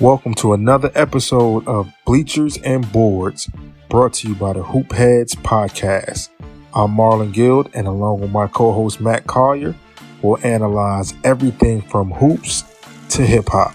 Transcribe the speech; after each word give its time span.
Welcome 0.00 0.34
to 0.34 0.52
another 0.52 0.92
episode 0.94 1.66
of 1.66 1.92
Bleachers 2.06 2.56
and 2.58 2.90
Boards, 2.92 3.50
brought 3.88 4.12
to 4.14 4.28
you 4.28 4.36
by 4.36 4.52
the 4.52 4.62
Hoop 4.62 4.92
Heads 4.92 5.34
Podcast. 5.34 6.28
I'm 6.72 6.92
Marlon 6.92 7.32
Gill, 7.32 7.66
and 7.74 7.88
along 7.88 8.20
with 8.20 8.30
my 8.30 8.46
co 8.46 8.70
host 8.70 9.00
Matt 9.00 9.26
Collier, 9.26 9.74
we'll 10.22 10.38
analyze 10.46 11.14
everything 11.24 11.82
from 11.82 12.12
hoops 12.12 12.62
to 13.08 13.26
hip 13.26 13.48
hop. 13.48 13.74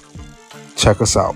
Check 0.77 1.02
us 1.02 1.17
out. 1.17 1.36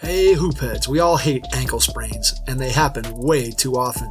Hey, 0.00 0.34
hoopheads, 0.34 0.88
we 0.88 1.00
all 1.00 1.18
hate 1.18 1.44
ankle 1.52 1.80
sprains, 1.80 2.32
and 2.46 2.58
they 2.58 2.70
happen 2.70 3.04
way 3.18 3.50
too 3.50 3.76
often. 3.76 4.10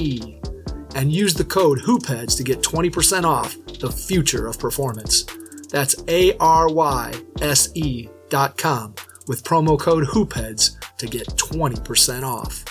E, 0.00 0.36
and 0.94 1.12
use 1.12 1.34
the 1.34 1.44
code 1.44 1.78
HoopHeads 1.78 2.36
to 2.38 2.42
get 2.42 2.62
20% 2.62 3.24
off 3.24 3.56
the 3.78 3.92
future 3.92 4.46
of 4.46 4.58
performance. 4.58 5.24
That's 5.70 5.94
A 6.08 6.36
R 6.38 6.68
Y 6.68 7.12
S 7.40 7.68
E 7.76 8.08
dot 8.28 8.56
com 8.56 8.94
with 9.28 9.44
promo 9.44 9.78
code 9.78 10.04
HoopHeads 10.04 10.96
to 10.98 11.06
get 11.06 11.26
20% 11.28 12.22
off. 12.22 12.64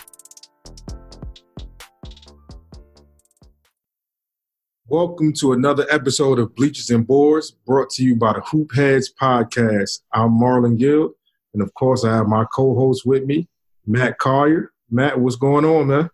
Welcome 4.87 5.33
to 5.33 5.53
another 5.53 5.85
episode 5.91 6.39
of 6.39 6.55
Bleachers 6.55 6.89
and 6.89 7.05
Boards, 7.05 7.51
brought 7.51 7.91
to 7.91 8.03
you 8.03 8.15
by 8.15 8.33
the 8.33 8.39
Hoopheads 8.39 9.09
Podcast. 9.21 10.01
I'm 10.11 10.31
Marlon 10.31 10.79
Gill, 10.79 11.11
and 11.53 11.61
of 11.61 11.71
course, 11.75 12.03
I 12.03 12.15
have 12.15 12.27
my 12.27 12.45
co-host 12.53 13.05
with 13.05 13.23
me, 13.25 13.47
Matt 13.85 14.17
Collier. 14.17 14.71
Matt, 14.89 15.19
what's 15.19 15.35
going 15.35 15.63
on, 15.63 15.87
man? 15.87 16.09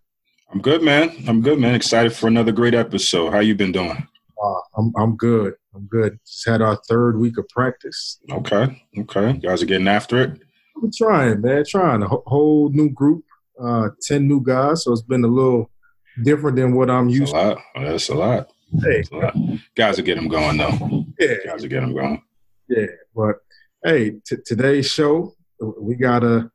I'm 0.51 0.61
good, 0.61 0.83
man. 0.83 1.11
I'm 1.27 1.41
good, 1.41 1.59
man. 1.59 1.75
Excited 1.75 2.13
for 2.13 2.27
another 2.27 2.51
great 2.51 2.73
episode. 2.73 3.31
How 3.31 3.39
you 3.39 3.55
been 3.55 3.71
doing? 3.71 4.07
Uh, 4.41 4.59
I'm 4.77 4.93
I'm 4.97 5.15
good. 5.15 5.55
I'm 5.73 5.85
good. 5.87 6.19
Just 6.25 6.47
had 6.47 6.61
our 6.61 6.77
third 6.87 7.17
week 7.17 7.37
of 7.37 7.47
practice. 7.49 8.19
Okay, 8.31 8.81
okay. 8.99 9.31
You 9.33 9.39
guys 9.39 9.61
are 9.63 9.65
getting 9.65 9.87
after 9.87 10.21
it. 10.21 10.41
I'm 10.81 10.91
trying, 10.95 11.41
man. 11.41 11.63
Trying 11.67 12.03
a 12.03 12.07
whole 12.07 12.69
new 12.69 12.89
group, 12.89 13.23
uh, 13.61 13.89
ten 14.01 14.27
new 14.27 14.41
guys. 14.41 14.83
So 14.83 14.93
it's 14.93 15.01
been 15.01 15.23
a 15.23 15.27
little 15.27 15.71
different 16.23 16.57
than 16.57 16.75
what 16.75 16.89
I'm 16.89 17.09
used. 17.09 17.33
That's 17.33 17.33
a 17.33 17.35
lot. 17.45 17.57
That's 17.75 18.09
a 18.09 18.15
lot. 18.15 18.49
Hey, 18.81 19.59
guys 19.75 19.97
will 19.97 20.05
get 20.05 20.15
them 20.15 20.27
going 20.27 20.57
though. 20.57 21.05
Yeah, 21.19 21.35
guys 21.45 21.61
will 21.61 21.69
get 21.69 21.81
them 21.81 21.93
going. 21.93 22.21
Yeah, 22.67 22.87
but 23.15 23.35
hey, 23.83 24.11
t- 24.25 24.37
today's 24.45 24.89
show 24.89 25.33
we 25.59 25.95
got 25.95 26.23
a 26.23 26.51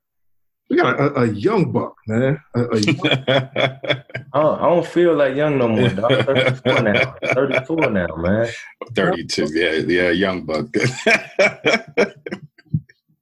we 0.71 0.77
got 0.77 0.99
a, 1.01 1.23
a 1.23 1.27
young 1.27 1.73
buck, 1.73 1.97
man. 2.07 2.41
A, 2.55 2.61
a 2.61 2.79
young 2.79 3.01
I, 3.09 4.03
don't, 4.33 4.61
I 4.61 4.69
don't 4.69 4.87
feel 4.87 5.17
like 5.17 5.35
young 5.35 5.59
no 5.59 5.67
more. 5.69 5.89
Dog. 5.89 6.25
34 6.25 6.83
now. 6.83 7.15
34 7.35 7.91
now, 7.91 8.15
man. 8.17 8.49
32. 8.95 9.49
Yeah, 9.53 9.73
yeah, 9.87 10.11
young 10.11 10.45
buck. 10.47 10.67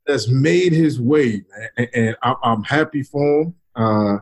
That's 0.06 0.28
made 0.28 0.72
his 0.72 1.00
way, 1.00 1.42
man, 1.50 1.68
and, 1.78 1.88
and 1.94 2.16
I, 2.22 2.34
am 2.44 2.62
happy 2.62 3.02
for 3.02 3.42
him. 3.42 3.54
Uh, 3.74 4.18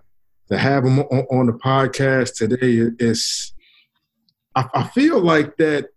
to 0.48 0.56
have 0.56 0.84
him 0.84 1.00
on, 1.00 1.26
on 1.30 1.46
the 1.46 1.52
podcast 1.52 2.36
today 2.36 2.94
is 3.04 3.52
I, 4.54 4.68
I 4.72 4.84
feel 4.88 5.20
like 5.20 5.56
that 5.56 5.88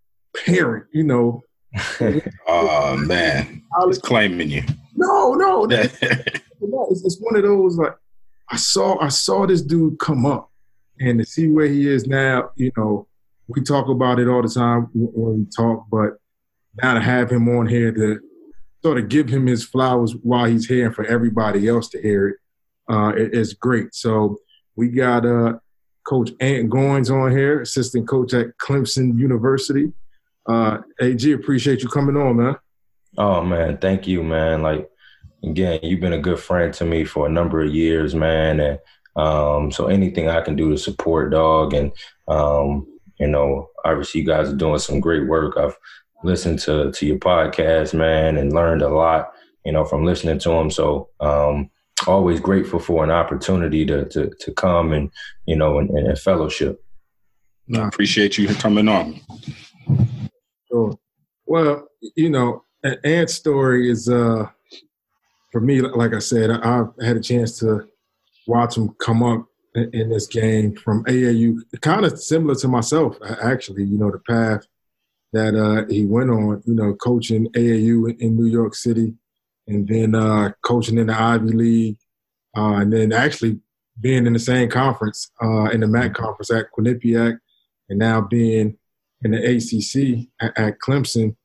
parent, 0.45 0.85
you 0.91 1.03
know. 1.03 1.43
oh 2.47 2.97
man, 2.97 3.63
I 3.79 3.85
was 3.85 3.99
claiming 3.99 4.49
you. 4.49 4.63
No, 4.95 5.35
no, 5.35 5.67
that, 5.67 6.41
it's, 6.61 7.03
it's 7.03 7.17
one 7.19 7.35
of 7.35 7.43
those 7.43 7.77
like 7.77 7.95
I 8.49 8.57
saw 8.57 8.99
I 8.99 9.09
saw 9.09 9.45
this 9.45 9.61
dude 9.61 9.99
come 9.99 10.25
up, 10.25 10.51
and 10.99 11.19
to 11.19 11.25
see 11.25 11.47
where 11.47 11.67
he 11.67 11.87
is 11.87 12.07
now, 12.07 12.51
you 12.55 12.71
know, 12.75 13.07
we 13.47 13.61
talk 13.61 13.87
about 13.89 14.19
it 14.19 14.27
all 14.27 14.41
the 14.41 14.49
time 14.49 14.89
when 14.93 15.39
we 15.39 15.45
talk, 15.45 15.85
but 15.91 16.17
now 16.81 16.93
to 16.93 17.01
have 17.01 17.31
him 17.31 17.47
on 17.49 17.67
here 17.67 17.91
to 17.91 18.19
sort 18.81 18.97
of 18.97 19.09
give 19.09 19.29
him 19.29 19.45
his 19.45 19.63
flowers 19.63 20.15
while 20.23 20.45
he's 20.45 20.67
here 20.67 20.85
and 20.85 20.95
for 20.95 21.05
everybody 21.05 21.67
else 21.67 21.89
to 21.89 22.01
hear 22.01 22.29
it, 22.29 22.37
uh, 22.89 23.09
it 23.15 23.33
it's 23.33 23.53
great. 23.53 23.93
So 23.93 24.37
we 24.75 24.89
got 24.89 25.25
uh, 25.25 25.59
Coach 26.07 26.31
Ant 26.39 26.69
Goins 26.69 27.11
on 27.11 27.31
here, 27.31 27.61
assistant 27.61 28.07
coach 28.07 28.33
at 28.33 28.57
Clemson 28.57 29.17
University. 29.17 29.91
Uh, 30.47 30.79
AG, 31.01 31.31
appreciate 31.31 31.83
you 31.83 31.89
coming 31.89 32.17
on, 32.17 32.37
man. 32.37 32.55
Oh 33.17 33.43
man, 33.43 33.77
thank 33.77 34.07
you, 34.07 34.23
man. 34.23 34.61
Like 34.61 34.89
again, 35.43 35.79
you've 35.83 35.99
been 35.99 36.13
a 36.13 36.21
good 36.21 36.39
friend 36.39 36.73
to 36.75 36.85
me 36.85 37.05
for 37.05 37.25
a 37.25 37.31
number 37.31 37.61
of 37.61 37.73
years, 37.73 38.15
man. 38.15 38.59
And 38.59 38.79
um, 39.15 39.71
so 39.71 39.87
anything 39.87 40.29
I 40.29 40.41
can 40.41 40.55
do 40.55 40.69
to 40.71 40.77
support 40.77 41.31
dog 41.31 41.73
and 41.73 41.91
um, 42.27 42.85
you 43.19 43.27
know, 43.27 43.69
obviously 43.83 44.21
you 44.21 44.27
guys 44.27 44.49
are 44.49 44.55
doing 44.55 44.79
some 44.79 44.99
great 44.99 45.27
work. 45.27 45.57
I've 45.57 45.75
listened 46.23 46.59
to 46.59 46.91
to 46.91 47.05
your 47.05 47.17
podcast, 47.17 47.93
man, 47.93 48.37
and 48.37 48.53
learned 48.53 48.81
a 48.81 48.89
lot, 48.89 49.31
you 49.65 49.71
know, 49.71 49.85
from 49.85 50.05
listening 50.05 50.39
to 50.39 50.49
them. 50.49 50.71
So 50.71 51.09
um, 51.19 51.69
always 52.07 52.39
grateful 52.39 52.79
for 52.79 53.03
an 53.03 53.11
opportunity 53.11 53.85
to 53.85 54.05
to 54.05 54.29
to 54.39 54.53
come 54.53 54.93
and 54.93 55.11
you 55.45 55.55
know 55.55 55.79
and, 55.79 55.89
and 55.89 56.17
fellowship. 56.17 56.83
I 57.75 57.87
appreciate 57.87 58.37
you 58.37 58.47
coming 58.55 58.87
on. 58.87 59.19
Sure. 60.69 60.97
Well, 61.45 61.87
you 62.15 62.29
know, 62.29 62.63
Ant's 63.03 63.33
story 63.33 63.91
is 63.91 64.07
uh 64.09 64.47
for 65.51 65.61
me, 65.61 65.81
like 65.81 66.13
I 66.13 66.19
said, 66.19 66.51
I, 66.51 66.83
had 67.01 67.17
a 67.17 67.21
chance 67.21 67.57
to 67.59 67.87
watch 68.47 68.77
him 68.77 68.89
come 68.99 69.23
up 69.23 69.45
in, 69.75 69.89
in 69.93 70.09
this 70.09 70.27
game 70.27 70.75
from 70.75 71.03
AAU, 71.05 71.59
kind 71.81 72.05
of 72.05 72.19
similar 72.19 72.55
to 72.55 72.67
myself, 72.67 73.17
actually. 73.41 73.83
You 73.83 73.97
know, 73.97 74.11
the 74.11 74.19
path 74.19 74.65
that 75.33 75.55
uh, 75.55 75.91
he 75.91 76.05
went 76.05 76.29
on. 76.29 76.61
You 76.65 76.75
know, 76.75 76.93
coaching 76.95 77.47
AAU 77.53 78.11
in, 78.11 78.17
in 78.19 78.35
New 78.35 78.47
York 78.47 78.75
City, 78.75 79.13
and 79.67 79.87
then 79.87 80.15
uh, 80.15 80.51
coaching 80.63 80.97
in 80.97 81.07
the 81.07 81.19
Ivy 81.19 81.51
League, 81.51 81.97
uh, 82.57 82.75
and 82.75 82.93
then 82.93 83.11
actually 83.11 83.59
being 83.99 84.25
in 84.25 84.33
the 84.33 84.39
same 84.39 84.69
conference 84.69 85.31
uh, 85.43 85.65
in 85.65 85.81
the 85.81 85.87
MAAC 85.87 86.13
conference 86.13 86.51
at 86.51 86.67
Quinnipiac, 86.77 87.37
and 87.89 87.99
now 87.99 88.21
being 88.21 88.77
in 89.23 89.31
the 89.31 89.37
ACC 89.37 90.27
at, 90.39 90.57
at 90.57 90.79
Clemson. 90.79 91.35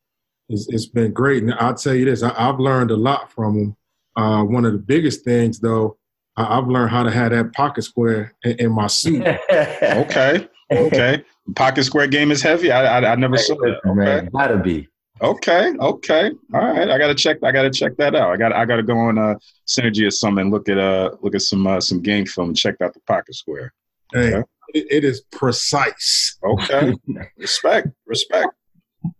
It's, 0.48 0.68
it's 0.68 0.86
been 0.86 1.12
great, 1.12 1.42
and 1.42 1.54
I'll 1.54 1.74
tell 1.74 1.94
you 1.94 2.04
this: 2.04 2.22
I, 2.22 2.32
have 2.34 2.60
learned 2.60 2.90
a 2.90 2.96
lot 2.96 3.32
from 3.32 3.56
him. 3.58 3.76
Uh, 4.16 4.44
one 4.44 4.64
of 4.64 4.72
the 4.72 4.78
biggest 4.78 5.24
things, 5.24 5.58
though, 5.58 5.98
I, 6.36 6.56
have 6.56 6.68
learned 6.68 6.90
how 6.90 7.02
to 7.02 7.10
have 7.10 7.30
that 7.30 7.52
pocket 7.52 7.82
square 7.82 8.34
in, 8.44 8.52
in 8.58 8.72
my 8.72 8.86
suit. 8.86 9.26
okay, 9.52 10.48
okay. 10.70 11.24
Pocket 11.54 11.84
square 11.84 12.06
game 12.06 12.30
is 12.30 12.42
heavy. 12.42 12.72
I 12.72 13.00
I, 13.00 13.12
I 13.12 13.14
never 13.16 13.36
saw 13.36 13.54
it. 13.62 13.78
Okay. 13.84 13.94
Man, 13.94 14.28
gotta 14.32 14.56
be. 14.56 14.88
Okay, 15.20 15.72
okay, 15.78 16.32
all 16.52 16.60
right. 16.60 16.90
I 16.90 16.98
gotta 16.98 17.14
check. 17.14 17.38
I 17.42 17.52
gotta 17.52 17.70
check 17.70 17.96
that 17.98 18.16
out. 18.16 18.32
I 18.32 18.36
got. 18.36 18.52
I 18.52 18.64
gotta 18.64 18.82
go 18.82 18.98
on 18.98 19.16
uh, 19.16 19.36
Synergy 19.66 20.06
or 20.06 20.10
something 20.10 20.42
and 20.42 20.50
look 20.50 20.68
at 20.68 20.76
uh 20.76 21.12
look 21.20 21.36
at 21.36 21.42
some 21.42 21.66
uh, 21.66 21.80
some 21.80 22.00
game 22.00 22.26
film 22.26 22.48
and 22.48 22.56
check 22.56 22.80
out 22.80 22.94
the 22.94 23.00
pocket 23.00 23.34
square. 23.34 23.72
Hey, 24.12 24.34
okay. 24.34 24.42
it, 24.74 24.86
it 24.90 25.04
is 25.04 25.20
precise. 25.30 26.36
Okay, 26.42 26.94
respect, 27.38 27.88
respect, 28.06 28.48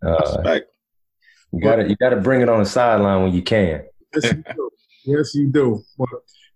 uh, 0.05 0.17
respect. 0.19 0.69
You 1.53 1.61
gotta 1.61 1.87
you 1.87 1.95
gotta 1.95 2.17
bring 2.17 2.41
it 2.41 2.49
on 2.49 2.59
the 2.59 2.65
sideline 2.65 3.23
when 3.23 3.33
you 3.33 3.41
can. 3.41 3.85
Yes, 4.13 4.33
you 4.33 4.43
do. 4.55 4.69
Yes, 5.05 5.35
you 5.35 5.47
do. 5.47 5.83
But 5.97 6.09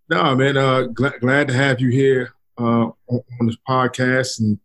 no, 0.09 0.35
man. 0.35 0.57
Uh, 0.57 0.83
glad, 0.83 1.19
glad 1.21 1.47
to 1.47 1.53
have 1.53 1.79
you 1.79 1.89
here 1.89 2.33
uh, 2.57 2.87
on, 3.07 3.21
on 3.39 3.45
this 3.45 3.57
podcast 3.67 4.39
and 4.39 4.59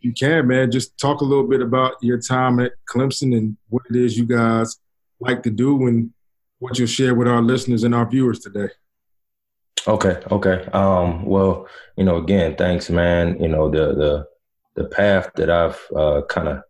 you 0.00 0.12
can, 0.12 0.46
man, 0.46 0.70
just 0.70 0.96
talk 0.98 1.20
a 1.20 1.24
little 1.24 1.46
bit 1.46 1.60
about 1.60 1.94
your 2.02 2.18
time 2.20 2.60
at 2.60 2.72
Clemson 2.88 3.36
and 3.36 3.56
what 3.68 3.82
it 3.90 3.96
is 3.96 4.16
you 4.16 4.26
guys 4.26 4.78
like 5.20 5.42
to 5.42 5.50
do 5.50 5.86
and 5.86 6.12
what 6.60 6.78
you'll 6.78 6.86
share 6.86 7.14
with 7.14 7.28
our 7.28 7.42
listeners 7.42 7.84
and 7.84 7.94
our 7.94 8.08
viewers 8.08 8.40
today. 8.40 8.68
Okay, 9.86 10.20
okay. 10.30 10.68
Um, 10.72 11.24
well, 11.24 11.66
you 11.96 12.04
know, 12.04 12.16
again, 12.16 12.56
thanks, 12.56 12.90
man. 12.90 13.40
You 13.40 13.48
know, 13.48 13.70
the 13.70 13.94
the 13.94 14.26
the 14.74 14.88
path 14.88 15.30
that 15.36 15.50
I've 15.50 15.80
uh, 15.96 16.22
kind 16.28 16.48
of 16.48 16.62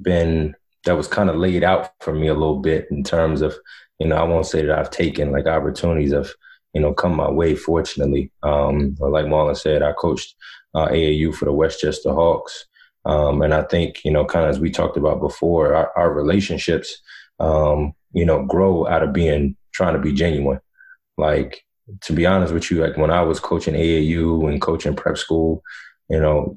been 0.00 0.54
that 0.84 0.96
was 0.96 1.08
kind 1.08 1.28
of 1.28 1.36
laid 1.36 1.62
out 1.62 1.90
for 2.00 2.14
me 2.14 2.28
a 2.28 2.34
little 2.34 2.60
bit 2.60 2.88
in 2.90 3.02
terms 3.02 3.42
of, 3.42 3.56
you 3.98 4.06
know, 4.06 4.16
I 4.16 4.22
won't 4.24 4.46
say 4.46 4.64
that 4.64 4.78
I've 4.78 4.90
taken 4.90 5.32
like 5.32 5.46
opportunities 5.46 6.12
have, 6.12 6.30
you 6.72 6.80
know, 6.80 6.92
come 6.92 7.16
my 7.16 7.30
way. 7.30 7.54
Fortunately, 7.54 8.30
um, 8.42 8.96
like 9.00 9.26
Marlon 9.26 9.56
said, 9.56 9.82
I 9.82 9.92
coached 9.92 10.34
uh, 10.74 10.88
AAU 10.88 11.34
for 11.34 11.46
the 11.46 11.52
Westchester 11.52 12.12
Hawks, 12.12 12.66
um, 13.04 13.42
and 13.42 13.54
I 13.54 13.62
think 13.62 14.04
you 14.04 14.10
know, 14.10 14.24
kind 14.24 14.44
of 14.44 14.50
as 14.50 14.60
we 14.60 14.70
talked 14.70 14.96
about 14.96 15.20
before, 15.20 15.74
our, 15.74 15.92
our 15.96 16.12
relationships, 16.12 17.00
um, 17.40 17.94
you 18.12 18.24
know, 18.24 18.44
grow 18.44 18.86
out 18.86 19.02
of 19.02 19.12
being 19.12 19.56
trying 19.72 19.94
to 19.94 20.00
be 20.00 20.12
genuine. 20.12 20.60
Like 21.16 21.64
to 22.02 22.12
be 22.12 22.26
honest 22.26 22.52
with 22.52 22.70
you, 22.70 22.80
like 22.80 22.96
when 22.96 23.10
I 23.10 23.22
was 23.22 23.40
coaching 23.40 23.74
AAU 23.74 24.50
and 24.50 24.60
coaching 24.60 24.94
prep 24.94 25.16
school, 25.16 25.62
you 26.08 26.20
know, 26.20 26.56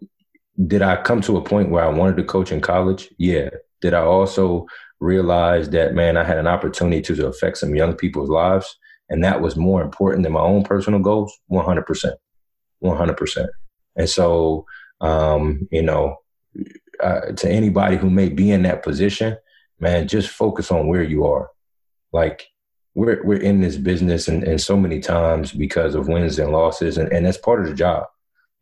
did 0.67 0.81
I 0.81 1.01
come 1.01 1.21
to 1.21 1.37
a 1.37 1.41
point 1.41 1.69
where 1.69 1.83
I 1.83 1.89
wanted 1.89 2.17
to 2.17 2.23
coach 2.23 2.51
in 2.51 2.61
college? 2.61 3.09
Yeah. 3.17 3.49
Did 3.81 3.93
I 3.93 4.01
also 4.01 4.67
realize 5.01 5.69
that, 5.71 5.93
man, 5.93 6.15
I 6.15 6.23
had 6.23 6.37
an 6.37 6.47
opportunity 6.47 7.01
to, 7.01 7.15
to 7.15 7.27
affect 7.27 7.57
some 7.57 7.75
young 7.75 7.95
people's 7.95 8.29
lives? 8.29 8.77
And 9.09 9.23
that 9.25 9.41
was 9.41 9.57
more 9.57 9.81
important 9.81 10.23
than 10.23 10.31
my 10.31 10.39
own 10.39 10.63
personal 10.63 11.01
goals? 11.01 11.37
100%. 11.51 12.13
100%. 12.81 13.47
And 13.97 14.09
so, 14.09 14.65
um, 15.01 15.67
you 15.71 15.81
know, 15.81 16.15
uh, 17.03 17.31
to 17.33 17.49
anybody 17.49 17.97
who 17.97 18.09
may 18.09 18.29
be 18.29 18.51
in 18.51 18.63
that 18.63 18.83
position, 18.83 19.35
man, 19.79 20.07
just 20.07 20.29
focus 20.29 20.71
on 20.71 20.87
where 20.87 21.03
you 21.03 21.25
are. 21.25 21.49
Like, 22.13 22.47
we're 22.93 23.23
we're 23.23 23.41
in 23.41 23.61
this 23.61 23.77
business 23.77 24.27
and, 24.27 24.43
and 24.43 24.59
so 24.59 24.75
many 24.75 24.99
times 24.99 25.53
because 25.53 25.95
of 25.95 26.07
wins 26.09 26.37
and 26.39 26.51
losses 26.51 26.97
and, 26.97 27.11
and 27.11 27.25
that's 27.25 27.37
part 27.37 27.61
of 27.61 27.67
the 27.67 27.73
job. 27.73 28.05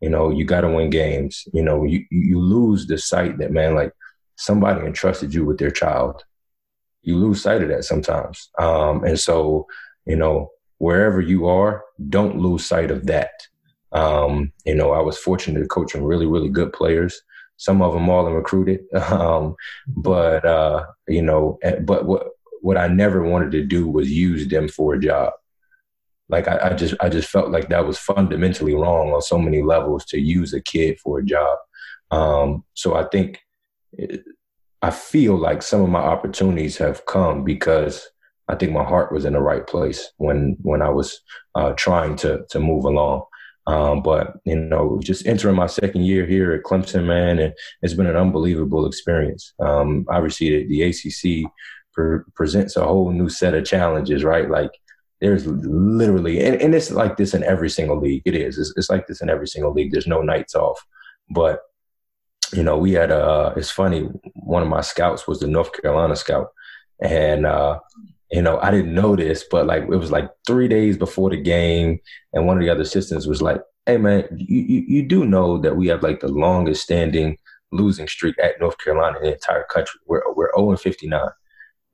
You 0.00 0.08
know, 0.08 0.30
you 0.30 0.44
gotta 0.44 0.68
win 0.68 0.88
games. 0.90 1.44
You 1.52 1.62
know, 1.62 1.84
you 1.84 2.04
you 2.10 2.38
lose 2.38 2.86
the 2.86 2.96
sight 2.96 3.38
that 3.38 3.50
man, 3.50 3.74
like 3.74 3.92
somebody 4.36 4.86
entrusted 4.86 5.34
you 5.34 5.44
with 5.44 5.58
their 5.58 5.70
child. 5.70 6.24
You 7.02 7.16
lose 7.16 7.42
sight 7.42 7.62
of 7.62 7.68
that 7.68 7.84
sometimes. 7.84 8.50
Um, 8.58 9.04
and 9.04 9.18
so, 9.18 9.66
you 10.06 10.16
know, 10.16 10.50
wherever 10.78 11.20
you 11.20 11.46
are, 11.46 11.84
don't 12.08 12.38
lose 12.38 12.64
sight 12.64 12.90
of 12.90 13.06
that. 13.06 13.32
Um, 13.92 14.52
you 14.64 14.74
know, 14.74 14.92
I 14.92 15.00
was 15.00 15.18
fortunate 15.18 15.60
to 15.60 15.66
coach 15.66 15.92
some 15.92 16.02
really, 16.02 16.26
really 16.26 16.48
good 16.48 16.72
players. 16.72 17.20
Some 17.56 17.82
of 17.82 17.92
them 17.92 18.08
all 18.08 18.30
recruited. 18.30 18.80
Um, 18.94 19.56
but, 19.88 20.44
uh, 20.44 20.86
you 21.08 21.22
know, 21.22 21.58
eh, 21.62 21.78
but 21.80 22.06
what, 22.06 22.28
what 22.60 22.76
I 22.76 22.88
never 22.88 23.22
wanted 23.22 23.52
to 23.52 23.64
do 23.64 23.88
was 23.88 24.10
use 24.10 24.46
them 24.48 24.68
for 24.68 24.94
a 24.94 25.00
job. 25.00 25.32
Like 26.28 26.46
I, 26.46 26.70
I, 26.70 26.74
just 26.74 26.94
I 27.00 27.08
just 27.08 27.28
felt 27.28 27.50
like 27.50 27.68
that 27.68 27.86
was 27.86 27.98
fundamentally 27.98 28.74
wrong 28.74 29.12
on 29.12 29.20
so 29.20 29.38
many 29.38 29.62
levels 29.62 30.04
to 30.06 30.20
use 30.20 30.54
a 30.54 30.60
kid 30.60 31.00
for 31.00 31.18
a 31.18 31.24
job. 31.24 31.58
Um, 32.10 32.64
so 32.74 32.94
I 32.94 33.04
think 33.04 33.40
it, 33.92 34.22
I 34.82 34.90
feel 34.90 35.36
like 35.36 35.62
some 35.62 35.82
of 35.82 35.88
my 35.88 36.00
opportunities 36.00 36.78
have 36.78 37.04
come 37.06 37.44
because 37.44 38.08
I 38.48 38.54
think 38.56 38.72
my 38.72 38.84
heart 38.84 39.12
was 39.12 39.24
in 39.24 39.34
the 39.34 39.40
right 39.40 39.66
place 39.66 40.10
when 40.16 40.56
when 40.62 40.82
I 40.82 40.90
was 40.90 41.20
uh, 41.54 41.72
trying 41.72 42.16
to 42.16 42.44
to 42.50 42.60
move 42.60 42.84
along. 42.84 43.24
Um, 43.66 44.02
but 44.02 44.38
you 44.44 44.56
know, 44.56 44.98
just 45.02 45.26
entering 45.26 45.54
my 45.54 45.66
second 45.66 46.04
year 46.04 46.26
here 46.26 46.52
at 46.52 46.64
Clemson, 46.64 47.04
man, 47.04 47.38
and 47.38 47.54
it's 47.82 47.94
been 47.94 48.06
an 48.06 48.16
unbelievable 48.16 48.86
experience. 48.86 49.52
Um, 49.60 50.06
obviously, 50.08 50.64
the, 50.64 50.66
the 50.66 50.82
ACC 50.82 51.50
pre- 51.92 52.24
presents 52.34 52.76
a 52.76 52.84
whole 52.84 53.12
new 53.12 53.28
set 53.28 53.54
of 53.54 53.64
challenges, 53.64 54.24
right? 54.24 54.50
Like 54.50 54.72
there's 55.20 55.46
literally, 55.46 56.40
and, 56.40 56.60
and 56.60 56.74
it's 56.74 56.90
like 56.90 57.16
this 57.16 57.34
in 57.34 57.44
every 57.44 57.68
single 57.68 58.00
league. 58.00 58.22
It 58.24 58.34
is. 58.34 58.58
It's, 58.58 58.72
it's 58.76 58.90
like 58.90 59.06
this 59.06 59.20
in 59.20 59.28
every 59.28 59.46
single 59.46 59.72
league. 59.72 59.92
There's 59.92 60.06
no 60.06 60.22
nights 60.22 60.54
off. 60.54 60.84
But 61.28 61.60
you 62.52 62.62
know, 62.62 62.76
we 62.78 62.92
had 62.92 63.10
a. 63.10 63.52
It's 63.56 63.70
funny. 63.70 64.02
One 64.34 64.62
of 64.62 64.68
my 64.68 64.80
scouts 64.80 65.26
was 65.26 65.40
the 65.40 65.46
North 65.46 65.72
Carolina 65.72 66.16
scout, 66.16 66.48
and 67.00 67.46
uh, 67.46 67.78
you 68.30 68.42
know, 68.42 68.58
I 68.60 68.70
didn't 68.70 68.94
know 68.94 69.16
this, 69.16 69.44
but 69.50 69.66
like 69.66 69.82
it 69.82 69.88
was 69.88 70.10
like 70.10 70.30
three 70.46 70.68
days 70.68 70.96
before 70.96 71.30
the 71.30 71.36
game, 71.40 72.00
and 72.32 72.46
one 72.46 72.56
of 72.56 72.62
the 72.62 72.70
other 72.70 72.82
assistants 72.82 73.26
was 73.26 73.42
like, 73.42 73.60
"Hey, 73.86 73.98
man, 73.98 74.26
you 74.36 74.60
you, 74.62 74.84
you 74.86 75.02
do 75.08 75.24
know 75.24 75.58
that 75.58 75.76
we 75.76 75.88
have 75.88 76.02
like 76.02 76.20
the 76.20 76.28
longest 76.28 76.82
standing 76.82 77.36
losing 77.72 78.08
streak 78.08 78.36
at 78.42 78.58
North 78.60 78.78
Carolina 78.78 79.18
in 79.18 79.24
the 79.24 79.32
entire 79.34 79.64
country. 79.64 80.00
We're 80.06 80.22
we're 80.34 80.50
0 80.56 80.70
and 80.70 80.80
59." 80.80 81.28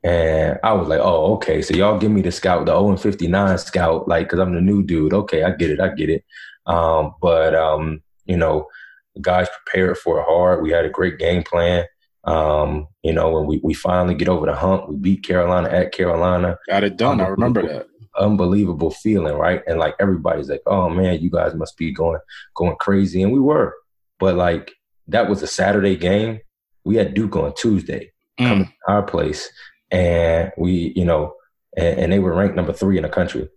And 0.03 0.61
I 0.63 0.73
was 0.73 0.87
like, 0.87 1.01
oh, 1.01 1.35
okay. 1.35 1.63
So 1.63 1.75
y'all 1.75 1.99
give 1.99 2.13
me 2.13 2.23
the 2.23 2.31
scout, 2.31 2.67
the 2.67 2.73
0 2.73 2.91
and 2.91 3.01
59 3.01 3.59
scout, 3.59 4.07
like, 4.07 4.29
cause 4.29 4.39
I'm 4.39 4.55
the 4.55 4.61
new 4.61 4.85
dude. 4.85 5.13
Okay, 5.13 5.43
I 5.43 5.51
get 5.51 5.71
it. 5.71 5.81
I 5.81 5.89
get 5.89 6.11
it. 6.11 6.25
Um, 6.65 7.15
but, 7.21 7.57
um, 7.57 8.03
you 8.25 8.37
know, 8.37 8.69
the 9.17 9.23
guys 9.23 9.49
prepared 9.49 9.99
for 9.99 10.21
it 10.21 10.27
hard. 10.29 10.63
We 10.63 10.71
had 10.71 10.85
a 10.85 10.91
great 10.91 11.19
game 11.19 11.43
plan. 11.43 11.87
Um, 12.25 12.87
you 13.03 13.13
know, 13.13 13.31
when 13.31 13.47
we, 13.47 13.61
we 13.63 13.75
finally 13.75 14.15
get 14.15 14.29
over 14.29 14.47
the 14.47 14.55
hump, 14.55 14.89
we 14.89 14.97
beat 14.97 15.25
Carolina 15.25 15.69
at 15.69 15.93
Carolina. 15.93 16.59
Got 16.69 16.85
it 16.85 16.97
done. 16.97 17.21
I 17.21 17.27
remember 17.27 17.67
that. 17.67 17.87
Unbelievable 18.19 18.91
feeling, 18.91 19.35
right? 19.35 19.63
And 19.67 19.79
like 19.79 19.95
everybody's 19.99 20.49
like, 20.49 20.63
oh 20.67 20.89
man, 20.89 21.21
you 21.21 21.31
guys 21.31 21.55
must 21.55 21.77
be 21.77 21.93
going 21.93 22.21
going 22.55 22.77
crazy. 22.77 23.23
And 23.23 23.33
we 23.33 23.41
were. 23.41 23.75
But 24.19 24.37
like 24.37 24.73
that 25.09 25.29
was 25.29 25.43
a 25.43 25.47
Saturday 25.47 25.97
game. 25.97 26.41
We 26.85 26.97
had 26.97 27.15
Duke 27.15 27.37
on 27.37 27.55
Tuesday 27.55 28.13
mm. 28.39 28.49
coming 28.49 28.67
to 28.67 28.73
our 28.89 29.03
place 29.03 29.51
and 29.91 30.53
we, 30.57 30.93
you 30.97 31.05
know, 31.05 31.35
and, 31.77 31.99
and, 32.01 32.13
they 32.13 32.19
were 32.19 32.35
ranked 32.35 32.57
number 32.57 32.73
three 32.73 32.97
in 32.97 33.03
the 33.03 33.09
country. 33.09 33.49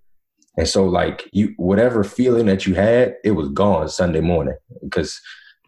And 0.57 0.67
so, 0.67 0.85
like 0.85 1.29
you, 1.31 1.53
whatever 1.57 2.03
feeling 2.03 2.45
that 2.47 2.65
you 2.65 2.75
had, 2.75 3.15
it 3.23 3.31
was 3.31 3.49
gone 3.49 3.87
Sunday 3.89 4.19
morning 4.19 4.55
because, 4.83 5.19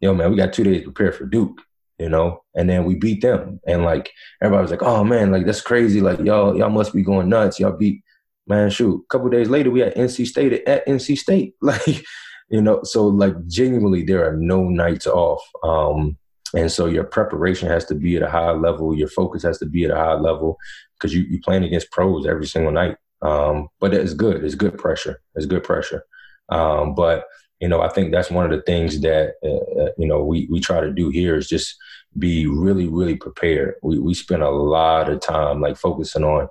know, 0.10 0.16
man, 0.16 0.32
we 0.32 0.38
got 0.38 0.54
two 0.54 0.64
days 0.64 0.84
prepared 0.84 1.16
for 1.16 1.26
Duke, 1.26 1.62
you 2.00 2.10
know, 2.10 2.44
and 2.56 2.70
then 2.70 2.86
we 2.86 2.96
beat 2.96 3.22
them, 3.22 3.60
and 3.68 3.84
like 3.84 4.12
everybody 4.42 4.64
was 4.64 4.72
like, 4.72 4.84
"Oh 4.84 5.04
man, 5.04 5.32
like 5.32 5.46
that's 5.46 5.62
crazy! 5.62 6.02
Like 6.02 6.20
y'all, 6.20 6.58
y'all 6.58 6.70
must 6.70 6.94
be 6.94 7.04
going 7.04 7.30
nuts! 7.30 7.60
Y'all 7.60 7.78
beat, 7.78 8.04
man, 8.48 8.70
shoot." 8.70 9.04
A 9.04 9.08
couple 9.12 9.30
days 9.30 9.50
later, 9.50 9.72
we 9.72 9.84
at 9.84 9.96
NC 9.96 10.26
State 10.26 10.68
at 10.68 10.86
NC 10.88 11.18
State, 11.18 11.56
like, 11.62 12.04
you 12.50 12.62
know, 12.62 12.82
so 12.84 13.08
like 13.08 13.36
genuinely, 13.48 14.04
there 14.04 14.28
are 14.28 14.36
no 14.36 14.64
nights 14.64 15.08
off. 15.08 15.42
Um, 15.64 16.18
and 16.54 16.72
so 16.72 16.86
your 16.86 17.04
preparation 17.04 17.70
has 17.70 17.86
to 17.86 17.96
be 17.96 18.18
at 18.18 18.24
a 18.24 18.30
high 18.30 18.52
level. 18.52 18.96
Your 18.96 19.08
focus 19.08 19.44
has 19.44 19.58
to 19.60 19.66
be 19.66 19.86
at 19.86 19.92
a 19.92 19.96
high 19.96 20.14
level 20.14 20.58
because 20.98 21.14
you, 21.14 21.22
you're 21.22 21.42
playing 21.42 21.64
against 21.64 21.92
pros 21.92 22.26
every 22.26 22.46
single 22.46 22.72
night. 22.72 22.98
Um, 23.22 23.70
but 23.80 23.94
it's 23.94 24.14
good. 24.14 24.44
It's 24.44 24.56
good 24.56 24.78
pressure. 24.78 25.22
It's 25.36 25.46
good 25.46 25.64
pressure. 25.64 26.04
Um, 26.50 26.96
but, 26.96 27.26
you 27.62 27.68
know, 27.68 27.82
I 27.82 27.90
think 27.90 28.12
that's 28.12 28.32
one 28.32 28.44
of 28.44 28.52
the 28.52 28.64
things 28.64 29.00
that, 29.02 29.36
uh, 29.44 29.82
uh, 29.84 29.92
you 29.98 30.08
know, 30.08 30.24
we, 30.24 30.48
we 30.50 30.60
try 30.60 30.82
to 30.82 30.92
do 30.92 31.10
here 31.10 31.38
is 31.38 31.48
just 31.48 31.78
be 32.18 32.48
really, 32.48 32.88
really 32.88 33.16
prepared. 33.16 33.76
We, 33.84 34.00
we 34.00 34.16
spend 34.16 34.42
a 34.42 34.50
lot 34.50 35.10
of 35.10 35.22
time 35.22 35.62
like 35.62 35.78
focusing 35.78 36.24
on, 36.24 36.50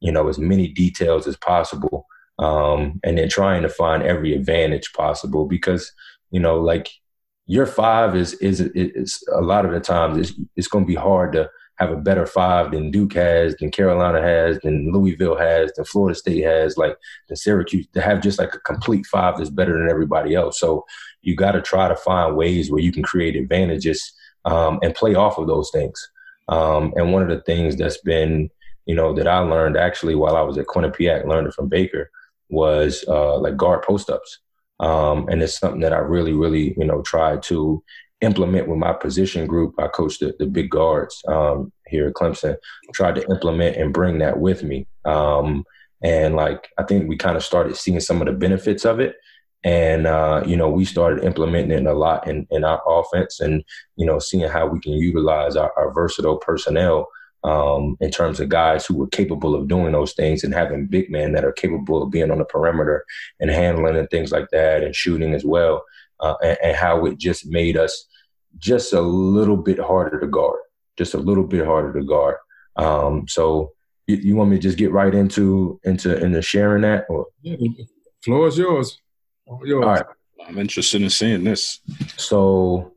you 0.00 0.10
know, 0.10 0.28
as 0.28 0.38
many 0.38 0.66
details 0.66 1.28
as 1.28 1.36
possible. 1.36 2.06
Um, 2.40 3.00
and 3.04 3.18
then 3.18 3.28
trying 3.28 3.62
to 3.62 3.68
find 3.68 4.02
every 4.02 4.34
advantage 4.34 4.92
possible 4.92 5.46
because, 5.46 5.92
you 6.30 6.40
know, 6.40 6.60
like 6.60 6.90
your 7.46 7.66
five 7.66 8.14
is 8.14 8.34
is 8.34 8.60
is 8.60 9.22
a 9.32 9.40
lot 9.40 9.64
of 9.64 9.72
the 9.72 9.80
times 9.80 10.18
it's, 10.18 10.40
it's 10.56 10.68
going 10.68 10.84
to 10.84 10.88
be 10.88 10.94
hard 10.94 11.32
to 11.32 11.48
have 11.78 11.90
a 11.90 11.96
better 11.96 12.26
five 12.26 12.72
than 12.72 12.90
Duke 12.90 13.14
has, 13.14 13.54
than 13.56 13.70
Carolina 13.70 14.20
has, 14.20 14.58
than 14.60 14.92
Louisville 14.92 15.36
has, 15.36 15.72
than 15.72 15.84
Florida 15.84 16.14
State 16.14 16.44
has, 16.44 16.76
like 16.76 16.96
the 17.28 17.36
Syracuse 17.36 17.86
to 17.94 18.00
have 18.00 18.20
just 18.20 18.38
like 18.38 18.54
a 18.54 18.60
complete 18.60 19.06
five 19.06 19.38
that's 19.38 19.50
better 19.50 19.78
than 19.78 19.88
everybody 19.88 20.34
else. 20.34 20.58
So 20.58 20.84
you 21.22 21.36
got 21.36 21.52
to 21.52 21.62
try 21.62 21.88
to 21.88 21.96
find 21.96 22.36
ways 22.36 22.70
where 22.70 22.80
you 22.80 22.90
can 22.90 23.04
create 23.04 23.36
advantages 23.36 24.12
um, 24.44 24.80
and 24.82 24.94
play 24.94 25.14
off 25.14 25.38
of 25.38 25.46
those 25.46 25.70
things. 25.70 26.10
Um, 26.48 26.92
and 26.96 27.12
one 27.12 27.22
of 27.22 27.28
the 27.28 27.42
things 27.42 27.76
that's 27.76 27.98
been, 27.98 28.50
you 28.86 28.94
know, 28.94 29.12
that 29.14 29.28
I 29.28 29.38
learned 29.38 29.76
actually 29.76 30.16
while 30.16 30.36
I 30.36 30.42
was 30.42 30.58
at 30.58 30.66
Quinnipiac, 30.66 31.26
learned 31.26 31.46
it 31.46 31.54
from 31.54 31.68
Baker, 31.68 32.10
was 32.48 33.04
uh, 33.06 33.38
like 33.38 33.56
guard 33.56 33.82
post 33.82 34.10
ups. 34.10 34.40
Um, 34.80 35.28
and 35.28 35.42
it's 35.42 35.58
something 35.58 35.80
that 35.80 35.92
I 35.92 35.98
really, 35.98 36.32
really, 36.32 36.74
you 36.76 36.84
know, 36.84 37.02
tried 37.02 37.42
to 37.44 37.82
implement 38.20 38.68
with 38.68 38.78
my 38.78 38.92
position 38.92 39.46
group. 39.46 39.74
I 39.78 39.88
coach 39.88 40.18
the, 40.18 40.34
the 40.38 40.46
big 40.46 40.70
guards 40.70 41.22
um, 41.28 41.72
here 41.86 42.08
at 42.08 42.14
Clemson. 42.14 42.56
Tried 42.92 43.16
to 43.16 43.30
implement 43.30 43.76
and 43.76 43.92
bring 43.92 44.18
that 44.18 44.38
with 44.38 44.62
me. 44.62 44.86
Um, 45.04 45.64
and 46.02 46.36
like 46.36 46.68
I 46.78 46.84
think 46.84 47.08
we 47.08 47.16
kind 47.16 47.36
of 47.36 47.44
started 47.44 47.76
seeing 47.76 48.00
some 48.00 48.20
of 48.20 48.26
the 48.26 48.32
benefits 48.32 48.84
of 48.84 49.00
it. 49.00 49.16
And 49.64 50.06
uh, 50.06 50.42
you 50.46 50.56
know, 50.56 50.68
we 50.68 50.84
started 50.84 51.24
implementing 51.24 51.72
it 51.72 51.86
a 51.86 51.92
lot 51.92 52.28
in, 52.28 52.46
in 52.50 52.64
our 52.64 52.80
offense 52.86 53.40
and, 53.40 53.64
you 53.96 54.06
know, 54.06 54.18
seeing 54.18 54.48
how 54.48 54.66
we 54.66 54.78
can 54.80 54.92
utilize 54.92 55.56
our, 55.56 55.72
our 55.76 55.92
versatile 55.92 56.38
personnel 56.38 57.08
um, 57.44 57.96
in 58.00 58.10
terms 58.10 58.40
of 58.40 58.48
guys 58.48 58.86
who 58.86 58.96
were 58.96 59.08
capable 59.08 59.54
of 59.54 59.68
doing 59.68 59.92
those 59.92 60.12
things 60.12 60.42
and 60.42 60.54
having 60.54 60.86
big 60.86 61.10
men 61.10 61.32
that 61.32 61.44
are 61.44 61.52
capable 61.52 62.02
of 62.02 62.10
being 62.10 62.30
on 62.30 62.38
the 62.38 62.44
perimeter 62.44 63.04
and 63.40 63.50
handling 63.50 63.96
and 63.96 64.10
things 64.10 64.32
like 64.32 64.48
that 64.50 64.82
and 64.82 64.94
shooting 64.94 65.34
as 65.34 65.44
well, 65.44 65.84
uh, 66.20 66.34
and, 66.42 66.58
and, 66.62 66.76
how 66.76 67.04
it 67.06 67.16
just 67.16 67.46
made 67.46 67.76
us 67.76 68.06
just 68.58 68.92
a 68.92 69.00
little 69.00 69.56
bit 69.56 69.78
harder 69.78 70.20
to 70.20 70.26
guard, 70.26 70.60
just 70.96 71.14
a 71.14 71.18
little 71.18 71.44
bit 71.44 71.64
harder 71.64 71.92
to 71.98 72.04
guard. 72.04 72.36
Um, 72.76 73.26
so 73.28 73.72
you, 74.06 74.16
you, 74.16 74.36
want 74.36 74.50
me 74.50 74.56
to 74.56 74.62
just 74.62 74.78
get 74.78 74.92
right 74.92 75.14
into 75.14 75.80
into 75.84 76.16
into 76.22 76.40
sharing 76.42 76.82
that? 76.82 77.06
Or? 77.08 77.26
Yeah, 77.42 77.56
floor 78.24 78.48
is 78.48 78.58
yours. 78.58 79.00
yours. 79.64 79.84
All 79.84 79.90
right. 79.90 80.06
I'm 80.46 80.58
interested 80.58 81.02
in 81.02 81.10
seeing 81.10 81.44
this. 81.44 81.80
So 82.16 82.94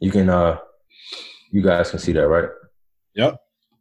you 0.00 0.10
can 0.10 0.28
uh 0.28 0.58
you 1.50 1.62
guys 1.62 1.90
can 1.90 1.98
see 1.98 2.12
that, 2.12 2.26
right? 2.26 2.48
Yep. 3.14 3.36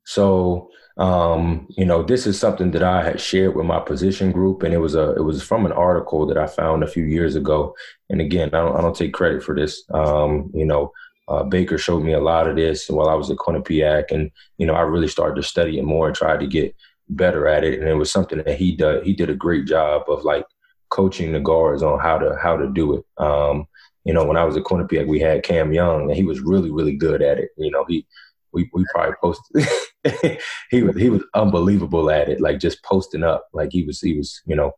So 0.05 0.69
um, 0.97 1.67
you 1.69 1.85
know, 1.85 2.03
this 2.03 2.27
is 2.27 2.39
something 2.39 2.71
that 2.71 2.83
I 2.83 3.03
had 3.03 3.19
shared 3.19 3.55
with 3.55 3.65
my 3.65 3.79
position 3.79 4.31
group, 4.31 4.61
and 4.61 4.73
it 4.73 4.77
was 4.77 4.95
a 4.95 5.15
it 5.15 5.23
was 5.23 5.41
from 5.41 5.65
an 5.65 5.71
article 5.71 6.25
that 6.27 6.37
I 6.37 6.45
found 6.45 6.83
a 6.83 6.87
few 6.87 7.03
years 7.03 7.35
ago. 7.35 7.75
And 8.09 8.21
again, 8.21 8.49
I 8.49 8.59
don't 8.59 8.77
I 8.77 8.81
don't 8.81 8.95
take 8.95 9.13
credit 9.13 9.43
for 9.43 9.55
this. 9.55 9.83
Um, 9.91 10.51
you 10.53 10.65
know, 10.65 10.91
uh, 11.27 11.43
Baker 11.43 11.79
showed 11.79 12.03
me 12.03 12.13
a 12.13 12.19
lot 12.19 12.47
of 12.47 12.55
this 12.55 12.89
while 12.89 13.09
I 13.09 13.15
was 13.15 13.31
at 13.31 13.37
Quinnipiac, 13.37 14.11
and 14.11 14.29
you 14.57 14.67
know, 14.67 14.75
I 14.75 14.81
really 14.81 15.07
started 15.07 15.35
to 15.41 15.47
study 15.47 15.79
it 15.79 15.83
more 15.83 16.07
and 16.07 16.15
tried 16.15 16.41
to 16.41 16.47
get 16.47 16.75
better 17.09 17.47
at 17.47 17.63
it. 17.63 17.79
And 17.79 17.87
it 17.87 17.95
was 17.95 18.11
something 18.11 18.37
that 18.37 18.57
he 18.57 18.75
did. 18.75 19.03
He 19.03 19.13
did 19.13 19.31
a 19.31 19.35
great 19.35 19.65
job 19.65 20.03
of 20.07 20.23
like 20.23 20.45
coaching 20.89 21.31
the 21.31 21.39
guards 21.39 21.81
on 21.81 21.99
how 21.99 22.19
to 22.19 22.37
how 22.41 22.55
to 22.55 22.67
do 22.67 22.97
it. 22.97 23.05
Um, 23.17 23.65
you 24.03 24.13
know, 24.13 24.25
when 24.25 24.37
I 24.37 24.43
was 24.43 24.57
at 24.57 24.63
Quinnipiac, 24.63 25.07
we 25.07 25.19
had 25.19 25.43
Cam 25.43 25.73
Young, 25.73 26.03
and 26.03 26.15
he 26.15 26.23
was 26.23 26.41
really 26.41 26.69
really 26.69 26.95
good 26.95 27.23
at 27.23 27.39
it. 27.39 27.49
You 27.57 27.71
know, 27.71 27.83
he 27.87 28.05
we 28.51 28.69
we 28.73 28.85
probably 28.93 29.15
posted. 29.19 29.67
he 30.69 30.83
was 30.83 30.95
he 30.97 31.09
was 31.09 31.23
unbelievable 31.33 32.09
at 32.11 32.29
it, 32.29 32.41
like 32.41 32.59
just 32.59 32.83
posting 32.83 33.23
up. 33.23 33.47
Like 33.53 33.71
he 33.71 33.83
was 33.83 33.99
he 33.99 34.17
was 34.17 34.41
you 34.45 34.55
know 34.55 34.73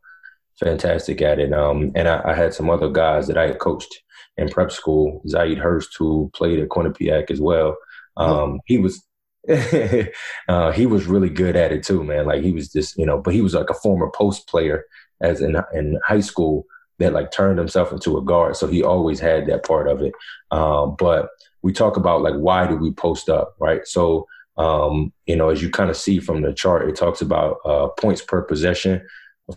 fantastic 0.58 1.20
at 1.22 1.38
it. 1.38 1.52
Um, 1.52 1.92
and 1.94 2.08
I, 2.08 2.22
I 2.24 2.34
had 2.34 2.54
some 2.54 2.70
other 2.70 2.88
guys 2.88 3.26
that 3.26 3.36
I 3.36 3.48
had 3.48 3.58
coached 3.58 4.02
in 4.36 4.48
prep 4.48 4.70
school. 4.70 5.22
Zaid 5.28 5.58
Hearst, 5.58 5.96
who 5.98 6.30
played 6.34 6.58
at 6.60 6.68
Quinnipiac 6.68 7.30
as 7.30 7.40
well. 7.40 7.76
Um, 8.16 8.60
he 8.64 8.78
was 8.78 9.04
uh, 10.48 10.72
he 10.72 10.86
was 10.86 11.06
really 11.06 11.30
good 11.30 11.56
at 11.56 11.72
it 11.72 11.84
too, 11.84 12.02
man. 12.02 12.26
Like 12.26 12.42
he 12.42 12.52
was 12.52 12.70
just 12.70 12.96
you 12.98 13.06
know, 13.06 13.18
but 13.18 13.34
he 13.34 13.40
was 13.40 13.54
like 13.54 13.70
a 13.70 13.74
former 13.74 14.10
post 14.14 14.48
player 14.48 14.84
as 15.20 15.40
in 15.40 15.56
in 15.72 15.98
high 16.04 16.20
school 16.20 16.66
that 16.98 17.12
like 17.12 17.30
turned 17.30 17.58
himself 17.58 17.92
into 17.92 18.16
a 18.16 18.22
guard. 18.22 18.56
So 18.56 18.66
he 18.66 18.82
always 18.82 19.20
had 19.20 19.46
that 19.46 19.64
part 19.64 19.88
of 19.88 20.00
it. 20.00 20.12
Um, 20.50 20.96
but 20.98 21.28
we 21.62 21.72
talk 21.72 21.96
about 21.96 22.22
like 22.22 22.34
why 22.34 22.66
do 22.66 22.76
we 22.76 22.90
post 22.92 23.28
up, 23.28 23.54
right? 23.60 23.86
So 23.86 24.26
um, 24.56 25.12
you 25.26 25.36
know, 25.36 25.50
as 25.50 25.62
you 25.62 25.70
kind 25.70 25.90
of 25.90 25.96
see 25.96 26.18
from 26.18 26.42
the 26.42 26.52
chart, 26.52 26.88
it 26.88 26.96
talks 26.96 27.20
about 27.20 27.58
uh, 27.64 27.88
points 27.98 28.22
per 28.22 28.42
possession 28.42 29.06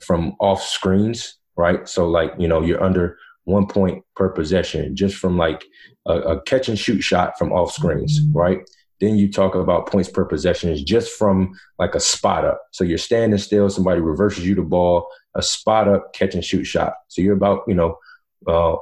from 0.01 0.36
off 0.39 0.62
screens, 0.62 1.38
right? 1.56 1.88
So 1.88 2.08
like 2.08 2.34
you 2.38 2.48
know, 2.48 2.62
you're 2.62 2.84
under 2.84 3.18
one 3.46 3.68
point 3.68 4.03
per 4.15 4.29
possession 4.29 4.96
just 4.96 5.15
from 5.15 5.38
like 5.38 5.65
a, 6.06 6.20
a 6.20 6.41
catch 6.44 6.70
and 6.70 6.77
shoot 6.77 7.01
shot 7.01 7.38
from 7.38 7.51
off 7.51 7.72
screens, 7.72 8.20
right? 8.34 8.60
Then 9.00 9.18
you 9.18 9.32
talk 9.32 9.56
about 9.56 9.88
points 9.88 10.10
per 10.10 10.25
possession 10.25 10.70
is 10.70 10.84
just 10.84 11.12
from 11.13 11.58
like 11.77 11.96
a 11.96 12.00
spot 12.00 12.46
up. 12.46 12.62
So 12.72 12.84
you're 12.84 12.98
standing 12.98 13.39
still, 13.39 13.70
somebody 13.70 14.01
reverses 14.01 14.46
you 14.46 14.56
the 14.56 14.62
ball, 14.62 15.08
a 15.36 15.41
spot 15.41 15.88
up 15.88 16.13
catch 16.13 16.36
and 16.36 16.44
shoot 16.44 16.65
shot. 16.65 16.94
So 17.08 17.22
you're 17.22 17.36
about, 17.36 17.63
you 17.68 17.75
know, 17.75 17.98
uh, 18.46 18.75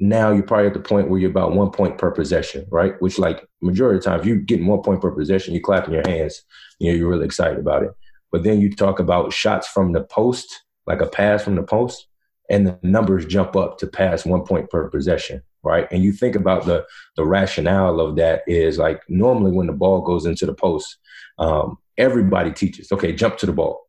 now 0.00 0.32
you're 0.32 0.42
probably 0.42 0.66
at 0.66 0.72
the 0.72 0.80
point 0.80 1.10
where 1.10 1.20
you're 1.20 1.30
about 1.30 1.52
one 1.52 1.70
point 1.70 1.98
per 1.98 2.10
possession, 2.10 2.66
right? 2.70 3.00
Which 3.02 3.18
like 3.18 3.46
majority 3.60 3.98
of 3.98 4.02
the 4.02 4.10
time, 4.10 4.20
if 4.20 4.26
you're 4.26 4.36
getting 4.36 4.66
one 4.66 4.80
point 4.80 5.02
per 5.02 5.10
possession, 5.10 5.52
you're 5.52 5.62
clapping 5.62 5.92
your 5.92 6.08
hands, 6.08 6.42
you 6.78 6.90
know, 6.90 6.98
you're 6.98 7.10
really 7.10 7.26
excited 7.26 7.58
about 7.58 7.82
it. 7.82 7.90
But 8.32 8.42
then 8.42 8.60
you 8.60 8.74
talk 8.74 8.98
about 8.98 9.32
shots 9.32 9.68
from 9.68 9.92
the 9.92 10.02
post, 10.02 10.64
like 10.86 11.02
a 11.02 11.06
pass 11.06 11.44
from 11.44 11.56
the 11.56 11.62
post, 11.62 12.06
and 12.48 12.66
the 12.66 12.78
numbers 12.82 13.26
jump 13.26 13.54
up 13.56 13.78
to 13.78 13.86
pass 13.86 14.24
one 14.24 14.42
point 14.42 14.70
per 14.70 14.88
possession, 14.88 15.42
right? 15.62 15.86
And 15.92 16.02
you 16.02 16.12
think 16.12 16.34
about 16.34 16.64
the 16.64 16.86
the 17.16 17.26
rationale 17.26 18.00
of 18.00 18.16
that 18.16 18.42
is 18.46 18.78
like 18.78 19.02
normally 19.08 19.52
when 19.52 19.66
the 19.66 19.72
ball 19.74 20.00
goes 20.00 20.24
into 20.24 20.46
the 20.46 20.54
post, 20.54 20.96
um, 21.38 21.76
everybody 21.98 22.52
teaches, 22.52 22.90
okay, 22.90 23.12
jump 23.12 23.36
to 23.38 23.46
the 23.46 23.52
ball. 23.52 23.86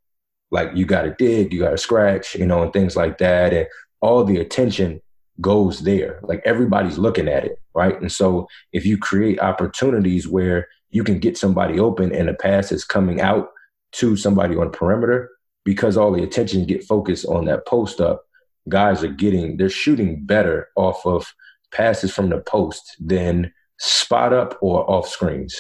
Like 0.52 0.72
you 0.76 0.86
got 0.86 1.04
to 1.04 1.16
dig, 1.18 1.54
you 1.54 1.62
got 1.62 1.70
to 1.70 1.78
scratch, 1.78 2.36
you 2.36 2.46
know, 2.46 2.62
and 2.62 2.74
things 2.74 2.98
like 2.98 3.18
that, 3.20 3.54
and 3.54 3.68
all 4.02 4.26
the 4.26 4.38
attention 4.38 5.02
goes 5.42 5.82
there. 5.82 6.20
Like 6.24 6.42
everybody's 6.46 6.98
looking 6.98 7.28
at 7.28 7.44
it, 7.44 7.60
right? 7.74 8.00
And 8.00 8.12
so 8.12 8.48
if 8.72 8.86
you 8.86 8.98
create 8.98 9.40
opportunities 9.40 10.28
where 10.28 10.68
you 10.90 11.04
can 11.04 11.20
get 11.20 11.38
somebody 11.38 11.80
open 11.80 12.14
and 12.14 12.30
the 12.30 12.34
pass 12.34 12.72
is 12.72 12.84
coming 12.84 13.22
out 13.22 13.50
to 13.94 14.16
somebody 14.16 14.56
on 14.56 14.72
perimeter, 14.72 15.30
because 15.64 15.98
all 15.98 16.12
the 16.12 16.24
attention 16.24 16.66
get 16.66 16.84
focused 16.84 17.26
on 17.26 17.46
that 17.46 17.66
post 17.66 18.00
up, 18.02 18.24
guys 18.70 19.04
are 19.04 19.08
getting 19.10 19.58
they're 19.58 19.70
shooting 19.70 20.26
better 20.26 20.70
off 20.76 21.06
of 21.06 21.34
passes 21.74 22.14
from 22.14 22.30
the 22.30 22.40
post 22.40 22.96
than 23.00 23.52
spot 23.80 24.34
up 24.34 24.58
or 24.62 24.90
off 24.90 25.08
screens, 25.08 25.56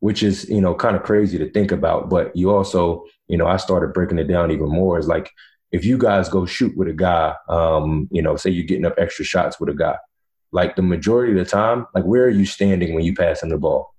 which 0.00 0.22
is, 0.22 0.48
you 0.48 0.60
know, 0.60 0.74
kind 0.74 0.96
of 0.96 1.02
crazy 1.02 1.38
to 1.38 1.50
think 1.50 1.70
about. 1.70 2.10
But 2.10 2.34
you 2.34 2.50
also, 2.50 3.04
you 3.28 3.36
know, 3.36 3.46
I 3.46 3.56
started 3.56 3.92
breaking 3.92 4.18
it 4.18 4.24
down 4.24 4.50
even 4.50 4.68
more. 4.68 4.98
Is 4.98 5.08
like 5.08 5.30
if 5.72 5.84
you 5.84 5.96
guys 5.96 6.28
go 6.28 6.44
shoot 6.44 6.76
with 6.76 6.88
a 6.88 6.92
guy, 6.92 7.34
um, 7.48 8.08
you 8.12 8.22
know, 8.22 8.36
say 8.36 8.50
you're 8.50 8.66
getting 8.66 8.84
up 8.84 8.94
extra 8.98 9.24
shots 9.24 9.58
with 9.58 9.70
a 9.70 9.74
guy, 9.74 9.96
like 10.52 10.76
the 10.76 10.82
majority 10.82 11.32
of 11.32 11.38
the 11.38 11.50
time, 11.50 11.86
like 11.94 12.04
where 12.04 12.24
are 12.24 12.30
you 12.30 12.44
standing 12.44 12.94
when 12.94 13.04
you 13.04 13.14
pass 13.14 13.42
him 13.42 13.48
the 13.48 13.58
ball? 13.58 13.94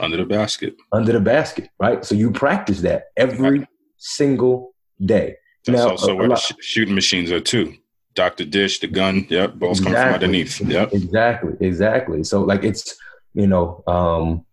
Under 0.00 0.16
the 0.16 0.24
basket. 0.24 0.76
Under 0.92 1.12
the 1.12 1.20
basket, 1.20 1.68
right? 1.78 2.04
So 2.04 2.14
you 2.14 2.30
practice 2.30 2.80
that 2.80 3.04
every 3.16 3.66
single 3.98 4.74
day. 5.04 5.36
That's 5.66 5.78
now, 5.78 5.90
also 5.90 6.14
where 6.14 6.28
the 6.28 6.36
sh- 6.36 6.52
shooting 6.60 6.94
machines 6.94 7.30
are 7.30 7.40
too. 7.40 7.74
Dr. 8.14 8.44
Dish, 8.44 8.80
the 8.80 8.86
gun, 8.86 9.26
yep, 9.28 9.54
balls 9.54 9.78
exactly. 9.78 9.94
come 9.94 10.04
from 10.06 10.14
underneath. 10.14 10.60
Yep. 10.60 10.92
Exactly, 10.92 11.52
exactly. 11.60 12.24
So 12.24 12.42
like 12.42 12.64
it's, 12.64 12.96
you 13.34 13.46
know, 13.46 13.84
um, 13.86 14.44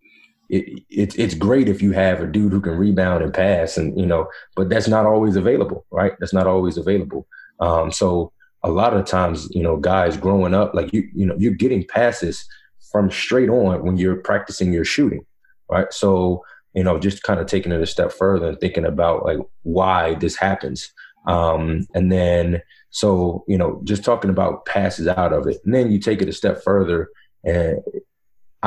it, 0.48 0.82
it's 0.88 1.14
it's 1.16 1.34
great 1.34 1.68
if 1.68 1.82
you 1.82 1.92
have 1.92 2.20
a 2.20 2.26
dude 2.26 2.52
who 2.52 2.60
can 2.60 2.76
rebound 2.76 3.22
and 3.22 3.34
pass, 3.34 3.76
and 3.76 3.98
you 3.98 4.06
know, 4.06 4.28
but 4.54 4.68
that's 4.68 4.88
not 4.88 5.06
always 5.06 5.36
available, 5.36 5.86
right? 5.90 6.12
That's 6.20 6.32
not 6.32 6.46
always 6.46 6.76
available. 6.76 7.26
Um, 7.60 7.90
so 7.90 8.32
a 8.62 8.70
lot 8.70 8.94
of 8.94 9.06
times, 9.06 9.48
you 9.50 9.62
know, 9.62 9.76
guys 9.76 10.16
growing 10.16 10.54
up, 10.54 10.74
like 10.74 10.92
you, 10.92 11.08
you 11.14 11.26
know, 11.26 11.36
you're 11.38 11.54
getting 11.54 11.86
passes 11.86 12.46
from 12.90 13.10
straight 13.10 13.48
on 13.48 13.84
when 13.84 13.96
you're 13.96 14.16
practicing 14.16 14.72
your 14.72 14.84
shooting, 14.84 15.24
right? 15.70 15.92
So 15.92 16.44
you 16.74 16.84
know, 16.84 16.98
just 16.98 17.22
kind 17.22 17.40
of 17.40 17.46
taking 17.46 17.72
it 17.72 17.80
a 17.80 17.86
step 17.86 18.12
further 18.12 18.48
and 18.48 18.60
thinking 18.60 18.84
about 18.84 19.24
like 19.24 19.38
why 19.62 20.14
this 20.14 20.36
happens, 20.36 20.92
um, 21.26 21.86
and 21.94 22.12
then 22.12 22.62
so 22.90 23.44
you 23.48 23.58
know, 23.58 23.80
just 23.84 24.04
talking 24.04 24.30
about 24.30 24.66
passes 24.66 25.08
out 25.08 25.32
of 25.32 25.46
it, 25.46 25.58
and 25.64 25.74
then 25.74 25.90
you 25.90 25.98
take 25.98 26.22
it 26.22 26.28
a 26.28 26.32
step 26.32 26.62
further 26.62 27.08
and 27.44 27.80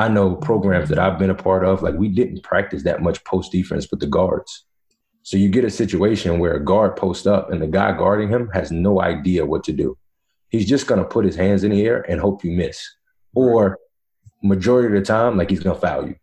I 0.00 0.08
know 0.08 0.34
programs 0.34 0.88
that 0.88 0.98
I've 0.98 1.18
been 1.18 1.28
a 1.28 1.34
part 1.34 1.62
of, 1.62 1.82
like 1.82 1.94
we 1.94 2.08
didn't 2.08 2.42
practice 2.42 2.84
that 2.84 3.02
much 3.02 3.22
post 3.24 3.52
defense 3.52 3.90
with 3.90 4.00
the 4.00 4.06
guards. 4.06 4.64
So 5.24 5.36
you 5.36 5.50
get 5.50 5.66
a 5.66 5.70
situation 5.70 6.38
where 6.38 6.54
a 6.54 6.64
guard 6.64 6.96
posts 6.96 7.26
up 7.26 7.52
and 7.52 7.60
the 7.60 7.66
guy 7.66 7.92
guarding 7.92 8.30
him 8.30 8.48
has 8.54 8.72
no 8.72 9.02
idea 9.02 9.44
what 9.44 9.62
to 9.64 9.72
do. 9.72 9.98
He's 10.48 10.66
just 10.66 10.86
going 10.86 11.02
to 11.02 11.06
put 11.06 11.26
his 11.26 11.36
hands 11.36 11.64
in 11.64 11.70
the 11.70 11.84
air 11.84 12.00
and 12.10 12.18
hope 12.18 12.42
you 12.44 12.52
miss. 12.52 12.82
Or 13.34 13.78
majority 14.42 14.86
of 14.86 14.94
the 14.94 15.06
time, 15.06 15.36
like 15.36 15.50
he's 15.50 15.60
going 15.60 15.76
to 15.76 15.80
foul 15.82 16.06
you. 16.06 16.16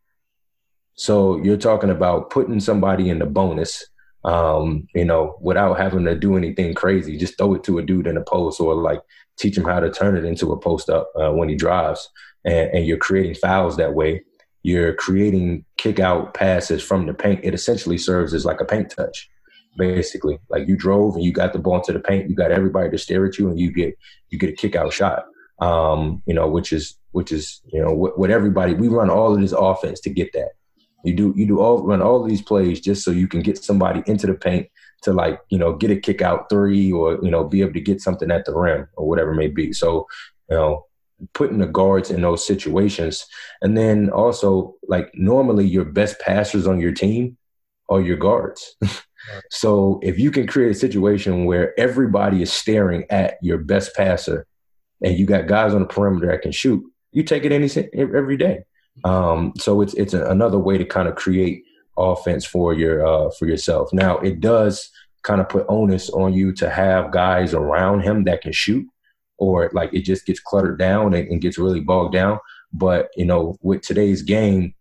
So 0.95 1.37
you're 1.43 1.55
talking 1.55 1.91
about 1.91 2.31
putting 2.31 2.59
somebody 2.59 3.11
in 3.11 3.19
the 3.19 3.27
bonus, 3.27 3.85
um, 4.25 4.87
you 4.95 5.05
know, 5.05 5.37
without 5.39 5.77
having 5.77 6.03
to 6.05 6.15
do 6.15 6.35
anything 6.35 6.73
crazy. 6.73 7.15
Just 7.15 7.37
throw 7.37 7.53
it 7.53 7.63
to 7.65 7.77
a 7.77 7.83
dude 7.83 8.07
in 8.07 8.15
the 8.15 8.21
post 8.21 8.59
or 8.59 8.73
like 8.73 9.01
teach 9.37 9.55
him 9.55 9.65
how 9.65 9.79
to 9.79 9.91
turn 9.91 10.17
it 10.17 10.25
into 10.25 10.51
a 10.51 10.59
post 10.59 10.89
up 10.89 11.11
uh, 11.15 11.29
when 11.31 11.47
he 11.47 11.55
drives 11.55 12.09
and, 12.47 12.69
and 12.71 12.85
you're 12.85 12.97
creating 12.97 13.35
fouls 13.35 13.77
that 13.77 13.93
way. 13.93 14.23
You're 14.63 14.93
creating 14.95 15.65
kick 15.77 15.99
out 15.99 16.33
passes 16.33 16.81
from 16.81 17.05
the 17.05 17.13
paint. 17.13 17.41
It 17.43 17.53
essentially 17.53 17.97
serves 17.97 18.33
as 18.33 18.45
like 18.45 18.61
a 18.61 18.65
paint 18.65 18.89
touch, 18.89 19.29
basically. 19.77 20.39
Like 20.49 20.67
you 20.67 20.75
drove 20.75 21.15
and 21.15 21.23
you 21.23 21.31
got 21.31 21.53
the 21.53 21.59
ball 21.59 21.75
into 21.75 21.93
the 21.93 21.99
paint, 21.99 22.29
you 22.29 22.35
got 22.35 22.51
everybody 22.51 22.89
to 22.89 22.97
stare 22.97 23.25
at 23.25 23.37
you, 23.37 23.49
and 23.49 23.59
you 23.59 23.71
get 23.71 23.97
you 24.29 24.39
get 24.39 24.49
a 24.49 24.53
kick 24.53 24.75
out 24.75 24.91
shot. 24.91 25.25
Um, 25.59 26.21
you 26.25 26.33
know, 26.33 26.47
which 26.47 26.71
is 26.73 26.97
which 27.11 27.31
is 27.31 27.61
you 27.71 27.81
know 27.81 27.93
what, 27.93 28.17
what 28.17 28.31
everybody 28.31 28.73
we 28.73 28.87
run 28.87 29.09
all 29.09 29.33
of 29.33 29.41
this 29.41 29.53
offense 29.53 29.99
to 30.01 30.09
get 30.09 30.33
that. 30.33 30.51
You 31.03 31.15
do 31.15 31.33
you 31.37 31.45
do 31.45 31.59
all 31.59 31.83
run 31.83 32.01
all 32.01 32.23
these 32.23 32.41
plays 32.41 32.79
just 32.79 33.03
so 33.03 33.11
you 33.11 33.27
can 33.27 33.41
get 33.41 33.63
somebody 33.63 34.03
into 34.07 34.27
the 34.27 34.33
paint 34.33 34.67
to 35.03 35.13
like 35.13 35.39
you 35.49 35.57
know 35.57 35.73
get 35.75 35.91
a 35.91 35.95
kick 35.95 36.21
out 36.21 36.49
three 36.49 36.91
or 36.91 37.19
you 37.21 37.31
know 37.31 37.43
be 37.43 37.61
able 37.61 37.73
to 37.73 37.81
get 37.81 38.01
something 38.01 38.31
at 38.31 38.45
the 38.45 38.55
rim 38.55 38.87
or 38.95 39.07
whatever 39.07 39.33
may 39.33 39.47
be. 39.47 39.73
So 39.73 40.07
you 40.49 40.57
know 40.57 40.86
putting 41.33 41.59
the 41.59 41.67
guards 41.67 42.11
in 42.11 42.21
those 42.21 42.45
situations. 42.45 43.25
And 43.61 43.77
then 43.77 44.09
also, 44.09 44.75
like, 44.87 45.11
normally 45.13 45.65
your 45.65 45.85
best 45.85 46.19
passers 46.19 46.67
on 46.67 46.79
your 46.79 46.91
team 46.91 47.37
are 47.89 48.01
your 48.01 48.17
guards. 48.17 48.75
so 49.51 49.99
if 50.03 50.19
you 50.19 50.31
can 50.31 50.47
create 50.47 50.71
a 50.71 50.79
situation 50.79 51.45
where 51.45 51.77
everybody 51.79 52.41
is 52.41 52.53
staring 52.53 53.05
at 53.09 53.37
your 53.41 53.57
best 53.57 53.95
passer 53.95 54.45
and 55.01 55.17
you 55.17 55.25
got 55.25 55.47
guys 55.47 55.73
on 55.73 55.81
the 55.81 55.87
perimeter 55.87 56.27
that 56.27 56.41
can 56.41 56.51
shoot, 56.51 56.83
you 57.11 57.23
take 57.23 57.45
it 57.45 57.51
any 57.51 57.69
every 57.93 58.37
day. 58.37 58.63
Um, 59.03 59.53
so 59.57 59.81
it's 59.81 59.93
it's 59.93 60.13
a, 60.13 60.25
another 60.25 60.57
way 60.57 60.77
to 60.77 60.85
kind 60.85 61.07
of 61.07 61.15
create 61.15 61.63
offense 61.97 62.45
for 62.45 62.73
your 62.73 63.05
uh, 63.05 63.29
for 63.37 63.47
yourself. 63.47 63.89
Now 63.93 64.17
it 64.17 64.39
does 64.39 64.89
kind 65.23 65.41
of 65.41 65.49
put 65.49 65.65
onus 65.67 66.09
on 66.09 66.33
you 66.33 66.53
to 66.53 66.69
have 66.69 67.11
guys 67.11 67.53
around 67.53 68.01
him 68.01 68.23
that 68.23 68.41
can 68.41 68.53
shoot 68.53 68.87
or 69.37 69.69
like 69.73 69.93
it 69.93 70.01
just 70.01 70.25
gets 70.25 70.39
cluttered 70.39 70.79
down 70.79 71.13
and, 71.13 71.27
and 71.29 71.41
gets 71.41 71.57
really 71.57 71.79
bogged 71.79 72.13
down. 72.13 72.39
But 72.73 73.09
you 73.15 73.25
know, 73.25 73.57
with 73.61 73.81
today's 73.81 74.21
game, 74.21 74.73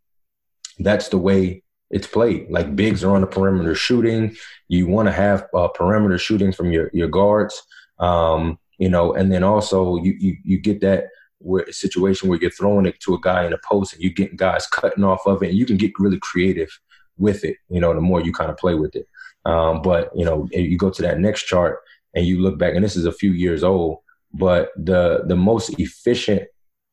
that's 0.78 1.08
the 1.08 1.18
way 1.18 1.62
it's 1.90 2.06
played. 2.06 2.50
Like 2.50 2.74
bigs 2.74 3.04
are 3.04 3.14
on 3.14 3.20
the 3.20 3.26
perimeter 3.26 3.74
shooting. 3.74 4.36
You 4.68 4.86
want 4.86 5.08
to 5.08 5.12
have 5.12 5.46
uh, 5.54 5.68
perimeter 5.68 6.18
shooting 6.18 6.52
from 6.52 6.72
your 6.72 6.90
your 6.92 7.08
guards, 7.08 7.62
um, 7.98 8.58
you 8.78 8.88
know, 8.88 9.14
and 9.14 9.30
then 9.32 9.42
also 9.42 9.96
you 9.96 10.14
you, 10.18 10.36
you 10.42 10.58
get 10.58 10.80
that 10.80 11.06
where, 11.38 11.70
situation 11.70 12.28
where 12.28 12.38
you're 12.40 12.50
throwing 12.50 12.86
it 12.86 12.98
to 13.00 13.14
a 13.14 13.20
guy 13.20 13.44
in 13.44 13.52
a 13.52 13.58
post 13.58 13.92
and 13.92 14.02
you're 14.02 14.12
getting 14.12 14.36
guys 14.36 14.66
cutting 14.66 15.04
off 15.04 15.26
of 15.26 15.42
it, 15.42 15.50
and 15.50 15.58
you 15.58 15.66
can 15.66 15.76
get 15.76 15.92
really 15.98 16.18
creative 16.18 16.70
with 17.18 17.44
it. 17.44 17.56
You 17.68 17.80
know, 17.80 17.94
the 17.94 18.00
more 18.00 18.20
you 18.20 18.32
kind 18.32 18.50
of 18.50 18.56
play 18.56 18.74
with 18.74 18.96
it. 18.96 19.06
Um, 19.44 19.80
but 19.80 20.10
you 20.14 20.24
know, 20.24 20.48
you 20.50 20.76
go 20.76 20.90
to 20.90 21.02
that 21.02 21.20
next 21.20 21.44
chart 21.44 21.78
and 22.14 22.26
you 22.26 22.40
look 22.40 22.58
back, 22.58 22.74
and 22.74 22.84
this 22.84 22.96
is 22.96 23.06
a 23.06 23.12
few 23.12 23.30
years 23.30 23.62
old, 23.62 23.98
but 24.32 24.70
the 24.76 25.22
the 25.26 25.36
most 25.36 25.78
efficient 25.78 26.42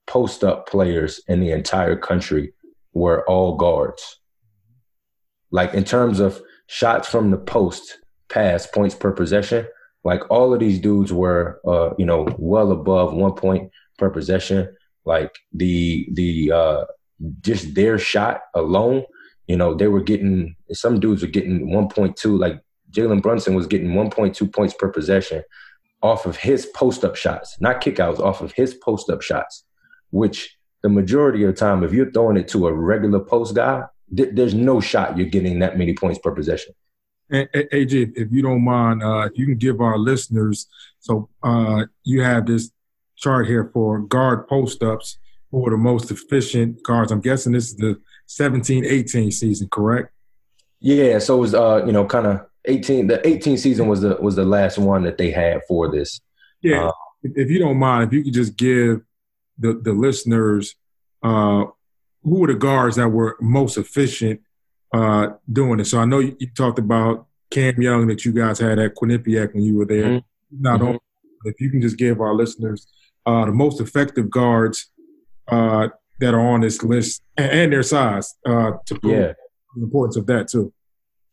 post 0.08 0.44
up 0.44 0.68
players 0.68 1.22
in 1.28 1.40
the 1.40 1.52
entire 1.52 1.96
country 1.96 2.54
were 2.94 3.28
all 3.28 3.56
guards. 3.56 4.20
Like 5.52 5.74
in 5.74 5.84
terms 5.84 6.20
of 6.20 6.42
shots 6.68 7.08
from 7.08 7.32
the 7.32 7.38
post, 7.38 8.00
pass 8.30 8.68
points 8.68 8.96
per 8.96 9.12
possession, 9.12 9.68
like 10.04 10.30
all 10.30 10.54
of 10.54 10.60
these 10.60 10.80
dudes 10.80 11.14
were, 11.14 11.62
uh, 11.66 11.92
you 11.98 12.06
know, 12.06 12.28
well 12.38 12.72
above 12.72 13.14
one 13.14 13.34
point 13.34 13.72
per 13.98 14.10
possession. 14.10 14.76
Like 15.06 15.36
the 15.52 16.08
the 16.14 16.52
uh, 16.52 16.86
just 17.42 17.76
their 17.76 17.98
shot 17.98 18.42
alone, 18.56 19.04
you 19.48 19.56
know, 19.58 19.74
they 19.74 19.88
were 19.88 20.02
getting 20.02 20.56
some 20.72 21.00
dudes 21.00 21.22
were 21.22 21.28
getting 21.28 21.68
1.2. 21.68 22.40
Like 22.40 22.62
Jalen 22.92 23.22
Brunson 23.22 23.54
was 23.54 23.68
getting 23.68 23.92
1.2 23.92 24.52
points 24.54 24.74
per 24.74 24.90
possession 24.90 25.44
off 26.04 26.26
of 26.26 26.36
his 26.36 26.66
post 26.68 27.06
up 27.06 27.16
shots, 27.16 27.56
not 27.62 27.82
kickouts, 27.82 28.20
off 28.20 28.42
of 28.42 28.52
his 28.52 28.74
post 28.76 29.10
up 29.10 29.22
shots, 29.22 29.64
which 30.12 30.58
the 30.84 30.90
majority 30.90 31.44
of 31.44 31.56
the 31.56 31.60
time, 31.60 31.84
if 31.84 31.94
you're 31.94 32.12
throwing 32.12 32.36
it 32.36 32.50
to 32.50 32.68
a 32.68 32.74
regular 32.74 33.22
post 33.22 33.56
guy, 33.56 33.84
th- 34.16 34.32
there's 34.34 34.54
no 34.54 34.82
shot 34.82 35.18
you're 35.18 35.28
getting 35.28 35.60
that 35.60 35.78
many 35.78 35.96
points 35.96 36.20
per 36.20 36.32
possession. 36.32 36.74
And, 37.30 37.48
AJ, 37.54 38.18
if 38.18 38.32
you 38.32 38.42
don't 38.42 38.64
mind, 38.64 39.02
uh, 39.02 39.30
you 39.34 39.46
can 39.46 39.58
give 39.58 39.80
our 39.80 39.98
listeners. 39.98 40.68
So 41.00 41.30
uh, 41.42 41.86
you 42.04 42.22
have 42.22 42.46
this 42.46 42.70
chart 43.16 43.48
here 43.48 43.72
for 43.74 44.00
guard 44.00 44.48
post 44.48 44.84
ups 44.84 45.18
who 45.52 45.66
are 45.66 45.72
the 45.72 45.78
most 45.78 46.12
efficient 46.12 46.84
guards. 46.84 47.14
I'm 47.14 47.22
guessing 47.22 47.54
this 47.54 47.70
is 47.70 47.78
the 47.78 48.00
17 48.26 48.84
18 48.86 49.32
season, 49.32 49.70
correct? 49.72 50.12
Yeah. 50.82 51.20
So 51.20 51.38
it 51.38 51.42
was, 51.42 51.56
uh, 51.56 51.84
you 51.86 51.94
know, 51.94 52.06
kind 52.06 52.28
of 52.28 52.46
18. 52.66 53.08
The 53.08 53.26
18 53.28 53.58
season 53.58 53.88
was 53.88 54.02
the 54.02 54.16
was 54.22 54.36
the 54.36 54.46
last 54.46 54.78
one 54.78 55.04
that 55.04 55.18
they 55.18 55.32
had 55.32 55.62
for 55.68 55.92
this. 55.92 56.22
Yeah. 56.62 56.88
Uh, 56.88 56.92
if 57.24 57.50
you 57.50 57.60
don't 57.60 57.78
mind, 57.78 58.08
if 58.08 58.14
you 58.14 58.24
could 58.24 58.34
just 58.34 58.58
give 58.58 59.02
the 59.58 59.74
the 59.74 59.94
listeners 59.94 60.76
uh, 61.22 61.66
who 62.24 62.40
were 62.40 62.48
the 62.48 62.56
guards 62.56 62.96
that 62.96 63.10
were 63.10 63.38
most 63.40 63.78
efficient 63.78 64.42
uh, 64.94 65.30
doing 65.52 65.80
it. 65.80 65.86
So 65.86 66.00
I 66.00 66.06
know 66.06 66.20
you, 66.20 66.36
you, 66.40 66.48
talked 66.48 66.80
about 66.80 67.28
Cam 67.50 67.82
Young 67.82 68.08
that 68.08 68.26
you 68.26 68.32
guys 68.32 68.60
had 68.60 68.80
at 68.80 68.96
Quinnipiac 68.96 69.54
when 69.54 69.64
you 69.64 69.78
were 69.78 69.86
there. 69.86 70.04
Mm-hmm. 70.04 70.62
Not 70.62 70.80
mm-hmm. 70.80 70.88
only, 70.88 71.00
if 71.46 71.60
you 71.60 71.70
can 71.70 71.82
just 71.82 71.98
give 71.98 72.22
our 72.22 72.34
listeners 72.34 72.88
uh, 73.26 73.46
the 73.46 73.52
most 73.52 73.82
effective 73.82 74.30
guards 74.30 74.92
uh, 75.48 75.90
that 76.20 76.34
are 76.34 76.40
on 76.40 76.62
this 76.62 76.84
list 76.84 77.22
and, 77.38 77.52
and 77.52 77.74
their 77.74 77.84
size 77.84 78.36
uh, 78.46 78.74
to 78.86 79.00
prove 79.00 79.14
yeah. 79.14 79.34
the 79.76 79.84
importance 79.84 80.16
of 80.16 80.26
that 80.28 80.48
too. 80.48 80.74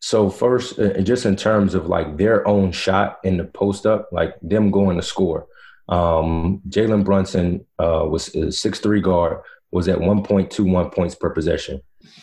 So 0.00 0.30
first, 0.30 0.78
uh, 0.78 1.00
just 1.02 1.26
in 1.26 1.37
terms 1.37 1.75
of 1.75 1.87
like 1.87 2.16
their 2.16 2.47
own 2.49 2.73
shot 2.73 3.19
in 3.23 3.37
the 3.37 3.45
post 3.45 3.87
up, 3.87 4.09
like 4.12 4.35
them 4.42 4.71
going 4.71 4.97
to 4.97 5.02
score. 5.02 5.47
Um, 5.88 6.62
Jalen 6.69 7.04
Brunson 7.04 7.66
uh, 7.78 8.07
was 8.09 8.35
a 8.35 8.50
six 8.50 8.80
three 8.80 9.00
guard, 9.00 9.42
was 9.71 9.88
at 9.88 9.99
1.21 9.99 10.95
points 10.95 11.14
per 11.14 11.30
possession. 11.30 11.80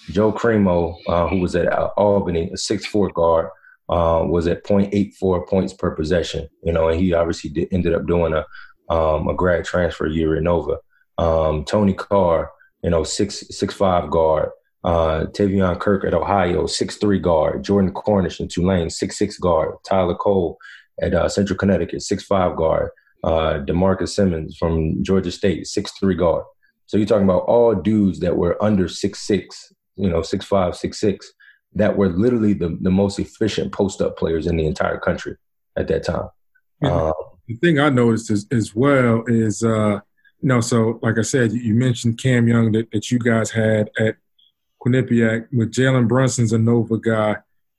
Joe 0.09 0.31
Cremo, 0.31 0.95
uh, 1.07 1.27
who 1.27 1.39
was 1.39 1.55
at 1.55 1.71
Albany, 1.97 2.49
a 2.51 2.57
six 2.57 2.85
four 2.85 3.09
guard, 3.09 3.49
uh, 3.89 4.23
was 4.25 4.47
at 4.47 4.63
0.84 4.63 5.47
points 5.47 5.73
per 5.73 5.91
possession. 5.91 6.47
You 6.63 6.73
know, 6.73 6.89
and 6.89 6.99
he 6.99 7.13
obviously 7.13 7.51
did, 7.51 7.67
ended 7.71 7.93
up 7.93 8.07
doing 8.07 8.33
a 8.33 8.45
um, 8.89 9.27
a 9.27 9.33
grad 9.33 9.65
transfer 9.65 10.07
year 10.07 10.35
at 10.35 10.43
Nova. 10.43 10.77
Um, 11.17 11.65
Tony 11.65 11.93
Carr, 11.93 12.51
you 12.83 12.89
know, 12.89 13.03
six 13.03 13.43
six 13.49 13.73
five 13.73 14.09
guard. 14.09 14.49
Uh, 14.87 15.25
Tavion 15.35 15.77
Kirk 15.79 16.05
at 16.05 16.13
Ohio, 16.13 16.65
six 16.65 16.95
three 16.95 17.19
guard. 17.19 17.63
Jordan 17.67 17.91
Cornish 17.91 18.39
in 18.39 18.47
Tulane, 18.47 18.89
six 18.89 19.17
six 19.17 19.37
guard. 19.37 19.75
Tyler 19.85 20.15
Cole 20.15 20.57
at 21.05 21.13
uh, 21.13 21.27
Central 21.27 21.57
Connecticut, 21.57 22.01
six 22.01 22.23
five 22.23 22.55
guard 22.55 22.91
uh, 23.21 23.57
D'Marcus 23.67 24.15
Simonds 24.15 24.55
from 24.57 25.03
Georgia 25.03 25.31
State, 25.31 25.67
six 25.67 25.91
three 25.99 26.15
guard. 26.15 26.45
So 26.85 26.95
you're 26.95 27.11
talking 27.11 27.29
about 27.29 27.49
all 27.53 27.75
dudes 27.75 28.19
that 28.21 28.37
were 28.37 28.55
under 28.63 28.87
six 28.87 29.27
six, 29.27 29.73
you 29.97 30.09
know, 30.09 30.21
six 30.21 30.45
five, 30.45 30.71
six 30.75 30.99
six, 31.01 31.33
that 31.73 31.97
were 31.97 32.07
literally 32.07 32.53
the, 32.53 32.77
the 32.79 32.91
most 32.91 33.19
efficient 33.19 33.73
post 33.73 34.01
up 34.01 34.17
players 34.17 34.47
in 34.47 34.55
the 34.55 34.65
entire 34.65 34.99
country 34.99 35.35
at 35.75 35.89
that 35.89 36.05
time. 36.05 36.29
Uh, 36.81 37.11
the 37.47 37.55
thing 37.57 37.77
I 37.77 37.89
noticed 37.89 38.31
is, 38.31 38.47
as 38.51 38.73
well 38.73 39.23
is, 39.27 39.63
uh, 39.63 39.99
you 40.41 40.47
know, 40.47 40.61
so 40.61 40.99
like 41.01 41.17
I 41.17 41.23
said, 41.23 41.51
you, 41.51 41.59
you 41.59 41.73
mentioned 41.73 42.19
Cam 42.19 42.47
Young 42.47 42.71
that, 42.71 42.89
that 42.91 43.11
you 43.11 43.19
guys 43.19 43.51
had 43.51 43.89
at 43.99 44.15
Quinnipiac 44.83 45.47
with 45.51 45.73
Jalen 45.73 46.07
Brunson's 46.07 46.53
a 46.53 46.57
Nova 46.57 46.97
guy. 46.97 47.37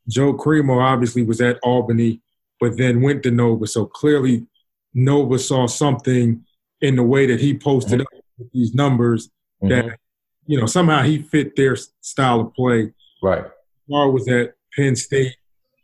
Joe 0.09 0.35
Cremo 0.35 0.83
obviously 0.83 1.23
was 1.23 1.41
at 1.41 1.59
Albany, 1.63 2.21
but 2.61 2.77
then 2.77 3.03
went 3.03 3.23
to 3.25 3.31
Nova. 3.31 3.67
So 3.67 3.87
clearly 3.87 4.47
Nova 4.95 5.39
saw 5.39 5.67
something 5.67 6.45
in 6.81 6.97
the 6.97 7.03
way 7.03 7.27
that 7.27 7.41
he 7.41 7.57
posted 7.57 8.01
mm-hmm. 8.01 8.43
up 8.43 8.49
these 8.53 8.75
numbers 8.75 9.29
mm-hmm. 9.63 9.69
that 9.69 9.99
you 10.47 10.59
know 10.59 10.67
somehow 10.67 11.03
he 11.03 11.19
fit 11.19 11.57
their 11.57 11.77
style 12.01 12.41
of 12.41 12.55
play. 12.55 12.93
Right. 13.23 13.45
Carr 13.91 14.11
was 14.11 14.29
at 14.29 14.55
Penn 14.77 14.97
State 14.97 15.37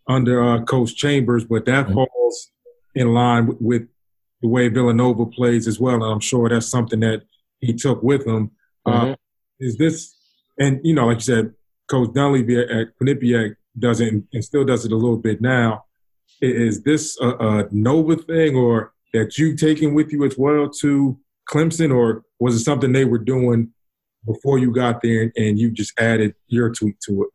under 0.07 0.42
uh, 0.42 0.62
Coach 0.64 0.96
Chambers, 0.96 1.44
but 1.44 1.64
that 1.66 1.87
mm-hmm. 1.87 1.94
falls 1.94 2.50
in 2.94 3.12
line 3.12 3.46
with, 3.46 3.61
with, 3.61 3.88
the 4.42 4.48
way 4.48 4.68
Villanova 4.68 5.24
plays 5.24 5.66
as 5.66 5.81
well, 5.81 5.94
and 5.94 6.05
I'm 6.05 6.20
sure 6.20 6.50
that's 6.50 6.66
something 6.66 7.00
that 7.00 7.22
he 7.61 7.72
took 7.72 8.03
with 8.03 8.27
him. 8.27 8.50
Uh, 8.85 9.00
mm-hmm. 9.00 9.12
is 9.59 9.79
this, 9.79 10.14
and 10.59 10.81
you 10.83 10.95
know, 10.95 11.07
like 11.07 11.17
you 11.17 11.21
said, 11.23 11.55
Coach 11.88 12.14
Dunleavy 12.14 12.61
at 12.61 12.88
Quinnipiac 13.01 13.57
does 13.79 14.01
it 14.01 14.14
and 14.33 14.45
still 14.45 14.64
does 14.64 14.85
it 14.85 14.93
a 14.93 14.97
little 14.97 15.17
bit 15.17 15.40
now. 15.40 15.85
Is 16.40 16.83
this 16.83 17.19
a, 17.21 17.29
a 17.29 17.69
Nova 17.71 18.17
thing, 18.17 18.57
or 18.57 18.93
that 19.12 19.38
you 19.38 19.57
taken 19.57 19.95
with 19.95 20.12
you 20.12 20.25
as 20.25 20.37
well 20.37 20.69
to 20.81 21.19
Clemson, 21.51 21.95
or 21.95 22.25
was 22.40 22.57
it 22.57 22.61
something 22.61 22.93
they 22.93 23.05
were 23.05 23.19
doing 23.19 23.71
before 24.27 24.59
you 24.59 24.73
got 24.73 25.03
there 25.03 25.33
and 25.37 25.59
you 25.59 25.71
just 25.71 25.99
added 25.99 26.35
your 26.49 26.71
tweak 26.71 26.99
to 27.07 27.25
it? 27.25 27.29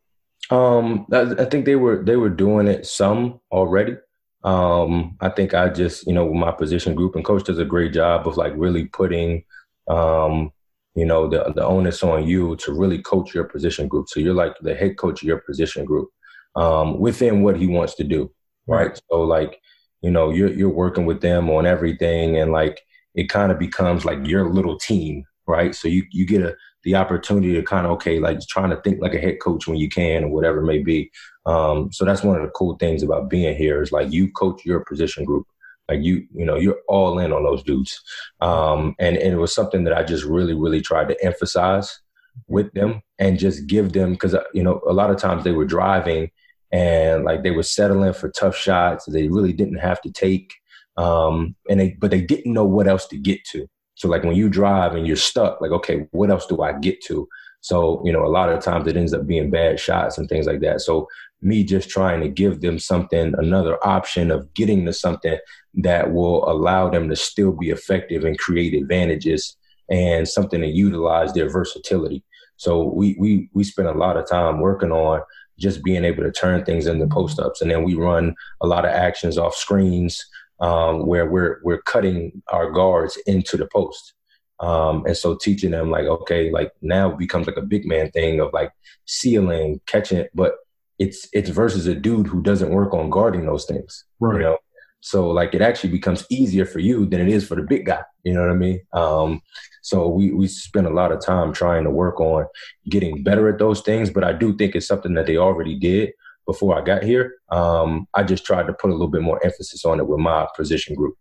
Um, 0.52 1.06
I, 1.12 1.44
think 1.44 1.64
they 1.64 1.76
were 1.76 2.02
they 2.02 2.16
were 2.16 2.30
doing 2.30 2.66
it 2.66 2.86
some 2.86 3.40
already. 3.52 3.96
Um, 4.42 5.16
I 5.20 5.28
think 5.28 5.54
I 5.54 5.68
just 5.68 6.06
you 6.06 6.12
know 6.12 6.32
my 6.32 6.50
position 6.50 6.94
group 6.94 7.14
and 7.14 7.24
coach 7.24 7.44
does 7.44 7.58
a 7.58 7.64
great 7.64 7.92
job 7.92 8.26
of 8.26 8.36
like 8.36 8.52
really 8.56 8.86
putting 8.86 9.44
um, 9.88 10.52
you 10.94 11.06
know 11.06 11.28
the 11.28 11.52
the 11.54 11.64
onus 11.64 12.02
on 12.02 12.26
you 12.26 12.56
to 12.56 12.72
really 12.72 13.00
coach 13.02 13.34
your 13.34 13.44
position 13.44 13.88
group. 13.88 14.08
So 14.08 14.20
you're 14.20 14.34
like 14.34 14.54
the 14.60 14.74
head 14.74 14.96
coach 14.98 15.22
of 15.22 15.28
your 15.28 15.40
position 15.40 15.84
group 15.84 16.08
um, 16.56 16.98
within 16.98 17.42
what 17.42 17.56
he 17.56 17.66
wants 17.66 17.94
to 17.96 18.04
do, 18.04 18.30
right? 18.66 19.00
So 19.10 19.22
like 19.22 19.60
you 20.02 20.10
know 20.10 20.30
you're 20.30 20.52
you're 20.52 20.68
working 20.68 21.06
with 21.06 21.20
them 21.20 21.50
on 21.50 21.66
everything 21.66 22.38
and 22.38 22.52
like 22.52 22.80
it 23.14 23.28
kind 23.28 23.52
of 23.52 23.58
becomes 23.58 24.04
like 24.04 24.26
your 24.26 24.52
little 24.52 24.78
team 24.78 25.24
right 25.46 25.74
so 25.74 25.88
you 25.88 26.04
you 26.10 26.26
get 26.26 26.42
a 26.42 26.54
the 26.84 26.94
opportunity 26.94 27.52
to 27.52 27.62
kind 27.62 27.86
of 27.86 27.92
okay 27.92 28.18
like 28.18 28.40
trying 28.48 28.70
to 28.70 28.80
think 28.80 29.00
like 29.02 29.14
a 29.14 29.18
head 29.18 29.38
coach 29.40 29.66
when 29.66 29.76
you 29.76 29.88
can 29.88 30.24
or 30.24 30.28
whatever 30.28 30.60
it 30.60 30.66
may 30.66 30.78
be 30.78 31.10
um, 31.46 31.90
so 31.92 32.04
that's 32.04 32.22
one 32.22 32.36
of 32.36 32.42
the 32.42 32.50
cool 32.50 32.76
things 32.76 33.02
about 33.02 33.28
being 33.28 33.56
here 33.56 33.82
is 33.82 33.92
like 33.92 34.12
you 34.12 34.30
coach 34.32 34.64
your 34.64 34.80
position 34.84 35.24
group 35.24 35.46
like 35.90 36.02
you 36.02 36.26
you 36.32 36.46
know 36.46 36.56
you're 36.56 36.80
all 36.88 37.18
in 37.18 37.32
on 37.32 37.42
those 37.42 37.62
dudes. 37.62 38.00
Um, 38.40 38.94
and, 38.98 39.16
and 39.16 39.32
it 39.34 39.36
was 39.36 39.54
something 39.54 39.84
that 39.84 39.96
i 39.96 40.02
just 40.02 40.24
really 40.24 40.54
really 40.54 40.80
tried 40.80 41.08
to 41.08 41.24
emphasize 41.24 42.00
with 42.46 42.72
them 42.72 43.02
and 43.18 43.38
just 43.38 43.66
give 43.66 43.92
them 43.92 44.12
because 44.12 44.34
uh, 44.34 44.44
you 44.54 44.62
know 44.62 44.80
a 44.88 44.92
lot 44.92 45.10
of 45.10 45.18
times 45.18 45.42
they 45.42 45.52
were 45.52 45.64
driving 45.64 46.30
and 46.72 47.24
like 47.24 47.42
they 47.42 47.50
were 47.50 47.64
settling 47.64 48.12
for 48.12 48.28
tough 48.30 48.56
shots 48.56 49.04
they 49.06 49.28
really 49.28 49.52
didn't 49.52 49.78
have 49.78 50.00
to 50.02 50.12
take. 50.12 50.54
Um, 50.96 51.56
and 51.68 51.80
they 51.80 51.96
but 52.00 52.10
they 52.10 52.20
didn't 52.20 52.52
know 52.52 52.64
what 52.64 52.88
else 52.88 53.06
to 53.08 53.16
get 53.16 53.44
to. 53.52 53.66
So 53.94 54.08
like 54.08 54.22
when 54.22 54.36
you 54.36 54.48
drive 54.48 54.94
and 54.94 55.06
you're 55.06 55.16
stuck 55.16 55.60
like 55.60 55.72
okay 55.72 56.06
what 56.12 56.30
else 56.30 56.46
do 56.46 56.62
i 56.62 56.72
get 56.72 57.02
to? 57.08 57.28
So 57.60 58.02
you 58.04 58.12
know 58.12 58.24
a 58.24 58.34
lot 58.38 58.50
of 58.52 58.62
times 58.62 58.86
it 58.86 58.96
ends 58.96 59.12
up 59.12 59.26
being 59.26 59.50
bad 59.50 59.80
shots 59.80 60.18
and 60.18 60.28
things 60.28 60.46
like 60.46 60.60
that. 60.60 60.80
So 60.80 61.08
me 61.42 61.64
just 61.64 61.88
trying 61.88 62.20
to 62.20 62.28
give 62.28 62.60
them 62.60 62.78
something 62.78 63.34
another 63.38 63.78
option 63.86 64.30
of 64.30 64.52
getting 64.54 64.84
to 64.84 64.92
something 64.92 65.38
that 65.74 66.12
will 66.12 66.48
allow 66.50 66.88
them 66.88 67.08
to 67.08 67.16
still 67.16 67.52
be 67.52 67.70
effective 67.70 68.24
and 68.24 68.38
create 68.38 68.74
advantages 68.74 69.56
and 69.90 70.28
something 70.28 70.60
to 70.60 70.68
utilize 70.68 71.32
their 71.32 71.48
versatility 71.48 72.22
so 72.60 72.82
we 72.82 73.16
we 73.18 73.48
we 73.54 73.64
spent 73.64 73.88
a 73.88 73.92
lot 73.92 74.18
of 74.18 74.28
time 74.28 74.60
working 74.60 74.92
on 74.92 75.22
just 75.60 75.84
being 75.84 76.04
able 76.04 76.22
to 76.22 76.30
turn 76.30 76.62
things 76.64 76.86
into 76.86 77.06
post 77.06 77.38
ups. 77.38 77.60
And 77.60 77.70
then 77.70 77.84
we 77.84 77.94
run 77.94 78.34
a 78.60 78.66
lot 78.66 78.84
of 78.84 78.90
actions 78.90 79.38
off 79.38 79.54
screens 79.54 80.26
um, 80.60 81.06
where 81.06 81.24
we're 81.30 81.60
we're 81.62 81.80
cutting 81.80 82.42
our 82.52 82.70
guards 82.70 83.16
into 83.26 83.56
the 83.56 83.66
post. 83.66 84.14
Um, 84.58 85.06
and 85.06 85.16
so 85.16 85.36
teaching 85.36 85.70
them 85.70 85.90
like, 85.90 86.04
okay, 86.04 86.50
like 86.50 86.72
now 86.82 87.10
becomes 87.10 87.46
like 87.46 87.56
a 87.56 87.62
big 87.62 87.86
man 87.86 88.10
thing 88.10 88.40
of 88.40 88.52
like 88.52 88.72
sealing, 89.06 89.80
catching 89.86 90.18
it, 90.18 90.30
but 90.34 90.56
it's 91.00 91.26
it's 91.32 91.48
versus 91.48 91.86
a 91.86 91.94
dude 91.94 92.28
who 92.28 92.42
doesn't 92.42 92.70
work 92.70 92.94
on 92.94 93.10
guarding 93.10 93.46
those 93.46 93.64
things. 93.64 94.04
Right. 94.20 94.36
You 94.36 94.42
know? 94.42 94.58
So 95.00 95.30
like 95.30 95.54
it 95.54 95.62
actually 95.62 95.90
becomes 95.90 96.26
easier 96.30 96.66
for 96.66 96.78
you 96.78 97.06
than 97.06 97.22
it 97.22 97.28
is 97.28 97.48
for 97.48 97.54
the 97.54 97.62
big 97.62 97.86
guy. 97.86 98.02
You 98.22 98.34
know 98.34 98.42
what 98.42 98.50
I 98.50 98.54
mean? 98.54 98.80
Um, 98.92 99.40
so 99.82 100.08
we 100.08 100.30
we 100.32 100.46
spend 100.46 100.86
a 100.86 100.92
lot 100.92 101.10
of 101.10 101.24
time 101.24 101.54
trying 101.54 101.84
to 101.84 101.90
work 101.90 102.20
on 102.20 102.46
getting 102.88 103.24
better 103.24 103.48
at 103.48 103.58
those 103.58 103.80
things. 103.80 104.10
But 104.10 104.24
I 104.24 104.34
do 104.34 104.54
think 104.54 104.76
it's 104.76 104.86
something 104.86 105.14
that 105.14 105.26
they 105.26 105.38
already 105.38 105.74
did 105.78 106.12
before 106.46 106.78
I 106.78 106.84
got 106.84 107.02
here. 107.02 107.36
Um, 107.50 108.06
I 108.12 108.22
just 108.22 108.44
tried 108.44 108.66
to 108.66 108.74
put 108.74 108.90
a 108.90 108.92
little 108.92 109.08
bit 109.08 109.22
more 109.22 109.42
emphasis 109.42 109.86
on 109.86 110.00
it 110.00 110.06
with 110.06 110.20
my 110.20 110.46
position 110.54 110.94
group. 110.94 111.14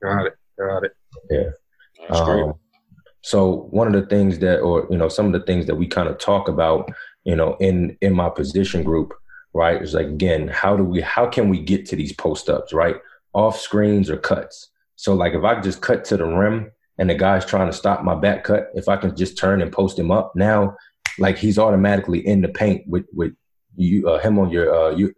Got 0.00 0.26
it. 0.26 0.34
Got 0.56 0.84
it. 0.84 0.92
Yeah. 1.30 1.50
That's 2.08 2.20
great. 2.20 2.44
Um, 2.44 2.54
so 3.22 3.68
one 3.70 3.86
of 3.86 3.94
the 3.94 4.06
things 4.06 4.38
that, 4.40 4.60
or 4.60 4.86
you 4.90 4.98
know, 4.98 5.08
some 5.08 5.26
of 5.26 5.32
the 5.32 5.40
things 5.40 5.66
that 5.66 5.76
we 5.76 5.86
kind 5.86 6.08
of 6.08 6.18
talk 6.18 6.46
about, 6.46 6.92
you 7.24 7.36
know, 7.36 7.56
in 7.60 7.96
in 8.00 8.12
my 8.12 8.28
position 8.28 8.82
group, 8.82 9.14
right, 9.52 9.80
It's 9.80 9.94
like 9.94 10.06
again, 10.06 10.48
how 10.48 10.76
do 10.76 10.84
we, 10.84 11.00
how 11.00 11.26
can 11.26 11.48
we 11.48 11.60
get 11.60 11.86
to 11.86 11.96
these 11.96 12.12
post 12.12 12.48
ups, 12.48 12.72
right, 12.72 12.96
off 13.32 13.58
screens 13.58 14.10
or 14.10 14.16
cuts? 14.16 14.70
So 14.96 15.14
like 15.14 15.32
if 15.34 15.44
I 15.44 15.60
just 15.60 15.80
cut 15.80 16.04
to 16.06 16.16
the 16.16 16.24
rim 16.24 16.70
and 16.98 17.10
the 17.10 17.14
guy's 17.14 17.44
trying 17.44 17.70
to 17.70 17.76
stop 17.76 18.04
my 18.04 18.14
back 18.14 18.44
cut, 18.44 18.68
if 18.74 18.88
I 18.88 18.96
can 18.96 19.16
just 19.16 19.38
turn 19.38 19.62
and 19.62 19.72
post 19.72 19.98
him 19.98 20.10
up, 20.10 20.32
now 20.36 20.76
like 21.18 21.38
he's 21.38 21.58
automatically 21.58 22.26
in 22.26 22.42
the 22.42 22.48
paint 22.48 22.86
with 22.86 23.06
with 23.12 23.32
you 23.76 24.08
uh, 24.08 24.18
him 24.18 24.38
on 24.38 24.50
your 24.50 24.74
uh, 24.74 24.90
you 24.90 25.12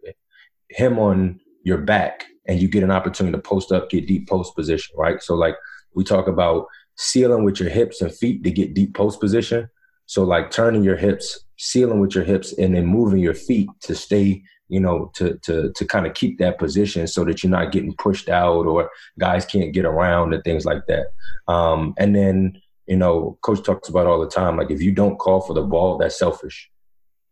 him 0.69 0.99
on 0.99 1.39
your 1.63 1.79
back, 1.79 2.25
and 2.47 2.61
you 2.61 2.67
get 2.67 2.83
an 2.83 2.91
opportunity 2.91 3.35
to 3.35 3.41
post 3.41 3.71
up, 3.71 3.89
get 3.89 4.07
deep 4.07 4.27
post 4.27 4.55
position, 4.55 4.95
right? 4.97 5.21
So 5.21 5.35
like 5.35 5.55
we 5.93 6.03
talk 6.03 6.27
about 6.27 6.67
sealing 6.95 7.43
with 7.43 7.59
your 7.59 7.69
hips 7.69 8.01
and 8.01 8.13
feet 8.13 8.43
to 8.43 8.51
get 8.51 8.73
deep 8.73 8.95
post 8.95 9.19
position. 9.19 9.69
So 10.05 10.23
like 10.23 10.51
turning 10.51 10.83
your 10.83 10.95
hips, 10.95 11.39
sealing 11.57 11.99
with 11.99 12.15
your 12.15 12.23
hips, 12.23 12.53
and 12.53 12.75
then 12.75 12.85
moving 12.85 13.19
your 13.19 13.33
feet 13.33 13.69
to 13.81 13.95
stay, 13.95 14.43
you 14.69 14.79
know, 14.79 15.11
to 15.15 15.37
to 15.43 15.71
to 15.73 15.85
kind 15.85 16.07
of 16.07 16.13
keep 16.13 16.37
that 16.39 16.59
position 16.59 17.07
so 17.07 17.23
that 17.25 17.43
you're 17.43 17.51
not 17.51 17.71
getting 17.71 17.95
pushed 17.95 18.29
out 18.29 18.65
or 18.65 18.89
guys 19.19 19.45
can't 19.45 19.73
get 19.73 19.85
around 19.85 20.33
and 20.33 20.43
things 20.43 20.65
like 20.65 20.85
that. 20.87 21.07
Um, 21.47 21.93
and 21.97 22.15
then 22.15 22.61
you 22.87 22.95
know, 22.95 23.37
coach 23.41 23.63
talks 23.63 23.89
about 23.89 24.07
all 24.07 24.19
the 24.19 24.29
time, 24.29 24.57
like 24.57 24.71
if 24.71 24.81
you 24.81 24.91
don't 24.93 25.19
call 25.19 25.41
for 25.41 25.53
the 25.53 25.61
ball, 25.61 25.97
that's 25.97 26.17
selfish. 26.17 26.71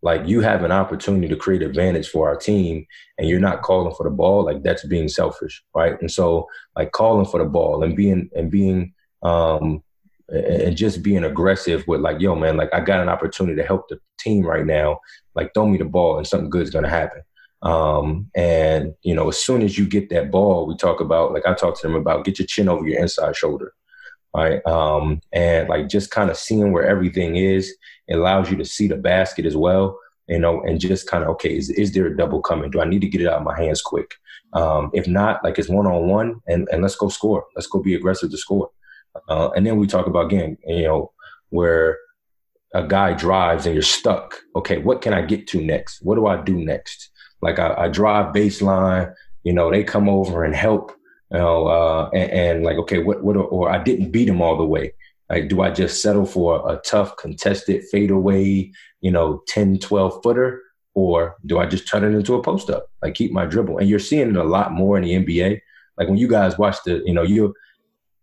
Like 0.02 0.28
you 0.28 0.42
have 0.42 0.64
an 0.64 0.72
opportunity 0.72 1.28
to 1.30 1.36
create 1.36 1.64
advantage 1.64 2.10
for 2.10 2.28
our 2.28 2.36
team 2.36 2.86
and 3.18 3.28
you're 3.28 3.40
not 3.40 3.64
calling 3.64 3.96
for 3.96 4.04
the 4.04 4.12
ball, 4.12 4.44
like 4.44 4.62
that's 4.62 4.86
being 4.86 5.08
selfish, 5.08 5.64
right? 5.74 6.00
And 6.00 6.12
so 6.12 6.48
like 6.76 6.92
calling 6.92 7.26
for 7.26 7.40
the 7.40 7.50
ball 7.50 7.84
and 7.84 7.96
being 7.96 8.30
and 8.36 8.52
being 8.52 8.94
um 9.24 9.82
and 10.30 10.76
just 10.76 11.04
being 11.04 11.24
aggressive 11.24 11.84
with 11.88 12.02
like, 12.02 12.20
yo, 12.20 12.36
man, 12.36 12.58
like 12.58 12.74
I 12.74 12.80
got 12.80 13.02
an 13.02 13.10
opportunity 13.10 13.56
to 13.62 13.68
help 13.68 13.88
the 13.90 14.00
team 14.20 14.46
right 14.46 14.66
now. 14.66 15.00
Like 15.36 15.54
throw 15.54 15.68
me 15.68 15.78
the 15.78 15.86
ball 15.86 16.18
and 16.18 16.26
something 16.26 16.50
good's 16.50 16.72
gonna 16.72 16.90
happen. 16.90 17.22
Um, 17.62 18.30
and 18.36 18.94
you 19.04 19.16
know, 19.16 19.30
as 19.30 19.38
soon 19.38 19.62
as 19.62 19.78
you 19.78 19.88
get 19.88 20.10
that 20.10 20.32
ball, 20.32 20.68
we 20.68 20.76
talk 20.78 21.00
about 21.00 21.32
like 21.34 21.46
I 21.46 21.54
talk 21.54 21.80
to 21.80 21.88
them 21.88 21.96
about 21.96 22.26
get 22.26 22.40
your 22.40 22.48
chin 22.48 22.70
over 22.70 22.88
your 22.88 23.00
inside 23.00 23.36
shoulder 23.36 23.74
right? 24.36 24.66
Um, 24.68 25.22
and 25.32 25.70
like 25.70 25.88
just 25.88 26.12
kind 26.12 26.30
of 26.30 26.38
seeing 26.38 26.74
where 26.74 26.86
everything 26.86 27.38
is 27.38 27.74
it 28.08 28.16
allows 28.18 28.52
you 28.52 28.58
to 28.58 28.66
see 28.66 28.88
the 28.88 28.96
basket 28.96 29.46
as 29.46 29.56
well, 29.56 29.98
you 30.28 30.40
know, 30.40 30.62
and 30.62 30.80
just 30.80 31.08
kind 31.08 31.24
of 31.24 31.30
okay, 31.32 31.56
is 31.56 31.70
is 31.70 31.94
there 31.94 32.08
a 32.08 32.18
double 32.18 32.42
coming? 32.42 32.70
Do 32.70 32.82
I 32.82 32.86
need 32.86 33.02
to 33.02 33.08
get 33.08 33.22
it 33.22 33.28
out 33.28 33.40
of 33.40 33.44
my 33.44 33.58
hands 33.60 33.82
quick? 33.82 34.16
Um, 34.54 34.92
if 34.94 35.08
not, 35.08 35.44
like 35.44 35.58
it's 35.58 35.70
one 35.70 35.88
on 35.88 36.08
one, 36.08 36.42
and 36.48 36.68
and 36.72 36.82
let's 36.82 36.96
go 36.96 37.10
score. 37.10 37.46
Let's 37.56 37.68
go 37.68 37.82
be 37.82 37.96
aggressive 37.96 38.32
to 38.32 38.38
score. 38.38 38.70
Uh, 39.30 39.50
and 39.52 39.66
then 39.66 39.78
we 39.78 39.88
talk 39.88 40.08
about 40.08 40.26
again, 40.26 40.58
you 40.68 40.84
know, 40.84 41.12
where 41.50 41.98
a 42.74 42.86
guy 42.86 43.14
drives 43.14 43.66
and 43.66 43.74
you're 43.74 43.82
stuck. 43.82 44.42
Okay, 44.56 44.78
what 44.78 45.02
can 45.02 45.14
I 45.14 45.22
get 45.22 45.48
to 45.48 45.62
next? 45.62 46.02
What 46.02 46.16
do 46.16 46.28
I 46.28 46.42
do 46.42 46.58
next? 46.58 47.10
Like 47.42 47.60
I, 47.60 47.74
I 47.78 47.88
drive 47.88 48.34
baseline, 48.34 49.14
you 49.44 49.54
know, 49.54 49.72
they 49.72 49.84
come 49.84 50.10
over 50.10 50.44
and 50.44 50.56
help 50.56 50.92
you 51.32 51.40
know, 51.40 51.68
uh, 51.68 52.10
and, 52.14 52.32
and, 52.32 52.64
like, 52.64 52.78
okay, 52.78 53.00
what, 53.00 53.24
what, 53.24 53.36
or 53.36 53.70
I 53.70 53.82
didn't 53.82 54.12
beat 54.12 54.30
him 54.30 54.42
all 54.42 54.58
the 54.58 54.66
way. 54.66 54.94
Like, 55.30 55.50
do 55.50 55.62
I 55.62 55.72
just 55.72 56.02
settle 56.02 56.26
for 56.26 56.72
a 56.72 56.78
tough 56.78 57.18
contested 57.18 57.84
fadeaway, 57.92 58.72
you 59.02 59.12
know, 59.12 59.42
10, 59.48 59.80
12 59.80 60.22
footer? 60.22 60.62
Or 60.94 61.36
do 61.46 61.58
I 61.58 61.66
just 61.66 61.88
turn 61.88 62.04
it 62.04 62.16
into 62.16 62.36
a 62.36 62.44
post 62.44 62.70
up? 62.70 62.90
Like, 63.02 63.16
keep 63.16 63.32
my 63.32 63.46
dribble. 63.46 63.80
And 63.80 63.90
you're 63.90 64.00
seeing 64.00 64.30
it 64.30 64.36
a 64.36 64.44
lot 64.44 64.72
more 64.72 64.98
in 64.98 65.04
the 65.04 65.14
NBA. 65.14 65.60
Like, 65.98 66.08
when 66.08 66.18
you 66.18 66.28
guys 66.28 66.58
watch 66.58 66.78
the, 66.86 67.02
you 67.06 67.14
know, 67.14 67.24
you'll, 67.24 67.54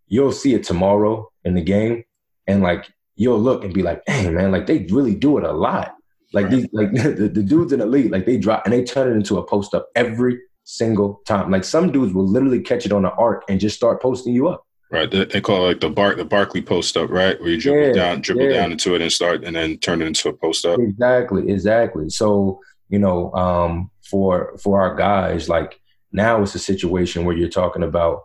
you'll 0.07 0.31
see 0.31 0.53
it 0.53 0.63
tomorrow 0.63 1.29
in 1.43 1.53
the 1.53 1.61
game. 1.61 2.03
And 2.47 2.61
like, 2.61 2.91
you'll 3.15 3.39
look 3.39 3.63
and 3.63 3.73
be 3.73 3.83
like, 3.83 4.03
dang, 4.05 4.33
man, 4.33 4.51
like, 4.51 4.67
they 4.67 4.87
really 4.89 5.15
do 5.15 5.37
it 5.37 5.43
a 5.43 5.51
lot. 5.51 5.95
Like, 6.33 6.49
these, 6.49 6.67
like 6.73 6.91
the, 6.93 7.29
the 7.33 7.43
dudes 7.43 7.73
in 7.73 7.79
the 7.79 7.85
league, 7.85 8.11
like, 8.11 8.25
they 8.25 8.37
drop 8.37 8.65
and 8.65 8.73
they 8.73 8.83
turn 8.83 9.11
it 9.11 9.15
into 9.15 9.37
a 9.37 9.45
post 9.45 9.73
up 9.73 9.87
every 9.95 10.39
single 10.63 11.21
time. 11.25 11.51
Like 11.51 11.63
some 11.63 11.91
dudes 11.91 12.13
will 12.13 12.27
literally 12.27 12.61
catch 12.61 12.85
it 12.85 12.91
on 12.91 13.03
the 13.03 13.11
arc 13.11 13.43
and 13.49 13.59
just 13.59 13.75
start 13.75 14.01
posting 14.01 14.33
you 14.33 14.47
up. 14.47 14.65
Right. 14.91 15.09
They 15.09 15.41
call 15.41 15.65
it 15.65 15.67
like 15.67 15.79
the 15.79 15.89
Bark 15.89 16.17
the 16.17 16.25
Barkley 16.25 16.61
post 16.61 16.95
up, 16.97 17.09
right? 17.09 17.39
Where 17.39 17.49
you 17.49 17.59
dribble 17.59 17.87
yeah, 17.87 17.93
down, 17.93 18.21
dribble 18.21 18.43
yeah. 18.43 18.61
down 18.61 18.71
into 18.71 18.93
it 18.93 19.01
and 19.01 19.11
start 19.11 19.43
and 19.43 19.55
then 19.55 19.77
turn 19.79 20.03
it 20.03 20.05
into 20.05 20.29
a 20.29 20.33
post 20.33 20.65
up. 20.65 20.79
Exactly, 20.79 21.49
exactly. 21.49 22.09
So, 22.09 22.59
you 22.89 22.99
know, 22.99 23.33
um, 23.33 23.89
for 24.03 24.55
for 24.61 24.79
our 24.79 24.95
guys, 24.95 25.49
like 25.49 25.79
now 26.11 26.43
it's 26.43 26.53
a 26.53 26.59
situation 26.59 27.25
where 27.25 27.35
you're 27.35 27.49
talking 27.49 27.81
about, 27.81 28.21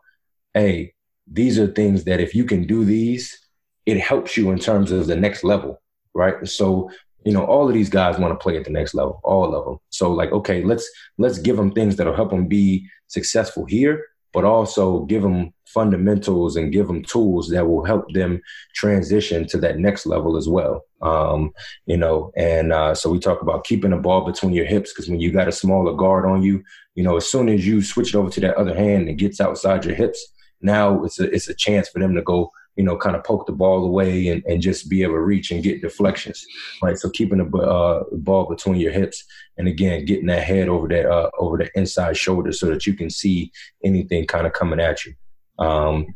hey, 0.52 0.92
these 1.30 1.58
are 1.58 1.66
things 1.66 2.04
that 2.04 2.20
if 2.20 2.34
you 2.34 2.44
can 2.44 2.66
do 2.66 2.84
these, 2.84 3.38
it 3.86 4.00
helps 4.00 4.36
you 4.36 4.50
in 4.50 4.58
terms 4.58 4.92
of 4.92 5.06
the 5.06 5.16
next 5.16 5.44
level, 5.44 5.80
right? 6.14 6.46
So 6.46 6.90
you 7.24 7.32
know, 7.32 7.44
all 7.44 7.68
of 7.68 7.74
these 7.74 7.90
guys 7.90 8.18
want 8.18 8.32
to 8.32 8.42
play 8.42 8.56
at 8.56 8.64
the 8.64 8.70
next 8.70 8.94
level, 8.94 9.20
all 9.24 9.54
of 9.54 9.64
them. 9.64 9.78
So 9.90 10.12
like, 10.12 10.32
okay, 10.32 10.62
let's 10.64 10.88
let's 11.18 11.38
give 11.38 11.56
them 11.56 11.72
things 11.72 11.96
that'll 11.96 12.16
help 12.16 12.30
them 12.30 12.46
be 12.46 12.88
successful 13.08 13.64
here, 13.64 14.06
but 14.32 14.44
also 14.44 15.00
give 15.00 15.22
them 15.22 15.52
fundamentals 15.66 16.56
and 16.56 16.72
give 16.72 16.86
them 16.86 17.02
tools 17.02 17.50
that 17.50 17.66
will 17.66 17.84
help 17.84 18.10
them 18.12 18.40
transition 18.74 19.46
to 19.48 19.58
that 19.58 19.78
next 19.78 20.06
level 20.06 20.36
as 20.36 20.48
well. 20.48 20.84
Um, 21.02 21.52
you 21.86 21.96
know, 21.96 22.32
and 22.36 22.72
uh, 22.72 22.94
so 22.94 23.10
we 23.10 23.18
talk 23.18 23.42
about 23.42 23.64
keeping 23.64 23.90
the 23.90 23.96
ball 23.96 24.24
between 24.24 24.54
your 24.54 24.64
hips 24.64 24.92
because 24.92 25.10
when 25.10 25.20
you 25.20 25.30
got 25.30 25.48
a 25.48 25.52
smaller 25.52 25.94
guard 25.94 26.24
on 26.24 26.42
you, 26.42 26.62
you 26.94 27.02
know, 27.02 27.16
as 27.16 27.30
soon 27.30 27.48
as 27.48 27.66
you 27.66 27.82
switch 27.82 28.14
it 28.14 28.16
over 28.16 28.30
to 28.30 28.40
that 28.40 28.56
other 28.56 28.74
hand 28.74 29.08
and 29.08 29.18
gets 29.18 29.40
outside 29.40 29.84
your 29.84 29.94
hips, 29.94 30.32
now 30.60 31.04
it's 31.04 31.20
a 31.20 31.32
it's 31.34 31.48
a 31.48 31.54
chance 31.54 31.88
for 31.88 31.98
them 31.98 32.14
to 32.14 32.22
go 32.22 32.52
you 32.78 32.84
know, 32.84 32.96
kind 32.96 33.16
of 33.16 33.24
poke 33.24 33.44
the 33.44 33.52
ball 33.52 33.84
away 33.84 34.28
and, 34.28 34.42
and 34.44 34.62
just 34.62 34.88
be 34.88 35.02
able 35.02 35.14
to 35.14 35.20
reach 35.20 35.50
and 35.50 35.64
get 35.64 35.82
deflections, 35.82 36.46
right? 36.80 36.96
So 36.96 37.10
keeping 37.10 37.38
the 37.38 37.58
uh, 37.58 38.04
ball 38.12 38.46
between 38.46 38.76
your 38.76 38.92
hips, 38.92 39.24
and 39.58 39.66
again, 39.66 40.04
getting 40.04 40.26
that 40.26 40.44
head 40.44 40.68
over 40.68 40.86
that 40.86 41.10
uh, 41.10 41.28
over 41.40 41.58
the 41.58 41.68
inside 41.74 42.16
shoulder 42.16 42.52
so 42.52 42.66
that 42.66 42.86
you 42.86 42.94
can 42.94 43.10
see 43.10 43.50
anything 43.82 44.28
kind 44.28 44.46
of 44.46 44.52
coming 44.52 44.78
at 44.78 45.04
you. 45.04 45.14
Um, 45.58 46.14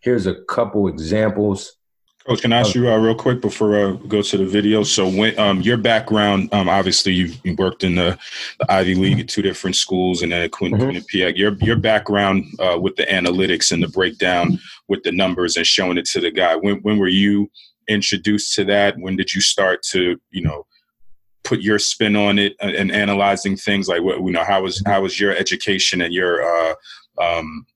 here's 0.00 0.26
a 0.26 0.42
couple 0.44 0.88
examples 0.88 1.78
Coach, 2.26 2.40
can 2.40 2.54
I 2.54 2.60
ask 2.60 2.74
you 2.74 2.90
uh, 2.90 2.96
real 2.96 3.14
quick 3.14 3.42
before 3.42 3.76
I 3.76 3.96
go 4.08 4.22
to 4.22 4.38
the 4.38 4.46
video? 4.46 4.82
So, 4.82 5.06
when 5.06 5.38
um, 5.38 5.60
your 5.60 5.76
background, 5.76 6.48
um, 6.54 6.70
obviously, 6.70 7.12
you've 7.12 7.38
you 7.44 7.54
worked 7.54 7.84
in 7.84 7.96
the, 7.96 8.18
the, 8.60 8.72
Ivy 8.72 8.94
League 8.94 9.20
at 9.20 9.28
two 9.28 9.42
different 9.42 9.76
schools, 9.76 10.22
and 10.22 10.32
then 10.32 10.40
at 10.40 10.50
Quinn, 10.50 10.72
mm-hmm. 10.72 10.84
Quinnipiac. 10.84 11.36
Your 11.36 11.52
your 11.56 11.76
background 11.76 12.46
uh, 12.60 12.78
with 12.80 12.96
the 12.96 13.02
analytics 13.04 13.72
and 13.72 13.82
the 13.82 13.88
breakdown 13.88 14.58
with 14.88 15.02
the 15.02 15.12
numbers 15.12 15.58
and 15.58 15.66
showing 15.66 15.98
it 15.98 16.06
to 16.06 16.20
the 16.20 16.30
guy. 16.30 16.56
When 16.56 16.76
when 16.76 16.96
were 16.96 17.08
you 17.08 17.50
introduced 17.88 18.54
to 18.54 18.64
that? 18.64 18.98
When 18.98 19.16
did 19.16 19.34
you 19.34 19.42
start 19.42 19.82
to 19.90 20.18
you 20.30 20.42
know 20.42 20.66
put 21.42 21.60
your 21.60 21.78
spin 21.78 22.16
on 22.16 22.38
it 22.38 22.54
and, 22.58 22.74
and 22.74 22.90
analyzing 22.90 23.54
things 23.54 23.86
like 23.86 24.00
what 24.02 24.16
you 24.20 24.30
know? 24.30 24.44
How 24.44 24.62
was 24.62 24.82
how 24.86 25.02
was 25.02 25.20
your 25.20 25.36
education 25.36 26.00
and 26.00 26.14
your 26.14 26.42
uh, 26.42 26.74
um, 27.20 27.66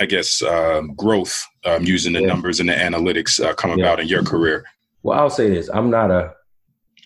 I 0.00 0.06
guess, 0.06 0.42
um, 0.42 0.94
growth 0.94 1.46
um, 1.64 1.84
using 1.84 2.12
the 2.12 2.20
yeah. 2.20 2.26
numbers 2.26 2.60
and 2.60 2.68
the 2.68 2.74
analytics 2.74 3.44
uh, 3.44 3.54
come 3.54 3.78
yeah. 3.78 3.84
about 3.84 4.00
in 4.00 4.08
your 4.08 4.24
career? 4.24 4.64
Well, 5.02 5.18
I'll 5.18 5.30
say 5.30 5.48
this: 5.50 5.68
I'm 5.72 5.90
not 5.90 6.10
a, 6.10 6.32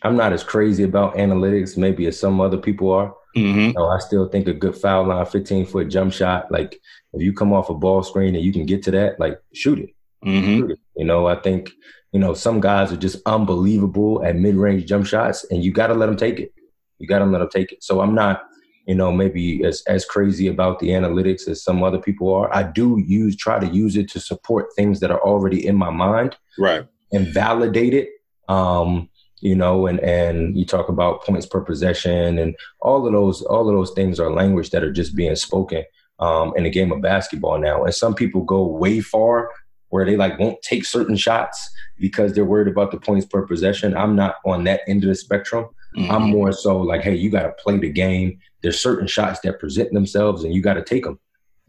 I'm 0.03 0.17
not 0.17 0.33
as 0.33 0.43
crazy 0.43 0.85
about 0.85 1.17
analytics 1.17 1.77
maybe 1.77 2.07
as 2.07 2.19
some 2.19 2.41
other 2.41 2.59
people 2.59 2.91
are. 2.93 3.15
Mm-hmm. 3.37 3.61
You 3.61 3.73
know, 3.75 3.89
I 3.89 3.99
still 3.99 4.29
think 4.29 4.49
a 4.49 4.53
good 4.53 4.77
foul 4.77 5.07
line, 5.07 5.27
15 5.27 5.67
foot 5.67 5.89
jump 5.89 6.13
shot, 6.13 6.51
like 6.51 6.81
if 7.13 7.23
you 7.23 7.33
come 7.33 7.53
off 7.53 7.71
a 7.71 7.75
ball 7.75 8.03
screen 8.03 8.35
and 8.35 8.45
you 8.45 8.53
can 8.53 8.67
get 8.67 8.83
to 8.85 8.91
that, 8.93 9.21
like 9.21 9.39
shoot 9.53 9.79
it. 9.79 9.91
Mm-hmm. 10.25 10.59
Shoot 10.59 10.71
it. 10.73 10.81
You 10.97 11.05
know, 11.05 11.27
I 11.27 11.37
think 11.37 11.71
you 12.13 12.21
know 12.21 12.35
some 12.35 12.61
guys 12.61 12.93
are 12.93 12.97
just 12.97 13.19
unbelievable 13.27 14.25
at 14.25 14.37
mid 14.37 14.55
range 14.57 14.87
jump 14.87 15.07
shots, 15.07 15.45
and 15.51 15.63
you 15.63 15.73
got 15.73 15.89
to 15.89 15.95
let 15.95 16.07
them 16.07 16.17
take 16.17 16.41
it. 16.41 16.55
You 16.99 17.07
got 17.07 17.21
to 17.21 17.27
let 17.27 17.39
them 17.39 17.51
take 17.51 17.73
it. 17.73 17.85
So 17.85 18.01
I'm 18.01 18.15
not 18.15 18.43
you 18.89 18.95
know, 18.95 19.13
maybe 19.13 19.63
as, 19.65 19.83
as 19.87 20.07
crazy 20.07 20.49
about 20.49 20.79
the 20.79 20.89
analytics 20.89 21.47
as 21.47 21.63
some 21.63 21.83
other 21.83 21.99
people 21.99 22.35
are. 22.35 22.53
I 22.57 22.63
do 22.63 22.99
use, 23.07 23.37
try 23.37 23.59
to 23.61 23.67
use 23.67 23.97
it 23.97 24.09
to 24.13 24.19
support 24.19 24.75
things 24.75 25.01
that 25.01 25.11
are 25.11 25.21
already 25.21 25.65
in 25.65 25.77
my 25.77 25.91
mind. 25.91 26.37
Right. 26.59 26.87
And 27.13 27.27
validate 27.27 27.93
it. 27.93 28.09
Um, 28.49 29.11
you 29.41 29.55
know, 29.55 29.87
and, 29.87 30.01
and 30.01 30.57
you 30.57 30.65
talk 30.65 30.89
about 30.89 31.23
points 31.23 31.45
per 31.45 31.61
possession 31.61 32.39
and 32.39 32.57
all 32.81 33.07
of 33.07 33.13
those, 33.13 33.43
all 33.43 33.69
of 33.69 33.75
those 33.75 33.93
things 33.93 34.19
are 34.19 34.33
language 34.33 34.71
that 34.71 34.83
are 34.83 34.91
just 34.91 35.15
being 35.15 35.37
spoken 35.37 35.85
um, 36.19 36.55
in 36.57 36.65
the 36.65 36.71
game 36.71 36.91
of 36.91 37.03
basketball 37.03 37.59
now. 37.59 37.85
And 37.85 37.95
some 37.95 38.15
people 38.15 38.43
go 38.43 38.67
way 38.67 39.01
far 39.01 39.51
where 39.91 40.07
they 40.07 40.17
like 40.17 40.39
won't 40.39 40.63
take 40.63 40.87
certain 40.87 41.17
shots 41.17 41.71
because 41.99 42.33
they're 42.33 42.45
worried 42.47 42.69
about 42.69 42.91
the 42.91 42.99
points 42.99 43.27
per 43.27 43.47
possession. 43.47 43.95
I'm 43.95 44.17
not 44.17 44.37
on 44.47 44.65
that 44.65 44.81
end 44.89 45.05
of 45.05 45.09
the 45.09 45.15
spectrum. 45.15 45.69
Mm-hmm. 45.97 46.11
I'm 46.11 46.31
more 46.31 46.53
so 46.53 46.79
like, 46.79 47.03
hey, 47.03 47.15
you 47.15 47.31
got 47.31 47.43
to 47.45 47.53
play 47.63 47.79
the 47.79 47.91
game. 47.91 48.39
There's 48.63 48.81
certain 48.81 49.07
shots 49.07 49.41
that 49.41 49.59
present 49.59 49.93
themselves, 49.93 50.45
and 50.45 50.53
you 50.55 50.61
got 50.63 50.75
to 50.75 50.85
take 50.85 51.05
them. 51.05 51.19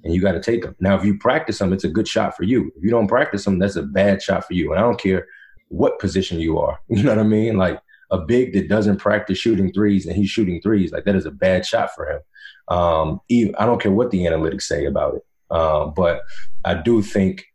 and 0.04 0.14
you 0.14 0.22
got 0.22 0.34
to 0.34 0.42
take 0.42 0.64
them. 0.64 0.76
Now, 0.80 0.96
if 0.98 1.04
you 1.04 1.18
practice 1.18 1.60
them, 1.60 1.74
it's 1.74 1.84
a 1.84 1.90
good 1.90 2.08
shot 2.08 2.36
for 2.36 2.44
you. 2.44 2.72
If 2.76 2.84
you 2.84 2.90
don't 2.90 3.08
practice 3.08 3.44
them, 3.46 3.60
that's 3.60 3.76
a 3.76 3.84
bad 3.84 4.22
shot 4.22 4.46
for 4.46 4.54
you. 4.54 4.72
And 4.72 4.80
I 4.80 4.84
don't 4.84 5.00
care 5.00 5.28
what 5.68 6.00
position 6.00 6.40
you 6.40 6.60
are. 6.60 6.80
You 6.90 7.04
know 7.04 7.12
what 7.16 7.20
I 7.20 7.24
mean? 7.24 7.58
Like 7.58 7.80
a 8.12 8.18
big 8.20 8.54
that 8.54 8.70
doesn't 8.70 8.98
practice 8.98 9.38
shooting 9.38 9.72
threes 9.72 10.06
and 10.06 10.16
he's 10.16 10.30
shooting 10.30 10.62
threes, 10.62 10.92
like 10.92 11.06
that 11.06 11.16
is 11.16 11.26
a 11.26 11.32
bad 11.32 11.66
shot 11.66 11.92
for 11.94 12.10
him. 12.10 12.22
Um, 12.76 13.22
even, 13.30 13.56
I 13.56 13.66
don't 13.66 13.82
care 13.82 13.92
what 13.92 14.10
the 14.12 14.20
analytics 14.26 14.64
say 14.64 14.86
about 14.86 15.16
it. 15.16 15.26
Um, 15.56 15.94
but 15.96 16.22
I 16.66 16.76
do 16.76 17.02
think 17.02 17.46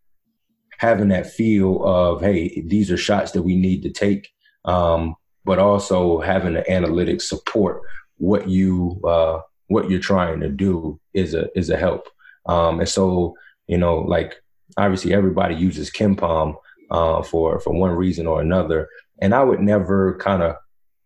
having 0.79 1.09
that 1.09 1.27
feel 1.31 1.83
of, 1.85 2.21
hey, 2.21 2.61
these 2.61 2.91
are 2.91 2.97
shots 2.97 3.33
that 3.33 3.43
we 3.43 3.57
need 3.57 3.83
to 3.83 3.91
take, 3.91 4.29
um, 4.65 5.15
but 5.45 5.59
also 5.59 6.21
having 6.21 6.55
the 6.55 6.63
analytics 6.63 7.23
support 7.23 7.83
what 8.19 8.49
you 8.49 9.01
uh, 9.05 9.41
what 9.69 9.91
you're 9.91 10.01
trying 10.01 10.41
to 10.41 10.49
do 10.49 11.01
is 11.13 11.35
a 11.35 11.49
is 11.59 11.71
a 11.71 11.77
help. 11.77 12.09
Um, 12.47 12.81
and 12.81 12.89
so, 12.89 13.37
you 13.67 13.79
know, 13.79 13.99
like 13.99 14.43
obviously 14.77 15.15
everybody 15.15 15.55
uses 15.55 15.91
KenPom 15.91 16.57
uh, 16.91 17.23
for 17.23 17.61
for 17.61 17.73
one 17.73 17.93
reason 17.93 18.27
or 18.27 18.41
another, 18.41 18.89
and 19.21 19.35
I 19.35 19.43
would 19.43 19.61
never 19.61 20.17
kind 20.19 20.43
of 20.43 20.57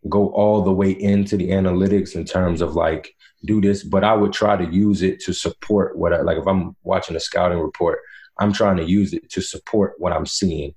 go 0.09 0.31
all 0.31 0.63
the 0.63 0.73
way 0.73 0.91
into 0.91 1.37
the 1.37 1.51
analytics 1.51 2.15
in 2.15 2.25
terms 2.25 2.61
of 2.61 2.75
like 2.75 3.15
do 3.45 3.61
this, 3.61 3.85
but 3.85 4.05
I 4.05 4.15
would 4.15 4.33
try 4.33 4.57
to 4.57 4.73
use 4.73 5.03
it 5.03 5.21
to 5.21 5.33
support 5.33 5.97
what 5.97 6.13
I 6.13 6.23
like. 6.23 6.39
If 6.39 6.47
I'm 6.47 6.77
watching 6.83 7.17
a 7.17 7.21
scouting 7.21 7.59
report, 7.59 8.01
I'm 8.39 8.53
trying 8.53 8.77
to 8.79 8.85
use 8.85 9.13
it 9.13 9.31
to 9.31 9.41
support 9.41 9.95
what 9.99 10.13
I'm 10.13 10.27
seeing. 10.27 10.75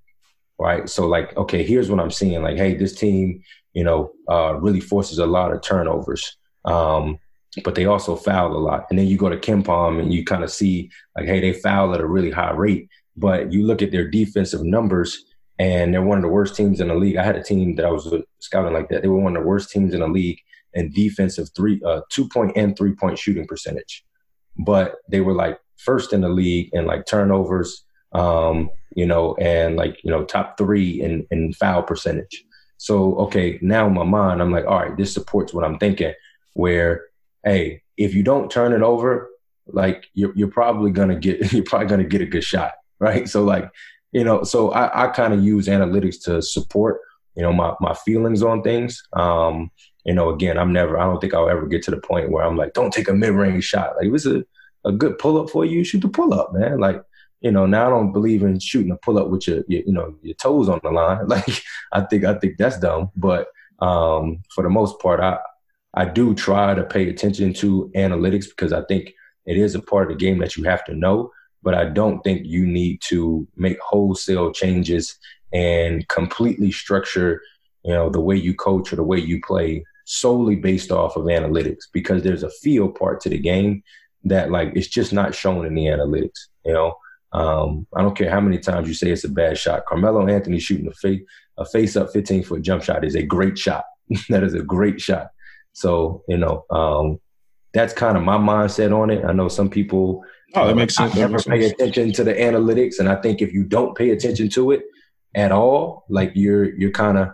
Right. 0.59 0.87
So 0.89 1.07
like, 1.07 1.35
okay, 1.37 1.63
here's 1.63 1.89
what 1.89 1.99
I'm 1.99 2.11
seeing. 2.11 2.43
Like, 2.43 2.57
hey, 2.57 2.75
this 2.75 2.95
team, 2.95 3.43
you 3.73 3.83
know, 3.83 4.11
uh, 4.29 4.55
really 4.55 4.79
forces 4.79 5.17
a 5.17 5.25
lot 5.25 5.51
of 5.51 5.61
turnovers. 5.61 6.37
Um, 6.65 7.17
but 7.63 7.75
they 7.75 7.85
also 7.85 8.15
foul 8.15 8.55
a 8.55 8.59
lot. 8.59 8.85
And 8.89 8.97
then 8.97 9.07
you 9.07 9.17
go 9.17 9.29
to 9.29 9.37
KenPom 9.37 9.99
and 9.99 10.13
you 10.13 10.23
kind 10.23 10.43
of 10.43 10.51
see 10.51 10.89
like, 11.17 11.25
hey, 11.25 11.41
they 11.41 11.53
foul 11.53 11.93
at 11.93 12.01
a 12.01 12.07
really 12.07 12.31
high 12.31 12.51
rate. 12.51 12.89
But 13.17 13.51
you 13.51 13.65
look 13.65 13.81
at 13.81 13.91
their 13.91 14.07
defensive 14.09 14.63
numbers 14.63 15.25
and 15.59 15.93
they're 15.93 16.01
one 16.01 16.17
of 16.17 16.23
the 16.23 16.29
worst 16.29 16.55
teams 16.55 16.79
in 16.79 16.87
the 16.87 16.95
league. 16.95 17.17
I 17.17 17.23
had 17.23 17.35
a 17.35 17.43
team 17.43 17.75
that 17.75 17.85
I 17.85 17.91
was 17.91 18.11
scouting 18.39 18.73
like 18.73 18.89
that. 18.89 19.01
They 19.01 19.07
were 19.07 19.19
one 19.19 19.35
of 19.35 19.43
the 19.43 19.47
worst 19.47 19.69
teams 19.69 19.93
in 19.93 19.99
the 19.99 20.07
league 20.07 20.39
in 20.73 20.91
defensive 20.91 21.49
three, 21.55 21.81
uh, 21.85 22.01
two 22.09 22.27
point 22.29 22.53
and 22.55 22.77
three 22.77 22.93
point 22.93 23.19
shooting 23.19 23.45
percentage. 23.45 24.05
But 24.57 24.95
they 25.09 25.21
were 25.21 25.33
like 25.33 25.59
first 25.77 26.13
in 26.13 26.21
the 26.21 26.29
league 26.29 26.69
in 26.73 26.85
like 26.85 27.05
turnovers, 27.05 27.83
um, 28.13 28.69
you 28.95 29.05
know, 29.05 29.35
and 29.35 29.75
like, 29.75 30.03
you 30.03 30.11
know, 30.11 30.23
top 30.25 30.57
three 30.57 31.01
in, 31.01 31.25
in 31.31 31.53
foul 31.53 31.83
percentage. 31.83 32.43
So, 32.77 33.15
okay, 33.15 33.59
now 33.61 33.87
in 33.87 33.93
my 33.93 34.03
mind, 34.03 34.41
I'm 34.41 34.51
like, 34.51 34.65
all 34.65 34.79
right, 34.79 34.97
this 34.97 35.13
supports 35.13 35.53
what 35.53 35.63
I'm 35.63 35.77
thinking 35.77 36.13
where 36.53 37.05
hey, 37.43 37.81
if 37.97 38.13
you 38.13 38.23
don't 38.23 38.51
turn 38.51 38.73
it 38.73 38.81
over, 38.81 39.29
like 39.67 40.05
you're, 40.13 40.35
you're 40.35 40.47
probably 40.47 40.91
gonna 40.91 41.15
get 41.15 41.53
you're 41.53 41.63
probably 41.63 41.87
gonna 41.87 42.03
get 42.03 42.21
a 42.21 42.25
good 42.25 42.43
shot, 42.43 42.73
right? 42.99 43.27
So 43.27 43.43
like, 43.43 43.69
you 44.11 44.23
know, 44.23 44.43
so 44.43 44.71
I, 44.71 45.05
I 45.05 45.07
kind 45.07 45.33
of 45.33 45.43
use 45.43 45.67
analytics 45.67 46.23
to 46.23 46.41
support, 46.41 47.01
you 47.35 47.43
know, 47.43 47.53
my 47.53 47.73
my 47.79 47.93
feelings 47.93 48.43
on 48.43 48.63
things. 48.63 49.01
Um, 49.13 49.71
you 50.03 50.13
know, 50.13 50.29
again, 50.29 50.57
I'm 50.57 50.73
never 50.73 50.97
I 50.97 51.05
don't 51.05 51.19
think 51.19 51.33
I'll 51.33 51.49
ever 51.49 51.67
get 51.67 51.83
to 51.83 51.91
the 51.91 52.01
point 52.01 52.31
where 52.31 52.43
I'm 52.43 52.57
like, 52.57 52.73
don't 52.73 52.93
take 52.93 53.07
a 53.07 53.13
mid 53.13 53.31
range 53.31 53.63
shot. 53.63 53.95
Like 53.95 54.05
it 54.05 54.11
was 54.11 54.25
a, 54.25 54.43
a 54.83 54.91
good 54.91 55.17
pull 55.19 55.39
up 55.39 55.49
for 55.49 55.63
you, 55.63 55.83
shoot 55.83 56.01
the 56.01 56.09
pull 56.09 56.33
up, 56.33 56.53
man. 56.53 56.79
Like, 56.79 57.01
you 57.41 57.51
know, 57.51 57.65
now 57.65 57.87
I 57.87 57.89
don't 57.89 58.13
believe 58.13 58.43
in 58.43 58.59
shooting 58.59 58.91
a 58.91 58.97
pull 58.97 59.17
up 59.17 59.29
with 59.29 59.47
your, 59.47 59.63
your 59.67 59.81
you 59.81 59.91
know, 59.91 60.15
your 60.21 60.35
toes 60.35 60.69
on 60.69 60.79
the 60.83 60.91
line. 60.91 61.27
Like 61.27 61.63
I 61.91 62.01
think 62.01 62.23
I 62.23 62.35
think 62.35 62.57
that's 62.57 62.79
dumb. 62.79 63.09
But 63.15 63.47
um, 63.79 64.43
for 64.53 64.63
the 64.63 64.69
most 64.69 64.99
part, 64.99 65.19
I 65.19 65.39
I 65.93 66.05
do 66.05 66.33
try 66.33 66.73
to 66.73 66.83
pay 66.83 67.09
attention 67.09 67.53
to 67.55 67.91
analytics 67.95 68.45
because 68.47 68.71
I 68.71 68.83
think 68.83 69.13
it 69.45 69.57
is 69.57 69.75
a 69.75 69.81
part 69.81 70.11
of 70.11 70.17
the 70.17 70.23
game 70.23 70.37
that 70.39 70.55
you 70.55 70.63
have 70.65 70.85
to 70.85 70.95
know. 70.95 71.31
But 71.63 71.73
I 71.73 71.85
don't 71.85 72.23
think 72.23 72.45
you 72.45 72.65
need 72.65 73.01
to 73.09 73.47
make 73.55 73.79
wholesale 73.79 74.51
changes 74.51 75.17
and 75.53 76.07
completely 76.07 76.71
structure, 76.71 77.41
you 77.83 77.93
know, 77.93 78.09
the 78.09 78.21
way 78.21 78.35
you 78.35 78.53
coach 78.53 78.93
or 78.93 78.95
the 78.95 79.03
way 79.03 79.19
you 79.19 79.41
play 79.41 79.83
solely 80.05 80.55
based 80.55 80.91
off 80.91 81.15
of 81.15 81.25
analytics 81.25 81.83
because 81.93 82.23
there's 82.23 82.43
a 82.43 82.49
feel 82.49 82.89
part 82.89 83.21
to 83.21 83.29
the 83.29 83.37
game 83.37 83.83
that 84.23 84.51
like 84.51 84.71
it's 84.75 84.87
just 84.87 85.13
not 85.13 85.35
shown 85.35 85.65
in 85.65 85.73
the 85.73 85.85
analytics. 85.85 86.47
You 86.65 86.73
know, 86.73 86.95
um, 87.33 87.87
I 87.95 88.01
don't 88.01 88.17
care 88.17 88.29
how 88.29 88.41
many 88.41 88.59
times 88.59 88.87
you 88.87 88.93
say 88.93 89.09
it's 89.09 89.23
a 89.23 89.29
bad 89.29 89.57
shot. 89.57 89.85
Carmelo 89.85 90.27
Anthony 90.27 90.59
shooting 90.59 90.87
a 90.87 90.93
face 90.93 91.21
a 91.57 91.65
face 91.65 91.95
up 91.95 92.11
15 92.11 92.43
foot 92.43 92.61
jump 92.61 92.83
shot 92.83 93.05
is 93.05 93.15
a 93.15 93.23
great 93.23 93.57
shot. 93.57 93.85
that 94.29 94.43
is 94.43 94.53
a 94.53 94.61
great 94.61 94.99
shot. 94.99 95.27
So, 95.73 96.23
you 96.27 96.37
know, 96.37 96.65
um, 96.69 97.19
that's 97.73 97.93
kind 97.93 98.17
of 98.17 98.23
my 98.23 98.37
mindset 98.37 98.97
on 98.97 99.09
it. 99.09 99.23
I 99.23 99.31
know 99.31 99.47
some 99.47 99.69
people 99.69 100.23
oh, 100.55 100.67
that 100.67 100.75
makes 100.75 100.95
sense. 100.95 101.15
never 101.15 101.37
pay 101.39 101.61
sense. 101.61 101.73
attention 101.73 102.11
to 102.13 102.23
the 102.23 102.33
analytics. 102.33 102.99
And 102.99 103.07
I 103.07 103.15
think 103.15 103.41
if 103.41 103.53
you 103.53 103.63
don't 103.63 103.95
pay 103.95 104.09
attention 104.09 104.49
to 104.49 104.71
it 104.71 104.83
at 105.35 105.51
all, 105.51 106.03
like 106.09 106.31
you're 106.35 106.75
you're 106.75 106.91
kind 106.91 107.17
of 107.17 107.29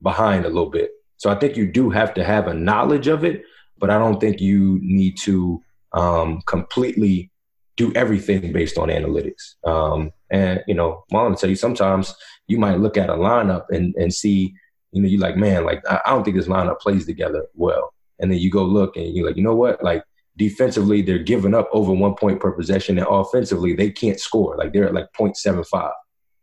behind 0.00 0.44
a 0.46 0.48
little 0.48 0.70
bit. 0.70 0.92
So 1.18 1.30
I 1.30 1.34
think 1.34 1.56
you 1.56 1.70
do 1.70 1.90
have 1.90 2.14
to 2.14 2.24
have 2.24 2.48
a 2.48 2.54
knowledge 2.54 3.06
of 3.06 3.24
it, 3.24 3.42
but 3.78 3.90
I 3.90 3.98
don't 3.98 4.20
think 4.20 4.40
you 4.40 4.80
need 4.82 5.18
to 5.18 5.62
um, 5.92 6.40
completely 6.46 7.30
do 7.76 7.92
everything 7.94 8.52
based 8.52 8.78
on 8.78 8.88
analytics. 8.88 9.54
Um, 9.64 10.12
and 10.30 10.62
you 10.66 10.74
know, 10.74 11.04
I 11.12 11.16
want 11.16 11.36
to 11.36 11.40
tell 11.40 11.50
you, 11.50 11.56
sometimes 11.56 12.14
you 12.46 12.58
might 12.58 12.80
look 12.80 12.96
at 12.96 13.10
a 13.10 13.14
lineup 13.14 13.64
and 13.70 13.94
and 13.96 14.12
see 14.12 14.54
you 14.92 15.00
know, 15.02 15.08
you're 15.08 15.20
like, 15.20 15.36
man, 15.36 15.64
like 15.64 15.82
I, 15.90 16.00
don't 16.10 16.22
think 16.22 16.36
this 16.36 16.48
lineup 16.48 16.78
plays 16.78 17.06
together 17.06 17.46
well. 17.54 17.94
And 18.18 18.30
then 18.30 18.38
you 18.38 18.50
go 18.50 18.62
look 18.62 18.96
and 18.96 19.14
you're 19.14 19.26
like, 19.26 19.36
you 19.36 19.42
know 19.42 19.54
what? 19.54 19.82
Like 19.82 20.04
defensively, 20.36 21.02
they're 21.02 21.18
giving 21.18 21.54
up 21.54 21.68
over 21.72 21.92
one 21.92 22.14
point 22.14 22.40
per 22.40 22.52
possession, 22.52 22.98
and 22.98 23.06
offensively, 23.10 23.74
they 23.74 23.90
can't 23.90 24.20
score. 24.20 24.56
Like 24.56 24.72
they're 24.72 24.86
at 24.86 24.94
like 24.94 25.12
0.75. 25.18 25.90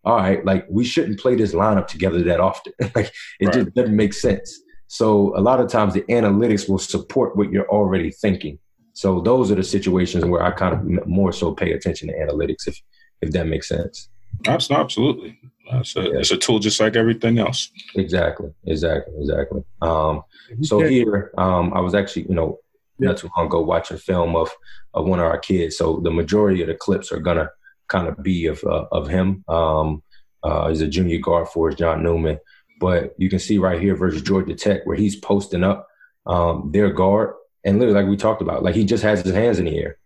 All 0.06 0.16
right, 0.16 0.44
like 0.44 0.66
we 0.70 0.84
shouldn't 0.84 1.20
play 1.20 1.36
this 1.36 1.54
lineup 1.54 1.88
together 1.88 2.24
that 2.24 2.40
often. 2.40 2.74
like 2.96 3.12
it 3.40 3.46
right. 3.46 3.54
just 3.54 3.74
doesn't 3.76 3.96
make 3.96 4.14
sense. 4.14 4.60
So 4.88 5.38
a 5.38 5.42
lot 5.42 5.60
of 5.60 5.70
times 5.70 5.94
the 5.94 6.02
analytics 6.04 6.68
will 6.68 6.80
support 6.80 7.36
what 7.36 7.52
you're 7.52 7.70
already 7.70 8.10
thinking. 8.10 8.58
So 9.00 9.22
those 9.22 9.50
are 9.50 9.56
the 9.56 9.64
situations 9.64 10.26
where 10.26 10.44
I 10.44 10.52
kind 10.52 10.74
of 10.76 11.08
more 11.08 11.32
so 11.32 11.54
pay 11.54 11.72
attention 11.72 12.10
to 12.10 12.14
analytics, 12.16 12.68
if 12.68 12.82
if 13.22 13.32
that 13.32 13.48
makes 13.48 13.70
sense. 13.70 14.10
Absolutely. 14.46 15.40
It's 15.72 15.96
a, 15.96 16.02
yeah. 16.02 16.20
it's 16.20 16.32
a 16.32 16.38
tool 16.38 16.60
just 16.60 16.82
like 16.82 16.98
everything 16.98 17.40
else. 17.40 17.72
Exactly, 17.96 18.50
exactly, 18.66 19.14
exactly. 19.18 19.64
Um, 19.82 20.24
so 20.64 20.80
here, 20.82 21.32
um, 21.38 21.72
I 21.74 21.80
was 21.80 21.96
actually, 21.96 22.24
you 22.24 22.36
know, 22.36 22.60
not 22.98 23.16
too 23.16 23.30
long 23.38 23.46
ago 23.46 23.62
watching 23.62 23.96
a 23.96 24.00
film 24.02 24.36
of 24.36 24.50
of 24.94 25.06
one 25.06 25.20
of 25.20 25.28
our 25.28 25.40
kids. 25.40 25.78
So 25.78 26.02
the 26.04 26.12
majority 26.12 26.62
of 26.62 26.68
the 26.68 26.76
clips 26.76 27.10
are 27.14 27.22
gonna 27.22 27.52
kind 27.88 28.10
of 28.10 28.22
be 28.22 28.48
of 28.48 28.62
uh, 28.66 28.88
of 28.92 29.08
him. 29.08 29.46
Um, 29.48 30.04
uh, 30.44 30.68
he's 30.68 30.82
a 30.82 30.90
junior 30.90 31.20
guard 31.20 31.48
for 31.48 31.70
us, 31.70 31.76
John 31.76 32.04
Newman. 32.04 32.40
But 32.82 33.16
you 33.18 33.30
can 33.30 33.40
see 33.40 33.60
right 33.60 33.80
here 33.80 33.96
versus 33.96 34.24
Georgia 34.24 34.56
Tech 34.56 34.86
where 34.86 34.98
he's 34.98 35.16
posting 35.16 35.64
up 35.64 35.88
um, 36.26 36.72
their 36.74 36.92
guard, 36.92 37.36
and 37.64 37.80
literally 37.80 38.02
like 38.02 38.10
we 38.10 38.18
talked 38.18 38.42
about, 38.42 38.64
like 38.64 38.76
he 38.76 38.86
just 38.86 39.04
has 39.04 39.22
his 39.22 39.34
hands 39.34 39.60
in 39.60 39.66
the 39.66 39.78
air, 39.78 39.98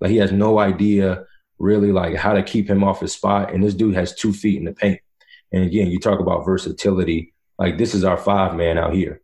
like 0.00 0.10
he 0.10 0.18
has 0.18 0.32
no 0.32 0.58
idea 0.58 1.26
really 1.58 1.92
like 1.92 2.16
how 2.16 2.32
to 2.32 2.42
keep 2.42 2.68
him 2.68 2.82
off 2.82 3.00
his 3.00 3.12
spot. 3.12 3.52
And 3.52 3.62
this 3.62 3.74
dude 3.74 3.94
has 3.94 4.14
two 4.14 4.32
feet 4.32 4.58
in 4.58 4.64
the 4.64 4.72
paint. 4.72 5.00
And 5.52 5.64
again, 5.64 5.88
you 5.88 6.00
talk 6.00 6.18
about 6.18 6.44
versatility. 6.44 7.34
Like 7.58 7.78
this 7.78 7.94
is 7.94 8.04
our 8.04 8.16
five 8.16 8.56
man 8.56 8.78
out 8.78 8.94
here 8.94 9.22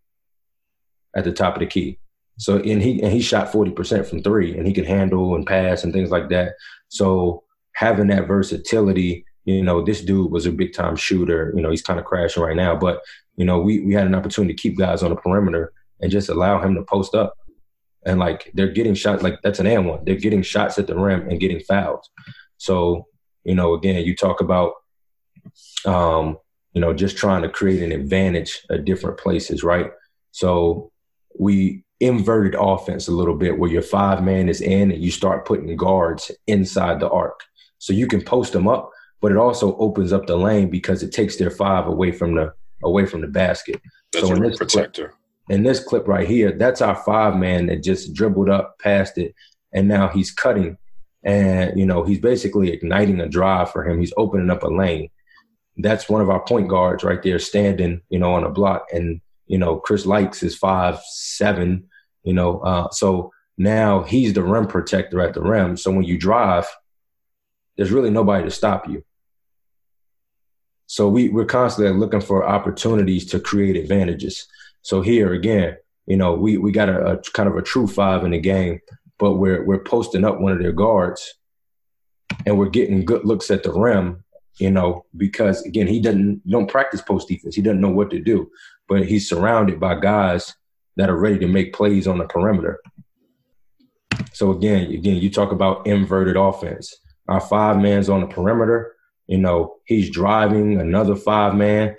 at 1.17 1.25
the 1.25 1.33
top 1.33 1.55
of 1.55 1.61
the 1.61 1.67
key. 1.67 1.99
So 2.39 2.57
and 2.59 2.81
he 2.81 3.03
and 3.03 3.13
he 3.13 3.21
shot 3.21 3.51
40% 3.51 4.07
from 4.07 4.23
three 4.23 4.57
and 4.57 4.67
he 4.67 4.73
could 4.73 4.87
handle 4.87 5.35
and 5.35 5.47
pass 5.47 5.83
and 5.83 5.93
things 5.93 6.11
like 6.11 6.29
that. 6.29 6.55
So 6.89 7.43
having 7.73 8.07
that 8.09 8.29
versatility, 8.29 9.25
you 9.45 9.63
know, 9.63 9.83
this 9.83 10.03
dude 10.03 10.31
was 10.31 10.47
a 10.47 10.53
big 10.53 10.73
time 10.73 10.95
shooter. 10.95 11.53
You 11.57 11.63
know, 11.63 11.71
he's 11.71 11.83
kind 11.83 11.99
of 11.99 12.07
crashing 12.07 12.43
right 12.43 12.57
now. 12.57 12.77
But, 12.77 13.01
you 13.37 13.45
know, 13.45 13.59
we 13.59 13.81
we 13.81 13.95
had 13.95 14.07
an 14.07 14.15
opportunity 14.15 14.55
to 14.55 14.63
keep 14.63 14.79
guys 14.79 15.03
on 15.03 15.11
the 15.11 15.17
perimeter 15.17 15.73
and 16.01 16.13
just 16.13 16.29
allow 16.29 16.61
him 16.61 16.77
to 16.77 16.83
post 16.83 17.17
up 17.17 17.37
and 18.09 18.19
like 18.19 18.51
they're 18.55 18.73
getting 18.73 18.95
shots 18.95 19.23
like 19.23 19.41
that's 19.43 19.61
an 19.61 19.67
and 19.67 19.87
one. 19.87 20.05
They're 20.05 20.17
getting 20.17 20.43
shots 20.43 20.79
at 20.79 20.87
the 20.87 20.99
rim 20.99 21.29
and 21.29 21.39
getting 21.39 21.61
fouls. 21.61 22.09
So 22.57 23.07
you 23.45 23.55
know, 23.55 23.75
again, 23.75 24.05
you 24.05 24.17
talk 24.17 24.41
about 24.41 24.73
um, 25.85 26.39
you 26.73 26.81
know 26.81 26.95
just 26.95 27.17
trying 27.17 27.43
to 27.43 27.49
create 27.49 27.83
an 27.83 27.93
advantage 27.93 28.63
at 28.71 28.87
different 28.87 29.19
places, 29.19 29.63
right? 29.63 29.91
So 30.33 30.91
we 31.39 31.85
inverted 32.01 32.57
offense 32.59 33.09
a 33.09 33.13
little 33.13 33.35
bit 33.35 33.59
where 33.59 33.71
your 33.71 33.83
five 33.83 34.23
man 34.23 34.49
is 34.49 34.61
in 34.61 34.91
and 34.91 35.03
you 35.03 35.11
start 35.11 35.47
putting 35.47 35.77
guards 35.77 36.31
inside 36.47 37.01
the 37.01 37.11
arc. 37.11 37.41
So 37.79 37.93
you 37.93 38.07
can 38.07 38.23
post 38.23 38.53
them 38.53 38.69
up, 38.69 38.91
but 39.21 39.33
it 39.33 39.37
also 39.37 39.77
opens 39.77 40.13
up 40.13 40.27
the 40.27 40.37
lane 40.37 40.71
because 40.71 41.03
it 41.03 41.13
takes 41.13 41.37
their 41.37 41.51
five 41.51 41.87
away 41.87 42.13
from 42.13 42.35
the 42.35 42.55
away 42.83 43.05
from 43.05 43.21
the 43.21 43.27
basket. 43.27 43.81
That's 44.13 44.27
so 44.27 44.35
a 44.35 44.57
protector 44.57 45.15
in 45.49 45.63
this 45.63 45.81
clip 45.81 46.07
right 46.07 46.29
here, 46.29 46.53
that's 46.53 46.83
our 46.83 46.97
five 46.97 47.37
man 47.37 47.67
that 47.67 47.83
just 47.83 48.15
dribbled 48.15 48.49
up 48.49 48.79
past 48.79 49.19
it, 49.19 49.35
and 49.73 49.89
now 49.89 50.09
he's 50.09 50.31
cutting, 50.31 50.77
and 51.23 51.79
you 51.79 51.87
know 51.87 52.05
he's 52.05 52.21
basically 52.21 52.71
igniting 52.71 53.21
a 53.21 53.29
drive 53.29 53.71
for 53.71 53.89
him. 53.89 53.99
He's 53.99 54.13
opening 54.17 54.51
up 54.51 54.63
a 54.63 54.69
lane. 54.69 55.11
That's 55.77 56.09
one 56.09 56.21
of 56.21 56.31
our 56.31 56.45
point 56.45 56.69
guards 56.69 57.05
right 57.05 57.23
there, 57.23 57.39
standing, 57.39 58.03
you 58.11 58.19
know, 58.19 58.35
on 58.35 58.45
a 58.45 58.51
block, 58.51 58.87
and 58.93 59.21
you 59.47 59.59
know 59.59 59.79
Chris 59.79 60.07
Lykes 60.07 60.43
is 60.43 60.57
five 60.57 61.01
seven, 61.05 61.89
you 62.23 62.35
know, 62.35 62.61
uh, 62.61 62.91
so 62.91 63.33
now 63.59 64.05
he's 64.05 64.33
the 64.33 64.43
rim 64.43 64.67
protector 64.67 65.21
at 65.21 65.35
the 65.35 65.43
rim. 65.43 65.77
So 65.77 65.91
when 65.91 66.05
you 66.05 66.17
drive, 66.17 66.67
there's 67.77 67.91
really 67.91 68.11
nobody 68.11 68.45
to 68.45 68.51
stop 68.51 68.89
you. 68.89 69.05
So 70.87 71.09
we, 71.09 71.29
we're 71.29 71.45
constantly 71.45 71.93
looking 71.93 72.21
for 72.21 72.49
opportunities 72.49 73.27
to 73.27 73.41
create 73.41 73.77
advantages. 73.77 74.47
So 74.89 75.03
here 75.03 75.35
again, 75.35 75.77
you 76.07 76.17
know, 76.17 76.33
we, 76.33 76.57
we 76.57 76.73
got 76.73 76.89
a, 76.89 77.13
a 77.13 77.23
kind 77.35 77.47
of 77.47 77.57
a 77.57 77.63
true 77.63 77.87
five 77.87 78.25
in 78.25 78.31
the 78.31 78.39
game, 78.39 78.81
but 79.19 79.35
we're 79.35 79.63
we're 79.63 79.85
posting 79.85 80.25
up 80.25 80.41
one 80.41 80.53
of 80.53 80.61
their 80.61 80.73
guards 80.73 81.35
and 82.47 82.57
we're 82.59 82.71
getting 82.71 83.05
good 83.05 83.23
looks 83.27 83.51
at 83.51 83.63
the 83.63 83.71
rim, 83.71 84.25
you 84.59 84.71
know, 84.71 85.05
because 85.15 85.61
again, 85.67 85.89
he 85.89 86.01
doesn't 86.01 86.41
don't 86.49 86.71
practice 86.71 87.03
post 87.03 87.29
defense. 87.29 87.55
He 87.55 87.61
doesn't 87.61 87.83
know 87.83 87.91
what 87.91 88.09
to 88.13 88.19
do, 88.19 88.51
but 88.89 89.05
he's 89.05 89.29
surrounded 89.29 89.79
by 89.79 90.01
guys 90.01 90.55
that 90.97 91.11
are 91.11 91.19
ready 91.19 91.39
to 91.41 91.49
make 91.49 91.75
plays 91.75 92.09
on 92.09 92.17
the 92.17 92.25
perimeter. 92.25 92.81
So 94.33 94.53
again, 94.53 94.91
again, 94.91 95.17
you 95.17 95.29
talk 95.29 95.53
about 95.53 95.87
inverted 95.87 96.37
offense. 96.37 96.97
Our 97.29 97.43
five 97.43 97.77
man's 97.77 98.09
on 98.09 98.23
the 98.23 98.27
perimeter. 98.27 98.97
You 99.27 99.37
know, 99.37 99.77
he's 99.85 100.09
driving 100.09 100.81
another 100.81 101.15
five 101.15 101.55
man, 101.55 101.95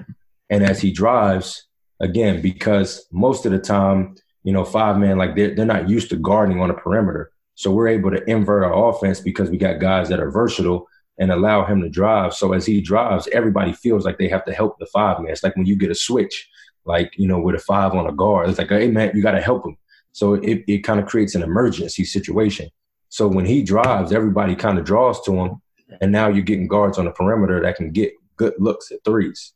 and 0.50 0.64
as 0.64 0.82
he 0.82 0.92
drives, 0.92 1.68
again, 2.00 2.42
because 2.42 3.06
most 3.12 3.46
of 3.46 3.52
the 3.52 3.60
time, 3.60 4.16
you 4.44 4.54
know, 4.54 4.64
five 4.64 4.98
man 4.98 5.18
like 5.18 5.36
they're 5.36 5.56
they're 5.56 5.66
not 5.66 5.90
used 5.90 6.10
to 6.10 6.16
guarding 6.16 6.60
on 6.62 6.70
the 6.70 6.74
perimeter. 6.74 7.32
So 7.56 7.72
we're 7.72 7.90
able 7.90 8.12
to 8.12 8.24
invert 8.30 8.64
our 8.64 8.90
offense 8.90 9.20
because 9.20 9.50
we 9.50 9.58
got 9.58 9.80
guys 9.80 10.08
that 10.10 10.22
are 10.22 10.32
versatile 10.32 10.88
and 11.18 11.32
allow 11.32 11.66
him 11.66 11.82
to 11.82 11.90
drive. 11.90 12.34
So 12.34 12.54
as 12.54 12.66
he 12.66 12.80
drives, 12.80 13.28
everybody 13.34 13.74
feels 13.74 14.06
like 14.06 14.18
they 14.18 14.30
have 14.30 14.46
to 14.46 14.54
help 14.54 14.80
the 14.80 14.86
five 14.86 15.20
man. 15.20 15.32
It's 15.32 15.44
like 15.44 15.58
when 15.58 15.66
you 15.66 15.76
get 15.76 15.92
a 15.92 15.96
switch, 15.96 16.50
like 16.86 17.14
you 17.18 17.28
know, 17.28 17.40
with 17.40 17.56
a 17.56 17.60
five 17.60 17.94
on 17.94 18.08
a 18.08 18.14
guard, 18.14 18.50
it's 18.50 18.58
like, 18.58 18.70
hey 18.70 18.90
man, 18.90 19.12
you 19.14 19.22
got 19.22 19.34
to 19.34 19.42
help 19.42 19.66
him. 19.66 19.78
So 20.14 20.36
it, 20.36 20.64
it 20.68 20.80
kind 20.80 21.00
of 21.00 21.06
creates 21.06 21.36
an 21.36 21.44
emergency 21.44 22.06
situation. 22.06 22.70
So 23.10 23.28
when 23.28 23.46
he 23.46 23.62
drives, 23.62 24.12
everybody 24.12 24.56
kind 24.56 24.78
of 24.78 24.86
draws 24.86 25.22
to 25.24 25.34
him. 25.34 25.62
And 26.02 26.12
now 26.12 26.30
you're 26.30 26.44
getting 26.44 26.68
guards 26.68 26.98
on 26.98 27.06
the 27.06 27.12
perimeter 27.12 27.62
that 27.62 27.76
can 27.76 27.92
get 27.92 28.14
good 28.38 28.54
looks 28.60 28.92
at 28.92 29.04
threes. 29.04 29.54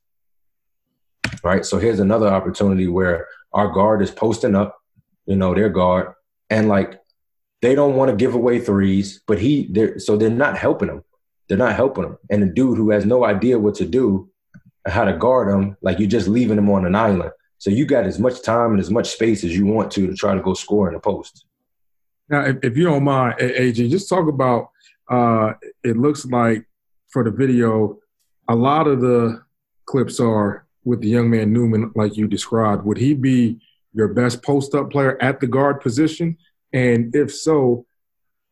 Right. 1.43 1.65
So 1.65 1.77
here's 1.77 1.99
another 1.99 2.27
opportunity 2.27 2.87
where 2.87 3.27
our 3.51 3.69
guard 3.69 4.01
is 4.01 4.11
posting 4.11 4.55
up, 4.55 4.79
you 5.25 5.35
know, 5.35 5.53
their 5.53 5.69
guard, 5.69 6.13
and 6.49 6.69
like 6.69 6.99
they 7.61 7.75
don't 7.75 7.95
want 7.95 8.09
to 8.09 8.15
give 8.15 8.35
away 8.35 8.59
threes, 8.59 9.21
but 9.25 9.39
he 9.39 9.67
they're 9.71 9.99
so 9.99 10.17
they're 10.17 10.29
not 10.29 10.57
helping 10.57 10.89
him. 10.89 11.03
They're 11.47 11.57
not 11.57 11.75
helping 11.75 12.05
him. 12.05 12.17
And 12.29 12.43
the 12.43 12.47
dude 12.47 12.77
who 12.77 12.91
has 12.91 13.05
no 13.05 13.25
idea 13.25 13.59
what 13.59 13.75
to 13.75 13.85
do, 13.85 14.29
how 14.85 15.05
to 15.05 15.13
guard 15.13 15.53
him, 15.53 15.77
like 15.81 15.99
you're 15.99 16.09
just 16.09 16.27
leaving 16.27 16.57
him 16.57 16.69
on 16.69 16.85
an 16.85 16.95
island. 16.95 17.31
So 17.57 17.69
you 17.69 17.85
got 17.85 18.05
as 18.05 18.19
much 18.19 18.41
time 18.41 18.71
and 18.71 18.79
as 18.79 18.91
much 18.91 19.09
space 19.09 19.43
as 19.45 19.55
you 19.55 19.65
want 19.65 19.91
to 19.91 20.07
to 20.07 20.13
try 20.15 20.35
to 20.35 20.41
go 20.41 20.53
score 20.53 20.87
in 20.87 20.93
the 20.93 20.99
post. 20.99 21.45
Now, 22.29 22.41
if, 22.45 22.57
if 22.63 22.77
you 22.77 22.85
don't 22.85 23.03
mind, 23.03 23.39
AJ, 23.39 23.89
just 23.89 24.09
talk 24.09 24.27
about. 24.27 24.69
Uh, 25.09 25.53
it 25.83 25.97
looks 25.97 26.25
like 26.25 26.65
for 27.09 27.23
the 27.23 27.31
video, 27.31 27.99
a 28.49 28.55
lot 28.55 28.87
of 28.87 29.01
the 29.01 29.41
clips 29.85 30.19
are 30.19 30.62
with 30.85 31.01
the 31.01 31.09
young 31.09 31.29
man 31.29 31.53
Newman, 31.53 31.91
like 31.95 32.17
you 32.17 32.27
described. 32.27 32.85
Would 32.85 32.97
he 32.97 33.13
be 33.13 33.59
your 33.93 34.09
best 34.09 34.43
post 34.43 34.75
up 34.75 34.91
player 34.91 35.21
at 35.21 35.39
the 35.39 35.47
guard 35.47 35.81
position? 35.81 36.37
And 36.71 37.15
if 37.15 37.33
so, 37.33 37.85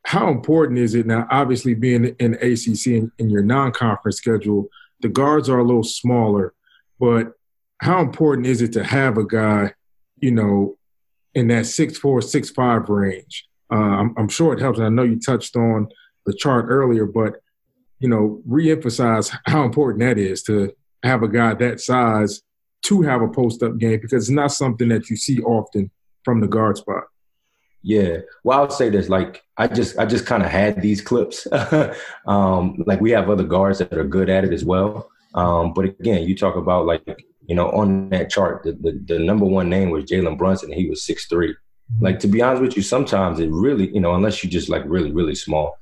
how 0.05 0.29
important 0.29 0.79
is 0.79 0.95
it 0.95 1.05
now? 1.05 1.27
Obviously, 1.29 1.73
being 1.73 2.15
in 2.19 2.33
ACC 2.35 2.87
in, 2.87 3.11
in 3.17 3.29
your 3.29 3.43
non 3.43 3.71
conference 3.71 4.17
schedule, 4.17 4.67
the 5.01 5.09
guards 5.09 5.49
are 5.49 5.59
a 5.59 5.63
little 5.63 5.83
smaller, 5.83 6.53
but 6.99 7.33
how 7.79 8.01
important 8.01 8.47
is 8.47 8.61
it 8.61 8.73
to 8.73 8.83
have 8.83 9.17
a 9.17 9.25
guy, 9.25 9.73
you 10.17 10.31
know, 10.31 10.77
in 11.33 11.47
that 11.47 11.65
six 11.65 11.97
four, 11.97 12.21
six 12.21 12.49
five 12.49 12.89
range? 12.89 13.47
Uh, 13.71 13.75
I'm, 13.75 14.13
I'm, 14.17 14.27
sure 14.27 14.53
it 14.53 14.59
helps. 14.59 14.79
And 14.79 14.85
I 14.85 14.89
know 14.89 15.03
you 15.03 15.19
touched 15.19 15.55
on 15.55 15.87
the 16.25 16.33
chart 16.33 16.65
earlier, 16.67 17.05
but 17.05 17.35
you 17.99 18.09
know, 18.09 18.41
reemphasize 18.47 19.35
how 19.45 19.63
important 19.63 19.99
that 20.01 20.17
is 20.17 20.43
to 20.43 20.75
have 21.03 21.23
a 21.23 21.27
guy 21.27 21.53
that 21.53 21.79
size 21.79 22.41
to 22.83 23.01
have 23.01 23.21
a 23.21 23.27
post 23.27 23.61
up 23.63 23.77
game 23.77 23.99
because 24.01 24.23
it's 24.23 24.29
not 24.29 24.51
something 24.51 24.89
that 24.89 25.09
you 25.09 25.15
see 25.15 25.39
often 25.41 25.91
from 26.23 26.41
the 26.41 26.47
guard 26.47 26.77
spot. 26.77 27.03
Yeah. 27.83 28.17
Well, 28.43 28.59
I'll 28.59 28.69
say 28.69 28.89
this: 28.89 29.09
like, 29.09 29.43
I 29.57 29.67
just, 29.67 29.97
I 29.97 30.05
just 30.05 30.25
kind 30.25 30.43
of 30.43 30.49
had 30.49 30.81
these 30.81 31.01
clips. 31.01 31.47
um, 32.27 32.83
like, 32.85 33.01
we 33.01 33.11
have 33.11 33.29
other 33.29 33.43
guards 33.43 33.79
that 33.79 33.93
are 33.93 34.03
good 34.03 34.29
at 34.29 34.45
it 34.45 34.53
as 34.53 34.63
well. 34.63 35.09
Um, 35.33 35.73
but 35.73 35.85
again, 35.85 36.27
you 36.27 36.35
talk 36.35 36.55
about 36.55 36.85
like 36.85 37.25
you 37.51 37.55
know, 37.55 37.69
on 37.71 38.09
that 38.09 38.29
chart, 38.29 38.63
the, 38.63 38.71
the, 38.73 39.01
the 39.05 39.19
number 39.19 39.45
one 39.45 39.69
name 39.69 39.89
was 39.89 40.05
Jalen 40.05 40.37
Brunson. 40.37 40.71
he 40.71 40.89
was 40.89 41.03
six 41.03 41.25
three. 41.25 41.51
Mm-hmm. 41.51 42.05
Like 42.05 42.19
to 42.19 42.27
be 42.27 42.41
honest 42.41 42.61
with 42.61 42.77
you, 42.77 42.81
sometimes 42.81 43.39
it 43.39 43.49
really, 43.51 43.93
you 43.93 43.99
know, 43.99 44.15
unless 44.15 44.43
you 44.43 44.49
just 44.49 44.69
like 44.69 44.83
really, 44.85 45.11
really 45.11 45.35
small, 45.35 45.77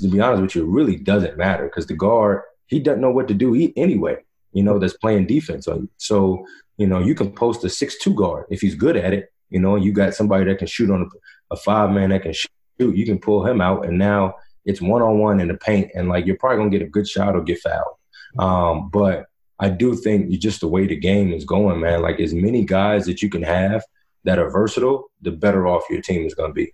to 0.00 0.08
be 0.08 0.20
honest 0.20 0.42
with 0.42 0.54
you, 0.54 0.62
it 0.62 0.68
really 0.72 0.96
doesn't 0.96 1.36
matter 1.36 1.64
because 1.64 1.86
the 1.86 1.94
guard, 1.94 2.42
he 2.66 2.78
doesn't 2.78 3.00
know 3.00 3.10
what 3.10 3.26
to 3.28 3.34
do 3.34 3.52
he, 3.52 3.72
anyway, 3.76 4.18
you 4.52 4.62
know, 4.62 4.78
that's 4.78 4.96
playing 4.96 5.26
defense 5.26 5.68
on 5.68 5.82
you. 5.82 5.88
So, 5.96 6.44
you 6.76 6.86
know, 6.86 7.00
you 7.00 7.14
can 7.14 7.32
post 7.32 7.64
a 7.64 7.68
six 7.68 7.98
two 7.98 8.14
guard 8.14 8.46
if 8.50 8.60
he's 8.60 8.74
good 8.74 8.96
at 8.96 9.12
it, 9.12 9.32
you 9.50 9.60
know, 9.60 9.76
you 9.76 9.92
got 9.92 10.14
somebody 10.14 10.44
that 10.44 10.58
can 10.58 10.66
shoot 10.66 10.90
on 10.90 11.02
a, 11.02 11.54
a 11.54 11.56
five 11.56 11.90
man 11.90 12.10
that 12.10 12.22
can 12.22 12.32
shoot, 12.32 12.48
you 12.78 13.04
can 13.04 13.18
pull 13.18 13.46
him 13.46 13.60
out 13.60 13.86
and 13.86 13.98
now 13.98 14.34
it's 14.64 14.80
one 14.80 15.02
on 15.02 15.18
one 15.18 15.40
in 15.40 15.48
the 15.48 15.54
paint 15.54 15.90
and 15.94 16.08
like 16.08 16.26
you're 16.26 16.36
probably 16.36 16.58
gonna 16.58 16.70
get 16.70 16.82
a 16.82 16.90
good 16.90 17.08
shot 17.08 17.34
or 17.34 17.42
get 17.42 17.58
fouled. 17.60 17.96
Um, 18.38 18.90
but 18.90 19.26
I 19.60 19.68
do 19.68 19.94
think 19.94 20.30
you 20.30 20.38
just 20.38 20.60
the 20.60 20.68
way 20.68 20.86
the 20.86 20.96
game 20.96 21.32
is 21.32 21.44
going, 21.44 21.80
man, 21.80 22.02
like 22.02 22.20
as 22.20 22.34
many 22.34 22.64
guys 22.64 23.06
that 23.06 23.22
you 23.22 23.28
can 23.28 23.42
have 23.42 23.82
that 24.24 24.38
are 24.38 24.50
versatile, 24.50 25.10
the 25.22 25.32
better 25.32 25.66
off 25.66 25.84
your 25.90 26.00
team 26.00 26.26
is 26.26 26.34
going 26.34 26.50
to 26.50 26.54
be. 26.54 26.72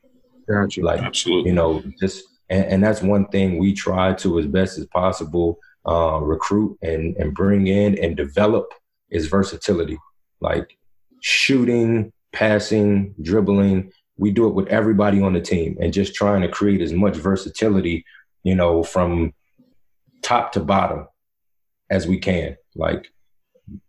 Gotcha. 0.48 0.82
Like, 0.82 1.00
Absolutely. 1.00 1.50
You 1.50 1.54
know, 1.54 1.82
just, 2.00 2.24
and, 2.50 2.64
and, 2.66 2.84
that's 2.84 3.00
one 3.00 3.26
thing 3.28 3.58
we 3.58 3.72
try 3.72 4.12
to, 4.14 4.38
as 4.38 4.46
best 4.46 4.76
as 4.76 4.86
possible, 4.86 5.58
uh, 5.86 6.18
recruit 6.20 6.78
and, 6.82 7.16
and 7.16 7.34
bring 7.34 7.66
in 7.66 7.98
and 7.98 8.16
develop 8.16 8.72
is 9.10 9.26
versatility. 9.26 9.98
Like 10.40 10.76
shooting, 11.20 12.12
passing, 12.32 13.14
dribbling. 13.22 13.92
We 14.16 14.30
do 14.30 14.46
it 14.46 14.54
with 14.54 14.68
everybody 14.68 15.22
on 15.22 15.32
the 15.32 15.40
team 15.40 15.76
and 15.80 15.92
just 15.92 16.14
trying 16.14 16.42
to 16.42 16.48
create 16.48 16.80
as 16.80 16.92
much 16.92 17.16
versatility, 17.16 18.04
you 18.42 18.54
know, 18.54 18.82
from 18.82 19.32
top 20.22 20.52
to 20.52 20.60
bottom 20.60 21.06
as 21.90 22.06
we 22.06 22.18
can. 22.18 22.56
Like 22.74 23.08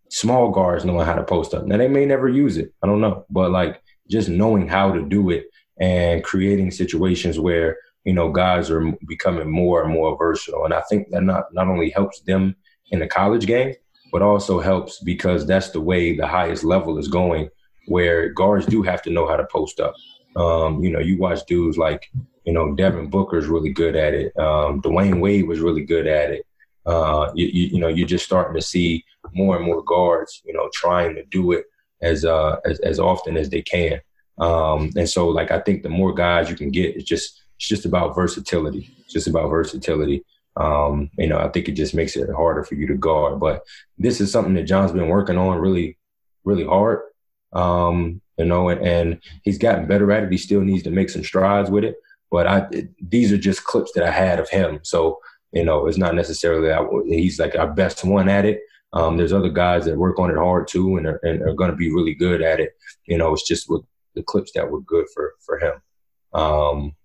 small 0.09 0.51
guards 0.51 0.85
knowing 0.85 1.05
how 1.05 1.15
to 1.15 1.23
post 1.23 1.53
up. 1.53 1.65
Now 1.65 1.77
they 1.77 1.87
may 1.87 2.05
never 2.05 2.29
use 2.29 2.57
it. 2.57 2.73
I 2.81 2.87
don't 2.87 3.01
know, 3.01 3.25
but 3.29 3.51
like 3.51 3.81
just 4.09 4.29
knowing 4.29 4.67
how 4.67 4.91
to 4.91 5.01
do 5.01 5.29
it 5.29 5.47
and 5.79 6.23
creating 6.23 6.71
situations 6.71 7.39
where 7.39 7.77
you 8.05 8.13
know 8.13 8.31
guys 8.31 8.69
are 8.69 8.91
becoming 9.07 9.49
more 9.49 9.83
and 9.83 9.91
more 9.91 10.17
versatile. 10.17 10.65
And 10.65 10.73
I 10.73 10.81
think 10.81 11.09
that 11.09 11.23
not 11.23 11.53
not 11.53 11.67
only 11.67 11.89
helps 11.89 12.21
them 12.21 12.55
in 12.91 12.99
the 12.99 13.07
college 13.07 13.45
game, 13.45 13.73
but 14.11 14.21
also 14.21 14.59
helps 14.59 14.99
because 14.99 15.45
that's 15.45 15.69
the 15.69 15.81
way 15.81 16.15
the 16.15 16.27
highest 16.27 16.63
level 16.63 16.97
is 16.97 17.07
going, 17.07 17.49
where 17.87 18.29
guards 18.29 18.65
do 18.65 18.81
have 18.83 19.01
to 19.03 19.09
know 19.09 19.27
how 19.27 19.35
to 19.35 19.45
post 19.45 19.79
up. 19.79 19.95
Um, 20.35 20.83
you 20.83 20.91
know, 20.91 20.99
you 20.99 21.17
watch 21.17 21.45
dudes 21.45 21.77
like 21.77 22.09
you 22.45 22.53
know 22.53 22.75
Devin 22.75 23.09
Booker's 23.09 23.47
really 23.47 23.71
good 23.71 23.95
at 23.95 24.13
it. 24.13 24.37
Um, 24.37 24.81
Dwyane 24.81 25.19
Wade 25.19 25.47
was 25.47 25.59
really 25.59 25.83
good 25.83 26.07
at 26.07 26.31
it 26.31 26.45
uh, 26.85 27.31
you, 27.33 27.47
you, 27.47 27.67
you, 27.73 27.79
know, 27.79 27.87
you're 27.87 28.07
just 28.07 28.25
starting 28.25 28.55
to 28.55 28.61
see 28.61 29.03
more 29.33 29.55
and 29.55 29.65
more 29.65 29.83
guards, 29.83 30.41
you 30.45 30.53
know, 30.53 30.69
trying 30.73 31.15
to 31.15 31.25
do 31.25 31.51
it 31.51 31.65
as 32.01 32.25
uh, 32.25 32.57
as, 32.65 32.79
as 32.81 32.99
often 32.99 33.37
as 33.37 33.49
they 33.49 33.61
can. 33.61 33.99
Um, 34.37 34.91
and 34.95 35.09
so, 35.09 35.29
like, 35.29 35.51
I 35.51 35.59
think 35.59 35.81
the 35.81 35.89
more 35.89 36.13
guys 36.13 36.49
you 36.49 36.55
can 36.55 36.69
get, 36.69 36.95
it's 36.95 37.05
just 37.05 37.41
it's 37.57 37.67
just 37.67 37.85
about 37.85 38.15
versatility. 38.15 38.89
It's 38.99 39.13
just 39.13 39.27
about 39.27 39.49
versatility. 39.49 40.23
Um, 40.57 41.09
you 41.17 41.27
know, 41.27 41.37
I 41.37 41.49
think 41.49 41.67
it 41.67 41.73
just 41.73 41.93
makes 41.93 42.15
it 42.15 42.29
harder 42.33 42.63
for 42.63 42.75
you 42.75 42.87
to 42.87 42.95
guard. 42.95 43.39
But 43.39 43.63
this 43.97 44.21
is 44.21 44.31
something 44.31 44.53
that 44.55 44.63
John's 44.63 44.91
been 44.91 45.07
working 45.07 45.37
on 45.37 45.57
really, 45.57 45.97
really 46.43 46.65
hard. 46.65 47.01
Um, 47.53 48.21
you 48.37 48.45
know, 48.45 48.69
and, 48.69 48.81
and 48.81 49.21
he's 49.43 49.57
gotten 49.57 49.87
better 49.87 50.11
at 50.11 50.23
it. 50.23 50.31
He 50.31 50.37
still 50.37 50.61
needs 50.61 50.83
to 50.83 50.91
make 50.91 51.09
some 51.09 51.23
strides 51.23 51.69
with 51.69 51.83
it. 51.83 51.95
But 52.31 52.47
I, 52.47 52.67
it, 52.71 52.89
these 53.01 53.31
are 53.31 53.37
just 53.37 53.63
clips 53.63 53.91
that 53.93 54.03
I 54.03 54.11
had 54.11 54.39
of 54.39 54.49
him. 54.49 54.79
So 54.83 55.19
you 55.55 55.63
know, 55.63 55.87
it's 55.87 55.97
not 55.97 56.13
necessarily 56.13 56.67
that 56.67 57.03
he's 57.07 57.39
like 57.39 57.55
our 57.55 57.71
best 57.71 58.03
one 58.03 58.27
at 58.27 58.45
it. 58.45 58.59
Um, 58.91 59.15
there's 59.15 59.33
other 59.33 59.49
guys 59.49 59.85
that 59.85 59.97
work 59.97 60.19
on 60.19 60.29
it 60.29 60.37
hard 60.37 60.67
too, 60.67 60.97
and 60.97 61.07
are, 61.07 61.19
and 61.23 61.41
are 61.41 61.53
going 61.53 61.71
to 61.71 61.77
be 61.77 61.93
really 61.93 62.13
good 62.13 62.41
at 62.41 62.59
it. 62.59 62.73
You 63.05 63.17
know, 63.17 63.33
it's 63.33 63.47
just 63.47 63.69
with 63.69 63.81
the 64.15 64.23
clips 64.23 64.51
that 64.53 64.69
were 64.69 64.81
good 64.81 65.05
for 65.13 65.33
for 65.45 65.59
him. 65.59 65.81
Um, 66.33 66.95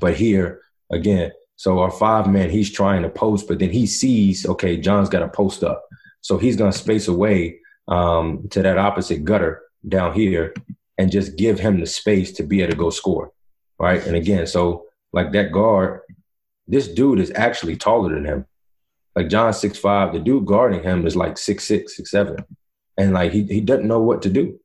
but 0.00 0.16
here 0.16 0.62
again, 0.90 1.32
so 1.56 1.80
our 1.80 1.90
five 1.90 2.26
man, 2.28 2.50
he's 2.50 2.70
trying 2.70 3.02
to 3.02 3.08
post, 3.08 3.46
but 3.46 3.58
then 3.58 3.70
he 3.70 3.86
sees, 3.86 4.46
okay, 4.46 4.76
John's 4.76 5.08
got 5.08 5.20
to 5.20 5.28
post 5.28 5.62
up, 5.62 5.84
so 6.20 6.38
he's 6.38 6.56
going 6.56 6.72
to 6.72 6.78
space 6.78 7.08
away 7.08 7.60
um, 7.88 8.48
to 8.50 8.62
that 8.62 8.78
opposite 8.78 9.24
gutter 9.24 9.62
down 9.88 10.12
here 10.14 10.54
and 10.98 11.10
just 11.10 11.36
give 11.36 11.58
him 11.58 11.80
the 11.80 11.86
space 11.86 12.32
to 12.32 12.42
be 12.42 12.62
able 12.62 12.72
to 12.72 12.78
go 12.78 12.90
score, 12.90 13.32
right? 13.78 14.04
And 14.06 14.16
again, 14.16 14.46
so 14.46 14.86
like 15.12 15.32
that 15.32 15.52
guard, 15.52 16.00
this 16.66 16.88
dude 16.88 17.20
is 17.20 17.32
actually 17.34 17.76
taller 17.76 18.14
than 18.14 18.24
him. 18.24 18.46
Like 19.14 19.28
John 19.28 19.52
six 19.52 19.78
five, 19.78 20.12
the 20.12 20.20
dude 20.20 20.46
guarding 20.46 20.82
him 20.82 21.06
is 21.06 21.16
like 21.16 21.36
six 21.36 21.64
six, 21.64 21.96
six 21.96 22.10
seven. 22.10 22.36
And 22.96 23.12
like 23.12 23.32
he 23.32 23.44
he 23.44 23.60
doesn't 23.60 23.88
know 23.88 24.00
what 24.00 24.22
to 24.22 24.30
do. 24.30 24.58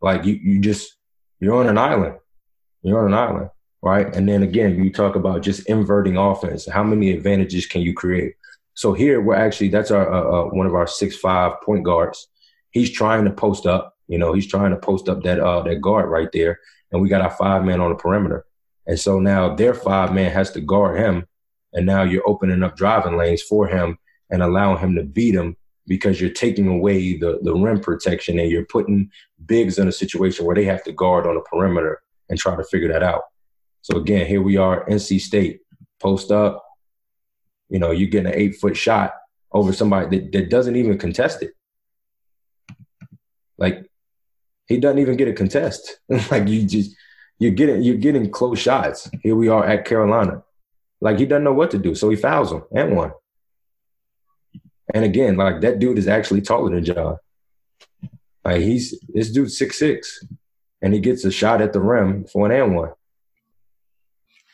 Like 0.00 0.24
you 0.24 0.34
you 0.34 0.60
just 0.60 0.96
you're 1.40 1.54
on 1.54 1.68
an 1.68 1.78
island. 1.78 2.16
You're 2.82 3.00
on 3.00 3.12
an 3.12 3.18
island, 3.18 3.50
right? 3.82 4.14
And 4.14 4.28
then 4.28 4.42
again, 4.42 4.82
you 4.82 4.92
talk 4.92 5.16
about 5.16 5.42
just 5.42 5.68
inverting 5.68 6.16
offense. 6.16 6.68
How 6.68 6.82
many 6.82 7.10
advantages 7.10 7.66
can 7.66 7.82
you 7.82 7.94
create? 7.94 8.34
So 8.74 8.92
here 8.92 9.20
we're 9.20 9.34
actually 9.34 9.68
that's 9.68 9.90
our 9.90 10.12
uh, 10.12 10.22
uh, 10.22 10.44
one 10.54 10.66
of 10.66 10.74
our 10.74 10.86
six 10.86 11.16
five 11.16 11.60
point 11.62 11.84
guards. 11.84 12.28
He's 12.70 12.90
trying 12.90 13.24
to 13.24 13.30
post 13.30 13.66
up. 13.66 13.94
You 14.06 14.18
know, 14.18 14.32
he's 14.32 14.46
trying 14.46 14.70
to 14.70 14.76
post 14.76 15.08
up 15.08 15.22
that 15.24 15.38
uh, 15.38 15.62
that 15.62 15.80
guard 15.80 16.08
right 16.08 16.30
there, 16.32 16.58
and 16.90 17.00
we 17.00 17.08
got 17.08 17.22
our 17.22 17.30
five 17.30 17.64
man 17.64 17.80
on 17.80 17.90
the 17.90 17.96
perimeter. 17.96 18.44
And 18.86 18.98
so 18.98 19.20
now 19.20 19.54
their 19.54 19.74
five 19.74 20.14
man 20.14 20.30
has 20.32 20.50
to 20.52 20.60
guard 20.60 20.98
him, 20.98 21.26
and 21.72 21.86
now 21.86 22.02
you're 22.02 22.28
opening 22.28 22.62
up 22.62 22.76
driving 22.76 23.16
lanes 23.16 23.42
for 23.42 23.66
him 23.66 23.98
and 24.30 24.42
allowing 24.42 24.78
him 24.78 24.94
to 24.94 25.02
beat 25.02 25.34
him 25.34 25.56
because 25.86 26.20
you're 26.20 26.30
taking 26.30 26.68
away 26.68 27.16
the 27.16 27.38
the 27.42 27.54
rim 27.54 27.80
protection 27.80 28.38
and 28.38 28.50
you're 28.50 28.64
putting 28.64 29.10
bigs 29.46 29.78
in 29.78 29.88
a 29.88 29.92
situation 29.92 30.46
where 30.46 30.56
they 30.56 30.64
have 30.64 30.84
to 30.84 30.92
guard 30.92 31.26
on 31.26 31.34
the 31.34 31.40
perimeter 31.42 32.00
and 32.28 32.38
try 32.38 32.56
to 32.56 32.64
figure 32.64 32.88
that 32.88 33.02
out. 33.02 33.24
So 33.82 33.96
again, 33.96 34.26
here 34.26 34.42
we 34.42 34.56
are, 34.56 34.84
NC 34.86 35.20
State, 35.20 35.60
post 36.00 36.30
up. 36.30 36.64
You 37.68 37.78
know, 37.78 37.92
you're 37.92 38.10
getting 38.10 38.32
an 38.32 38.38
eight 38.38 38.56
foot 38.56 38.76
shot 38.76 39.14
over 39.52 39.72
somebody 39.72 40.18
that, 40.18 40.32
that 40.32 40.50
doesn't 40.50 40.76
even 40.76 40.98
contest 40.98 41.42
it. 41.42 41.52
Like 43.58 43.90
he 44.66 44.78
doesn't 44.78 44.98
even 44.98 45.16
get 45.16 45.28
a 45.28 45.32
contest. 45.32 46.00
like 46.30 46.48
you 46.48 46.66
just 46.66 46.96
you're 47.38 47.52
getting 47.52 47.82
you're 47.82 47.96
getting 47.96 48.30
close 48.30 48.58
shots. 48.58 49.10
Here 49.22 49.36
we 49.36 49.48
are 49.48 49.64
at 49.64 49.84
Carolina. 49.84 50.42
Like 51.00 51.18
he 51.18 51.26
doesn't 51.26 51.44
know 51.44 51.52
what 51.52 51.70
to 51.72 51.78
do, 51.78 51.94
so 51.94 52.10
he 52.10 52.16
fouls 52.16 52.52
him 52.52 52.62
and 52.72 52.96
one. 52.96 53.12
And 54.92 55.04
again, 55.04 55.36
like 55.36 55.60
that 55.60 55.78
dude 55.78 55.98
is 55.98 56.08
actually 56.08 56.42
taller 56.42 56.70
than 56.70 56.84
John. 56.84 57.16
Like 58.44 58.62
he's 58.62 58.98
this 59.08 59.30
dude's 59.30 59.56
six 59.56 59.78
six, 59.78 60.24
and 60.82 60.92
he 60.92 61.00
gets 61.00 61.24
a 61.24 61.30
shot 61.30 61.62
at 61.62 61.72
the 61.72 61.80
rim 61.80 62.24
for 62.24 62.46
an 62.46 62.52
and 62.52 62.74
one. 62.74 62.92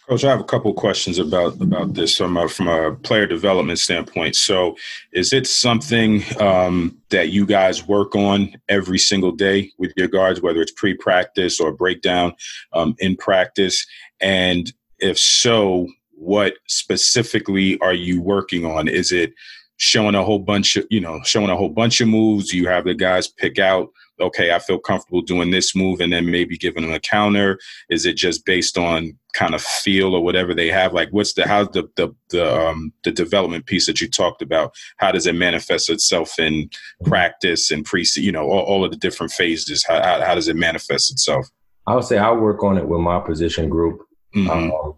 Coach, 0.08 0.22
I 0.22 0.30
have 0.30 0.38
a 0.38 0.44
couple 0.44 0.72
questions 0.72 1.18
about 1.18 1.60
about 1.60 1.94
this 1.94 2.16
from 2.16 2.36
a, 2.36 2.48
from 2.48 2.68
a 2.68 2.94
player 2.94 3.26
development 3.26 3.80
standpoint. 3.80 4.36
So, 4.36 4.76
is 5.12 5.32
it 5.32 5.48
something 5.48 6.22
um, 6.38 6.96
that 7.08 7.30
you 7.30 7.44
guys 7.44 7.88
work 7.88 8.14
on 8.14 8.54
every 8.68 8.98
single 8.98 9.32
day 9.32 9.72
with 9.78 9.92
your 9.96 10.06
guards, 10.06 10.40
whether 10.40 10.62
it's 10.62 10.70
pre 10.70 10.94
practice 10.94 11.58
or 11.58 11.72
breakdown 11.72 12.34
um, 12.72 12.94
in 13.00 13.16
practice? 13.16 13.84
And 14.20 14.72
if 15.00 15.18
so, 15.18 15.88
what 16.12 16.54
specifically 16.68 17.76
are 17.80 17.94
you 17.94 18.22
working 18.22 18.64
on? 18.64 18.86
Is 18.86 19.10
it 19.10 19.34
showing 19.78 20.14
a 20.14 20.22
whole 20.22 20.38
bunch 20.38 20.76
of 20.76 20.86
you 20.88 21.00
know 21.00 21.20
showing 21.24 21.50
a 21.50 21.56
whole 21.56 21.70
bunch 21.70 22.00
of 22.00 22.06
moves? 22.06 22.54
You 22.54 22.68
have 22.68 22.84
the 22.84 22.94
guys 22.94 23.26
pick 23.26 23.58
out? 23.58 23.90
Okay, 24.20 24.52
I 24.52 24.60
feel 24.60 24.78
comfortable 24.78 25.20
doing 25.20 25.50
this 25.50 25.74
move, 25.74 26.00
and 26.00 26.12
then 26.12 26.30
maybe 26.30 26.56
giving 26.56 26.84
them 26.84 26.92
a 26.92 27.00
counter. 27.00 27.58
Is 27.90 28.06
it 28.06 28.14
just 28.14 28.46
based 28.46 28.78
on 28.78 29.18
kind 29.36 29.54
of 29.54 29.62
feel 29.62 30.14
or 30.14 30.22
whatever 30.22 30.54
they 30.54 30.68
have? 30.68 30.92
Like, 30.92 31.10
what's 31.10 31.34
the 31.34 31.46
how's 31.46 31.68
the 31.68 31.88
the 31.96 32.14
the 32.30 32.68
um, 32.68 32.92
the 33.04 33.12
development 33.12 33.66
piece 33.66 33.86
that 33.86 34.00
you 34.00 34.08
talked 34.08 34.42
about? 34.42 34.74
How 34.96 35.12
does 35.12 35.26
it 35.26 35.34
manifest 35.34 35.90
itself 35.90 36.38
in 36.38 36.70
practice 37.04 37.70
and 37.70 37.84
pre? 37.84 38.04
You 38.16 38.32
know, 38.32 38.44
all, 38.44 38.60
all 38.60 38.84
of 38.84 38.90
the 38.90 38.96
different 38.96 39.32
phases. 39.32 39.84
How, 39.86 40.02
how, 40.02 40.24
how 40.24 40.34
does 40.34 40.48
it 40.48 40.56
manifest 40.56 41.12
itself? 41.12 41.46
I 41.86 41.94
would 41.94 42.04
say 42.04 42.18
I 42.18 42.32
work 42.32 42.62
on 42.64 42.78
it 42.78 42.88
with 42.88 43.00
my 43.00 43.20
position 43.20 43.68
group 43.68 44.02
mm-hmm. 44.34 44.50
um, 44.50 44.94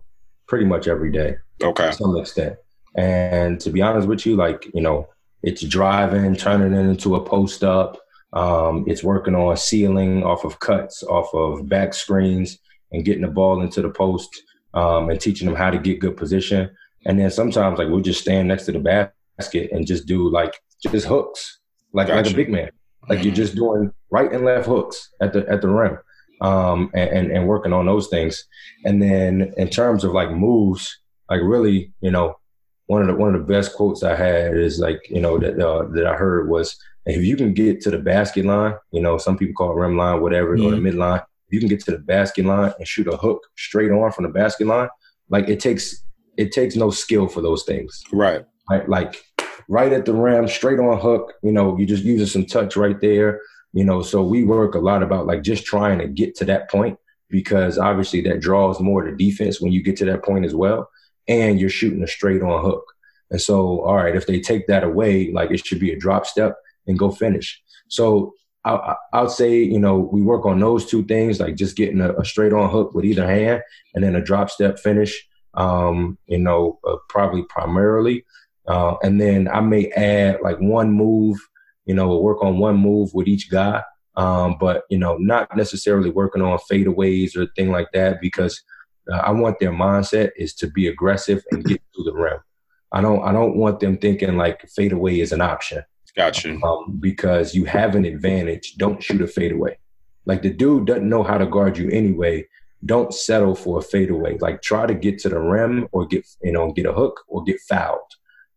pretty 0.46 0.64
much 0.64 0.88
every 0.88 1.12
day. 1.12 1.36
Okay, 1.62 1.86
to 1.86 1.92
some 1.92 2.16
extent. 2.16 2.56
And 2.96 3.60
to 3.60 3.70
be 3.70 3.82
honest 3.82 4.08
with 4.08 4.24
you, 4.26 4.36
like, 4.36 4.66
you 4.74 4.80
know, 4.80 5.08
it's 5.42 5.62
driving, 5.62 6.34
turning 6.34 6.72
it 6.72 6.88
into 6.90 7.14
a 7.14 7.24
post 7.24 7.62
up. 7.62 7.98
Um, 8.32 8.84
it's 8.86 9.04
working 9.04 9.34
on 9.34 9.56
sealing 9.56 10.22
off 10.22 10.44
of 10.44 10.60
cuts, 10.60 11.02
off 11.04 11.32
of 11.32 11.68
back 11.68 11.94
screens, 11.94 12.58
and 12.92 13.04
getting 13.04 13.22
the 13.22 13.28
ball 13.28 13.60
into 13.62 13.82
the 13.82 13.90
post 13.90 14.42
um, 14.74 15.10
and 15.10 15.20
teaching 15.20 15.46
them 15.46 15.56
how 15.56 15.70
to 15.70 15.78
get 15.78 16.00
good 16.00 16.16
position. 16.16 16.70
And 17.06 17.18
then 17.18 17.30
sometimes, 17.30 17.78
like, 17.78 17.88
we'll 17.88 18.00
just 18.00 18.20
stand 18.20 18.48
next 18.48 18.66
to 18.66 18.72
the 18.72 18.78
basket 18.80 19.70
and 19.72 19.86
just 19.86 20.06
do 20.06 20.28
like 20.28 20.60
just 20.82 21.06
hooks, 21.06 21.60
like 21.92 22.08
gotcha. 22.08 22.22
like 22.22 22.32
a 22.32 22.36
big 22.36 22.50
man. 22.50 22.70
Like 23.08 23.24
you're 23.24 23.34
just 23.34 23.54
doing 23.54 23.92
right 24.10 24.30
and 24.30 24.44
left 24.44 24.66
hooks 24.66 25.10
at 25.20 25.32
the 25.32 25.48
at 25.48 25.62
the 25.62 25.68
rim, 25.68 25.98
um, 26.40 26.90
and, 26.94 27.10
and 27.10 27.30
and 27.32 27.48
working 27.48 27.72
on 27.72 27.86
those 27.86 28.08
things. 28.08 28.44
And 28.84 29.00
then 29.00 29.54
in 29.56 29.68
terms 29.68 30.04
of 30.04 30.12
like 30.12 30.30
moves, 30.30 30.98
like 31.30 31.40
really, 31.42 31.92
you 32.00 32.10
know, 32.10 32.38
one 32.86 33.00
of 33.00 33.08
the 33.08 33.14
one 33.14 33.34
of 33.34 33.40
the 33.40 33.52
best 33.52 33.74
quotes 33.74 34.02
I 34.02 34.14
had 34.14 34.56
is 34.56 34.78
like 34.78 35.08
you 35.08 35.20
know 35.20 35.38
that 35.38 35.58
uh, 35.58 35.86
that 35.92 36.06
I 36.06 36.14
heard 36.14 36.50
was 36.50 36.76
if 37.06 37.24
you 37.24 37.36
can 37.36 37.54
get 37.54 37.80
to 37.82 37.90
the 37.90 37.98
basket 37.98 38.44
line, 38.44 38.74
you 38.92 39.00
know 39.00 39.16
some 39.16 39.38
people 39.38 39.54
call 39.54 39.72
it 39.72 39.80
rim 39.80 39.96
line, 39.96 40.20
whatever, 40.20 40.56
mm-hmm. 40.56 40.66
or 40.66 40.70
the 40.70 40.76
mm-hmm. 40.76 40.98
midline. 40.98 41.24
You 41.50 41.60
can 41.60 41.68
get 41.68 41.80
to 41.84 41.92
the 41.92 41.98
basket 41.98 42.44
line 42.44 42.72
and 42.78 42.86
shoot 42.86 43.06
a 43.06 43.16
hook 43.16 43.42
straight 43.56 43.90
on 43.90 44.12
from 44.12 44.24
the 44.24 44.30
basket 44.30 44.66
line, 44.66 44.88
like 45.28 45.48
it 45.48 45.60
takes 45.60 46.04
it 46.36 46.52
takes 46.52 46.76
no 46.76 46.90
skill 46.90 47.28
for 47.28 47.40
those 47.40 47.64
things. 47.64 48.02
Right. 48.12 48.44
Right. 48.70 48.88
Like 48.88 49.24
right 49.68 49.92
at 49.92 50.04
the 50.04 50.14
rim, 50.14 50.46
straight 50.48 50.78
on 50.78 50.98
hook. 50.98 51.34
You 51.42 51.52
know, 51.52 51.76
you're 51.76 51.86
just 51.86 52.04
using 52.04 52.26
some 52.26 52.46
touch 52.46 52.76
right 52.76 53.00
there. 53.00 53.40
You 53.72 53.84
know, 53.84 54.02
so 54.02 54.22
we 54.22 54.44
work 54.44 54.74
a 54.74 54.78
lot 54.78 55.02
about 55.02 55.26
like 55.26 55.42
just 55.42 55.64
trying 55.64 55.98
to 55.98 56.08
get 56.08 56.34
to 56.36 56.44
that 56.46 56.70
point 56.70 56.98
because 57.28 57.76
obviously 57.76 58.20
that 58.22 58.40
draws 58.40 58.80
more 58.80 59.04
to 59.04 59.14
defense 59.14 59.60
when 59.60 59.72
you 59.72 59.82
get 59.82 59.96
to 59.98 60.04
that 60.06 60.24
point 60.24 60.46
as 60.46 60.54
well 60.54 60.88
and 61.28 61.60
you're 61.60 61.68
shooting 61.68 62.02
a 62.02 62.06
straight 62.06 62.42
on 62.42 62.64
hook. 62.64 62.84
And 63.30 63.40
so, 63.40 63.82
all 63.82 63.96
right, 63.96 64.16
if 64.16 64.26
they 64.26 64.40
take 64.40 64.66
that 64.68 64.84
away, 64.84 65.30
like 65.32 65.50
it 65.50 65.64
should 65.66 65.80
be 65.80 65.92
a 65.92 65.98
drop 65.98 66.26
step 66.26 66.56
and 66.86 66.98
go 66.98 67.10
finish. 67.10 67.62
So 67.88 68.32
I, 68.74 69.20
will 69.22 69.28
say, 69.28 69.62
you 69.62 69.78
know, 69.78 69.98
we 69.98 70.22
work 70.22 70.46
on 70.46 70.60
those 70.60 70.86
two 70.86 71.04
things, 71.04 71.40
like 71.40 71.56
just 71.56 71.76
getting 71.76 72.00
a, 72.00 72.12
a, 72.14 72.24
straight 72.24 72.52
on 72.52 72.70
hook 72.70 72.94
with 72.94 73.04
either 73.04 73.26
hand 73.26 73.62
and 73.94 74.02
then 74.02 74.14
a 74.14 74.20
drop 74.22 74.50
step 74.50 74.78
finish, 74.78 75.26
um, 75.54 76.18
you 76.26 76.38
know, 76.38 76.78
uh, 76.86 76.96
probably 77.08 77.44
primarily. 77.44 78.24
Uh, 78.66 78.96
and 79.02 79.20
then 79.20 79.48
I 79.48 79.60
may 79.60 79.90
add 79.92 80.40
like 80.42 80.58
one 80.58 80.92
move, 80.92 81.38
you 81.86 81.94
know, 81.94 82.18
work 82.18 82.42
on 82.42 82.58
one 82.58 82.76
move 82.76 83.14
with 83.14 83.28
each 83.28 83.50
guy. 83.50 83.82
Um, 84.16 84.56
but, 84.58 84.82
you 84.90 84.98
know, 84.98 85.16
not 85.16 85.56
necessarily 85.56 86.10
working 86.10 86.42
on 86.42 86.58
fadeaways 86.70 87.36
or 87.36 87.46
thing 87.56 87.70
like 87.70 87.90
that 87.92 88.20
because– 88.20 88.62
uh, 89.10 89.16
I 89.16 89.30
want 89.32 89.58
their 89.58 89.72
mindset 89.72 90.30
is 90.36 90.54
to 90.54 90.68
be 90.68 90.88
aggressive 90.88 91.42
and 91.50 91.64
get 91.64 91.80
to 91.94 92.04
the 92.04 92.12
rim. 92.12 92.38
I 92.92 93.00
don't 93.00 93.22
I 93.22 93.32
don't 93.32 93.56
want 93.56 93.80
them 93.80 93.98
thinking 93.98 94.36
like 94.36 94.68
fadeaway 94.68 95.20
is 95.20 95.32
an 95.32 95.40
option. 95.40 95.82
Gotcha. 96.18 96.58
Um, 96.64 96.98
because 96.98 97.54
you 97.54 97.64
have 97.66 97.94
an 97.94 98.04
advantage. 98.04 98.74
Don't 98.76 99.00
shoot 99.00 99.22
a 99.22 99.28
fadeaway. 99.28 99.78
Like 100.26 100.42
the 100.42 100.50
dude 100.50 100.88
doesn't 100.88 101.08
know 101.08 101.22
how 101.22 101.38
to 101.38 101.46
guard 101.46 101.78
you 101.78 101.88
anyway. 101.90 102.48
Don't 102.84 103.14
settle 103.14 103.54
for 103.54 103.78
a 103.78 103.82
fadeaway. 103.82 104.36
Like 104.38 104.60
try 104.60 104.84
to 104.84 104.94
get 104.94 105.20
to 105.20 105.28
the 105.28 105.38
rim 105.38 105.86
or 105.92 106.06
get 106.06 106.26
you 106.42 106.50
know 106.50 106.72
get 106.72 106.86
a 106.86 106.92
hook 106.92 107.20
or 107.28 107.44
get 107.44 107.60
fouled. 107.60 108.00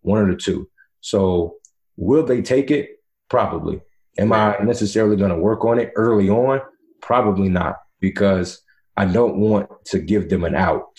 One 0.02 0.24
of 0.24 0.28
the 0.30 0.38
two. 0.38 0.70
So 1.02 1.58
will 1.98 2.26
they 2.26 2.42
take 2.42 2.72
it? 2.72 3.00
Probably. 3.30 3.80
Am 4.18 4.34
I 4.34 4.58
necessarily 4.64 5.16
going 5.16 5.30
to 5.30 5.38
work 5.38 5.64
on 5.64 5.80
it 5.80 5.94
early 5.96 6.30
on? 6.30 6.62
Probably 7.00 7.48
not 7.48 7.76
because 8.00 8.60
I 8.98 9.06
don't 9.06 9.38
want 9.38 9.70
to 9.86 10.00
give 10.00 10.30
them 10.30 10.46
an 10.46 10.56
out. 10.56 10.98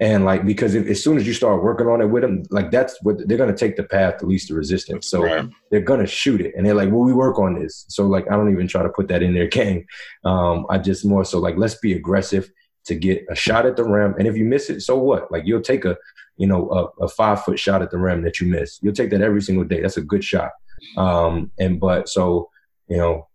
And 0.00 0.24
like 0.24 0.44
because 0.44 0.74
if, 0.74 0.86
as 0.88 1.02
soon 1.02 1.18
as 1.18 1.26
you 1.26 1.32
start 1.32 1.62
working 1.62 1.86
on 1.86 2.00
it 2.00 2.06
with 2.06 2.22
them, 2.22 2.42
like 2.50 2.70
that's 2.72 3.00
what 3.02 3.26
they're 3.28 3.38
gonna 3.38 3.56
take 3.56 3.76
the 3.76 3.84
path 3.84 4.18
to 4.18 4.26
least 4.26 4.50
resistance. 4.50 5.08
So 5.08 5.22
right. 5.22 5.48
they're 5.70 5.80
gonna 5.80 6.06
shoot 6.06 6.40
it, 6.40 6.52
and 6.56 6.66
they're 6.66 6.74
like, 6.74 6.90
"Well, 6.90 7.02
we 7.02 7.12
work 7.12 7.38
on 7.38 7.60
this." 7.60 7.84
So 7.88 8.06
like, 8.06 8.28
I 8.30 8.36
don't 8.36 8.50
even 8.50 8.66
try 8.66 8.82
to 8.82 8.88
put 8.88 9.06
that 9.08 9.22
in 9.22 9.34
their 9.34 9.46
game. 9.46 9.86
Um, 10.24 10.66
I 10.68 10.78
just 10.78 11.04
more 11.04 11.24
so 11.24 11.38
like, 11.38 11.56
let's 11.56 11.76
be 11.76 11.92
aggressive 11.92 12.50
to 12.86 12.94
get 12.96 13.24
a 13.30 13.36
shot 13.36 13.66
at 13.66 13.76
the 13.76 13.84
rim, 13.84 14.14
and 14.18 14.26
if 14.26 14.36
you 14.36 14.44
miss 14.44 14.68
it, 14.68 14.80
so 14.80 14.98
what? 14.98 15.30
Like 15.30 15.44
you'll 15.46 15.60
take 15.60 15.84
a, 15.84 15.96
you 16.36 16.48
know, 16.48 16.68
a, 16.70 17.04
a 17.04 17.08
five 17.08 17.44
foot 17.44 17.60
shot 17.60 17.80
at 17.80 17.92
the 17.92 17.98
rim 17.98 18.22
that 18.22 18.40
you 18.40 18.48
miss. 18.48 18.80
You'll 18.82 18.94
take 18.94 19.10
that 19.10 19.22
every 19.22 19.42
single 19.42 19.64
day. 19.64 19.80
That's 19.80 19.96
a 19.96 20.02
good 20.02 20.24
shot. 20.24 20.50
Um, 20.96 21.52
and 21.58 21.78
but 21.78 22.08
so 22.08 22.50
you 22.88 22.96
know, 22.96 23.28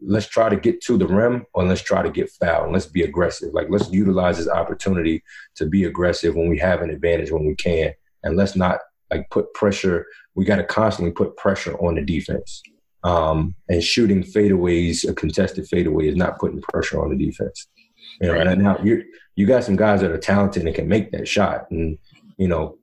let's 0.00 0.26
try 0.26 0.48
to 0.48 0.56
get 0.56 0.80
to 0.82 0.98
the 0.98 1.06
rim 1.06 1.46
or 1.54 1.64
let's 1.64 1.82
try 1.82 2.02
to 2.02 2.10
get 2.10 2.30
fouled. 2.30 2.72
Let's 2.72 2.86
be 2.86 3.02
aggressive. 3.02 3.52
Like 3.52 3.68
let's 3.70 3.90
utilize 3.90 4.38
this 4.38 4.48
opportunity 4.48 5.22
to 5.56 5.66
be 5.66 5.84
aggressive 5.84 6.34
when 6.34 6.48
we 6.48 6.58
have 6.58 6.82
an 6.82 6.90
advantage 6.90 7.30
when 7.30 7.46
we 7.46 7.54
can. 7.54 7.92
And 8.22 8.36
let's 8.36 8.56
not 8.56 8.80
like 9.10 9.30
put 9.30 9.52
pressure. 9.54 10.06
We 10.34 10.44
got 10.44 10.56
to 10.56 10.64
constantly 10.64 11.12
put 11.12 11.36
pressure 11.36 11.76
on 11.78 11.94
the 11.94 12.02
defense. 12.02 12.62
Um, 13.04 13.54
and 13.68 13.82
shooting 13.82 14.22
fadeaways, 14.22 15.08
a 15.08 15.14
contested 15.14 15.66
fadeaway 15.68 16.08
is 16.08 16.16
not 16.16 16.38
putting 16.38 16.60
pressure 16.60 17.00
on 17.00 17.16
the 17.16 17.24
defense. 17.24 17.68
You 18.20 18.28
know, 18.28 18.34
and 18.34 18.62
now 18.62 18.78
you 18.82 19.04
you 19.34 19.46
got 19.46 19.64
some 19.64 19.76
guys 19.76 20.00
that 20.00 20.10
are 20.10 20.18
talented 20.18 20.64
and 20.64 20.74
can 20.74 20.88
make 20.88 21.12
that 21.12 21.28
shot. 21.28 21.70
And, 21.70 21.98
you 22.38 22.48
know, 22.48 22.78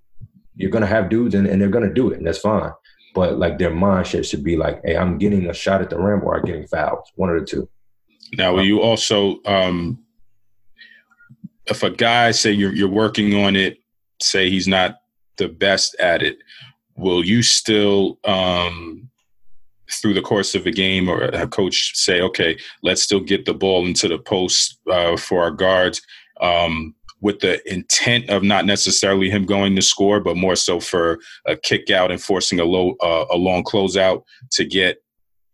you're 0.56 0.70
gonna 0.70 0.86
have 0.86 1.10
dudes 1.10 1.36
and, 1.36 1.48
and 1.48 1.62
they're 1.62 1.70
gonna 1.70 1.94
do 1.94 2.12
it, 2.12 2.18
and 2.18 2.28
that's 2.28 2.40
fine 2.40 2.72
but 3.14 3.38
like 3.38 3.58
their 3.58 3.72
mindset 3.72 4.30
should 4.30 4.44
be 4.44 4.58
like, 4.58 4.82
hey, 4.84 4.98
I'm 4.98 5.18
getting 5.18 5.50
a 5.50 5.54
shot 5.54 5.82
at 5.82 5.90
the 5.90 6.00
rim 6.00 6.24
or 6.24 6.38
I'm 6.38 6.46
getting 6.46 6.68
fouled. 6.68 7.06
One 7.16 7.30
of 7.30 7.40
the 7.40 7.46
two. 7.46 7.70
Now, 8.38 8.56
will 8.56 8.66
you 8.66 8.82
also, 8.82 9.40
um, 9.46 10.00
if 11.68 11.84
a 11.84 11.90
guy 11.90 12.32
say 12.32 12.52
you're 12.52 12.74
you're 12.74 12.90
working 12.90 13.36
on 13.46 13.56
it, 13.56 13.78
say 14.22 14.50
he's 14.50 14.68
not 14.68 15.00
the 15.38 15.48
best 15.48 15.96
at 16.00 16.22
it, 16.22 16.38
will 16.96 17.24
you 17.24 17.42
still, 17.42 18.20
um, 18.24 19.10
through 19.92 20.14
the 20.14 20.22
course 20.22 20.56
of 20.56 20.66
a 20.66 20.72
game, 20.72 21.08
or 21.08 21.24
a 21.24 21.48
coach 21.48 21.96
say, 21.96 22.22
okay, 22.22 22.58
let's 22.82 23.04
still 23.04 23.20
get 23.20 23.46
the 23.46 23.54
ball 23.54 23.86
into 23.86 24.08
the 24.08 24.18
post 24.18 24.80
uh, 24.90 25.16
for 25.16 25.44
our 25.44 25.52
guards, 25.52 26.02
um, 26.42 26.96
with 27.24 27.40
the 27.40 27.58
intent 27.72 28.30
of 28.30 28.44
not 28.44 28.66
necessarily 28.66 29.30
him 29.30 29.46
going 29.46 29.76
to 29.78 29.82
score, 29.82 30.20
but 30.20 30.36
more 30.36 30.58
so 30.58 30.80
for 30.80 31.20
a 31.48 31.56
kick 31.56 31.90
out 31.90 32.12
and 32.12 32.22
forcing 32.22 32.60
a 32.60 32.66
low 32.66 32.96
uh, 33.00 33.26
a 33.32 33.38
long 33.38 33.64
closeout 33.64 34.24
to 34.52 34.66
get 34.66 34.98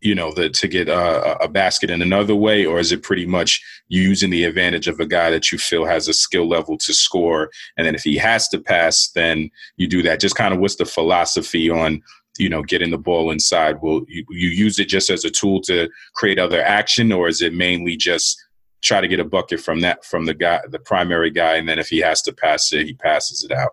you 0.01 0.15
know 0.15 0.33
the 0.33 0.49
to 0.49 0.67
get 0.67 0.89
uh, 0.89 1.37
a 1.39 1.47
basket 1.47 1.91
in 1.91 2.01
another 2.01 2.35
way, 2.35 2.65
or 2.65 2.79
is 2.79 2.91
it 2.91 3.03
pretty 3.03 3.25
much 3.25 3.63
using 3.87 4.31
the 4.31 4.45
advantage 4.45 4.87
of 4.87 4.99
a 4.99 5.05
guy 5.05 5.29
that 5.29 5.51
you 5.51 5.59
feel 5.59 5.85
has 5.85 6.07
a 6.07 6.13
skill 6.13 6.49
level 6.49 6.75
to 6.77 6.93
score, 6.93 7.51
and 7.77 7.85
then 7.85 7.93
if 7.93 8.01
he 8.01 8.17
has 8.17 8.47
to 8.49 8.59
pass, 8.59 9.11
then 9.13 9.49
you 9.77 9.87
do 9.87 10.01
that? 10.01 10.19
Just 10.19 10.35
kind 10.35 10.53
of 10.53 10.59
what's 10.59 10.77
the 10.77 10.85
philosophy 10.85 11.69
on 11.69 12.01
you 12.39 12.49
know 12.49 12.63
getting 12.63 12.89
the 12.89 12.97
ball 12.97 13.29
inside? 13.29 13.79
Will 13.83 14.05
you, 14.07 14.25
you 14.31 14.49
use 14.49 14.79
it 14.79 14.87
just 14.87 15.11
as 15.11 15.23
a 15.23 15.29
tool 15.29 15.61
to 15.63 15.87
create 16.15 16.39
other 16.39 16.63
action, 16.63 17.11
or 17.11 17.27
is 17.27 17.43
it 17.43 17.53
mainly 17.53 17.95
just 17.95 18.43
try 18.81 19.01
to 19.01 19.07
get 19.07 19.19
a 19.19 19.25
bucket 19.25 19.59
from 19.59 19.81
that 19.81 20.05
from 20.05 20.25
the 20.25 20.33
guy, 20.33 20.61
the 20.69 20.79
primary 20.79 21.31
guy, 21.31 21.55
and 21.55 21.67
then 21.67 21.79
if 21.79 21.89
he 21.89 21.99
has 21.99 22.21
to 22.23 22.33
pass 22.33 22.71
it, 22.73 22.85
he 22.85 22.93
passes 22.93 23.43
it 23.43 23.51
out. 23.51 23.71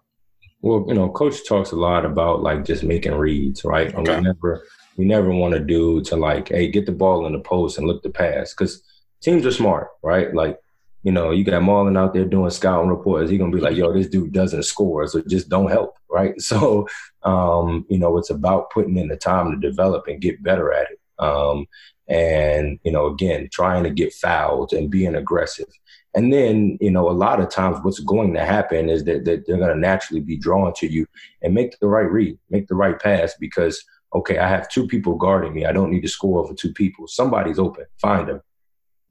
Well, 0.63 0.85
you 0.89 0.95
know, 0.95 1.09
coach 1.11 1.47
talks 1.47 1.71
a 1.71 1.77
lot 1.77 2.05
about 2.05 2.43
like 2.43 2.65
just 2.65 2.83
making 2.83 3.15
reads, 3.15 3.65
right? 3.65 3.95
Okay. 3.95 3.99
And 3.99 4.09
we 4.09 4.23
never 4.23 4.67
we 4.97 5.05
never 5.05 5.31
want 5.31 5.55
to 5.55 5.61
do 5.61 6.01
to 6.03 6.17
like, 6.17 6.49
hey, 6.49 6.69
get 6.69 6.87
the 6.87 6.93
ball 6.93 7.27
in 7.27 7.33
the 7.33 7.41
post 7.41 7.79
and 7.79 7.87
look 7.87 8.03
to 8.03 8.11
pass 8.11 8.53
because 8.53 8.83
teams 9.21 9.47
are 9.47 9.53
smart, 9.53 9.89
right? 10.03 10.35
Like, 10.35 10.59
you 11.03 11.13
know, 11.13 11.31
you 11.31 11.45
got 11.45 11.63
Marlon 11.63 11.99
out 11.99 12.15
there 12.15 12.25
doing 12.25 12.51
scouting 12.51 12.91
reports. 12.91 13.31
He's 13.31 13.39
gonna 13.39 13.53
be 13.53 13.61
like, 13.61 13.77
yo, 13.77 13.93
this 13.93 14.09
dude 14.09 14.33
doesn't 14.33 14.65
score, 14.65 15.07
so 15.07 15.23
just 15.29 15.49
don't 15.49 15.71
help, 15.71 15.95
right? 16.11 16.35
So, 16.41 16.89
um, 17.23 17.85
you 17.89 17.99
know, 17.99 18.17
it's 18.19 18.31
about 18.31 18.71
putting 18.71 18.97
in 18.97 19.09
the 19.09 19.17
time 19.17 19.53
to 19.53 19.69
develop 19.69 20.09
and 20.09 20.21
get 20.21 20.43
better 20.43 20.73
at 20.73 20.89
it. 20.91 20.99
Um, 21.19 21.67
and 22.09 22.79
you 22.85 22.93
know 22.93 23.07
again 23.07 23.49
trying 23.53 23.83
to 23.85 23.91
get 23.91 24.13
fouled 24.13 24.73
and 24.73 24.91
being 24.91 25.15
aggressive. 25.15 25.69
And 26.15 26.33
then 26.33 26.79
you 26.81 26.91
know 26.91 27.09
a 27.09 27.13
lot 27.13 27.41
of 27.41 27.51
times 27.51 27.79
what's 27.83 28.01
going 28.01 28.35
to 28.35 28.45
happen 28.45 28.89
is 28.89 29.05
that, 29.05 29.25
that 29.25 29.47
they're 29.47 29.59
going 29.59 29.75
to 29.75 29.79
naturally 29.79 30.21
be 30.21 30.37
drawn 30.37 30.73
to 30.75 30.87
you 30.87 31.07
and 31.43 31.55
make 31.55 31.79
the 31.79 31.89
right 31.89 32.11
read 32.11 32.39
make 32.51 32.69
the 32.69 32.75
right 32.75 32.99
pass 32.99 33.35
because 33.41 33.85
okay 34.15 34.39
i 34.39 34.49
have 34.49 34.69
two 34.69 34.87
people 34.87 35.17
guarding 35.17 35.55
me. 35.55 35.67
I 35.67 35.73
don't 35.73 35.91
need 35.91 36.03
to 36.03 36.09
score 36.09 36.43
over 36.43 36.55
two 36.55 36.73
people. 36.73 37.07
Somebody's 37.09 37.59
open. 37.59 37.87
Find 38.01 38.29
him. 38.29 38.41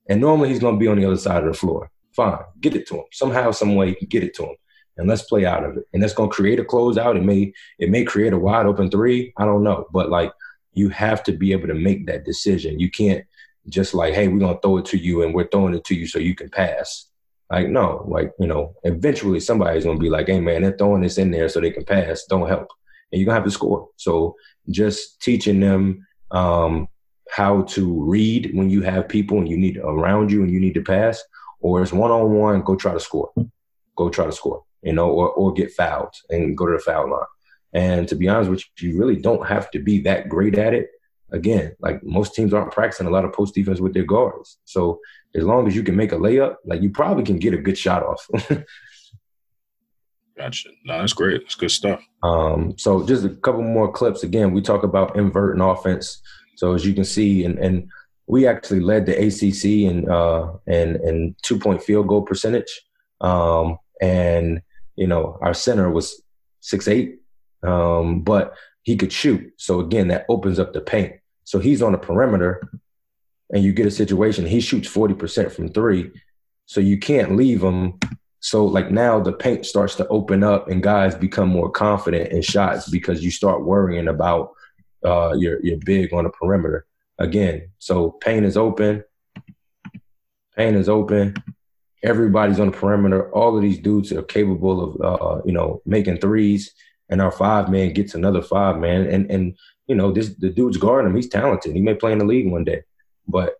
And 0.07 0.21
normally 0.21 0.49
he's 0.49 0.59
going 0.59 0.75
to 0.75 0.79
be 0.79 0.87
on 0.87 0.97
the 0.97 1.05
other 1.05 1.17
side 1.17 1.43
of 1.43 1.51
the 1.51 1.57
floor. 1.57 1.89
Fine. 2.15 2.39
Get 2.61 2.75
it 2.75 2.87
to 2.87 2.95
him. 2.95 3.03
Somehow 3.11 3.51
some 3.51 3.75
way 3.75 3.95
get 4.09 4.23
it 4.23 4.33
to 4.35 4.43
him. 4.43 4.55
And 4.97 5.09
let's 5.09 5.23
play 5.23 5.45
out 5.45 5.65
of 5.65 5.75
it. 5.77 5.83
And 5.93 6.01
that's 6.01 6.13
going 6.13 6.29
to 6.29 6.35
create 6.35 6.59
a 6.59 6.63
closeout. 6.63 7.17
It 7.17 7.23
may 7.23 7.51
it 7.79 7.89
may 7.89 8.05
create 8.05 8.31
a 8.31 8.39
wide 8.39 8.65
open 8.65 8.89
three. 8.89 9.33
I 9.37 9.45
don't 9.45 9.63
know. 9.63 9.87
But 9.91 10.09
like 10.09 10.31
you 10.75 10.89
have 10.89 11.23
to 11.23 11.31
be 11.31 11.51
able 11.53 11.67
to 11.67 11.73
make 11.73 12.05
that 12.05 12.25
decision. 12.25 12.79
You 12.79 12.91
can't 12.91 13.25
just 13.69 13.93
like, 13.93 14.13
hey, 14.13 14.27
we're 14.27 14.39
gonna 14.39 14.59
throw 14.61 14.77
it 14.77 14.85
to 14.85 14.97
you 14.97 15.23
and 15.23 15.33
we're 15.33 15.47
throwing 15.47 15.73
it 15.73 15.83
to 15.85 15.95
you 15.95 16.05
so 16.05 16.19
you 16.19 16.35
can 16.35 16.49
pass. 16.49 17.07
Like, 17.49 17.69
no, 17.69 18.05
like, 18.07 18.33
you 18.39 18.47
know, 18.47 18.75
eventually 18.83 19.39
somebody's 19.39 19.85
gonna 19.85 19.99
be 19.99 20.09
like, 20.09 20.27
hey 20.27 20.39
man, 20.39 20.61
they're 20.61 20.77
throwing 20.77 21.01
this 21.01 21.17
in 21.17 21.31
there 21.31 21.49
so 21.49 21.59
they 21.59 21.71
can 21.71 21.85
pass, 21.85 22.25
don't 22.25 22.47
help. 22.47 22.67
And 23.11 23.19
you're 23.19 23.25
gonna 23.25 23.39
have 23.39 23.45
to 23.45 23.51
score. 23.51 23.89
So 23.95 24.35
just 24.69 25.21
teaching 25.21 25.59
them 25.59 26.05
um, 26.31 26.87
how 27.31 27.63
to 27.63 28.03
read 28.03 28.51
when 28.53 28.69
you 28.69 28.81
have 28.81 29.07
people 29.07 29.37
and 29.37 29.49
you 29.49 29.57
need 29.57 29.77
around 29.77 30.31
you 30.31 30.43
and 30.43 30.51
you 30.51 30.59
need 30.59 30.73
to 30.73 30.83
pass, 30.83 31.23
or 31.61 31.81
it's 31.81 31.93
one 31.93 32.11
on 32.11 32.31
one, 32.31 32.61
go 32.61 32.75
try 32.75 32.93
to 32.93 32.99
score. 32.99 33.31
Go 33.95 34.09
try 34.09 34.25
to 34.25 34.31
score, 34.31 34.63
you 34.81 34.91
know, 34.91 35.09
or 35.09 35.29
or 35.29 35.53
get 35.53 35.71
fouled 35.71 36.13
and 36.29 36.57
go 36.57 36.65
to 36.65 36.73
the 36.73 36.79
foul 36.79 37.09
line. 37.09 37.23
And 37.75 38.07
to 38.07 38.15
be 38.15 38.29
honest 38.29 38.49
with 38.49 38.63
you, 38.79 38.89
you 38.89 38.97
really 38.97 39.17
don't 39.17 39.45
have 39.45 39.69
to 39.71 39.79
be 39.79 39.99
that 40.03 40.29
great 40.29 40.57
at 40.57 40.73
it. 40.73 40.91
Again, 41.31 41.75
like 41.79 42.01
most 42.03 42.33
teams 42.33 42.53
aren't 42.53 42.71
practicing 42.71 43.05
a 43.05 43.09
lot 43.09 43.25
of 43.25 43.33
post 43.33 43.53
defense 43.53 43.81
with 43.81 43.93
their 43.93 44.05
guards. 44.05 44.57
So 44.63 45.01
as 45.35 45.43
long 45.43 45.67
as 45.67 45.75
you 45.75 45.83
can 45.83 45.97
make 45.97 46.13
a 46.13 46.15
layup, 46.15 46.55
like 46.63 46.81
you 46.81 46.89
probably 46.89 47.25
can 47.25 47.37
get 47.37 47.53
a 47.53 47.57
good 47.57 47.77
shot 47.77 48.01
off. 48.01 48.25
Gotcha. 50.37 50.69
No, 50.85 50.99
that's 50.99 51.11
great. 51.11 51.41
It's 51.41 51.55
good 51.55 51.71
stuff. 51.71 52.01
Um, 52.23 52.75
so 52.77 53.05
just 53.05 53.25
a 53.25 53.29
couple 53.29 53.61
more 53.61 53.91
clips. 53.91 54.23
Again, 54.23 54.53
we 54.53 54.61
talk 54.61 54.83
about 54.83 55.17
inverting 55.17 55.61
offense. 55.61 56.21
So 56.55 56.73
as 56.73 56.85
you 56.85 56.93
can 56.93 57.03
see, 57.05 57.43
and 57.43 57.59
and 57.59 57.89
we 58.27 58.47
actually 58.47 58.79
led 58.79 59.05
the 59.05 59.17
ACC 59.17 59.65
in 59.91 60.09
uh 60.09 60.53
and 60.67 60.95
and 60.97 61.35
two 61.41 61.59
point 61.59 61.83
field 61.83 62.07
goal 62.07 62.21
percentage. 62.21 62.81
Um, 63.19 63.77
and 64.01 64.61
you 64.95 65.07
know 65.07 65.37
our 65.41 65.53
center 65.53 65.89
was 65.89 66.21
six 66.59 66.87
eight, 66.87 67.19
um, 67.65 68.21
but 68.21 68.53
he 68.83 68.95
could 68.95 69.11
shoot. 69.11 69.53
So 69.57 69.79
again, 69.79 70.09
that 70.09 70.25
opens 70.29 70.59
up 70.59 70.73
the 70.73 70.81
paint. 70.81 71.13
So 71.43 71.59
he's 71.59 71.81
on 71.81 71.91
the 71.91 71.97
perimeter, 71.97 72.61
and 73.51 73.63
you 73.63 73.73
get 73.73 73.87
a 73.87 73.91
situation. 73.91 74.45
He 74.45 74.61
shoots 74.61 74.87
forty 74.87 75.13
percent 75.13 75.51
from 75.51 75.69
three, 75.69 76.11
so 76.65 76.79
you 76.79 76.97
can't 76.99 77.35
leave 77.35 77.61
him. 77.63 77.99
So 78.39 78.65
like 78.65 78.91
now 78.91 79.19
the 79.19 79.33
paint 79.33 79.65
starts 79.65 79.95
to 79.95 80.07
open 80.07 80.43
up, 80.43 80.69
and 80.69 80.83
guys 80.83 81.15
become 81.15 81.49
more 81.49 81.71
confident 81.71 82.31
in 82.31 82.41
shots 82.41 82.89
because 82.89 83.23
you 83.23 83.31
start 83.31 83.65
worrying 83.65 84.07
about 84.07 84.53
uh, 85.03 85.33
your 85.37 85.63
your 85.63 85.77
big 85.77 86.13
on 86.13 86.23
the 86.23 86.29
perimeter 86.29 86.85
again. 87.17 87.69
So 87.79 88.11
paint 88.11 88.45
is 88.45 88.57
open. 88.57 89.03
Paint 90.55 90.77
is 90.77 90.89
open. 90.89 91.35
Everybody's 92.03 92.59
on 92.59 92.71
the 92.71 92.77
perimeter. 92.77 93.31
All 93.31 93.57
of 93.57 93.61
these 93.61 93.79
dudes 93.79 94.11
are 94.11 94.21
capable 94.21 94.77
of, 94.83 95.01
uh, 95.01 95.41
you 95.43 95.51
know, 95.51 95.81
making 95.85 96.19
threes 96.19 96.73
and 97.09 97.21
our 97.21 97.31
five 97.31 97.69
man 97.69 97.93
gets 97.93 98.15
another 98.15 98.41
five 98.41 98.77
man, 98.77 99.07
and 99.07 99.29
and 99.29 99.57
you 99.87 99.95
know 99.95 100.11
this 100.11 100.29
the 100.35 100.49
dude's 100.49 100.77
guarding 100.77 101.09
him. 101.09 101.15
He's 101.15 101.29
talented. 101.29 101.75
He 101.75 101.81
may 101.81 101.93
play 101.93 102.11
in 102.11 102.17
the 102.17 102.25
league 102.25 102.51
one 102.51 102.63
day, 102.63 102.83
but 103.27 103.55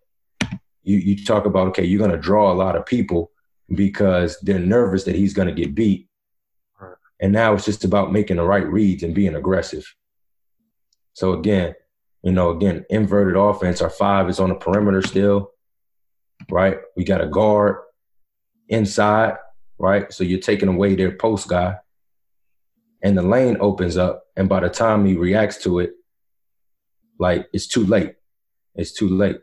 you 0.82 0.98
you 0.98 1.24
talk 1.24 1.46
about 1.46 1.68
okay, 1.68 1.84
you're 1.84 2.00
gonna 2.00 2.20
draw 2.20 2.52
a 2.52 2.54
lot 2.54 2.76
of 2.76 2.86
people 2.86 3.30
because 3.74 4.38
they're 4.40 4.58
nervous 4.58 5.04
that 5.04 5.14
he's 5.14 5.34
gonna 5.34 5.52
get 5.52 5.74
beat, 5.74 6.08
and 7.20 7.32
now 7.32 7.54
it's 7.54 7.64
just 7.64 7.84
about 7.84 8.12
making 8.12 8.36
the 8.36 8.44
right 8.44 8.66
reads 8.66 9.02
and 9.02 9.14
being 9.14 9.36
aggressive. 9.36 9.94
So 11.12 11.32
again, 11.32 11.74
you 12.22 12.32
know, 12.32 12.50
again, 12.50 12.84
inverted 12.90 13.36
offense. 13.36 13.80
Our 13.80 13.90
five 13.90 14.28
is 14.28 14.40
on 14.40 14.48
the 14.48 14.54
perimeter 14.56 15.02
still, 15.02 15.52
right? 16.50 16.78
We 16.96 17.04
got 17.04 17.22
a 17.22 17.26
guard 17.26 17.78
inside, 18.68 19.36
right? 19.78 20.12
So 20.12 20.24
you're 20.24 20.40
taking 20.40 20.68
away 20.68 20.94
their 20.94 21.12
post 21.12 21.48
guy 21.48 21.76
and 23.02 23.16
the 23.16 23.22
lane 23.22 23.56
opens 23.60 23.96
up 23.96 24.24
and 24.36 24.48
by 24.48 24.60
the 24.60 24.68
time 24.68 25.04
he 25.04 25.16
reacts 25.16 25.62
to 25.62 25.78
it 25.80 25.92
like 27.18 27.48
it's 27.52 27.66
too 27.66 27.84
late. 27.84 28.14
It's 28.74 28.92
too 28.92 29.08
late. 29.08 29.40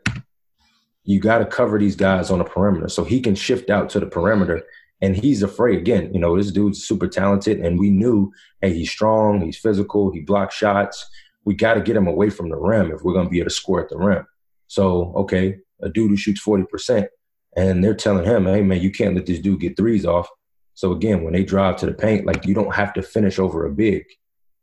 You 1.02 1.20
got 1.20 1.38
to 1.38 1.46
cover 1.46 1.78
these 1.78 1.96
guys 1.96 2.30
on 2.30 2.38
the 2.38 2.44
perimeter 2.44 2.88
so 2.88 3.04
he 3.04 3.20
can 3.20 3.34
shift 3.34 3.68
out 3.68 3.90
to 3.90 4.00
the 4.00 4.06
perimeter 4.06 4.62
and 5.00 5.16
he's 5.16 5.42
afraid. 5.42 5.78
Again 5.78 6.12
you 6.12 6.20
know 6.20 6.36
this 6.36 6.52
dude's 6.52 6.84
super 6.84 7.08
talented 7.08 7.60
and 7.60 7.78
we 7.78 7.90
knew 7.90 8.32
hey 8.60 8.72
he's 8.72 8.90
strong 8.90 9.40
he's 9.40 9.58
physical 9.58 10.12
he 10.12 10.20
blocks 10.20 10.54
shots. 10.54 11.04
We 11.44 11.54
got 11.54 11.74
to 11.74 11.80
get 11.80 11.96
him 11.96 12.06
away 12.06 12.30
from 12.30 12.48
the 12.48 12.56
rim 12.56 12.90
if 12.90 13.02
we're 13.02 13.12
going 13.12 13.26
to 13.26 13.30
be 13.30 13.40
able 13.40 13.50
to 13.50 13.54
score 13.54 13.82
at 13.82 13.88
the 13.88 13.98
rim. 13.98 14.26
So 14.66 15.12
okay 15.16 15.58
a 15.82 15.88
dude 15.88 16.10
who 16.10 16.16
shoots 16.16 16.42
40% 16.42 17.08
and 17.56 17.84
they're 17.84 17.94
telling 17.94 18.24
him 18.24 18.46
hey 18.46 18.62
man 18.62 18.80
you 18.80 18.90
can't 18.90 19.14
let 19.14 19.26
this 19.26 19.40
dude 19.40 19.60
get 19.60 19.76
threes 19.76 20.06
off 20.06 20.28
so 20.74 20.92
again, 20.92 21.22
when 21.22 21.32
they 21.32 21.44
drive 21.44 21.76
to 21.76 21.86
the 21.86 21.94
paint, 21.94 22.26
like 22.26 22.46
you 22.46 22.54
don't 22.54 22.74
have 22.74 22.92
to 22.94 23.02
finish 23.02 23.38
over 23.38 23.64
a 23.64 23.70
big 23.70 24.04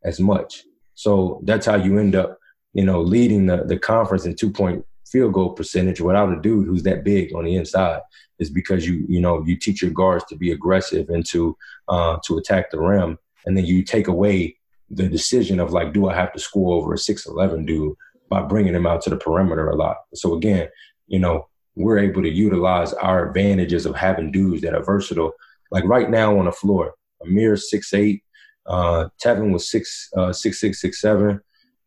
as 0.03 0.19
much. 0.19 0.63
So 0.93 1.41
that's 1.43 1.65
how 1.65 1.75
you 1.75 1.97
end 1.97 2.15
up, 2.15 2.37
you 2.73 2.85
know, 2.85 3.01
leading 3.01 3.45
the, 3.45 3.63
the 3.65 3.79
conference 3.79 4.25
in 4.25 4.35
two 4.35 4.51
point 4.51 4.85
field 5.05 5.33
goal 5.33 5.53
percentage 5.53 5.99
without 5.99 6.31
a 6.31 6.41
dude 6.41 6.67
who's 6.67 6.83
that 6.83 7.03
big 7.03 7.33
on 7.33 7.45
the 7.45 7.55
inside 7.55 8.01
is 8.39 8.49
because 8.49 8.87
you, 8.87 9.05
you 9.07 9.21
know, 9.21 9.43
you 9.45 9.57
teach 9.57 9.81
your 9.81 9.91
guards 9.91 10.23
to 10.25 10.35
be 10.35 10.51
aggressive 10.51 11.09
and 11.09 11.25
to 11.27 11.57
uh, 11.87 12.17
to 12.25 12.37
attack 12.37 12.71
the 12.71 12.79
rim. 12.79 13.17
And 13.45 13.57
then 13.57 13.65
you 13.65 13.83
take 13.83 14.07
away 14.07 14.57
the 14.89 15.07
decision 15.07 15.59
of 15.59 15.71
like, 15.71 15.93
do 15.93 16.09
I 16.09 16.15
have 16.15 16.33
to 16.33 16.39
score 16.39 16.75
over 16.75 16.93
a 16.93 16.97
6'11 16.97 17.65
dude 17.65 17.95
by 18.29 18.41
bringing 18.41 18.75
him 18.75 18.85
out 18.85 19.01
to 19.03 19.09
the 19.09 19.17
perimeter 19.17 19.69
a 19.69 19.75
lot? 19.75 19.97
So 20.13 20.35
again, 20.35 20.67
you 21.07 21.19
know, 21.19 21.47
we're 21.75 21.99
able 21.99 22.21
to 22.21 22.29
utilize 22.29 22.93
our 22.93 23.29
advantages 23.29 23.85
of 23.85 23.95
having 23.95 24.31
dudes 24.31 24.61
that 24.61 24.73
are 24.73 24.83
versatile 24.83 25.33
like 25.71 25.85
right 25.85 26.09
now 26.09 26.37
on 26.37 26.45
the 26.45 26.51
floor, 26.51 26.93
Amir 27.23 27.55
six 27.57 27.93
eight, 27.93 28.23
uh, 28.65 29.07
Tevin 29.23 29.51
was 29.51 29.69
six 29.69 30.09
uh, 30.15 30.33
six 30.33 30.59
six 30.59 30.81
six 30.81 31.01
seven, 31.01 31.41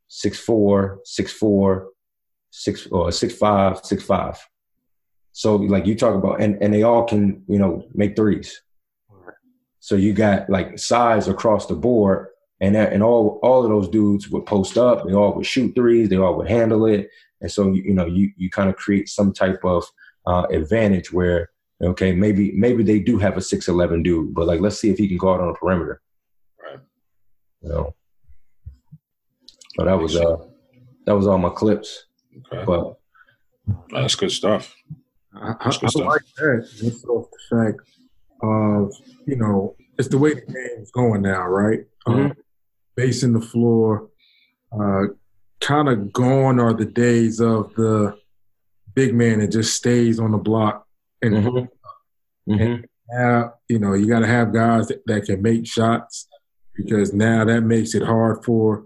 six 0.09 0.39
four 0.39 1.01
six 1.05 1.33
four, 1.33 1.91
six 2.51 2.87
or 2.89 3.13
six 3.13 3.35
five 3.35 3.79
six 3.85 4.03
five. 4.03 4.39
So 5.33 5.57
like 5.57 5.87
you 5.87 5.95
talk 5.95 6.15
about, 6.15 6.41
and 6.41 6.61
and 6.63 6.73
they 6.73 6.83
all 6.83 7.05
can 7.05 7.43
you 7.49 7.59
know 7.59 7.87
make 7.95 8.17
threes. 8.17 8.63
So 9.81 9.97
you 9.97 10.15
got 10.15 10.49
like 10.49 10.79
size 10.79 11.29
across 11.29 11.67
the 11.67 11.75
board, 11.75 12.29
and 12.61 12.75
that, 12.75 12.93
and 12.93 13.03
all 13.03 13.39
all 13.43 13.65
of 13.65 13.71
those 13.71 13.89
dudes 13.89 14.31
would 14.31 14.47
post 14.47 14.79
up. 14.79 15.07
They 15.07 15.13
all 15.13 15.35
would 15.35 15.47
shoot 15.47 15.75
threes. 15.75 16.09
They 16.09 16.17
all 16.17 16.37
would 16.37 16.49
handle 16.49 16.87
it, 16.87 17.11
and 17.41 17.51
so 17.51 17.71
you, 17.71 17.83
you 17.83 17.95
know 17.95 18.07
you 18.07 18.31
you 18.37 18.49
kind 18.51 18.71
of 18.71 18.77
create 18.77 19.09
some 19.09 19.33
type 19.33 19.61
of 19.65 19.85
uh, 20.27 20.47
advantage 20.51 21.13
where 21.13 21.51
Okay, 21.83 22.13
maybe 22.13 22.53
maybe 22.53 22.83
they 22.83 23.01
do 23.01 23.19
have 23.19 23.37
a 23.37 23.41
six 23.41 23.69
eleven 23.69 24.03
dude, 24.03 24.35
but 24.35 24.47
like 24.47 24.61
let's 24.61 24.79
see 24.79 24.91
if 24.91 24.99
he 24.99 25.09
can 25.09 25.19
go 25.19 25.35
out 25.35 25.41
on 25.41 25.49
the 25.49 25.55
perimeter. 25.55 26.01
Right. 26.63 26.79
You 27.63 27.69
know. 27.69 27.95
But 29.77 29.87
that 29.87 29.99
was 29.99 30.17
uh 30.17 30.37
that 31.07 31.17
was 31.17 31.27
all 31.27 31.39
my 31.39 31.51
clips. 31.51 32.07
Okay. 32.53 32.65
But 32.65 32.97
that's 33.91 34.15
good 34.15 34.31
stuff. 34.31 34.75
I, 35.35 35.55
I, 35.61 35.71
I 35.71 36.05
like 36.05 36.23
that. 36.37 36.69
Just 36.77 37.05
off 37.07 37.27
the 37.31 37.57
fact 37.57 37.81
of 38.43 38.93
you 39.27 39.37
know 39.37 39.75
it's 39.99 40.09
the 40.09 40.19
way 40.19 40.35
the 40.35 40.41
game's 40.43 40.91
going 40.93 41.23
now, 41.23 41.47
right? 41.47 41.81
Mm-hmm. 42.07 42.31
Uh, 42.31 42.35
basing 42.97 43.33
the 43.33 43.41
floor, 43.41 44.11
uh, 44.73 45.07
kind 45.61 45.89
of 45.89 46.13
gone 46.13 46.61
are 46.61 46.73
the 46.73 46.85
days 46.85 47.41
of 47.41 47.75
the 47.75 48.17
big 48.95 49.15
man 49.15 49.41
that 49.41 49.49
just 49.49 49.75
stays 49.75 50.21
on 50.21 50.31
the 50.31 50.39
block 50.39 50.84
and, 51.25 51.37
mm-hmm. 51.37 52.53
mm-hmm. 52.53 52.83
now 53.11 53.55
you 53.69 53.79
know 53.79 53.95
you 53.95 54.07
got 54.07 54.21
to 54.21 54.27
have 54.27 54.53
guys 54.53 54.89
that, 54.89 55.03
that 55.07 55.25
can 55.25 55.43
make 55.43 55.67
shots 55.67 56.29
because 56.75 57.13
now 57.13 57.45
that 57.45 57.63
makes 57.63 57.95
it 57.95 58.03
hard 58.03 58.45
for 58.45 58.85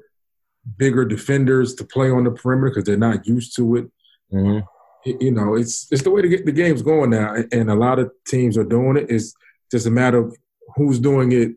bigger 0.76 1.04
defenders 1.04 1.74
to 1.76 1.84
play 1.84 2.10
on 2.10 2.24
the 2.24 2.30
perimeter 2.30 2.70
because 2.70 2.84
they're 2.84 2.96
not 2.96 3.26
used 3.26 3.56
to 3.56 3.76
it. 3.76 3.90
Mm-hmm. 4.32 4.60
You 5.04 5.30
know, 5.30 5.54
it's 5.54 5.90
it's 5.90 6.02
the 6.02 6.10
way 6.10 6.20
to 6.20 6.28
get 6.28 6.44
the 6.44 6.52
game's 6.52 6.82
going 6.82 7.10
now, 7.10 7.34
and 7.52 7.70
a 7.70 7.74
lot 7.74 7.98
of 7.98 8.10
teams 8.26 8.58
are 8.58 8.64
doing 8.64 8.98
it. 8.98 9.06
It's 9.08 9.32
just 9.70 9.86
a 9.86 9.90
matter 9.90 10.18
of 10.18 10.36
who's 10.76 10.98
doing 10.98 11.32
it 11.32 11.52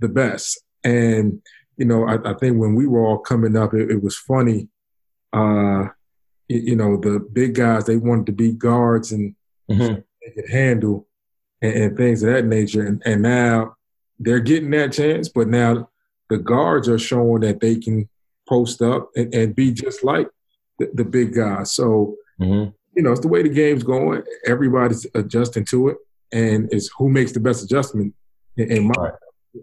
the 0.00 0.08
best. 0.08 0.60
And 0.82 1.40
you 1.76 1.84
know, 1.84 2.04
I, 2.06 2.14
I 2.30 2.34
think 2.34 2.58
when 2.58 2.74
we 2.74 2.86
were 2.86 3.04
all 3.04 3.18
coming 3.18 3.56
up, 3.56 3.74
it, 3.74 3.90
it 3.90 4.02
was 4.02 4.16
funny. 4.16 4.68
Uh, 5.32 5.88
you 6.48 6.74
know, 6.74 6.96
the 6.96 7.20
big 7.20 7.54
guys 7.54 7.84
they 7.84 7.96
wanted 7.96 8.26
to 8.26 8.32
be 8.32 8.52
guards 8.52 9.12
and 9.12 9.36
mm-hmm. 9.70 9.94
they 10.22 10.30
could 10.34 10.50
handle 10.50 11.06
and, 11.62 11.72
and, 11.72 11.96
things 11.96 12.22
of 12.22 12.32
that 12.32 12.44
nature. 12.44 12.86
And, 12.86 13.02
and 13.04 13.22
now 13.22 13.76
they're 14.18 14.40
getting 14.40 14.70
that 14.70 14.92
chance, 14.92 15.28
but 15.28 15.48
now 15.48 15.90
the 16.30 16.38
guards 16.38 16.88
are 16.88 16.98
showing 16.98 17.40
that 17.40 17.60
they 17.60 17.76
can 17.76 18.08
post 18.48 18.82
up 18.82 19.10
and, 19.16 19.34
and 19.34 19.54
be 19.54 19.72
just 19.72 20.04
like 20.04 20.28
the, 20.78 20.90
the 20.94 21.04
big 21.04 21.34
guys. 21.34 21.72
So, 21.72 22.16
mm-hmm. 22.40 22.70
you 22.94 23.02
know, 23.02 23.12
it's 23.12 23.20
the 23.20 23.28
way 23.28 23.42
the 23.42 23.48
game's 23.48 23.82
going. 23.82 24.22
Everybody's 24.46 25.06
adjusting 25.14 25.64
to 25.66 25.88
it, 25.88 25.96
and 26.32 26.68
it's 26.72 26.90
who 26.96 27.08
makes 27.08 27.32
the 27.32 27.40
best 27.40 27.64
adjustment. 27.64 28.14
And 28.56 28.86
my 28.86 28.94
right. 28.96 29.12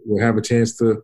will 0.04 0.20
have 0.20 0.36
a 0.36 0.42
chance 0.42 0.76
to 0.78 1.02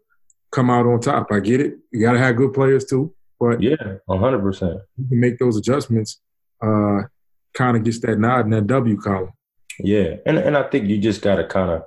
come 0.51 0.71
out 0.71 0.87
on 0.87 1.01
top. 1.01 1.29
I 1.31 1.41
get 1.41 1.61
it. 1.61 1.79
You 1.91 2.01
got 2.01 2.13
to 2.13 2.19
have 2.19 2.37
good 2.37 2.53
players 2.53 2.85
too, 2.85 3.15
but 3.41 3.63
yeah, 3.63 3.77
hundred 4.09 4.41
percent. 4.41 4.81
You 4.97 5.09
can 5.09 5.21
make 5.21 5.39
those 5.39 5.57
adjustments. 5.57 6.21
Uh, 6.63 7.03
kind 7.59 7.77
of 7.77 7.83
gets 7.83 7.99
that 8.01 8.21
nod 8.21 8.45
in 8.45 8.51
that 8.51 8.69
W 8.69 8.97
column. 8.97 9.33
Yeah, 9.81 10.17
and 10.25 10.39
and 10.39 10.57
I 10.57 10.63
think 10.63 10.89
you 10.89 10.99
just 10.99 11.23
got 11.23 11.37
to 11.37 11.47
kind 11.47 11.71
of 11.71 11.83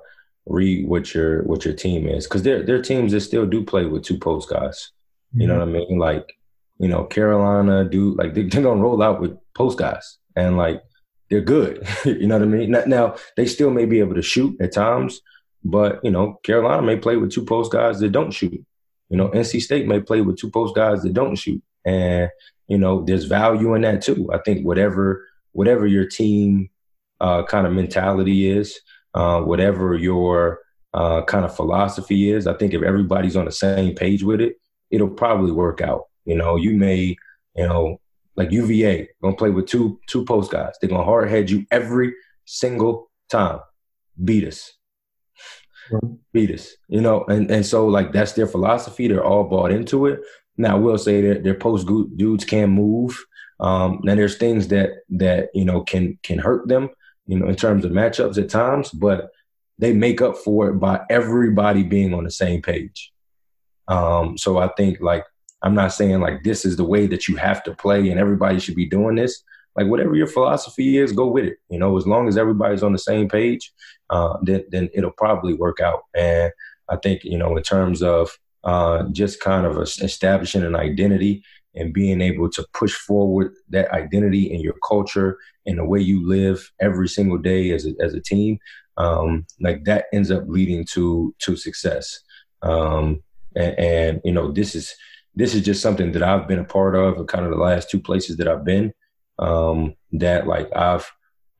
read 0.46 0.86
what 0.86 1.14
your 1.14 1.42
what 1.44 1.64
your 1.64 1.74
team 1.74 2.06
is 2.06 2.26
because 2.26 2.42
there 2.42 2.62
there 2.62 2.76
are 2.76 2.82
teams 2.82 3.12
that 3.12 3.20
still 3.22 3.46
do 3.46 3.64
play 3.64 3.86
with 3.86 4.04
two 4.04 4.18
post 4.18 4.50
guys. 4.50 4.92
You 5.34 5.46
know 5.46 5.58
mm-hmm. 5.58 5.72
what 5.72 5.82
I 5.82 5.86
mean? 5.86 5.98
Like, 5.98 6.36
you 6.78 6.88
know, 6.88 7.04
Carolina 7.04 7.88
do 7.88 8.14
like 8.14 8.34
they, 8.34 8.42
they're 8.42 8.62
gonna 8.62 8.82
roll 8.82 9.02
out 9.02 9.20
with 9.20 9.36
post 9.54 9.78
guys 9.78 10.18
and 10.36 10.58
like 10.58 10.82
they're 11.30 11.40
good. 11.40 11.86
you 12.04 12.26
know 12.26 12.38
what 12.38 12.46
I 12.46 12.50
mean? 12.50 12.70
Now 12.86 13.16
they 13.36 13.46
still 13.46 13.70
may 13.70 13.86
be 13.86 14.00
able 14.00 14.14
to 14.14 14.22
shoot 14.22 14.60
at 14.60 14.72
times, 14.72 15.22
but 15.64 16.00
you 16.04 16.10
know, 16.10 16.38
Carolina 16.44 16.82
may 16.82 16.96
play 16.96 17.16
with 17.16 17.32
two 17.32 17.46
post 17.46 17.72
guys 17.72 18.00
that 18.00 18.12
don't 18.12 18.30
shoot. 18.30 18.64
You 19.08 19.16
know, 19.16 19.28
NC 19.28 19.60
State 19.60 19.86
may 19.86 20.00
play 20.00 20.20
with 20.20 20.38
two 20.38 20.50
post 20.50 20.74
guys 20.74 21.02
that 21.02 21.14
don't 21.14 21.36
shoot, 21.36 21.62
and 21.84 22.30
you 22.68 22.78
know, 22.78 23.04
there's 23.04 23.24
value 23.24 23.74
in 23.74 23.82
that 23.82 24.02
too. 24.02 24.30
I 24.32 24.38
think 24.38 24.66
whatever 24.66 25.26
whatever 25.52 25.86
your 25.86 26.06
team 26.06 26.70
uh, 27.20 27.44
kind 27.44 27.66
of 27.66 27.72
mentality 27.72 28.50
is, 28.50 28.80
uh, 29.14 29.40
whatever 29.40 29.94
your 29.94 30.60
uh, 30.94 31.22
kind 31.24 31.44
of 31.44 31.54
philosophy 31.54 32.30
is, 32.30 32.46
I 32.46 32.54
think 32.54 32.74
if 32.74 32.82
everybody's 32.82 33.36
on 33.36 33.44
the 33.44 33.52
same 33.52 33.94
page 33.94 34.22
with 34.22 34.40
it, 34.40 34.56
it'll 34.90 35.08
probably 35.08 35.52
work 35.52 35.80
out. 35.80 36.04
You 36.24 36.36
know, 36.36 36.56
you 36.56 36.76
may, 36.76 37.16
you 37.56 37.66
know, 37.66 38.00
like 38.36 38.50
UVA 38.50 39.08
gonna 39.22 39.36
play 39.36 39.50
with 39.50 39.66
two 39.66 40.00
two 40.06 40.24
post 40.24 40.50
guys. 40.50 40.74
They're 40.80 40.90
gonna 40.90 41.04
hard 41.04 41.28
head 41.28 41.50
you 41.50 41.66
every 41.70 42.14
single 42.44 43.10
time. 43.28 43.60
Beat 44.22 44.46
us. 44.46 44.72
Mm-hmm. 45.90 46.14
Beat 46.32 46.50
us. 46.52 46.74
You 46.88 47.00
know, 47.00 47.24
and, 47.24 47.50
and 47.50 47.66
so 47.66 47.86
like 47.86 48.12
that's 48.12 48.32
their 48.32 48.46
philosophy. 48.46 49.08
They're 49.08 49.24
all 49.24 49.44
bought 49.44 49.72
into 49.72 50.06
it. 50.06 50.20
Now 50.56 50.76
I 50.76 50.78
will 50.78 50.98
say 50.98 51.20
that 51.22 51.44
their 51.44 51.54
post 51.54 51.86
dudes 51.86 52.44
can 52.44 52.70
move. 52.70 53.18
Um, 53.62 54.00
and 54.06 54.18
there's 54.18 54.36
things 54.36 54.68
that 54.68 54.90
that 55.10 55.50
you 55.54 55.64
know 55.64 55.82
can 55.82 56.18
can 56.22 56.38
hurt 56.38 56.68
them, 56.68 56.90
you 57.26 57.38
know, 57.38 57.48
in 57.48 57.54
terms 57.54 57.84
of 57.84 57.92
matchups 57.92 58.36
at 58.36 58.50
times, 58.50 58.90
but 58.90 59.30
they 59.78 59.94
make 59.94 60.20
up 60.20 60.36
for 60.36 60.68
it 60.68 60.74
by 60.74 61.00
everybody 61.08 61.84
being 61.84 62.12
on 62.12 62.24
the 62.24 62.30
same 62.30 62.60
page. 62.60 63.12
Um, 63.88 64.36
so 64.36 64.58
I 64.58 64.68
think 64.76 65.00
like 65.00 65.24
I'm 65.62 65.74
not 65.74 65.92
saying 65.92 66.20
like 66.20 66.42
this 66.42 66.64
is 66.64 66.76
the 66.76 66.84
way 66.84 67.06
that 67.06 67.28
you 67.28 67.36
have 67.36 67.62
to 67.64 67.74
play 67.74 68.10
and 68.10 68.18
everybody 68.18 68.58
should 68.58 68.74
be 68.74 68.86
doing 68.86 69.14
this. 69.14 69.42
Like 69.76 69.86
whatever 69.86 70.14
your 70.14 70.26
philosophy 70.26 70.98
is, 70.98 71.12
go 71.12 71.28
with 71.28 71.44
it. 71.44 71.56
You 71.70 71.78
know, 71.78 71.96
as 71.96 72.06
long 72.06 72.28
as 72.28 72.36
everybody's 72.36 72.82
on 72.82 72.92
the 72.92 72.98
same 72.98 73.28
page, 73.28 73.72
uh, 74.10 74.38
then 74.42 74.64
then 74.70 74.90
it'll 74.92 75.12
probably 75.12 75.54
work 75.54 75.80
out. 75.80 76.02
And 76.14 76.52
I 76.88 76.96
think 76.96 77.22
you 77.22 77.38
know, 77.38 77.56
in 77.56 77.62
terms 77.62 78.02
of 78.02 78.36
uh, 78.64 79.04
just 79.12 79.40
kind 79.40 79.66
of 79.66 79.78
establishing 79.78 80.62
an 80.62 80.76
identity 80.76 81.44
and 81.74 81.94
being 81.94 82.20
able 82.20 82.50
to 82.50 82.66
push 82.74 82.92
forward 82.92 83.54
that 83.70 83.90
identity 83.92 84.52
and 84.52 84.62
your 84.62 84.76
culture 84.86 85.38
and 85.66 85.78
the 85.78 85.84
way 85.84 86.00
you 86.00 86.26
live 86.26 86.70
every 86.80 87.08
single 87.08 87.38
day 87.38 87.70
as 87.70 87.86
a, 87.86 87.94
as 88.00 88.14
a 88.14 88.20
team, 88.20 88.58
um, 88.96 89.46
like 89.60 89.84
that 89.84 90.06
ends 90.12 90.30
up 90.30 90.44
leading 90.46 90.84
to 90.92 91.34
to 91.38 91.56
success. 91.56 92.20
Um, 92.62 93.22
and, 93.56 93.78
and, 93.78 94.20
you 94.24 94.32
know 94.32 94.52
this 94.52 94.74
is 94.74 94.94
this 95.34 95.54
is 95.54 95.62
just 95.62 95.82
something 95.82 96.12
that 96.12 96.22
I've 96.22 96.46
been 96.46 96.58
a 96.58 96.64
part 96.64 96.94
of, 96.94 97.16
and 97.16 97.28
kind 97.28 97.44
of 97.44 97.50
the 97.50 97.56
last 97.56 97.90
two 97.90 98.00
places 98.00 98.36
that 98.36 98.48
I've 98.48 98.64
been 98.64 98.92
um, 99.38 99.94
that 100.12 100.46
like 100.46 100.74
I've 100.76 101.10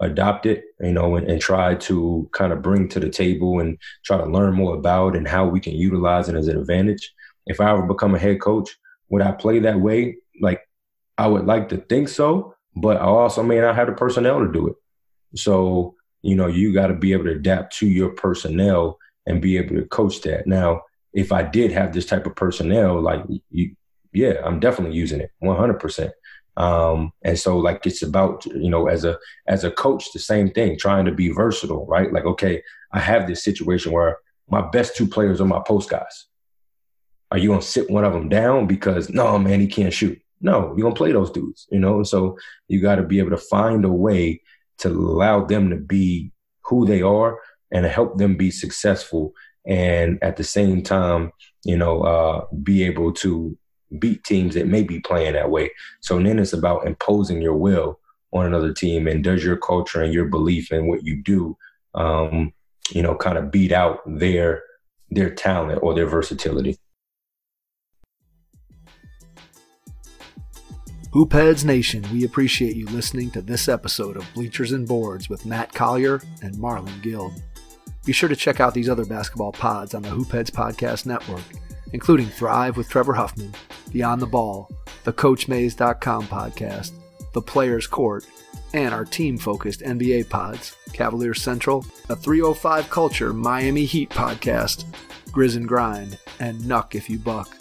adopted, 0.01 0.63
you 0.81 0.93
know, 0.93 1.17
and, 1.17 1.31
and 1.31 1.41
tried 1.41 1.81
to 1.81 2.29
kind 2.33 2.53
of 2.53 2.61
bring 2.61 2.89
to 2.89 3.01
the 3.01 3.09
table 3.09 3.61
and 3.61 3.79
try 4.05 4.19
to 4.19 4.27
learn 4.27 4.55
more 4.55 4.75
about 4.75 5.17
and 5.17 5.27
how 5.27 5.47
we 5.47 5.61
can 5.61 5.75
utilize 5.75 6.29
it 6.29 6.35
as 6.35 6.49
an 6.49 6.59
advantage. 6.59 7.13
If 7.47 7.61
I 7.61 7.71
ever 7.71 7.83
become 7.83 8.15
a 8.15 8.19
head 8.19 8.41
coach, 8.41 8.69
would 9.13 9.23
I 9.23 9.31
play 9.33 9.61
that 9.61 9.81
way? 9.81 10.17
Like 10.41 10.69
I 11.17 11.29
would 11.29 11.47
like 11.47 11.69
to 11.69 11.77
think 11.77 12.09
so, 12.09 12.55
but 12.75 12.97
I 12.97 13.05
also 13.05 13.43
may 13.45 13.61
not 13.61 13.77
have 13.77 13.87
the 13.87 13.93
personnel 13.93 14.41
to 14.41 14.51
do 14.51 14.67
it. 14.69 14.75
So, 15.37 15.95
you 16.23 16.35
know, 16.35 16.49
you 16.49 16.75
got 16.75 16.89
to 16.89 16.95
be 16.95 17.13
able 17.13 17.25
to 17.25 17.33
adapt 17.33 17.77
to 17.77 17.87
your 17.87 18.11
personnel 18.11 18.99
and 19.27 19.41
be 19.41 19.57
able 19.59 19.77
to 19.77 19.85
coach 19.87 20.23
that. 20.23 20.49
Now, 20.49 20.83
if 21.13 21.31
I 21.31 21.43
did 21.43 21.71
have 21.71 21.93
this 21.93 22.07
type 22.07 22.27
of 22.27 22.35
personnel, 22.35 23.01
like 23.01 23.23
you, 23.51 23.77
yeah, 24.13 24.35
I'm 24.45 24.59
definitely 24.59 24.97
using 24.97 25.21
it 25.21 25.31
100. 25.39 25.75
percent 25.79 26.13
um, 26.57 27.13
and 27.23 27.39
so 27.39 27.59
like 27.59 27.87
it's 27.87 28.03
about 28.03 28.45
you 28.47 28.69
know 28.69 28.87
as 28.87 29.05
a 29.05 29.19
as 29.47 29.65
a 29.65 29.71
coach 29.71 30.13
the 30.13 30.19
same 30.19 30.51
thing 30.51 30.79
trying 30.79 31.07
to 31.07 31.13
be 31.13 31.29
versatile 31.31 31.87
right 31.87 32.13
like 32.13 32.25
okay 32.27 32.63
i 32.93 32.99
have 32.99 33.27
this 33.27 33.43
situation 33.43 33.93
where 33.93 34.19
my 34.51 34.61
best 34.61 34.95
two 34.95 35.09
players 35.09 35.41
are 35.41 35.47
my 35.47 35.63
post 35.67 35.89
guys 35.89 36.27
are 37.33 37.39
you 37.39 37.49
gonna 37.49 37.61
sit 37.61 37.91
one 37.91 38.05
of 38.05 38.13
them 38.13 38.29
down 38.29 38.67
because 38.67 39.11
no 39.11 39.39
man 39.39 39.59
he 39.59 39.67
can't 39.67 39.93
shoot 39.93 40.21
no 40.41 40.73
you're 40.77 40.85
gonna 40.85 40.95
play 40.95 41.11
those 41.11 41.31
dudes 41.31 41.67
you 41.73 41.81
know 41.81 42.05
so 42.05 42.37
you 42.69 42.81
got 42.81 42.97
to 42.97 43.03
be 43.03 43.19
able 43.19 43.31
to 43.31 43.37
find 43.37 43.85
a 43.85 43.93
way 43.93 44.41
to 44.79 44.89
allow 44.89 45.45
them 45.45 45.71
to 45.71 45.77
be 45.77 46.31
who 46.65 46.87
they 46.87 47.03
are 47.03 47.39
and 47.73 47.85
help 47.87 48.19
them 48.19 48.37
be 48.37 48.51
successful 48.51 49.35
and 49.67 50.19
at 50.23 50.37
the 50.37 50.45
same 50.45 50.83
time, 50.83 51.33
you 51.65 51.77
know, 51.77 52.03
uh, 52.03 52.47
be 52.63 52.83
able 52.85 53.13
to 53.13 53.57
beat 53.99 54.25
teams 54.25 54.55
that 54.55 54.67
may 54.67 54.83
be 54.83 55.01
playing 55.01 55.35
that 55.35 55.51
way. 55.51 55.71
So 56.01 56.21
then 56.21 56.39
it's 56.39 56.53
about 56.53 56.87
imposing 56.87 57.43
your 57.43 57.55
will 57.57 58.01
on 58.33 58.47
another 58.47 58.73
team, 58.73 59.07
and 59.07 59.23
does 59.23 59.45
your 59.45 59.59
culture 59.59 60.03
and 60.03 60.13
your 60.13 60.25
belief 60.25 60.71
and 60.71 60.89
what 60.89 61.05
you 61.05 61.23
do, 61.23 61.57
um, 61.95 62.53
you 62.91 63.03
know, 63.03 63.15
kind 63.15 63.39
of 63.39 63.51
beat 63.51 63.73
out 63.73 64.01
their 64.07 64.63
their 65.11 65.29
talent 65.29 65.81
or 65.83 65.95
their 65.95 66.07
versatility. 66.07 66.79
Hoopheads 71.13 71.63
Nation, 71.63 72.03
we 72.11 72.25
appreciate 72.25 72.75
you 72.75 72.87
listening 72.87 73.31
to 73.33 73.43
this 73.43 73.69
episode 73.69 74.17
of 74.17 74.27
Bleachers 74.33 74.73
and 74.73 74.89
Boards 74.89 75.29
with 75.29 75.45
Matt 75.45 75.71
Collier 75.75 76.23
and 76.41 76.55
Marlon 76.55 77.03
Gill. 77.03 77.35
Be 78.07 78.15
sure 78.15 78.31
to 78.31 78.37
check 78.37 78.61
out 78.61 78.73
these 78.73 78.89
other 78.89 79.05
basketball 79.05 79.53
pods 79.53 79.93
on 79.93 80.01
the 80.01 80.09
Hoopheads 80.09 80.51
Podcast 80.51 81.05
Network, 81.05 81.43
including 81.93 82.29
Thrive 82.29 82.79
with 82.79 82.89
Trevor 82.89 83.13
Huffman, 83.13 83.53
Beyond 83.93 84.23
the 84.23 84.27
Ball, 84.27 84.71
the 85.05 85.13
CoachMaze.com 85.13 86.29
podcast, 86.29 86.93
The 87.35 87.43
Players 87.43 87.87
Court, 87.87 88.27
and 88.73 88.95
our 88.95 89.05
team 89.05 89.37
focused 89.37 89.81
NBA 89.81 90.31
pods, 90.31 90.75
Cavalier 90.95 91.35
Central, 91.35 91.85
a 92.09 92.17
305 92.17 92.89
Culture 92.89 93.35
Miami 93.35 93.85
Heat 93.85 94.09
podcast, 94.09 94.87
Grizz 95.27 95.57
and 95.57 95.69
Grind, 95.69 96.19
and 96.41 96.59
Nuck 96.63 96.95
If 96.95 97.11
You 97.11 97.19
Buck. 97.19 97.55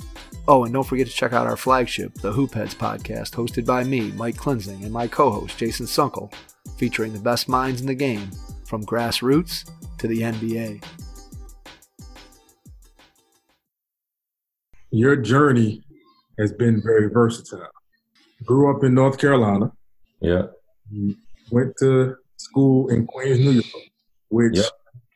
Oh, 0.53 0.65
and 0.65 0.73
don't 0.73 0.83
forget 0.83 1.07
to 1.07 1.13
check 1.13 1.31
out 1.31 1.47
our 1.47 1.55
flagship, 1.55 2.13
the 2.15 2.33
Hoopheads 2.33 2.75
podcast, 2.75 3.31
hosted 3.31 3.65
by 3.65 3.85
me, 3.85 4.11
Mike 4.11 4.35
Cleansing, 4.35 4.83
and 4.83 4.91
my 4.91 5.07
co 5.07 5.31
host, 5.31 5.57
Jason 5.57 5.85
Sunkel, 5.85 6.29
featuring 6.75 7.13
the 7.13 7.21
best 7.21 7.47
minds 7.47 7.79
in 7.79 7.87
the 7.87 7.95
game 7.95 8.29
from 8.65 8.83
grassroots 8.85 9.71
to 9.97 10.07
the 10.07 10.19
NBA. 10.19 10.83
Your 14.89 15.15
journey 15.15 15.83
has 16.37 16.51
been 16.51 16.81
very 16.83 17.09
versatile. 17.09 17.71
Grew 18.43 18.75
up 18.75 18.83
in 18.83 18.93
North 18.93 19.17
Carolina. 19.17 19.71
Yeah. 20.19 20.47
Went 21.49 21.77
to 21.77 22.17
school 22.35 22.89
in 22.89 23.07
Queens, 23.07 23.39
New 23.39 23.51
York, 23.51 23.65
which 24.27 24.59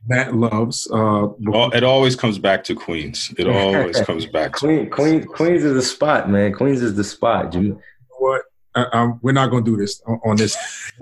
Matt 0.07 0.35
loves. 0.35 0.87
Uh, 0.91 1.27
well, 1.39 1.71
it 1.71 1.83
always 1.83 2.15
comes 2.15 2.37
back 2.37 2.63
to 2.65 2.75
Queens. 2.75 3.33
It 3.37 3.47
always 3.47 3.99
comes 4.05 4.25
back 4.25 4.53
to 4.53 4.59
Queens. 4.59 4.89
Queens, 4.91 5.25
Queens 5.25 5.63
is 5.63 5.73
the 5.73 5.81
spot, 5.81 6.29
man. 6.29 6.53
Queens 6.53 6.81
is 6.81 6.95
the 6.95 7.03
spot. 7.03 7.53
You 7.53 7.79
what? 8.19 8.43
I, 8.75 9.13
we're 9.21 9.31
not 9.31 9.51
going 9.51 9.63
to 9.63 9.71
do 9.71 9.77
this 9.77 10.01
on, 10.05 10.19
on 10.25 10.35
this. 10.35 10.57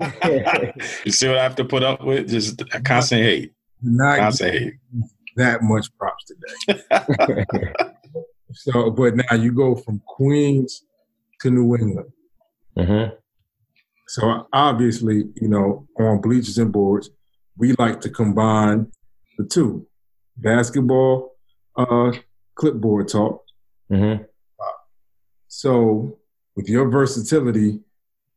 you 1.04 1.10
see 1.10 1.26
what 1.26 1.38
I 1.38 1.42
have 1.42 1.56
to 1.56 1.64
put 1.64 1.82
up 1.82 2.04
with? 2.04 2.30
Just 2.30 2.62
constant 2.84 3.22
hate. 3.22 3.52
Not 3.82 4.18
constant 4.18 4.54
hate. 4.54 4.74
That 5.36 5.62
much 5.62 5.88
props 5.98 6.24
today. 6.24 7.44
so, 8.52 8.90
but 8.90 9.16
now 9.16 9.34
you 9.34 9.50
go 9.50 9.74
from 9.74 10.00
Queens 10.06 10.84
to 11.40 11.50
New 11.50 11.74
England. 11.74 12.12
Mm-hmm. 12.78 13.14
So 14.06 14.46
obviously, 14.52 15.24
you 15.34 15.48
know, 15.48 15.88
on 15.98 16.20
bleachers 16.20 16.58
and 16.58 16.72
boards, 16.72 17.10
we 17.56 17.74
like 17.78 18.00
to 18.02 18.10
combine 18.10 18.92
the 19.38 19.44
two: 19.44 19.86
basketball, 20.36 21.36
uh, 21.76 22.12
clipboard 22.54 23.08
talk. 23.08 23.44
Mm-hmm. 23.90 24.24
So, 25.48 26.18
with 26.56 26.68
your 26.68 26.88
versatility 26.88 27.80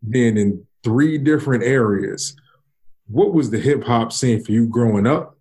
being 0.07 0.37
in 0.37 0.65
three 0.83 1.17
different 1.17 1.63
areas, 1.63 2.35
what 3.07 3.33
was 3.33 3.49
the 3.49 3.59
hip 3.59 3.83
hop 3.83 4.11
scene 4.11 4.43
for 4.43 4.51
you 4.51 4.67
growing 4.67 5.07
up? 5.07 5.37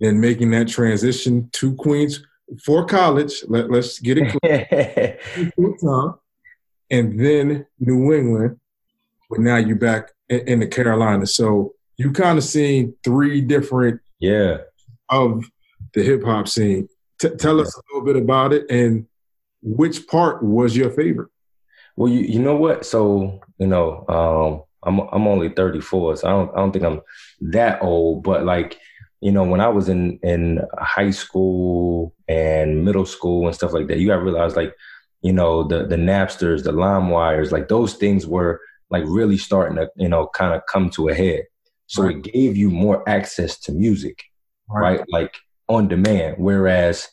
Then 0.00 0.20
making 0.20 0.50
that 0.52 0.68
transition 0.68 1.50
to 1.52 1.74
Queens 1.74 2.24
for 2.64 2.84
college. 2.84 3.44
Let, 3.48 3.70
let's 3.70 3.98
get 3.98 4.18
it 4.18 4.34
clear. 4.40 5.18
and 6.90 7.18
then 7.18 7.66
New 7.78 8.12
England, 8.12 8.58
but 9.30 9.40
now 9.40 9.56
you're 9.56 9.76
back 9.76 10.10
in, 10.28 10.40
in 10.48 10.60
the 10.60 10.66
Carolinas. 10.66 11.34
So 11.34 11.74
you 11.96 12.12
kind 12.12 12.38
of 12.38 12.44
seen 12.44 12.94
three 13.04 13.40
different 13.40 14.00
yeah 14.20 14.58
of 15.08 15.44
the 15.94 16.02
hip 16.02 16.24
hop 16.24 16.48
scene. 16.48 16.88
T- 17.20 17.30
tell 17.30 17.60
us 17.60 17.76
a 17.76 17.80
little 17.92 18.04
bit 18.04 18.20
about 18.20 18.52
it 18.52 18.68
and 18.70 19.06
which 19.64 20.06
part 20.06 20.42
was 20.42 20.76
your 20.76 20.90
favorite? 20.90 21.30
Well, 21.96 22.12
you 22.12 22.20
you 22.20 22.40
know 22.40 22.56
what? 22.56 22.84
So 22.84 23.40
you 23.58 23.66
know, 23.66 24.04
um, 24.08 24.62
I'm 24.82 25.08
I'm 25.12 25.26
only 25.26 25.48
34, 25.48 26.16
so 26.16 26.28
I 26.28 26.30
don't 26.30 26.50
I 26.52 26.56
don't 26.56 26.72
think 26.72 26.84
I'm 26.84 27.00
that 27.52 27.82
old. 27.82 28.22
But 28.22 28.44
like, 28.44 28.78
you 29.20 29.32
know, 29.32 29.44
when 29.44 29.60
I 29.60 29.68
was 29.68 29.88
in 29.88 30.18
in 30.22 30.60
high 30.78 31.10
school 31.10 32.14
and 32.28 32.84
middle 32.84 33.06
school 33.06 33.46
and 33.46 33.54
stuff 33.54 33.72
like 33.72 33.86
that, 33.88 33.98
you 33.98 34.08
got 34.08 34.16
to 34.16 34.22
realize 34.22 34.56
like, 34.56 34.74
you 35.22 35.32
know, 35.32 35.66
the 35.66 35.86
the 35.86 35.96
Napsters, 35.96 36.64
the 36.64 36.72
LimeWires, 36.72 37.52
like 37.52 37.68
those 37.68 37.94
things 37.94 38.26
were 38.26 38.60
like 38.90 39.04
really 39.06 39.38
starting 39.38 39.76
to 39.76 39.88
you 39.96 40.08
know 40.08 40.28
kind 40.34 40.54
of 40.54 40.62
come 40.70 40.90
to 40.90 41.08
a 41.08 41.14
head. 41.14 41.44
So 41.86 42.04
right. 42.04 42.16
it 42.16 42.32
gave 42.32 42.56
you 42.56 42.70
more 42.70 43.06
access 43.08 43.58
to 43.60 43.72
music, 43.72 44.22
right. 44.68 44.98
right? 44.98 45.04
Like 45.08 45.34
on 45.68 45.88
demand. 45.88 46.36
Whereas 46.38 47.08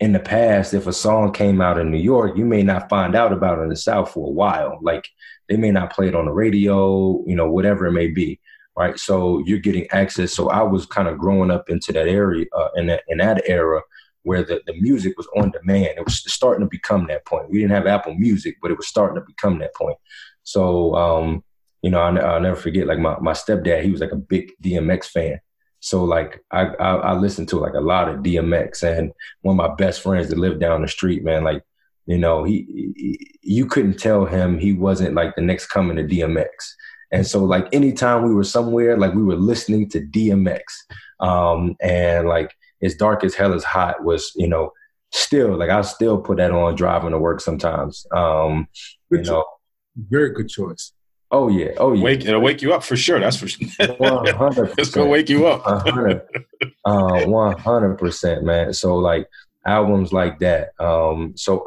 in 0.00 0.12
the 0.12 0.20
past, 0.20 0.74
if 0.74 0.86
a 0.86 0.92
song 0.92 1.32
came 1.32 1.60
out 1.60 1.78
in 1.78 1.90
New 1.90 1.98
York, 1.98 2.36
you 2.36 2.44
may 2.44 2.62
not 2.62 2.88
find 2.88 3.14
out 3.14 3.32
about 3.32 3.58
it 3.58 3.62
in 3.62 3.68
the 3.68 3.76
South 3.76 4.10
for 4.10 4.26
a 4.26 4.32
while. 4.32 4.78
Like 4.82 5.06
they 5.48 5.56
may 5.56 5.70
not 5.70 5.92
play 5.92 6.08
it 6.08 6.14
on 6.14 6.26
the 6.26 6.32
radio, 6.32 7.22
you 7.26 7.36
know, 7.36 7.50
whatever 7.50 7.86
it 7.86 7.92
may 7.92 8.08
be, 8.08 8.40
right? 8.76 8.98
So 8.98 9.42
you're 9.46 9.58
getting 9.58 9.88
access. 9.90 10.32
So 10.32 10.50
I 10.50 10.62
was 10.62 10.86
kind 10.86 11.08
of 11.08 11.18
growing 11.18 11.50
up 11.50 11.70
into 11.70 11.92
that 11.92 12.08
area, 12.08 12.46
uh, 12.56 12.68
in 12.76 12.86
that 12.86 13.02
in 13.08 13.18
that 13.18 13.42
era 13.46 13.82
where 14.24 14.42
the, 14.42 14.60
the 14.66 14.72
music 14.80 15.16
was 15.16 15.28
on 15.36 15.50
demand. 15.50 15.98
It 15.98 16.04
was 16.04 16.24
starting 16.32 16.64
to 16.64 16.68
become 16.68 17.06
that 17.06 17.26
point. 17.26 17.50
We 17.50 17.58
didn't 17.58 17.72
have 17.72 17.86
Apple 17.86 18.14
Music, 18.14 18.56
but 18.60 18.70
it 18.70 18.76
was 18.76 18.88
starting 18.88 19.16
to 19.16 19.26
become 19.26 19.58
that 19.58 19.74
point. 19.74 19.98
So 20.42 20.94
um, 20.96 21.44
you 21.84 21.90
know, 21.90 22.00
I'll, 22.00 22.18
I'll, 22.18 22.40
never 22.40 22.56
forget. 22.56 22.86
Like 22.86 22.98
my, 22.98 23.18
my 23.20 23.32
stepdad, 23.32 23.82
he 23.82 23.90
was 23.90 24.00
like 24.00 24.12
a 24.12 24.16
big 24.16 24.52
DMX 24.62 25.04
fan. 25.04 25.38
So 25.80 26.02
like 26.02 26.42
I, 26.50 26.62
I, 26.62 26.94
I 26.94 27.12
listened 27.12 27.50
to 27.50 27.58
like 27.58 27.74
a 27.74 27.80
lot 27.80 28.08
of 28.08 28.20
DMX, 28.20 28.82
and 28.82 29.12
one 29.42 29.60
of 29.60 29.68
my 29.68 29.74
best 29.74 30.00
friends 30.00 30.28
that 30.28 30.38
lived 30.38 30.60
down 30.60 30.80
the 30.80 30.88
street, 30.88 31.22
man, 31.22 31.44
like 31.44 31.62
you 32.06 32.16
know, 32.16 32.42
he, 32.42 32.94
he 32.96 33.38
you 33.42 33.66
couldn't 33.66 33.98
tell 33.98 34.24
him 34.24 34.58
he 34.58 34.72
wasn't 34.72 35.14
like 35.14 35.36
the 35.36 35.42
next 35.42 35.66
coming 35.66 35.98
to 35.98 36.04
DMX. 36.04 36.46
And 37.12 37.26
so 37.26 37.44
like 37.44 37.68
anytime 37.74 38.22
we 38.22 38.34
were 38.34 38.44
somewhere, 38.44 38.96
like 38.96 39.12
we 39.12 39.22
were 39.22 39.36
listening 39.36 39.90
to 39.90 40.00
DMX, 40.00 40.62
um, 41.20 41.76
and 41.82 42.26
like 42.26 42.54
as 42.82 42.94
dark 42.94 43.24
as 43.24 43.34
hell 43.34 43.52
is 43.52 43.62
hot 43.62 44.02
was, 44.02 44.32
you 44.36 44.48
know, 44.48 44.72
still 45.12 45.58
like 45.58 45.68
I 45.68 45.82
still 45.82 46.16
put 46.16 46.38
that 46.38 46.50
on 46.50 46.76
driving 46.76 47.10
to 47.10 47.18
work 47.18 47.42
sometimes. 47.42 48.06
Um, 48.10 48.68
you 49.10 49.20
know, 49.20 49.44
very 50.08 50.30
good 50.30 50.48
choice. 50.48 50.94
Oh 51.30 51.48
yeah, 51.48 51.72
oh 51.78 51.92
yeah. 51.92 52.02
Wake, 52.04 52.24
it'll 52.24 52.40
wake 52.40 52.62
you 52.62 52.72
up 52.72 52.84
for 52.84 52.96
sure. 52.96 53.18
That's 53.18 53.36
for 53.36 53.48
sure. 53.48 53.66
it's 53.78 54.90
gonna 54.90 55.10
wake 55.10 55.28
you 55.28 55.46
up. 55.46 55.86
Uh, 56.86 57.24
one 57.24 57.58
hundred 57.58 57.96
percent, 57.96 58.44
man. 58.44 58.72
So 58.74 58.96
like 58.96 59.26
albums 59.66 60.12
like 60.12 60.38
that. 60.40 60.78
Um, 60.78 61.32
so 61.34 61.66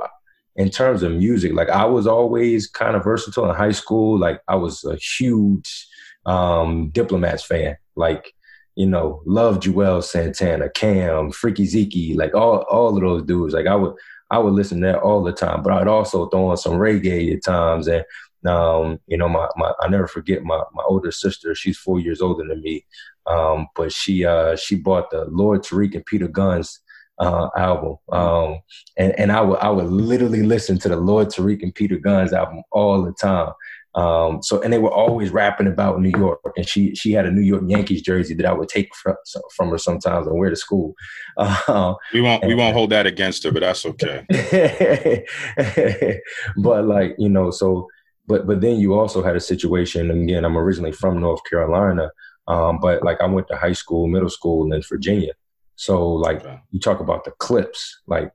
in 0.56 0.70
terms 0.70 1.02
of 1.02 1.12
music, 1.12 1.54
like 1.54 1.70
I 1.70 1.86
was 1.86 2.06
always 2.06 2.68
kind 2.68 2.96
of 2.96 3.04
versatile 3.04 3.50
in 3.50 3.56
high 3.56 3.72
school. 3.72 4.20
Like 4.20 4.42
I 4.48 4.56
was 4.56 4.84
a 4.84 4.96
huge 4.96 5.88
um, 6.26 6.90
Diplomats 6.90 7.44
fan. 7.44 7.78
Like 7.96 8.34
you 8.76 8.86
know, 8.86 9.24
love 9.26 9.60
Juelz 9.60 10.04
Santana, 10.04 10.70
Cam, 10.70 11.32
Freaky 11.32 11.66
Zekey, 11.66 12.16
like 12.16 12.36
all 12.36 12.60
all 12.70 12.96
of 12.96 13.02
those 13.02 13.24
dudes. 13.24 13.54
Like 13.54 13.66
I 13.66 13.76
would 13.76 13.96
I 14.30 14.40
would 14.40 14.54
listen 14.54 14.82
to 14.82 14.88
that 14.88 15.00
all 15.00 15.24
the 15.24 15.32
time. 15.32 15.64
But 15.64 15.74
I'd 15.74 15.88
also 15.88 16.28
throw 16.28 16.50
on 16.50 16.58
some 16.58 16.74
reggae 16.74 17.36
at 17.36 17.44
times 17.44 17.88
and 17.88 18.06
um, 18.46 19.00
you 19.08 19.18
know, 19.18 19.30
my, 19.30 19.48
my 19.56 19.74
I 19.80 19.88
never 19.88 20.08
forget 20.08 20.44
my 20.44 20.62
my 20.74 20.84
older 20.84 21.12
sister. 21.12 21.56
She's 21.56 21.78
four 21.78 22.00
years 22.00 22.22
older 22.22 22.48
than 22.48 22.62
me, 22.62 22.86
um, 23.26 23.68
but 23.76 23.92
she 23.92 24.26
uh, 24.26 24.56
she 24.56 24.76
bought 24.76 25.10
the 25.10 25.26
Lord 25.26 25.64
Tariq 25.64 25.96
and 25.96 26.06
Peter 26.06 26.28
Gunz 26.28 26.80
uh, 27.20 27.50
album, 27.58 27.98
um, 28.12 28.60
and 28.98 29.18
and 29.20 29.32
I 29.32 29.42
would 29.42 29.60
I 29.60 29.70
would 29.70 29.88
literally 29.88 30.44
listen 30.44 30.78
to 30.80 30.90
the 30.90 30.98
Lord 30.98 31.30
Tariq 31.30 31.64
and 31.64 31.74
Peter 31.74 31.98
Gunz 31.98 32.34
album 32.34 32.64
all 32.72 33.02
the 33.02 33.14
time. 33.14 33.54
Um, 33.96 34.44
so 34.44 34.62
and 34.62 34.72
they 34.72 34.78
were 34.78 34.94
always 34.94 35.32
rapping 35.32 35.66
about 35.66 36.00
New 36.00 36.12
York, 36.16 36.40
and 36.56 36.70
she 36.70 36.94
she 36.94 37.14
had 37.14 37.26
a 37.26 37.32
New 37.32 37.42
York 37.42 37.64
Yankees 37.66 38.04
jersey 38.04 38.36
that 38.36 38.46
I 38.46 38.54
would 38.54 38.70
take 38.70 38.94
from, 38.94 39.16
from 39.56 39.70
her 39.70 39.80
sometimes 39.80 40.28
and 40.28 40.38
wear 40.38 40.50
to 40.50 40.56
school. 40.56 40.94
Uh, 41.40 41.94
we 42.14 42.22
won't 42.22 42.42
and, 42.42 42.50
we 42.50 42.56
won't 42.56 42.74
hold 42.74 42.90
that 42.90 43.06
against 43.06 43.44
her, 43.44 43.52
but 43.52 43.60
that's 43.60 43.86
okay. 43.86 44.26
but 46.58 46.86
like 46.86 47.14
you 47.20 47.30
know, 47.30 47.52
so 47.52 47.88
but 48.28 48.46
but 48.46 48.62
then 48.62 48.80
you 48.80 48.94
also 48.94 49.24
had 49.24 49.36
a 49.36 49.40
situation. 49.42 50.12
And 50.12 50.24
again, 50.24 50.46
I'm 50.46 50.58
originally 50.58 50.92
from 50.92 51.20
North 51.20 51.42
Carolina, 51.50 52.12
um, 52.48 52.80
but 52.80 53.04
like 53.04 53.22
I 53.22 53.26
went 53.26 53.48
to 53.48 53.56
high 53.56 53.74
school, 53.74 54.08
middle 54.08 54.30
school 54.30 54.72
in 54.72 54.82
Virginia. 54.82 55.34
So 55.76 56.14
like 56.14 56.44
you 56.72 56.80
talk 56.80 57.00
about 57.00 57.24
the 57.24 57.32
Clipse, 57.32 58.02
like 58.08 58.32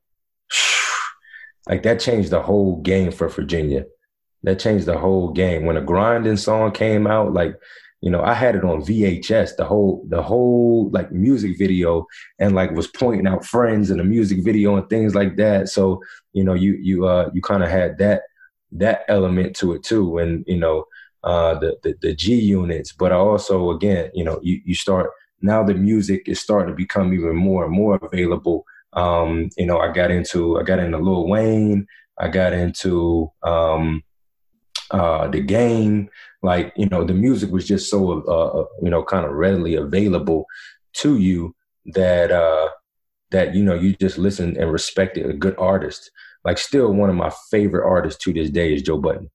like 1.69 1.83
that 1.83 2.01
changed 2.01 2.31
the 2.31 2.43
whole 2.43 2.81
game 2.81 3.13
for 3.13 3.29
Virginia. 3.29 3.85
That 4.45 4.59
changed 4.59 4.87
the 4.87 4.99
whole 4.99 5.31
game. 5.31 5.67
When 5.67 5.77
a 5.77 5.83
Grindin' 5.83 6.39
song 6.39 6.73
came 6.73 7.07
out, 7.07 7.33
like 7.33 7.55
you 8.01 8.11
know, 8.11 8.21
I 8.21 8.35
had 8.35 8.57
it 8.57 8.65
on 8.65 8.83
VHS, 8.83 9.57
the 9.57 9.65
whole 9.65 10.05
the 10.09 10.23
whole 10.23 10.91
like 10.91 11.13
music 11.13 11.57
video, 11.59 12.07
and 12.41 12.55
like 12.55 12.73
was 12.73 12.89
pointing 12.89 13.29
out 13.29 13.45
friends 13.45 13.91
in 13.91 13.99
the 13.99 14.05
music 14.05 14.43
video 14.43 14.77
and 14.77 14.89
things 14.89 15.15
like 15.15 15.37
that. 15.37 15.69
So 15.69 16.03
you 16.33 16.43
know, 16.43 16.55
you 16.55 16.75
you 16.81 17.07
uh 17.07 17.31
you 17.33 17.43
kind 17.43 17.63
of 17.63 17.69
had 17.69 17.99
that 17.99 18.23
that 18.73 19.05
element 19.09 19.57
to 19.57 19.73
it 19.75 19.83
too, 19.83 20.19
and 20.19 20.45
you 20.47 20.59
know 20.59 20.87
uh, 21.25 21.59
the, 21.59 21.79
the, 21.83 21.95
the 22.03 22.15
G 22.15 22.35
units. 22.35 22.93
But 22.93 23.13
I 23.13 23.17
also 23.17 23.71
again, 23.71 24.11
you 24.15 24.25
know, 24.25 24.41
you 24.43 24.61
you 24.65 24.75
start 24.75 25.11
now 25.41 25.63
the 25.63 25.75
music 25.75 26.29
is 26.29 26.41
starting 26.41 26.69
to 26.69 26.77
become 26.77 27.13
even 27.13 27.37
more 27.37 27.65
and 27.65 27.73
more 27.73 27.97
available. 27.97 28.65
Um, 28.95 29.51
you 29.57 29.67
know, 29.67 29.79
I 29.79 29.93
got 29.93 30.11
into 30.11 30.59
I 30.59 30.63
got 30.63 30.79
into 30.79 30.99
Lil 30.99 31.29
Wayne. 31.29 31.87
I 32.19 32.29
got 32.29 32.53
into 32.53 33.31
um, 33.43 34.03
uh, 34.91 35.29
the 35.29 35.41
game. 35.41 36.11
Like 36.43 36.73
you 36.77 36.89
know, 36.89 37.05
the 37.05 37.15
music 37.15 37.51
was 37.51 37.67
just 37.67 37.91
so 37.91 38.23
uh, 38.27 38.61
uh 38.61 38.67
you 38.83 38.91
know 38.91 39.03
kind 39.03 39.25
of 39.25 39.33
readily 39.33 39.75
available 39.75 40.47
to 40.95 41.19
you 41.19 41.55
that 41.87 42.31
uh, 42.31 42.69
that 43.31 43.55
you 43.55 43.63
know 43.63 43.75
you 43.75 43.95
just 43.95 44.19
listen 44.19 44.57
and 44.59 44.73
respected 44.73 45.29
a 45.29 45.33
good 45.33 45.55
artist 45.59 46.11
like 46.45 46.59
still 46.59 46.93
one 46.93 47.11
of 47.11 47.17
my 47.17 47.31
favorite 47.51 47.87
artists 47.87 48.23
to 48.25 48.33
this 48.33 48.51
day 48.51 48.75
is 48.75 48.83
Joe 48.83 48.99
Budden. 48.99 49.31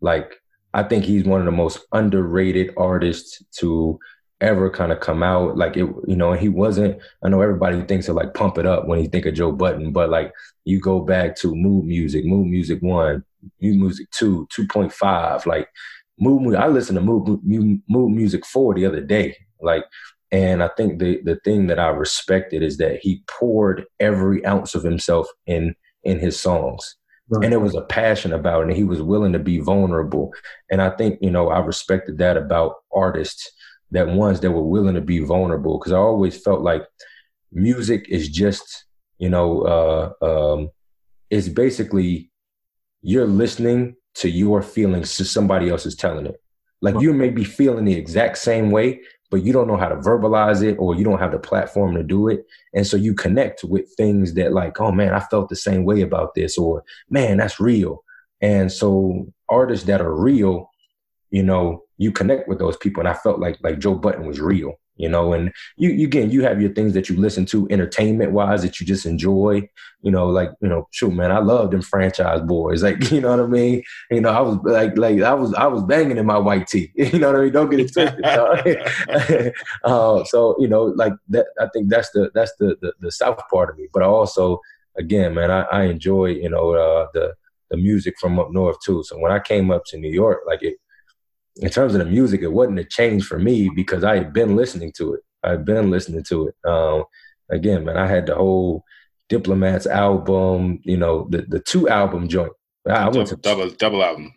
Like 0.00 0.34
I 0.72 0.82
think 0.82 1.04
he's 1.04 1.24
one 1.24 1.40
of 1.40 1.46
the 1.46 1.52
most 1.52 1.80
underrated 1.92 2.72
artists 2.76 3.42
to 3.58 3.98
ever 4.40 4.70
kind 4.70 4.92
of 4.92 5.00
come 5.00 5.22
out. 5.22 5.56
Like 5.56 5.76
it, 5.76 5.86
you 6.06 6.16
know, 6.16 6.32
he 6.32 6.48
wasn't. 6.48 7.00
I 7.22 7.28
know 7.28 7.40
everybody 7.40 7.82
thinks 7.82 8.08
of 8.08 8.16
like 8.16 8.34
pump 8.34 8.58
it 8.58 8.66
up 8.66 8.86
when 8.86 9.00
you 9.00 9.08
think 9.08 9.26
of 9.26 9.34
Joe 9.34 9.52
Budden, 9.52 9.92
but 9.92 10.10
like 10.10 10.32
you 10.64 10.80
go 10.80 11.00
back 11.00 11.36
to 11.36 11.54
Mood 11.54 11.84
Music, 11.84 12.24
Mood 12.24 12.46
Music 12.46 12.80
One, 12.80 13.24
Mood 13.60 13.76
Music 13.76 14.10
Two, 14.10 14.46
two 14.50 14.66
point 14.66 14.92
five, 14.92 15.44
like 15.46 15.68
Mood. 16.18 16.54
I 16.54 16.68
listened 16.68 16.96
to 16.96 17.02
Mood, 17.02 17.40
Mood 17.44 18.10
Music 18.12 18.46
Four 18.46 18.74
the 18.74 18.86
other 18.86 19.00
day, 19.00 19.36
like. 19.60 19.84
And 20.32 20.62
I 20.62 20.68
think 20.76 21.00
the 21.00 21.20
the 21.24 21.40
thing 21.44 21.66
that 21.66 21.80
I 21.80 21.88
respected 21.88 22.62
is 22.62 22.76
that 22.76 23.00
he 23.02 23.24
poured 23.26 23.84
every 23.98 24.46
ounce 24.46 24.76
of 24.76 24.84
himself 24.84 25.26
in 25.44 25.74
in 26.04 26.18
his 26.18 26.40
songs. 26.40 26.96
Right. 27.28 27.44
And 27.44 27.52
there 27.52 27.60
was 27.60 27.76
a 27.76 27.82
passion 27.82 28.32
about 28.32 28.62
it, 28.62 28.68
and 28.68 28.76
he 28.76 28.84
was 28.84 29.02
willing 29.02 29.32
to 29.32 29.38
be 29.38 29.58
vulnerable. 29.58 30.32
And 30.70 30.82
I 30.82 30.90
think, 30.90 31.18
you 31.22 31.30
know, 31.30 31.50
I 31.50 31.60
respected 31.60 32.18
that 32.18 32.36
about 32.36 32.76
artists 32.92 33.52
that 33.92 34.08
ones 34.08 34.40
that 34.40 34.50
were 34.50 34.62
willing 34.62 34.94
to 34.94 35.00
be 35.00 35.20
vulnerable 35.20 35.78
because 35.78 35.92
I 35.92 35.98
always 35.98 36.40
felt 36.40 36.60
like 36.60 36.84
music 37.52 38.06
is 38.08 38.28
just 38.28 38.84
you 39.18 39.28
know 39.28 39.62
uh, 39.62 40.24
um, 40.24 40.70
it's 41.30 41.48
basically 41.48 42.30
you're 43.02 43.26
listening 43.26 43.96
to 44.14 44.28
your 44.28 44.62
feelings 44.62 45.16
to 45.16 45.24
somebody 45.24 45.70
else 45.70 45.86
is 45.86 45.96
telling 45.96 46.26
it. 46.26 46.40
Like 46.82 47.00
you 47.00 47.12
may 47.12 47.30
be 47.30 47.44
feeling 47.44 47.84
the 47.84 47.94
exact 47.94 48.38
same 48.38 48.70
way, 48.70 49.00
but 49.30 49.44
you 49.44 49.52
don't 49.52 49.68
know 49.68 49.76
how 49.76 49.88
to 49.88 49.96
verbalize 49.96 50.62
it 50.62 50.76
or 50.78 50.94
you 50.94 51.04
don't 51.04 51.20
have 51.20 51.32
the 51.32 51.38
platform 51.38 51.94
to 51.94 52.02
do 52.02 52.28
it. 52.28 52.46
And 52.74 52.86
so 52.86 52.96
you 52.96 53.14
connect 53.14 53.62
with 53.62 53.92
things 53.94 54.34
that 54.34 54.52
like, 54.52 54.80
oh 54.80 54.90
man, 54.90 55.14
I 55.14 55.20
felt 55.20 55.48
the 55.48 55.56
same 55.56 55.84
way 55.84 56.00
about 56.00 56.34
this 56.34 56.58
or 56.58 56.84
man, 57.08 57.36
that's 57.36 57.60
real. 57.60 58.04
And 58.40 58.72
so 58.72 59.32
artists 59.48 59.86
that 59.86 60.00
are 60.00 60.14
real, 60.14 60.70
you 61.30 61.42
know, 61.42 61.84
you 61.96 62.10
connect 62.10 62.48
with 62.48 62.58
those 62.58 62.76
people. 62.76 63.00
And 63.00 63.08
I 63.08 63.14
felt 63.14 63.38
like 63.38 63.58
like 63.62 63.78
Joe 63.78 63.94
Budden 63.94 64.26
was 64.26 64.40
real 64.40 64.79
you 65.00 65.08
know 65.08 65.32
and 65.32 65.52
you, 65.76 65.90
you 65.90 66.06
again 66.06 66.30
you 66.30 66.42
have 66.42 66.60
your 66.60 66.72
things 66.72 66.92
that 66.92 67.08
you 67.08 67.16
listen 67.16 67.46
to 67.46 67.66
entertainment 67.70 68.32
wise 68.32 68.62
that 68.62 68.78
you 68.78 68.86
just 68.86 69.06
enjoy 69.06 69.66
you 70.02 70.10
know 70.10 70.26
like 70.26 70.50
you 70.60 70.68
know 70.68 70.86
shoot 70.90 71.12
man 71.12 71.32
i 71.32 71.38
love 71.38 71.70
them 71.70 71.80
franchise 71.80 72.40
boys 72.42 72.82
like 72.82 73.10
you 73.10 73.20
know 73.20 73.30
what 73.30 73.40
i 73.40 73.46
mean? 73.46 73.82
You 74.10 74.20
know 74.20 74.30
i 74.30 74.40
was 74.40 74.58
like 74.64 74.96
like 74.98 75.20
i 75.22 75.34
was 75.34 75.54
i 75.54 75.66
was 75.66 75.82
banging 75.84 76.18
in 76.18 76.26
my 76.26 76.38
white 76.38 76.66
tee 76.66 76.92
you 76.94 77.18
know 77.18 77.32
what 77.32 77.40
i 77.40 77.44
mean? 77.44 77.52
Don't 77.52 77.70
get 77.70 77.80
it 77.80 77.92
twisted 77.92 78.24
uh, 79.84 80.24
so 80.24 80.56
you 80.58 80.68
know 80.68 80.84
like 80.84 81.14
that 81.28 81.46
i 81.60 81.66
think 81.72 81.88
that's 81.88 82.10
the 82.10 82.30
that's 82.34 82.52
the, 82.58 82.76
the, 82.82 82.92
the 83.00 83.10
south 83.10 83.40
part 83.50 83.70
of 83.70 83.78
me 83.78 83.88
but 83.92 84.02
i 84.02 84.06
also 84.06 84.60
again 84.98 85.34
man 85.34 85.50
i, 85.50 85.62
I 85.62 85.84
enjoy 85.84 86.26
you 86.26 86.50
know 86.50 86.74
uh, 86.74 87.06
the 87.14 87.34
the 87.70 87.76
music 87.76 88.18
from 88.18 88.40
up 88.40 88.50
north 88.50 88.80
too. 88.80 89.02
So 89.04 89.18
when 89.18 89.32
i 89.32 89.38
came 89.38 89.70
up 89.70 89.84
to 89.86 89.96
new 89.96 90.12
york 90.12 90.40
like 90.46 90.62
it 90.62 90.76
in 91.60 91.70
terms 91.70 91.94
of 91.94 92.00
the 92.00 92.06
music, 92.06 92.42
it 92.42 92.52
wasn't 92.52 92.78
a 92.78 92.84
change 92.84 93.24
for 93.24 93.38
me 93.38 93.70
because 93.74 94.02
I 94.02 94.16
had 94.16 94.32
been 94.32 94.56
listening 94.56 94.92
to 94.96 95.14
it. 95.14 95.20
I've 95.42 95.64
been 95.64 95.90
listening 95.90 96.24
to 96.24 96.48
it. 96.48 96.54
Um, 96.68 97.04
again, 97.50 97.84
man, 97.84 97.96
I 97.96 98.06
had 98.06 98.26
the 98.26 98.34
whole 98.34 98.84
Diplomats 99.28 99.86
album, 99.86 100.80
you 100.82 100.96
know, 100.96 101.28
the 101.30 101.42
the 101.42 101.60
two 101.60 101.88
album 101.88 102.28
joint. 102.28 102.52
I 102.88 103.08
went 103.08 103.14
double, 103.14 103.26
to 103.26 103.36
double 103.36 103.70
double 103.70 104.04
album. 104.04 104.34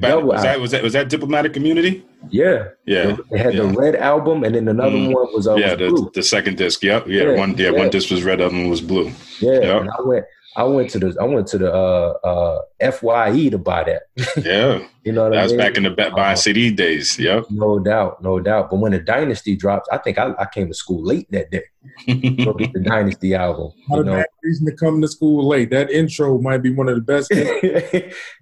Double 0.00 0.28
was, 0.28 0.44
album. 0.44 0.44
That, 0.44 0.60
was 0.60 0.70
that 0.72 0.82
was 0.82 0.92
that 0.92 1.08
Diplomatic 1.08 1.56
Immunity? 1.56 2.04
Yeah, 2.28 2.68
yeah. 2.84 3.16
It 3.30 3.38
had 3.38 3.54
yeah. 3.54 3.62
the 3.62 3.68
red 3.68 3.96
album, 3.96 4.44
and 4.44 4.54
then 4.54 4.68
another 4.68 4.96
mm. 4.96 5.14
one 5.14 5.32
was 5.32 5.48
uh, 5.48 5.54
yeah, 5.54 5.74
was 5.76 6.02
the, 6.02 6.10
the 6.14 6.22
second 6.22 6.58
disc. 6.58 6.82
Yep, 6.82 7.06
yeah, 7.06 7.22
yeah 7.22 7.36
one 7.36 7.56
yeah, 7.56 7.70
yeah, 7.70 7.78
one 7.78 7.90
disc 7.90 8.10
was 8.10 8.22
red, 8.22 8.40
other 8.40 8.54
one 8.54 8.68
was 8.68 8.80
blue. 8.80 9.10
Yeah, 9.40 9.60
yep. 9.60 9.86
I 9.98 10.02
went 10.02 10.26
I 10.56 10.62
went 10.64 10.88
to 10.90 10.98
the 10.98 11.14
I 11.20 11.24
went 11.24 11.46
to 11.48 11.58
the 11.58 11.70
uh, 11.72 12.14
uh, 12.24 12.90
Fye 12.90 13.48
to 13.50 13.58
buy 13.58 13.84
that. 13.84 14.04
Yeah, 14.42 14.86
you 15.04 15.12
know 15.12 15.28
that 15.28 15.38
I 15.38 15.42
was 15.42 15.52
mean? 15.52 15.58
back 15.58 15.76
in 15.76 15.82
the 15.82 15.90
buying 15.90 16.16
uh, 16.16 16.34
CD 16.34 16.70
days. 16.70 17.18
Yep, 17.18 17.50
no 17.50 17.78
doubt, 17.78 18.22
no 18.22 18.40
doubt. 18.40 18.70
But 18.70 18.78
when 18.78 18.92
the 18.92 18.98
Dynasty 18.98 19.54
drops, 19.54 19.86
I 19.92 19.98
think 19.98 20.16
I, 20.16 20.32
I 20.38 20.46
came 20.46 20.68
to 20.68 20.74
school 20.74 21.04
late 21.04 21.30
that 21.30 21.50
day. 21.50 21.64
Go 22.42 22.54
get 22.54 22.72
the 22.72 22.80
Dynasty 22.80 23.34
album. 23.34 23.72
Not 23.90 24.00
a 24.00 24.04
know? 24.04 24.12
bad 24.14 24.26
reason 24.42 24.64
to 24.66 24.72
come 24.72 25.02
to 25.02 25.08
school 25.08 25.46
late. 25.46 25.68
That 25.70 25.90
intro 25.90 26.38
might 26.40 26.62
be 26.62 26.72
one 26.72 26.88
of 26.88 26.94
the 26.94 27.02
best. 27.02 27.30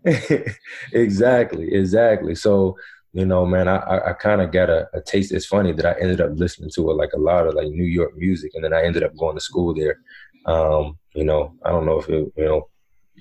exactly, 0.92 1.74
exactly. 1.74 2.36
So 2.36 2.78
you 3.12 3.26
know, 3.26 3.44
man, 3.44 3.66
I 3.66 3.76
I, 3.78 4.10
I 4.10 4.12
kind 4.12 4.40
of 4.40 4.52
got 4.52 4.70
a, 4.70 4.88
a, 4.94 5.00
taste. 5.00 5.32
It's 5.32 5.46
funny 5.46 5.72
that 5.72 5.84
I 5.84 6.00
ended 6.00 6.20
up 6.20 6.30
listening 6.34 6.70
to 6.76 6.90
it 6.90 6.94
like 6.94 7.12
a 7.12 7.18
lot 7.18 7.48
of 7.48 7.54
like 7.54 7.68
New 7.68 7.84
York 7.84 8.16
music, 8.16 8.52
and 8.54 8.62
then 8.62 8.72
I 8.72 8.84
ended 8.84 9.02
up 9.02 9.16
going 9.16 9.34
to 9.34 9.40
school 9.40 9.74
there. 9.74 9.98
Um, 10.46 10.96
you 11.14 11.24
know, 11.24 11.54
I 11.64 11.70
don't 11.70 11.86
know 11.86 11.98
if 11.98 12.08
it, 12.08 12.32
you 12.36 12.44
know, 12.44 12.68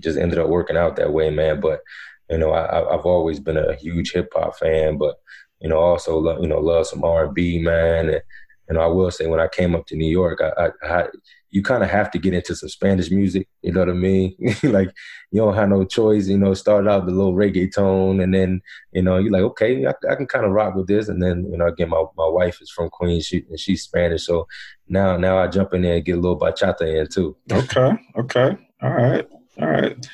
just 0.02 0.18
ended 0.18 0.40
up 0.40 0.50
working 0.50 0.78
out 0.78 0.96
that 0.96 1.14
way, 1.14 1.30
man. 1.30 1.60
But 1.60 1.82
you 2.30 2.38
know, 2.38 2.54
I, 2.54 2.92
have 2.92 3.06
always 3.06 3.40
been 3.40 3.58
a 3.58 3.76
huge 3.76 4.12
hip 4.12 4.32
hop 4.34 4.58
fan, 4.58 4.98
but 4.98 5.16
you 5.60 5.70
know, 5.70 5.78
also 5.78 6.18
love, 6.18 6.42
you 6.42 6.48
know, 6.48 6.60
love 6.60 6.88
some 6.88 7.04
R 7.04 7.26
and 7.26 7.34
B, 7.34 7.60
man. 7.60 8.10
And 8.10 8.22
you 8.70 8.76
know, 8.76 8.82
I 8.82 8.88
will 8.88 9.12
say 9.12 9.28
when 9.28 9.40
I 9.40 9.48
came 9.48 9.76
up 9.76 9.86
to 9.88 9.96
New 9.96 10.10
York, 10.10 10.42
I, 10.42 10.66
I, 10.66 11.00
I 11.00 11.08
you 11.54 11.62
kind 11.62 11.84
of 11.84 11.90
have 11.92 12.10
to 12.10 12.18
get 12.18 12.34
into 12.34 12.56
some 12.56 12.68
Spanish 12.68 13.12
music. 13.12 13.48
You 13.62 13.74
know 13.74 13.82
what 13.82 13.90
I 13.90 13.94
mean? 13.94 14.36
like 14.64 14.92
you 15.30 15.40
don't 15.40 15.54
have 15.54 15.70
no 15.70 15.86
choice. 15.86 16.28
You 16.28 16.40
know, 16.40 16.56
start 16.56 16.88
out 16.88 17.06
the 17.06 17.12
little 17.12 17.36
reggaeton, 17.36 18.24
and 18.24 18.34
then 18.34 18.60
you 18.92 19.04
know 19.04 19.18
you're 19.18 19.32
like, 19.32 19.44
okay, 19.44 19.86
I, 19.86 19.94
I 20.10 20.16
can 20.16 20.26
kind 20.26 20.46
of 20.46 20.52
rock 20.52 20.74
with 20.74 20.88
this. 20.88 21.10
And 21.10 21.22
then 21.22 21.48
you 21.52 21.58
know, 21.58 21.68
again, 21.68 21.90
my, 21.90 22.04
my 22.18 22.28
wife 22.28 22.60
is 22.60 22.72
from 22.72 22.90
Queens, 22.90 23.28
she, 23.28 23.46
and 23.50 23.60
she's 23.60 23.84
Spanish, 23.84 24.26
so 24.26 24.48
now 24.88 25.16
now 25.16 25.38
I 25.38 25.46
jump 25.46 25.76
in 25.76 25.84
there 25.84 25.98
and 25.98 26.06
get 26.06 26.18
a 26.18 26.20
little 26.20 26.40
bachata 26.40 27.02
in 27.02 27.08
too. 27.08 27.38
Okay, 27.52 27.92
okay, 28.18 28.58
all 28.82 28.92
right, 28.92 29.30
all 29.62 29.70
right. 29.70 30.08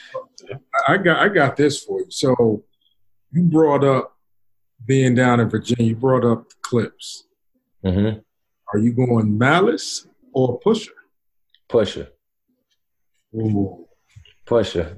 I 0.90 0.98
got 0.98 1.20
I 1.20 1.30
got 1.30 1.56
this 1.56 1.82
for 1.82 2.02
you. 2.02 2.12
So 2.12 2.66
you 3.32 3.44
brought 3.44 3.86
up 3.86 4.18
being 4.86 5.16
down 5.16 5.40
in 5.40 5.50
Virginia. 5.50 5.86
You 5.86 5.96
brought 5.96 6.26
up 6.26 6.50
the 6.50 6.56
Clipse. 6.64 7.24
Mm-hmm. 7.86 8.20
Are 8.74 8.78
you 8.78 8.92
going 8.92 9.38
Malice 9.38 10.06
or 10.34 10.60
Pusha? 10.60 10.90
Pusha. 11.70 12.08
Ooh. 13.36 13.88
Pusha. 14.46 14.98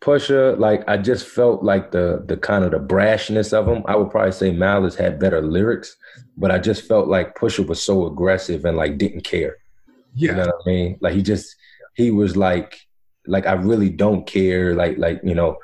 Pusha, 0.00 0.58
like 0.58 0.82
I 0.88 0.96
just 0.96 1.26
felt 1.26 1.62
like 1.62 1.90
the 1.90 2.24
the 2.26 2.36
kind 2.36 2.64
of 2.64 2.70
the 2.70 2.78
brashness 2.78 3.52
of 3.52 3.68
him. 3.68 3.84
I 3.86 3.96
would 3.96 4.10
probably 4.10 4.32
say 4.32 4.50
Malice 4.50 4.94
had 4.94 5.20
better 5.20 5.42
lyrics, 5.42 5.96
but 6.38 6.50
I 6.50 6.58
just 6.58 6.88
felt 6.88 7.06
like 7.06 7.36
Pusha 7.36 7.66
was 7.66 7.82
so 7.82 8.06
aggressive 8.06 8.64
and 8.64 8.78
like 8.78 8.96
didn't 8.96 9.24
care. 9.24 9.58
Yeah. 10.14 10.30
You 10.30 10.36
know 10.36 10.46
what 10.46 10.62
I 10.66 10.68
mean? 10.68 10.98
Like 11.00 11.14
he 11.14 11.22
just 11.22 11.54
he 11.94 12.10
was 12.10 12.34
like 12.34 12.80
like 13.26 13.46
I 13.46 13.52
really 13.52 13.90
don't 13.90 14.26
care. 14.26 14.74
Like 14.74 14.96
like 14.96 15.20
you 15.22 15.34
know, 15.34 15.58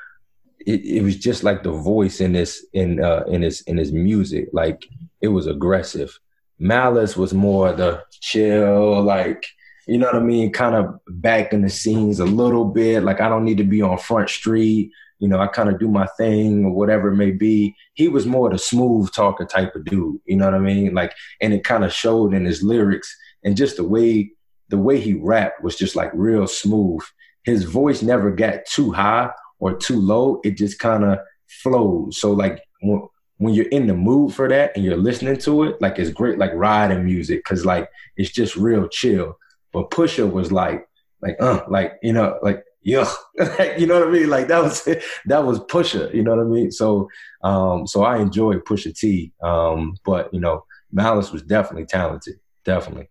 it, 0.67 0.85
it 0.85 1.03
was 1.03 1.17
just 1.17 1.43
like 1.43 1.63
the 1.63 1.73
voice 1.73 2.21
in 2.21 2.35
this 2.35 2.65
in 2.75 3.03
uh 3.03 3.25
in 3.27 3.41
his 3.41 3.63
in 3.63 3.79
his 3.79 3.91
music. 3.91 4.51
Like 4.53 4.87
it 5.23 5.29
was 5.29 5.47
aggressive. 5.47 6.19
Malice 6.59 7.17
was 7.17 7.33
more 7.33 7.73
the 7.73 8.03
chill, 8.11 9.03
like 9.03 9.47
you 9.87 9.99
know 9.99 10.07
what 10.07 10.17
I 10.17 10.21
mean, 10.21 10.53
kind 10.53 10.75
of 10.75 11.01
back 11.09 11.53
in 11.53 11.63
the 11.63 11.71
scenes 11.71 12.19
a 12.21 12.25
little 12.25 12.65
bit. 12.65 13.05
Like 13.05 13.21
I 13.21 13.29
don't 13.29 13.45
need 13.45 13.59
to 13.59 13.65
be 13.65 13.83
on 13.83 13.99
Front 13.99 14.29
Street. 14.29 14.91
You 15.19 15.29
know, 15.29 15.39
I 15.39 15.47
kind 15.47 15.69
of 15.69 15.79
do 15.79 15.89
my 15.89 16.07
thing 16.19 16.65
or 16.65 16.73
whatever 16.73 17.09
it 17.09 17.17
may 17.17 17.31
be. 17.31 17.75
He 17.95 18.09
was 18.09 18.27
more 18.27 18.51
the 18.51 18.59
smooth 18.59 19.11
talker 19.13 19.47
type 19.47 19.75
of 19.75 19.85
dude. 19.85 20.21
You 20.27 20.37
know 20.37 20.45
what 20.45 20.55
I 20.55 20.59
mean? 20.59 20.93
Like, 20.93 21.15
and 21.41 21.55
it 21.55 21.65
kind 21.65 21.85
of 21.85 21.93
showed 21.93 22.35
in 22.35 22.45
his 22.45 22.63
lyrics 22.63 23.17
and 23.45 23.57
just 23.57 23.77
the 23.77 23.85
way 23.85 24.33
the 24.69 24.79
way 24.79 24.99
he 25.01 25.15
rapped 25.15 25.63
was 25.63 25.77
just 25.77 25.95
like 25.95 26.11
real 26.13 26.47
smooth. 26.47 27.01
His 27.45 27.63
voice 27.63 28.03
never 28.03 28.33
got 28.33 28.67
too 28.67 28.91
high 28.91 29.31
or 29.61 29.77
too 29.77 30.01
low. 30.01 30.41
It 30.45 30.53
just 30.53 30.81
kind 30.81 31.05
of 31.05 31.19
flowed. 31.47 32.13
So 32.15 32.33
like 32.33 32.61
when, 32.81 33.07
when 33.39 33.55
you're 33.55 33.69
in 33.69 33.87
the 33.87 33.95
mood 33.95 34.35
for 34.35 34.49
that 34.49 34.73
and 34.75 34.85
you're 34.85 34.97
listening 34.97 35.39
to 35.39 35.63
it, 35.65 35.81
like 35.81 36.01
it's 36.01 36.11
great, 36.11 36.39
like 36.39 36.53
riding 36.55 37.05
music, 37.05 37.45
cause 37.45 37.65
like 37.65 37.89
it's 38.17 38.31
just 38.31 38.57
real 38.57 38.89
chill. 38.89 39.39
But 39.77 39.91
Pusha 39.91 40.33
was 40.33 40.51
like, 40.51 40.89
like, 41.21 41.37
uh, 41.39 41.61
like, 41.69 41.99
you 42.03 42.15
know, 42.15 42.39
like, 42.41 42.65
yeah, 42.83 43.13
you 43.77 43.87
know 43.87 43.99
what 43.99 44.09
I 44.09 44.11
mean? 44.11 44.31
Like 44.31 44.49
that 44.49 44.63
was 44.63 44.85
that 45.27 45.45
was 45.45 45.61
Pusha, 45.61 46.15
you 46.15 46.23
know 46.23 46.35
what 46.35 46.47
I 46.47 46.49
mean? 46.49 46.71
So 46.71 47.11
um, 47.43 47.87
so 47.87 48.03
I 48.03 48.17
enjoyed 48.17 48.65
Pusha 48.65 48.99
T. 48.99 49.35
Um, 49.43 49.99
but 50.07 50.33
you 50.33 50.41
know, 50.41 50.65
Malice 50.91 51.31
was 51.31 51.43
definitely 51.43 51.85
talented. 51.85 52.41
Definitely. 52.65 53.11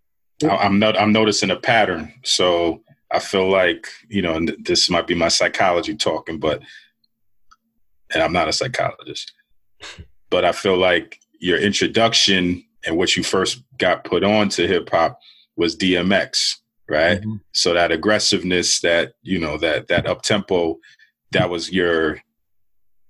I'm 0.50 0.80
not 0.80 1.00
I'm 1.00 1.12
noticing 1.12 1.52
a 1.52 1.56
pattern. 1.56 2.12
So 2.24 2.82
I 3.12 3.20
feel 3.20 3.48
like, 3.48 3.86
you 4.10 4.24
know, 4.24 4.44
this 4.58 4.90
might 4.90 5.06
be 5.06 5.14
my 5.14 5.28
psychology 5.28 5.96
talking, 5.96 6.40
but 6.40 6.64
and 8.12 8.24
I'm 8.24 8.34
not 8.34 8.48
a 8.48 8.54
psychologist. 8.54 9.34
but 10.32 10.44
I 10.44 10.52
feel 10.52 10.78
like 10.78 11.20
your 11.38 11.60
introduction 11.60 12.66
and 12.88 12.98
what 12.98 13.16
you 13.16 13.22
first 13.22 13.62
got 13.78 14.04
put 14.04 14.24
on 14.24 14.50
to 14.50 14.68
hip 14.68 14.90
hop 14.90 15.20
was 15.56 15.76
DMX, 15.76 16.56
right? 16.90 17.20
Mm-hmm. 17.20 17.36
So 17.52 17.74
that 17.74 17.92
aggressiveness, 17.92 18.80
that 18.82 19.14
you 19.22 19.40
know, 19.40 19.58
that 19.58 19.88
that 19.88 20.08
up 20.08 20.22
tempo, 20.22 20.80
that 21.32 21.50
was 21.50 21.72
your. 21.72 22.20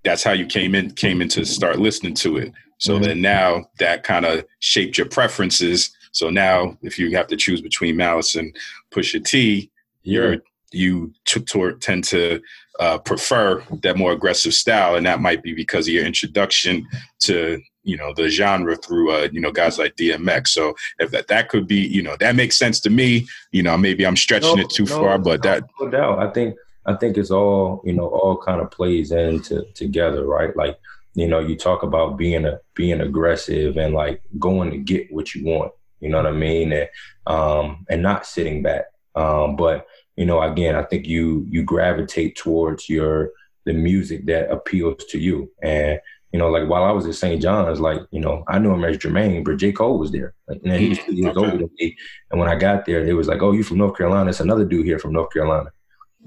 That's 0.04 0.24
how 0.24 0.34
you 0.34 0.46
came 0.46 0.76
in 0.76 0.92
came 0.92 1.22
in 1.22 1.30
to 1.30 1.46
start 1.46 1.80
listening 1.80 2.14
to 2.16 2.38
it. 2.38 2.54
So 2.78 2.94
mm-hmm. 2.94 3.04
then 3.04 3.22
now 3.22 3.66
that 3.80 4.04
kind 4.04 4.26
of 4.26 4.46
shaped 4.60 4.98
your 4.98 5.08
preferences. 5.08 5.90
So 6.12 6.30
now, 6.30 6.78
if 6.82 7.00
you 7.00 7.16
have 7.18 7.28
to 7.28 7.36
choose 7.36 7.62
between 7.62 7.98
Malice 7.98 8.36
and 8.36 8.56
Pusha 8.92 9.24
T, 9.24 9.72
yeah. 10.04 10.14
you're 10.14 10.38
you 10.72 11.14
t- 11.26 11.40
t- 11.40 11.72
tend 11.80 12.04
to 12.04 12.42
uh, 12.80 12.98
prefer 13.00 13.64
that 13.82 13.98
more 13.98 14.12
aggressive 14.12 14.54
style, 14.54 14.96
and 14.96 15.06
that 15.06 15.22
might 15.22 15.42
be 15.42 15.54
because 15.54 15.88
of 15.88 15.94
your 15.94 16.06
introduction 16.06 16.86
to 17.20 17.62
you 17.86 17.96
know 17.96 18.14
the 18.14 18.28
genre 18.30 18.76
through 18.76 19.12
uh, 19.12 19.28
you 19.32 19.40
know 19.40 19.52
guys 19.52 19.80
like 19.80 19.96
DMX. 19.96 20.50
So 20.50 20.76
if 21.00 21.12
that 21.12 21.28
that 21.28 21.50
could 21.50 21.68
be 21.68 21.88
you 21.88 22.04
know 22.04 22.18
that 22.20 22.36
makes 22.36 22.58
sense 22.58 22.80
to 22.82 22.90
me. 22.90 23.28
You 23.52 23.64
know 23.64 23.78
maybe 23.78 24.06
I'm 24.06 24.18
stretching 24.18 24.58
no, 24.58 24.64
it 24.64 24.70
too 24.70 24.86
no, 24.86 25.00
far, 25.00 25.18
but 25.18 25.44
no, 25.44 25.52
that 25.52 25.64
no 25.80 25.90
doubt. 25.90 26.20
I 26.20 26.32
think 26.32 26.56
I 26.86 26.96
think 26.96 27.18
it's 27.18 27.32
all 27.32 27.82
you 27.86 27.94
know 27.94 28.08
all 28.08 28.38
kind 28.38 28.60
of 28.60 28.72
plays 28.72 29.12
into 29.12 29.64
together, 29.74 30.26
right? 30.26 30.56
Like 30.56 30.78
you 31.14 31.28
know 31.28 31.40
you 31.40 31.56
talk 31.56 31.84
about 31.84 32.18
being 32.18 32.46
a 32.46 32.60
being 32.74 33.02
aggressive 33.02 33.78
and 33.78 33.94
like 33.94 34.22
going 34.40 34.72
to 34.72 34.78
get 34.78 35.12
what 35.14 35.34
you 35.34 35.46
want. 35.46 35.72
You 36.02 36.10
know 36.10 36.18
what 36.18 36.28
I 36.28 36.32
mean? 36.32 36.74
And 36.74 36.90
um 37.28 37.86
and 37.90 38.02
not 38.02 38.26
sitting 38.26 38.62
back. 38.62 38.86
Um, 39.16 39.56
but 39.56 39.88
you 40.16 40.26
know, 40.26 40.42
again, 40.42 40.76
I 40.76 40.84
think 40.84 41.06
you 41.06 41.46
you 41.50 41.64
gravitate 41.64 42.36
towards 42.36 42.90
your 42.90 43.32
the 43.66 43.74
music 43.74 44.26
that 44.28 44.52
appeals 44.52 45.04
to 45.06 45.20
you 45.20 45.52
and 45.62 46.00
you 46.36 46.40
know, 46.40 46.50
like 46.50 46.68
while 46.68 46.84
I 46.84 46.92
was 46.92 47.06
at 47.08 47.16
St. 47.16 47.42
John's, 47.42 47.80
like, 47.80 48.02
you 48.12 48.20
know, 48.20 48.44
I 48.50 48.60
knew 48.60 48.74
him 48.74 48.84
as 48.84 48.98
Jermaine, 48.98 49.46
but 49.46 49.56
J. 49.56 49.72
Cole 49.72 49.98
was 49.98 50.12
there. 50.12 50.34
Like, 50.50 50.60
and 50.66 50.74
he 50.74 50.90
was 50.90 50.98
two 51.00 51.14
years 51.14 51.38
Okay. 51.38 51.46
older 51.46 51.58
than 51.60 51.70
me. 51.80 51.96
And 52.30 52.38
when 52.42 52.50
I 52.50 52.56
got 52.56 52.86
there, 52.86 53.06
it 53.08 53.14
was 53.14 53.30
like, 53.30 53.42
oh, 53.42 53.54
you 53.54 53.64
from 53.64 53.78
North 53.78 53.96
Carolina? 53.96 54.32
It's 54.32 54.42
another 54.42 54.66
dude 54.66 54.86
here 54.86 55.00
from 55.00 55.14
North 55.14 55.32
Carolina. 55.32 55.70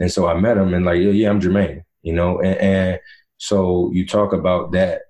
And 0.01 0.11
so 0.11 0.27
I 0.27 0.33
met 0.41 0.57
him 0.57 0.73
and 0.73 0.87
like, 0.87 0.99
yeah, 1.03 1.11
yeah, 1.11 1.29
I'm 1.29 1.43
Jermaine, 1.43 1.83
you 2.01 2.15
know, 2.15 2.41
and, 2.41 2.57
and 2.57 3.01
so 3.37 3.91
you 3.93 4.07
talk 4.07 4.33
about 4.33 4.73
that, 4.73 5.03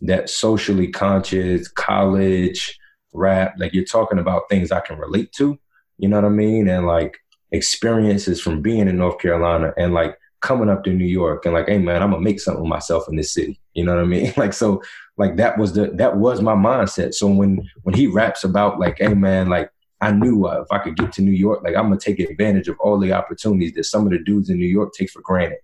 that 0.00 0.30
socially 0.30 0.88
conscious 0.88 1.68
college 1.68 2.78
rap, 3.12 3.56
like 3.58 3.74
you're 3.74 3.84
talking 3.84 4.18
about 4.18 4.48
things 4.48 4.72
I 4.72 4.80
can 4.80 4.96
relate 4.96 5.32
to, 5.32 5.58
you 5.98 6.08
know 6.08 6.16
what 6.16 6.24
I 6.24 6.30
mean? 6.30 6.66
And 6.66 6.86
like 6.86 7.18
experiences 7.52 8.40
from 8.40 8.62
being 8.62 8.88
in 8.88 8.96
North 8.96 9.18
Carolina 9.18 9.74
and 9.76 9.92
like 9.92 10.16
coming 10.40 10.70
up 10.70 10.82
to 10.84 10.94
New 10.94 11.04
York 11.04 11.44
and 11.44 11.52
like, 11.52 11.68
hey 11.68 11.76
man, 11.76 12.02
I'm 12.02 12.10
gonna 12.12 12.22
make 12.22 12.40
something 12.40 12.62
of 12.64 12.68
myself 12.68 13.04
in 13.10 13.16
this 13.16 13.34
city. 13.34 13.60
You 13.76 13.84
know 13.84 13.94
what 13.94 14.02
I 14.02 14.06
mean? 14.06 14.32
Like 14.36 14.54
so, 14.54 14.82
like 15.18 15.36
that 15.36 15.58
was 15.58 15.74
the 15.74 15.90
that 15.94 16.16
was 16.16 16.40
my 16.40 16.54
mindset. 16.54 17.14
So 17.14 17.28
when 17.28 17.68
when 17.82 17.94
he 17.94 18.06
raps 18.06 18.42
about 18.42 18.80
like, 18.80 18.96
hey 18.98 19.14
man, 19.14 19.48
like 19.48 19.70
I 20.00 20.12
knew 20.12 20.46
uh, 20.46 20.62
if 20.62 20.72
I 20.72 20.78
could 20.78 20.96
get 20.96 21.12
to 21.12 21.22
New 21.22 21.32
York, 21.32 21.62
like 21.62 21.76
I'm 21.76 21.84
gonna 21.84 22.00
take 22.00 22.18
advantage 22.18 22.68
of 22.68 22.80
all 22.80 22.98
the 22.98 23.12
opportunities 23.12 23.74
that 23.74 23.84
some 23.84 24.04
of 24.06 24.12
the 24.12 24.18
dudes 24.18 24.48
in 24.48 24.58
New 24.58 24.66
York 24.66 24.92
take 24.94 25.10
for 25.10 25.20
granted. 25.20 25.58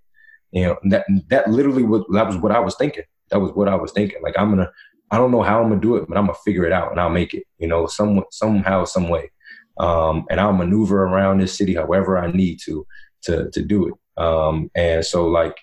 You 0.52 0.66
know, 0.66 0.76
that 0.90 1.06
that 1.30 1.50
literally 1.50 1.82
was 1.82 2.04
that 2.12 2.26
was 2.26 2.36
what 2.36 2.52
I 2.52 2.60
was 2.60 2.76
thinking. 2.76 3.04
That 3.30 3.40
was 3.40 3.50
what 3.52 3.68
I 3.68 3.74
was 3.74 3.92
thinking. 3.92 4.22
Like 4.22 4.38
I'm 4.38 4.50
gonna, 4.50 4.70
I 5.10 5.16
don't 5.16 5.30
know 5.30 5.42
how 5.42 5.62
I'm 5.62 5.70
gonna 5.70 5.80
do 5.80 5.96
it, 5.96 6.06
but 6.06 6.18
I'm 6.18 6.26
gonna 6.26 6.38
figure 6.44 6.66
it 6.66 6.72
out 6.72 6.90
and 6.90 7.00
I'll 7.00 7.08
make 7.08 7.32
it. 7.32 7.44
You 7.58 7.66
know, 7.66 7.86
some 7.86 8.22
somehow, 8.30 8.84
some 8.84 9.08
way, 9.08 9.30
um, 9.78 10.26
and 10.28 10.38
I'll 10.38 10.52
maneuver 10.52 11.04
around 11.04 11.40
this 11.40 11.56
city 11.56 11.74
however 11.74 12.18
I 12.18 12.30
need 12.30 12.60
to 12.64 12.86
to 13.22 13.50
to 13.50 13.62
do 13.62 13.88
it. 13.88 14.22
Um, 14.22 14.70
and 14.74 15.04
so 15.04 15.26
like, 15.28 15.56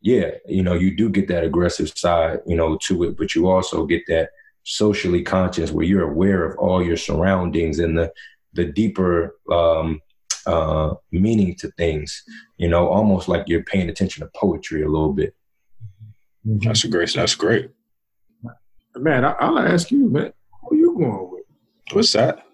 yeah, 0.00 0.30
you 0.46 0.62
know, 0.62 0.74
you 0.74 0.96
do 0.96 1.10
get 1.10 1.28
that 1.28 1.44
aggressive 1.44 1.90
side, 1.90 2.40
you 2.46 2.56
know, 2.56 2.76
to 2.84 3.04
it, 3.04 3.16
but 3.16 3.34
you 3.34 3.48
also 3.48 3.84
get 3.84 4.02
that 4.08 4.30
socially 4.64 5.22
conscious 5.22 5.72
where 5.72 5.84
you're 5.84 6.10
aware 6.10 6.44
of 6.44 6.58
all 6.58 6.82
your 6.82 6.96
surroundings 6.96 7.78
and 7.78 7.96
the 7.96 8.12
the 8.52 8.64
deeper 8.64 9.36
um, 9.50 10.00
uh, 10.46 10.94
meaning 11.12 11.54
to 11.56 11.70
things. 11.72 12.22
You 12.56 12.68
know, 12.68 12.88
almost 12.88 13.28
like 13.28 13.44
you're 13.46 13.64
paying 13.64 13.90
attention 13.90 14.24
to 14.24 14.30
poetry 14.34 14.82
a 14.82 14.88
little 14.88 15.12
bit. 15.12 15.34
That's 16.44 16.84
a 16.84 16.88
great. 16.88 17.12
That's 17.12 17.34
great. 17.34 17.70
Man, 18.96 19.24
I, 19.24 19.32
I'll 19.32 19.58
ask 19.58 19.90
you, 19.90 20.08
man. 20.08 20.32
Who 20.62 20.76
you 20.76 20.96
going 20.98 21.30
with? 21.30 21.44
What's 21.92 22.12
that? 22.12 22.44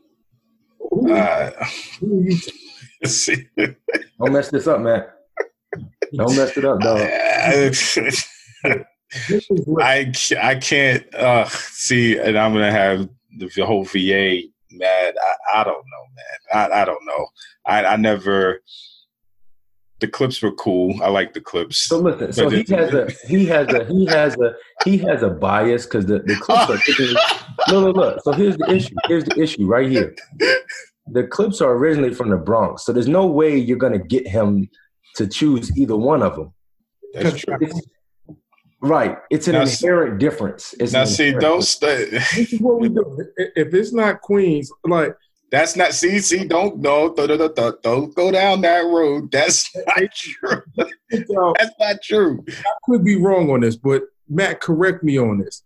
Who, 0.79 1.13
Uh, 1.13 1.51
who 2.01 2.23
you 2.23 2.39
let's 3.03 3.17
see. 3.17 3.47
Don't 3.57 4.33
mess 4.33 4.51
this 4.51 4.67
up, 4.67 4.81
man. 4.81 5.07
Don't 6.15 6.37
mess 6.37 6.57
it 6.57 6.65
up, 6.65 6.81
dog. 6.81 6.99
this 9.29 9.47
is 9.51 9.67
what 9.67 9.85
I 9.85 10.13
I 10.41 10.55
can't 10.57 11.15
uh, 11.15 11.49
see, 11.49 12.19
and 12.19 12.39
I'm 12.39 12.53
gonna 12.53 12.73
have 12.73 13.09
the, 13.39 13.65
whole 13.65 13.85
VA 13.85 14.43
mad. 14.71 15.15
I, 15.55 15.61
I 15.61 15.65
don't 15.65 15.75
know, 15.75 16.05
man. 16.15 16.73
I, 16.73 16.83
I 16.83 16.85
don't 16.85 17.05
know. 17.05 17.27
I, 17.67 17.85
I 17.85 17.97
never. 17.97 18.63
The 19.99 20.09
Clipse 20.09 20.43
were 20.43 20.53
cool. 20.53 21.03
I 21.03 21.09
like 21.09 21.33
the 21.33 21.41
Clipse. 21.41 21.89
So 21.89 21.99
listen, 21.99 22.33
so 22.33 22.51
he 22.51 22.65
has 22.69 22.93
a 22.93 23.11
he 23.27 23.47
has 23.47 23.69
a 23.69 23.85
he 23.87 24.05
has 24.07 24.37
a 24.37 24.55
he 24.85 24.99
has 24.99 25.23
a 25.23 25.31
bias 25.31 25.87
because 25.87 26.05
the, 26.05 26.19
the 26.19 26.37
Clipse 26.37 26.69
are 26.71 27.73
no 27.73 27.81
no 27.81 27.91
look. 27.93 28.23
So 28.23 28.33
here's 28.33 28.59
the 28.59 28.71
issue. 28.71 28.95
Here's 29.07 29.25
the 29.25 29.41
issue 29.41 29.67
right 29.67 29.91
here. 29.91 30.15
The 31.09 31.25
Clipse 31.25 31.63
are 31.63 31.73
originally 31.73 32.13
from 32.13 32.29
the 32.29 32.37
Bronx, 32.37 32.85
so 32.85 32.93
there's 32.93 33.09
no 33.09 33.27
way 33.27 33.57
you're 33.57 33.79
gonna 33.79 33.99
get 33.99 34.29
him 34.29 34.69
to 35.17 35.27
choose 35.27 35.77
either 35.77 35.97
one 35.97 36.23
of 36.23 36.37
them. 36.37 36.53
That's 37.13 37.39
true. 37.39 37.57
It's, 37.61 37.81
right. 38.81 39.19
It's 39.31 39.49
an 39.49 39.55
Now, 39.55 39.65
see- 39.65 39.87
inherent 39.87 40.19
difference. 40.19 40.75
It's 40.79 40.93
Now, 40.93 41.05
see, 41.05 41.29
inherent 41.29 41.43
don't. 41.43 41.63
St- 41.63 42.11
this 42.11 42.53
is 42.53 42.61
what 42.61 42.81
we 42.81 42.89
do. 42.89 43.25
If 43.37 43.75
it's 43.75 43.93
not 43.93 44.21
Queens, 44.21 44.71
like 44.85 45.17
that's 45.51 45.77
not. 45.77 45.95
See, 45.95 46.19
see, 46.21 46.45
don't 46.45 46.79
no, 46.79 47.15
don't, 47.15 47.29
don't, 47.29 47.55
don't, 47.55 47.83
don't 47.83 48.15
go 48.15 48.31
down 48.31 48.61
that 48.63 48.85
road. 48.85 49.31
That's 49.31 49.75
not 49.87 50.15
true. 50.15 50.63
That's 50.77 51.75
not 51.79 52.03
true. 52.03 52.45
I 52.49 52.73
could 52.85 53.05
be 53.05 53.17
wrong 53.17 53.51
on 53.51 53.61
this, 53.61 53.77
but 53.77 54.03
Matt, 54.29 54.61
correct 54.61 55.03
me 55.03 55.19
on 55.19 55.39
this. 55.39 55.63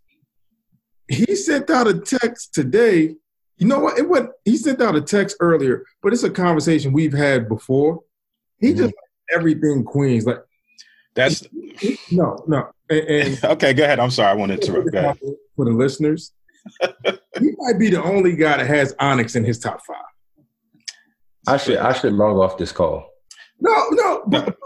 He 1.08 1.34
sent 1.34 1.70
out 1.70 1.88
a 1.88 1.98
text 1.98 2.54
today. 2.54 3.16
You 3.56 3.66
know 3.66 3.80
what? 3.80 3.98
It 3.98 4.08
went. 4.08 4.30
He 4.44 4.56
sent 4.56 4.80
out 4.80 4.96
a 4.96 5.00
text 5.00 5.36
earlier, 5.40 5.84
but 6.02 6.12
it's 6.12 6.22
a 6.22 6.30
conversation 6.30 6.92
we've 6.92 7.12
had 7.12 7.48
before. 7.48 8.00
He 8.58 8.68
mm-hmm. 8.68 8.84
just 8.84 8.94
everything 9.34 9.84
Queens 9.84 10.26
like 10.26 10.38
That's 11.14 11.46
no, 12.12 12.42
no, 12.46 12.70
and, 12.88 13.00
and 13.08 13.44
okay. 13.52 13.72
Go 13.72 13.84
ahead. 13.84 13.98
I'm 14.00 14.10
sorry. 14.10 14.30
I 14.30 14.34
want 14.34 14.52
to 14.52 14.58
interrupt. 14.60 14.92
Go 14.92 14.98
ahead. 14.98 15.18
for 15.56 15.64
the 15.64 15.72
listeners, 15.72 16.32
he 17.38 17.50
might 17.58 17.78
be 17.78 17.90
the 17.90 18.02
only 18.02 18.36
guy 18.36 18.56
that 18.58 18.66
has 18.66 18.94
Onyx 18.98 19.36
in 19.36 19.44
his 19.44 19.58
top 19.58 19.80
five. 19.86 19.96
I 21.46 21.56
should 21.56 21.78
I 21.78 21.92
should 21.92 22.12
log 22.12 22.36
off 22.36 22.58
this 22.58 22.72
call. 22.72 23.06
No, 23.60 23.86
no, 23.90 24.22
but, 24.26 24.56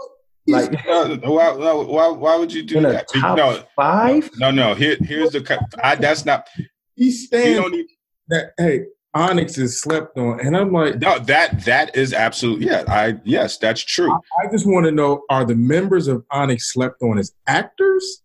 Like 0.47 0.71
No, 0.85 1.17
why, 1.23 1.51
why, 1.51 1.73
why, 1.73 2.07
why 2.09 2.35
would 2.37 2.53
you 2.53 2.63
do 2.63 2.77
in 2.77 2.85
a 2.85 2.91
that? 2.91 3.07
top 3.09 3.37
no, 3.37 3.63
five. 3.75 4.29
no, 4.37 4.51
no. 4.51 4.73
Here, 4.75 4.95
here's 5.01 5.31
the. 5.31 5.59
I, 5.83 5.95
that's 5.95 6.25
not. 6.25 6.47
he 6.95 7.05
You 7.05 7.11
stands 7.11 7.59
don't 7.59 7.71
need. 7.71 7.87
that 8.29 8.51
hey, 8.57 8.85
Onyx 9.15 9.57
is 9.57 9.79
slept 9.79 10.17
on, 10.17 10.41
and 10.41 10.57
I'm 10.57 10.73
like, 10.73 10.99
No, 10.99 11.17
that 11.19 11.63
that 11.63 11.95
is 11.95 12.13
absolutely. 12.13 12.67
Yeah, 12.67 12.83
I 12.87 13.15
yes, 13.23 13.57
that's 13.57 13.81
true. 13.81 14.11
I 14.11 14.47
just 14.51 14.67
want 14.67 14.85
to 14.85 14.91
know: 14.91 15.23
Are 15.29 15.45
the 15.45 15.55
members 15.55 16.07
of 16.09 16.25
Onyx 16.31 16.73
slept 16.73 17.01
on 17.01 17.17
as 17.17 17.33
actors, 17.47 18.21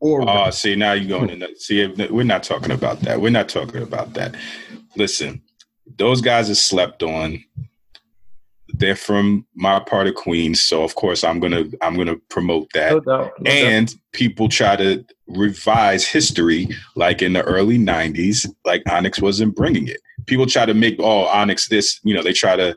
or 0.00 0.28
Oh, 0.28 0.48
see, 0.50 0.74
now 0.76 0.94
you're 0.94 1.18
going 1.18 1.38
to 1.40 1.54
See, 1.56 1.86
we're 2.10 2.24
not 2.24 2.42
talking 2.42 2.72
about 2.72 3.00
that. 3.00 3.20
We're 3.20 3.30
not 3.30 3.50
talking 3.50 3.82
about 3.82 4.14
that. 4.14 4.34
Listen, 4.96 5.42
those 5.98 6.22
guys 6.22 6.48
are 6.48 6.54
slept 6.54 7.02
on. 7.02 7.44
They're 8.72 8.96
from 8.96 9.46
my 9.54 9.78
part 9.80 10.06
of 10.06 10.14
Queens, 10.14 10.62
so 10.62 10.84
of 10.84 10.94
course 10.94 11.22
I'm 11.22 11.38
gonna 11.38 11.64
I'm 11.82 11.96
gonna 11.96 12.16
promote 12.30 12.72
that. 12.72 12.92
No 12.92 13.00
doubt. 13.00 13.32
no 13.40 13.44
doubt. 13.44 13.46
and 13.46 13.94
people 14.12 14.48
try 14.48 14.76
to 14.76 15.04
revise 15.26 16.06
history 16.06 16.66
like 16.96 17.20
in 17.20 17.32
the 17.34 17.42
early 17.42 17.78
90s 17.78 18.48
like 18.64 18.82
onyx 18.90 19.20
wasn't 19.20 19.54
bringing 19.54 19.86
it 19.86 20.00
people 20.26 20.46
try 20.46 20.66
to 20.66 20.74
make 20.74 20.96
oh 20.98 21.26
onyx 21.26 21.68
this 21.68 22.00
you 22.04 22.14
know 22.14 22.22
they 22.22 22.32
try 22.32 22.56
to 22.56 22.76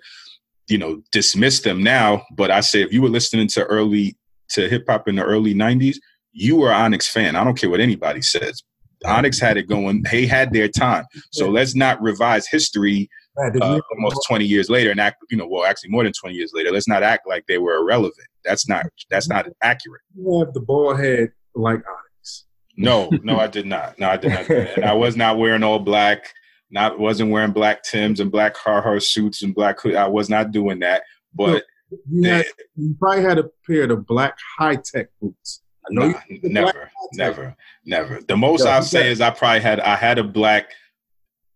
you 0.70 0.78
know 0.78 1.02
dismiss 1.12 1.62
them 1.62 1.84
now. 1.84 2.24
But 2.36 2.52
i 2.52 2.60
say 2.62 2.82
if 2.82 2.94
you 2.94 3.02
were 3.02 3.10
listening 3.10 3.48
to 3.50 3.64
early 3.66 4.16
to 4.50 4.68
hip-hop 4.70 5.08
in 5.08 5.16
the 5.16 5.24
early 5.24 5.54
90s 5.54 5.98
you 6.34 6.56
were 6.58 6.72
an 6.72 6.82
onyx 6.82 7.08
fan. 7.08 7.36
I 7.36 7.44
don't 7.44 7.58
care 7.58 7.70
what 7.70 7.80
anybody 7.80 8.22
says. 8.22 8.64
Onyx 9.06 9.40
had 9.40 9.58
it 9.58 9.68
going. 9.68 10.04
They 10.12 10.26
had 10.26 10.54
their 10.54 10.68
time. 10.68 11.06
So 11.32 11.50
let's 11.50 11.76
not 11.76 12.02
revise 12.02 12.48
history 12.48 13.10
uh, 13.38 13.80
almost 13.96 14.26
20 14.28 14.46
years 14.46 14.70
later 14.70 14.92
and 14.92 15.00
act 15.00 15.18
you 15.32 15.38
know 15.38 15.48
well 15.48 15.66
actually 15.66 15.90
more 15.90 16.04
than 16.04 16.14
20 16.14 16.36
years 16.36 16.52
later. 16.54 16.72
Let's 16.72 16.88
not 16.88 17.04
act 17.04 17.28
like 17.28 17.46
they 17.48 17.58
were 17.58 17.76
irrelevant. 17.76 18.28
That's 18.44 18.68
not 18.68 18.86
that's 19.10 19.28
not 19.28 19.48
accurate. 19.62 20.02
You 20.16 20.40
have 20.40 20.54
the 20.54 20.62
ball 20.62 20.96
head 20.96 21.32
like 21.56 21.76
Onyx? 21.76 22.46
no, 22.78 23.10
no, 23.24 23.40
I 23.40 23.48
did 23.48 23.66
not. 23.66 24.00
No, 24.00 24.10
I 24.10 24.18
did 24.18 24.32
not. 24.32 24.50
And 24.50 24.86
I 24.86 24.94
was 24.94 25.16
not 25.16 25.38
wearing 25.38 25.64
all 25.64 25.80
black. 25.80 26.34
Not 26.74 26.98
wasn't 26.98 27.30
wearing 27.30 27.52
black 27.52 27.84
Tims 27.84 28.20
and 28.20 28.32
black 28.32 28.56
Carhartt 28.56 29.04
suits 29.04 29.44
and 29.44 29.54
black. 29.54 29.80
hood- 29.80 29.96
I 29.96 30.08
was 30.08 30.28
not 30.28 30.52
doing 30.52 30.80
that. 30.80 31.04
But 31.34 31.64
You, 32.10 32.28
had, 32.28 32.46
you 32.76 32.96
probably 33.00 33.24
had 33.24 33.38
a 33.38 33.50
pair 33.68 33.84
of 33.92 34.08
black 34.08 34.36
Hi-Tec 34.58 35.08
boots. 35.22 35.62
I 35.86 35.94
know 35.94 36.08
nah, 36.10 36.20
never, 36.42 36.90
never, 37.14 37.56
never. 37.86 38.22
The 38.28 38.36
most 38.36 38.66
Yo, 38.66 38.72
I'll 38.72 38.82
say 38.82 39.12
is 39.12 39.22
I 39.22 39.30
probably 39.30 39.60
had 39.60 39.82
I 39.82 39.96
had 39.96 40.18
a 40.18 40.24
black, 40.24 40.72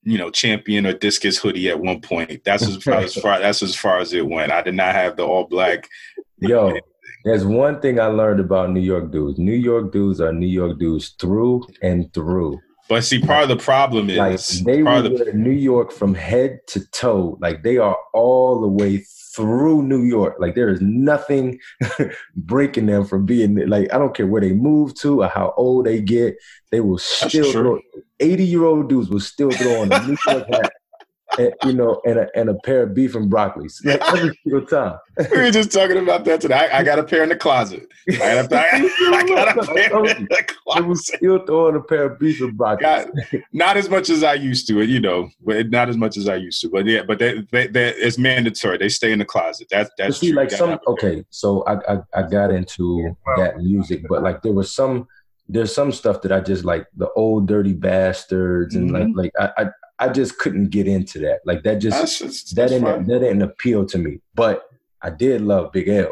you 0.04 0.20
know, 0.20 0.30
champion 0.30 0.86
or 0.86 0.94
discus 0.94 1.38
hoodie 1.40 1.70
at 1.70 1.80
one 1.80 2.02
point. 2.02 2.44
That's 2.44 2.68
as 2.68 2.78
far 2.84 2.98
as 2.98 3.16
far 3.24 3.40
that's 3.40 3.64
as 3.64 3.76
far 3.76 4.00
as 4.00 4.14
it 4.14 4.28
went. 4.28 4.52
I 4.52 4.62
did 4.62 4.76
not 4.76 4.94
have 4.94 5.16
the 5.16 5.24
all 5.24 5.46
black. 5.46 5.88
Yo, 6.40 6.78
there's 7.24 7.46
one 7.46 7.82
thing 7.82 8.00
I 8.00 8.06
learned 8.06 8.40
about 8.40 8.70
New 8.70 8.82
York 8.82 9.12
dudes. 9.12 9.40
New 9.40 9.56
York 9.56 9.92
dudes 9.92 10.22
are 10.22 10.32
New 10.34 10.46
York 10.46 10.78
dudes 10.78 11.16
through 11.20 11.66
and 11.82 12.14
through. 12.14 12.60
But 12.90 13.04
see, 13.04 13.20
part 13.20 13.44
of 13.44 13.50
the 13.50 13.58
problem 13.58 14.08
Like 14.08 14.36
is 14.36 14.64
they 14.64 14.82
part 14.82 15.04
will 15.04 15.20
of 15.20 15.26
the, 15.26 15.34
New 15.34 15.52
York 15.52 15.92
from 15.92 16.14
head 16.14 16.60
to 16.68 16.90
toe. 16.92 17.38
Like 17.42 17.64
they 17.64 17.78
are 17.78 17.98
all 18.14 18.62
the 18.62 18.68
way 18.68 19.06
through 19.36 19.84
New 19.84 20.04
York. 20.04 20.36
Like 20.40 20.56
there 20.56 20.70
is 20.70 20.82
nothing 20.82 21.60
breaking 22.36 22.86
them 22.86 23.06
from 23.06 23.26
being 23.26 23.68
like 23.68 23.94
I 23.94 23.98
don't 23.98 24.16
care 24.16 24.28
where 24.28 24.42
they 24.42 24.54
move 24.54 24.96
to 24.96 25.24
or 25.24 25.28
how 25.28 25.54
old 25.58 25.86
they 25.86 26.02
get. 26.02 26.38
They 26.72 26.80
will 26.80 26.98
still 26.98 27.52
throw. 27.52 27.80
Eighty 28.20 28.46
year 28.46 28.64
old 28.64 28.90
dudes 28.90 29.10
will 29.10 29.20
still 29.20 29.52
throw 29.52 29.82
on 29.82 29.92
a 29.92 30.08
New 30.08 30.18
York 30.28 30.48
hat. 30.50 30.74
And, 31.38 31.54
you 31.66 31.74
know, 31.74 32.02
and 32.06 32.20
a, 32.20 32.28
and 32.36 32.50
a 32.50 32.54
pair 32.54 32.84
of 32.84 32.94
beef 32.94 33.14
and 33.14 33.30
broccoli 33.30 33.68
like 33.84 34.02
every 34.14 34.40
single 34.44 34.66
time. 34.66 34.98
we 35.32 35.38
were 35.38 35.52
just 35.52 35.72
talking 35.74 35.98
about 35.98 36.24
that 36.26 36.40
today. 36.42 36.56
I, 36.56 36.80
I 36.80 36.84
got 36.84 37.00
a 37.00 37.04
pair 37.04 37.22
in 37.22 37.30
the 37.30 37.36
closet. 37.36 37.86
I 38.10 38.48
got 38.48 38.52
a, 38.52 38.58
I 39.14 39.24
got 39.28 39.58
a 39.58 39.66
pair 39.74 40.06
in 40.16 40.24
the 40.30 40.44
closet. 40.48 40.84
I 40.86 40.88
was 40.88 41.06
still 41.06 41.46
throwing 41.46 41.76
a 41.76 41.82
pair 41.82 42.06
of 42.06 42.18
beef 42.20 42.40
and 42.40 42.58
broccoli. 42.58 42.84
Got- 42.84 43.10
not 43.52 43.76
as 43.76 43.90
much 43.90 44.10
as 44.10 44.24
I 44.24 44.36
used 44.36 44.68
to, 44.70 44.82
you 44.84 45.02
know, 45.02 45.30
but 45.46 45.70
not 45.70 45.90
as 45.90 45.98
much 45.98 46.16
as 46.18 46.30
I 46.30 46.36
used 46.38 46.62
to. 46.62 46.70
But 46.70 46.86
yeah, 46.86 47.04
but 47.06 47.20
they, 47.20 47.42
they, 47.52 47.68
they, 47.68 47.90
it's 47.96 48.18
mandatory. 48.18 48.78
They 48.78 48.90
stay 48.90 49.12
in 49.12 49.20
the 49.20 49.26
closet. 49.26 49.68
That, 49.70 49.92
that's 49.98 50.20
see, 50.20 50.30
true. 50.32 50.38
like 50.38 50.50
some 50.50 50.70
gotta 50.70 50.72
have 50.72 50.82
a 50.88 50.96
pair. 50.96 51.10
okay, 51.12 51.26
so 51.30 51.64
I, 51.66 51.94
I 51.94 52.00
I 52.16 52.24
got 52.24 52.52
into 52.52 53.16
that 53.36 53.58
music, 53.58 54.04
but 54.08 54.24
like 54.24 54.42
there 54.44 54.54
was 54.54 54.74
some 54.74 55.08
there's 55.50 55.74
some 55.74 55.92
stuff 55.92 56.22
that 56.22 56.32
I 56.32 56.40
just 56.40 56.66
like 56.66 56.88
the 56.96 57.10
old 57.16 57.48
dirty 57.48 57.74
bastards 57.74 58.76
and 58.76 58.92
Mhm. 58.92 59.14
like 59.16 59.32
like 59.38 59.54
I, 59.58 59.64
I 59.64 59.70
I 60.00 60.10
just 60.10 60.38
couldn't 60.38 60.70
get 60.70 60.88
into 60.88 61.20
that. 61.20 61.40
Like 61.46 61.64
that 61.64 61.76
just 61.80 61.98
That's, 61.98 62.20
that's, 62.20 62.44
that 62.44 62.56
that's 62.56 62.72
didn't 62.72 62.86
fine. 62.88 63.06
that 63.08 63.20
didn't 63.20 63.42
appeal 63.42 63.86
to 63.88 63.98
me. 63.98 64.20
But 64.36 64.64
I 65.02 65.10
did 65.10 65.42
love 65.42 65.72
Big 65.72 65.88
L. 65.90 66.12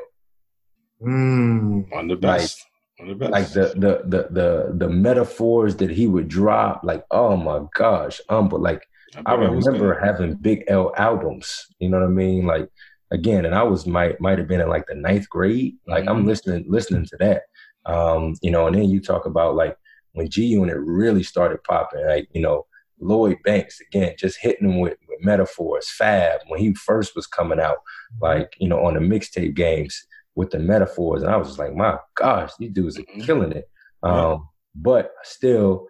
Mm. 1.01 1.91
One 1.91 2.03
of 2.11 2.21
the 2.21 2.27
best. 2.27 2.65
One 2.97 3.09
of 3.09 3.19
the 3.19 3.25
best. 3.25 3.31
Like 3.31 3.49
the 3.51 3.73
the 3.79 4.01
the 4.07 4.27
the 4.31 4.73
the 4.77 4.89
metaphors 4.89 5.75
that 5.77 5.89
he 5.91 6.07
would 6.07 6.27
drop, 6.27 6.81
like 6.83 7.03
oh 7.11 7.35
my 7.37 7.61
gosh, 7.75 8.21
um, 8.29 8.49
but 8.49 8.61
like 8.61 8.81
I 9.25 9.35
bet 9.35 9.43
it 9.43 9.51
was 9.51 9.65
remember 9.65 9.99
having 9.99 10.35
Big 10.35 10.63
L 10.67 10.93
albums. 10.97 11.67
You 11.79 11.89
know 11.89 11.99
what 11.99 12.05
I 12.07 12.09
mean? 12.09 12.45
Like 12.45 12.69
again, 13.11 13.45
and 13.45 13.53
I 13.53 13.63
was 13.63 13.85
might 13.85 14.19
might 14.21 14.37
have 14.39 14.47
been 14.47 14.61
in 14.61 14.69
like 14.69 14.87
the 14.87 14.95
ninth 14.95 15.29
grade. 15.29 15.75
Like 15.87 16.07
I'm 16.07 16.23
Mhm. 16.23 16.27
listening 16.27 16.65
listening 16.67 17.05
to 17.05 17.17
that. 17.17 17.43
Um, 17.85 18.35
you 18.41 18.49
know, 18.49 18.65
and 18.67 18.75
then 18.75 18.89
you 18.89 18.99
talk 18.99 19.25
about 19.25 19.55
like 19.55 19.77
when 20.13 20.29
G 20.29 20.45
Unit 20.45 20.77
really 20.77 21.21
started 21.23 21.63
popping, 21.63 22.05
like, 22.07 22.27
you 22.33 22.41
know, 22.41 22.65
Lloyd 22.99 23.37
Banks 23.43 23.79
again, 23.81 24.15
just 24.17 24.37
hitting 24.41 24.69
him 24.69 24.79
with, 24.79 24.97
with 25.07 25.23
metaphors, 25.23 25.89
Fab, 25.91 26.41
when 26.47 26.59
he 26.59 26.73
first 26.73 27.15
was 27.15 27.27
coming 27.27 27.59
out, 27.59 27.77
like, 28.21 28.53
you 28.59 28.67
know, 28.69 28.85
on 28.85 28.93
the 28.93 28.99
mixtape 28.99 29.53
games 29.55 30.05
with 30.35 30.51
the 30.51 30.59
metaphors. 30.59 31.21
And 31.21 31.31
I 31.31 31.37
was 31.37 31.47
just 31.49 31.59
like, 31.59 31.73
my 31.75 31.97
gosh, 32.15 32.51
these 32.59 32.71
dudes 32.71 32.97
are 32.99 33.03
Mhm. 33.03 33.25
killing 33.25 33.51
it. 33.51 33.69
Um, 34.03 34.49
but 34.75 35.11
still 35.23 35.87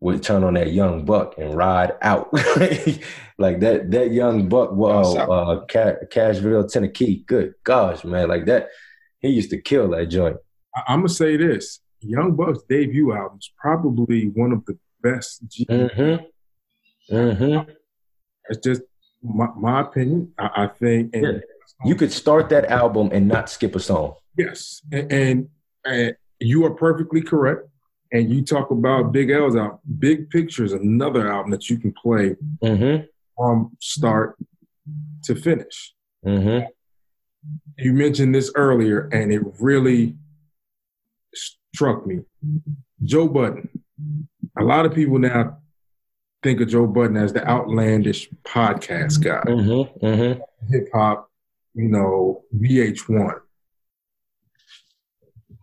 would 0.00 0.22
turn 0.22 0.44
on 0.44 0.54
that 0.54 0.72
young 0.72 1.04
buck 1.04 1.36
and 1.38 1.54
ride 1.54 1.92
out. 2.02 2.32
like 3.38 3.60
that 3.60 3.90
that 3.90 4.12
young 4.12 4.48
buck, 4.48 4.70
well, 4.72 5.18
Outside. 5.18 5.28
uh 5.28 5.60
Ca- 5.66 6.06
Cashville, 6.10 6.70
Tennessee. 6.70 7.24
Good 7.26 7.54
gosh, 7.64 8.04
man. 8.04 8.28
Like 8.28 8.46
that, 8.46 8.68
he 9.20 9.28
used 9.28 9.50
to 9.50 9.60
kill 9.60 9.90
that 9.90 10.06
joint. 10.06 10.36
I- 10.74 10.84
I'm 10.88 11.00
gonna 11.00 11.08
say 11.10 11.36
this: 11.36 11.80
Young 12.00 12.34
Buck's 12.36 12.62
debut 12.68 13.12
album 13.12 13.38
is 13.40 13.50
probably 13.60 14.28
one 14.30 14.52
of 14.52 14.64
the 14.66 14.78
best. 15.02 15.42
Mm-hmm. 15.68 17.14
Mm-hmm. 17.14 17.70
It's 18.48 18.60
just 18.66 18.82
my, 19.22 19.48
my 19.56 19.80
opinion. 19.82 20.32
I, 20.38 20.50
I 20.64 20.66
think, 20.68 21.14
and 21.14 21.24
Yeah. 21.24 21.38
You 21.86 21.94
could 21.94 22.12
start 22.12 22.50
that 22.50 22.66
album 22.66 23.08
and 23.10 23.26
not 23.26 23.48
skip 23.48 23.74
a 23.74 23.80
song. 23.80 24.14
yes, 24.36 24.82
and, 24.92 25.10
and 25.12 25.48
and 25.86 26.14
you 26.38 26.64
are 26.66 26.74
perfectly 26.74 27.22
correct. 27.22 27.62
And 28.12 28.28
you 28.30 28.42
talk 28.44 28.70
about 28.70 29.12
Big 29.12 29.30
L's 29.30 29.56
album. 29.56 29.78
Big 29.98 30.28
Picture 30.28 30.64
is 30.64 30.72
another 30.74 31.30
album 31.32 31.52
that 31.52 31.70
you 31.70 31.78
can 31.78 31.92
play 31.92 32.36
Mm-hmm. 32.62 33.04
from 33.36 33.74
start 33.80 34.36
to 35.24 35.34
finish. 35.34 35.94
Mm-hmm. 36.26 36.66
You 37.78 37.92
mentioned 37.94 38.34
this 38.34 38.52
earlier, 38.54 39.08
and 39.12 39.32
it 39.32 39.40
really 39.58 40.16
struck 41.34 42.06
me. 42.06 42.20
Joe 43.02 43.26
Budden. 43.28 43.70
A 44.58 44.64
lot 44.64 44.86
of 44.86 44.94
people 44.94 45.18
now 45.18 45.58
think 46.42 46.60
of 46.60 46.68
Joe 46.68 46.86
Budden 46.86 47.16
as 47.16 47.32
the 47.32 47.46
outlandish 47.46 48.28
podcast 48.44 49.22
guy, 49.22 49.42
Mm-hmm. 49.46 50.04
Mm-hmm. 50.06 50.40
hip 50.72 50.88
hop, 50.92 51.30
you 51.74 51.88
know, 51.88 52.42
VH1. 52.56 53.40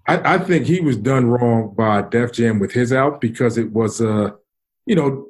I, 0.07 0.35
I 0.35 0.38
think 0.38 0.65
he 0.65 0.79
was 0.79 0.95
done 0.97 1.25
wrong 1.27 1.73
by 1.75 2.01
Def 2.01 2.31
Jam 2.31 2.59
with 2.59 2.71
his 2.71 2.93
out 2.93 3.19
because 3.19 3.57
it 3.57 3.71
was, 3.73 3.99
uh, 4.01 4.31
you 4.85 4.95
know, 4.95 5.27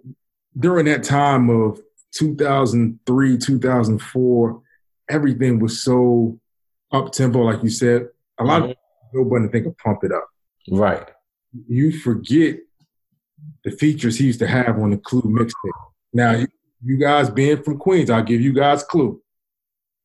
during 0.58 0.86
that 0.86 1.04
time 1.04 1.50
of 1.50 1.80
2003, 2.14 3.38
2004, 3.38 4.62
everything 5.10 5.60
was 5.60 5.82
so 5.82 6.40
up 6.92 7.12
tempo, 7.12 7.40
like 7.40 7.64
you 7.64 7.70
said. 7.70 8.08
A 8.40 8.44
lot 8.44 8.64
of 8.64 8.76
Joe 9.14 9.24
Budden 9.26 9.50
think 9.50 9.66
of 9.66 9.78
Pump 9.80 10.04
It 10.04 10.12
Up. 10.12 10.28
Right. 10.70 11.08
You 11.68 11.98
forget 12.00 12.58
the 13.64 13.72
features 13.72 14.18
he 14.18 14.26
used 14.26 14.40
to 14.40 14.48
have 14.48 14.78
on 14.80 14.92
the 14.92 14.98
Clue 14.98 15.22
mixtape. 15.24 15.72
Now, 16.14 16.32
you, 16.32 16.48
you 16.84 16.98
guys 16.98 17.30
being 17.30 17.62
from 17.64 17.78
Queens, 17.78 18.10
I'll 18.10 18.24
give 18.24 18.42
you 18.42 18.54
guys 18.54 18.84
Clue. 18.84 19.22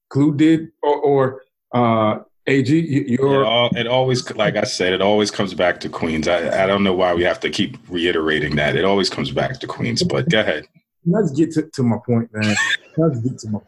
Clue 0.08 0.34
did, 0.36 0.68
or, 0.82 0.96
or 0.96 1.42
uh, 1.74 2.20
AG, 2.46 2.68
you- 2.76 3.00
It, 3.02 3.08
you're 3.20 3.44
all, 3.44 3.70
it 3.76 3.86
always, 3.86 4.30
like 4.34 4.56
I 4.56 4.64
said, 4.64 4.92
it 4.92 5.00
always 5.00 5.30
comes 5.30 5.54
back 5.54 5.80
to 5.80 5.88
Queens. 5.88 6.28
I, 6.28 6.64
I 6.64 6.66
don't 6.66 6.82
know 6.82 6.92
why 6.92 7.14
we 7.14 7.22
have 7.24 7.40
to 7.40 7.50
keep 7.50 7.78
reiterating 7.88 8.56
that. 8.56 8.76
It 8.76 8.84
always 8.84 9.08
comes 9.08 9.30
back 9.30 9.58
to 9.60 9.66
Queens. 9.66 10.02
But 10.02 10.28
go 10.28 10.40
ahead. 10.40 10.64
let's 11.06 11.30
get 11.32 11.52
to, 11.52 11.62
to 11.62 11.82
my 11.82 11.98
point, 12.04 12.28
man. 12.32 12.54
Let's 12.96 13.20
get 13.20 13.38
to 13.40 13.48
my 13.50 13.58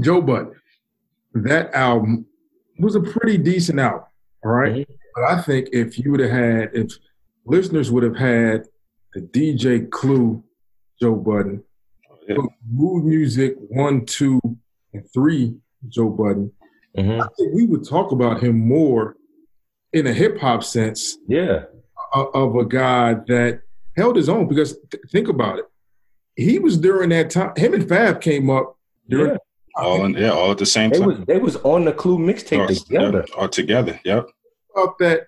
Joe 0.00 0.20
Budden. 0.20 0.54
That 1.34 1.72
album 1.74 2.26
was 2.78 2.94
a 2.94 3.00
pretty 3.00 3.38
decent 3.38 3.78
album, 3.78 4.04
all 4.44 4.50
right? 4.52 4.88
But 5.14 5.24
I 5.24 5.40
think 5.40 5.68
if 5.72 5.98
you 5.98 6.10
would 6.10 6.20
have 6.20 6.30
had, 6.30 6.70
if 6.74 6.92
listeners 7.46 7.90
would 7.90 8.02
have 8.02 8.16
had 8.16 8.64
the 9.14 9.20
DJ 9.20 9.88
Clue 9.90 10.42
Joe 11.00 11.14
Budden, 11.14 11.62
Yeah. 12.28 12.36
Mood 12.70 13.04
Music 13.04 13.54
one, 13.68 14.06
two, 14.06 14.40
and 14.92 15.04
three 15.12 15.56
Joe 15.88 16.10
Budden, 16.10 16.52
Mm-hmm. 16.96 17.20
I 17.22 17.26
think 17.36 17.52
we 17.54 17.66
would 17.66 17.84
talk 17.84 18.12
about 18.12 18.40
him 18.40 18.68
more 18.68 19.16
in 19.92 20.06
a 20.06 20.12
hip 20.12 20.38
hop 20.38 20.62
sense 20.62 21.18
Yeah. 21.26 21.64
of, 22.12 22.28
of 22.34 22.54
a 22.54 22.64
guy 22.64 23.14
that 23.26 23.62
held 23.96 24.14
his 24.14 24.28
own. 24.28 24.46
Because 24.46 24.78
th- 24.92 25.02
think 25.10 25.26
about 25.26 25.58
it, 25.58 25.64
he 26.36 26.60
was 26.60 26.78
during 26.78 27.08
that 27.10 27.30
time. 27.30 27.52
Him 27.56 27.74
and 27.74 27.88
Fab 27.88 28.20
came 28.20 28.48
up 28.48 28.76
during. 29.08 29.32
Yeah. 29.32 29.36
All 29.76 30.04
in, 30.04 30.12
yeah, 30.14 30.30
all 30.30 30.52
at 30.52 30.58
the 30.58 30.66
same 30.66 30.90
They 30.90 30.98
time. 31.00 31.08
was 31.08 31.18
they 31.26 31.38
was 31.40 31.56
on 31.64 31.84
the 31.84 31.92
Clue 31.92 32.16
mixtape 32.18 32.68
together. 32.84 33.24
yeah, 33.28 33.34
all 33.40 33.48
together. 33.48 33.98
Yep. 34.04 34.28
About 34.74 34.98
that 34.98 35.26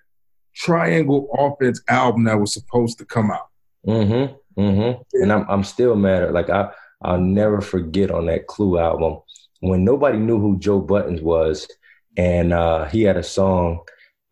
Triangle 0.54 1.28
Offense 1.38 1.82
album 1.88 2.24
that 2.24 2.40
was 2.40 2.52
supposed 2.52 2.98
to 2.98 3.04
come 3.04 3.30
out. 3.30 3.48
Mm-hmm. 3.86 4.60
Mm-hmm. 4.60 5.22
And 5.22 5.32
I'm 5.32 5.46
I'm 5.48 5.64
still 5.64 5.94
mad 5.96 6.22
at 6.22 6.32
like 6.32 6.50
I 6.50 6.70
I'll 7.02 7.20
never 7.20 7.60
forget 7.60 8.10
on 8.10 8.26
that 8.26 8.46
Clue 8.46 8.78
album 8.78 9.20
when 9.60 9.84
nobody 9.84 10.18
knew 10.18 10.38
who 10.38 10.58
Joe 10.58 10.80
Buddens 10.80 11.22
was, 11.22 11.68
and 12.16 12.52
uh, 12.52 12.86
he 12.86 13.02
had 13.02 13.16
a 13.16 13.22
song. 13.22 13.80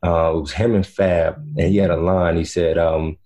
Uh, 0.04 0.32
it 0.36 0.40
was 0.40 0.52
him 0.52 0.74
and 0.74 0.86
Fab, 0.86 1.36
and 1.56 1.68
he 1.68 1.76
had 1.78 1.90
a 1.90 1.96
line. 1.96 2.36
He 2.36 2.44
said, 2.44 2.76
um, 2.76 3.16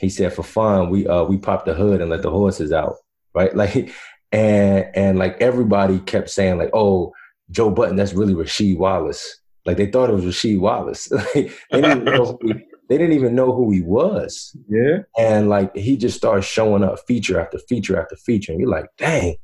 he 0.00 0.08
said, 0.08 0.32
for 0.32 0.44
fun, 0.44 0.90
we 0.90 1.06
uh, 1.06 1.24
we 1.24 1.36
popped 1.36 1.66
the 1.66 1.74
hood 1.74 2.00
and 2.00 2.10
let 2.10 2.22
the 2.22 2.30
horses 2.30 2.72
out, 2.72 2.96
right? 3.34 3.54
Like, 3.56 3.92
and 4.30 4.86
and 4.94 5.18
like 5.18 5.40
everybody 5.40 6.00
kept 6.00 6.28
saying 6.30 6.58
like, 6.58 6.70
oh, 6.74 7.14
Joe 7.50 7.70
Budden, 7.70 7.96
that's 7.96 8.12
really 8.12 8.34
Rasheed 8.34 8.76
Wallace. 8.76 9.40
Like 9.68 9.76
they 9.76 9.90
thought 9.90 10.08
it 10.08 10.14
was 10.14 10.24
Rasheed 10.24 10.58
Wallace. 10.60 11.10
Like, 11.34 11.52
they 11.70 11.80
didn't 11.82 12.00
even 12.00 12.04
know 12.06 12.24
who 12.24 12.38
he, 12.48 12.54
they 12.88 12.96
didn't 12.96 13.12
even 13.12 13.34
know 13.34 13.52
who 13.52 13.70
he 13.70 13.82
was 13.82 14.56
Yeah. 14.66 15.00
and 15.18 15.50
like 15.50 15.76
he 15.76 15.98
just 15.98 16.16
starts 16.16 16.46
showing 16.46 16.82
up 16.82 17.00
feature 17.06 17.38
after 17.38 17.58
feature 17.68 18.00
after 18.00 18.16
feature 18.16 18.50
and 18.52 18.60
you're 18.62 18.70
like 18.78 18.86
dang 18.96 19.36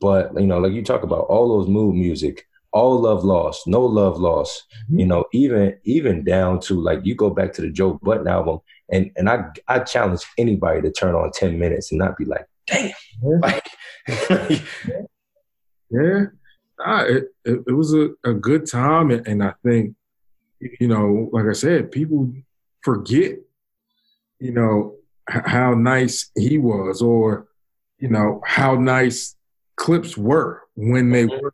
but 0.00 0.32
you 0.40 0.48
know 0.48 0.58
like 0.58 0.72
you 0.72 0.82
talk 0.82 1.04
about 1.04 1.26
all 1.32 1.46
those 1.48 1.68
mood 1.68 1.94
music 1.94 2.44
all 2.72 2.98
love 3.00 3.22
lost 3.24 3.68
no 3.68 3.82
love 4.00 4.18
lost 4.18 4.64
Mhm. 4.90 4.98
you 5.00 5.06
know 5.06 5.24
even 5.32 5.78
even 5.84 6.24
down 6.24 6.58
to 6.66 6.74
like 6.88 7.00
you 7.04 7.14
go 7.14 7.30
back 7.30 7.52
to 7.52 7.62
the 7.62 7.70
Joe 7.70 8.00
Budden 8.02 8.26
album 8.26 8.58
and 8.92 9.12
and 9.16 9.28
i 9.30 9.36
i 9.68 9.78
challenge 9.78 10.22
anybody 10.44 10.82
to 10.82 10.90
turn 10.90 11.14
on 11.14 11.30
10 11.30 11.56
minutes 11.56 11.92
and 11.92 12.00
not 12.00 12.16
be 12.18 12.24
like 12.24 12.46
damn 12.66 12.92
like, 13.46 13.68
Yeah. 15.90 16.24
Nah, 16.78 17.02
it, 17.02 17.24
it, 17.44 17.60
it 17.66 17.72
was 17.72 17.92
a, 17.94 18.10
a 18.24 18.32
good 18.34 18.66
time. 18.66 19.10
And, 19.10 19.26
and 19.26 19.42
I 19.42 19.54
think, 19.64 19.94
you 20.80 20.88
know, 20.88 21.28
like 21.32 21.46
I 21.46 21.52
said, 21.52 21.90
people 21.90 22.32
forget, 22.82 23.36
you 24.38 24.52
know, 24.52 24.94
h- 25.30 25.42
how 25.44 25.74
nice 25.74 26.30
he 26.36 26.58
was 26.58 27.02
or, 27.02 27.48
you 27.98 28.08
know, 28.08 28.40
how 28.44 28.74
nice 28.76 29.34
Clipse 29.76 30.16
were 30.16 30.62
when 30.76 31.10
they 31.10 31.26
Mhm. 31.26 31.42
were 31.42 31.52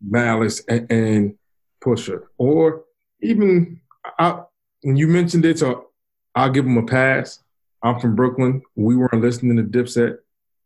Malice 0.00 0.62
and, 0.68 0.90
and 0.90 1.34
Pusha. 1.82 2.22
Or 2.36 2.84
even, 3.20 3.80
I, 4.18 4.42
when 4.82 4.96
you 4.96 5.08
mentioned 5.08 5.44
it, 5.44 5.58
so 5.58 5.88
I'll 6.34 6.50
give 6.50 6.64
them 6.64 6.78
a 6.78 6.86
pass. 6.86 7.42
I'm 7.82 8.00
from 8.00 8.16
Brooklyn. 8.16 8.62
We 8.74 8.96
weren't 8.96 9.20
listening 9.22 9.56
to 9.56 9.62
Dipset. 9.62 10.18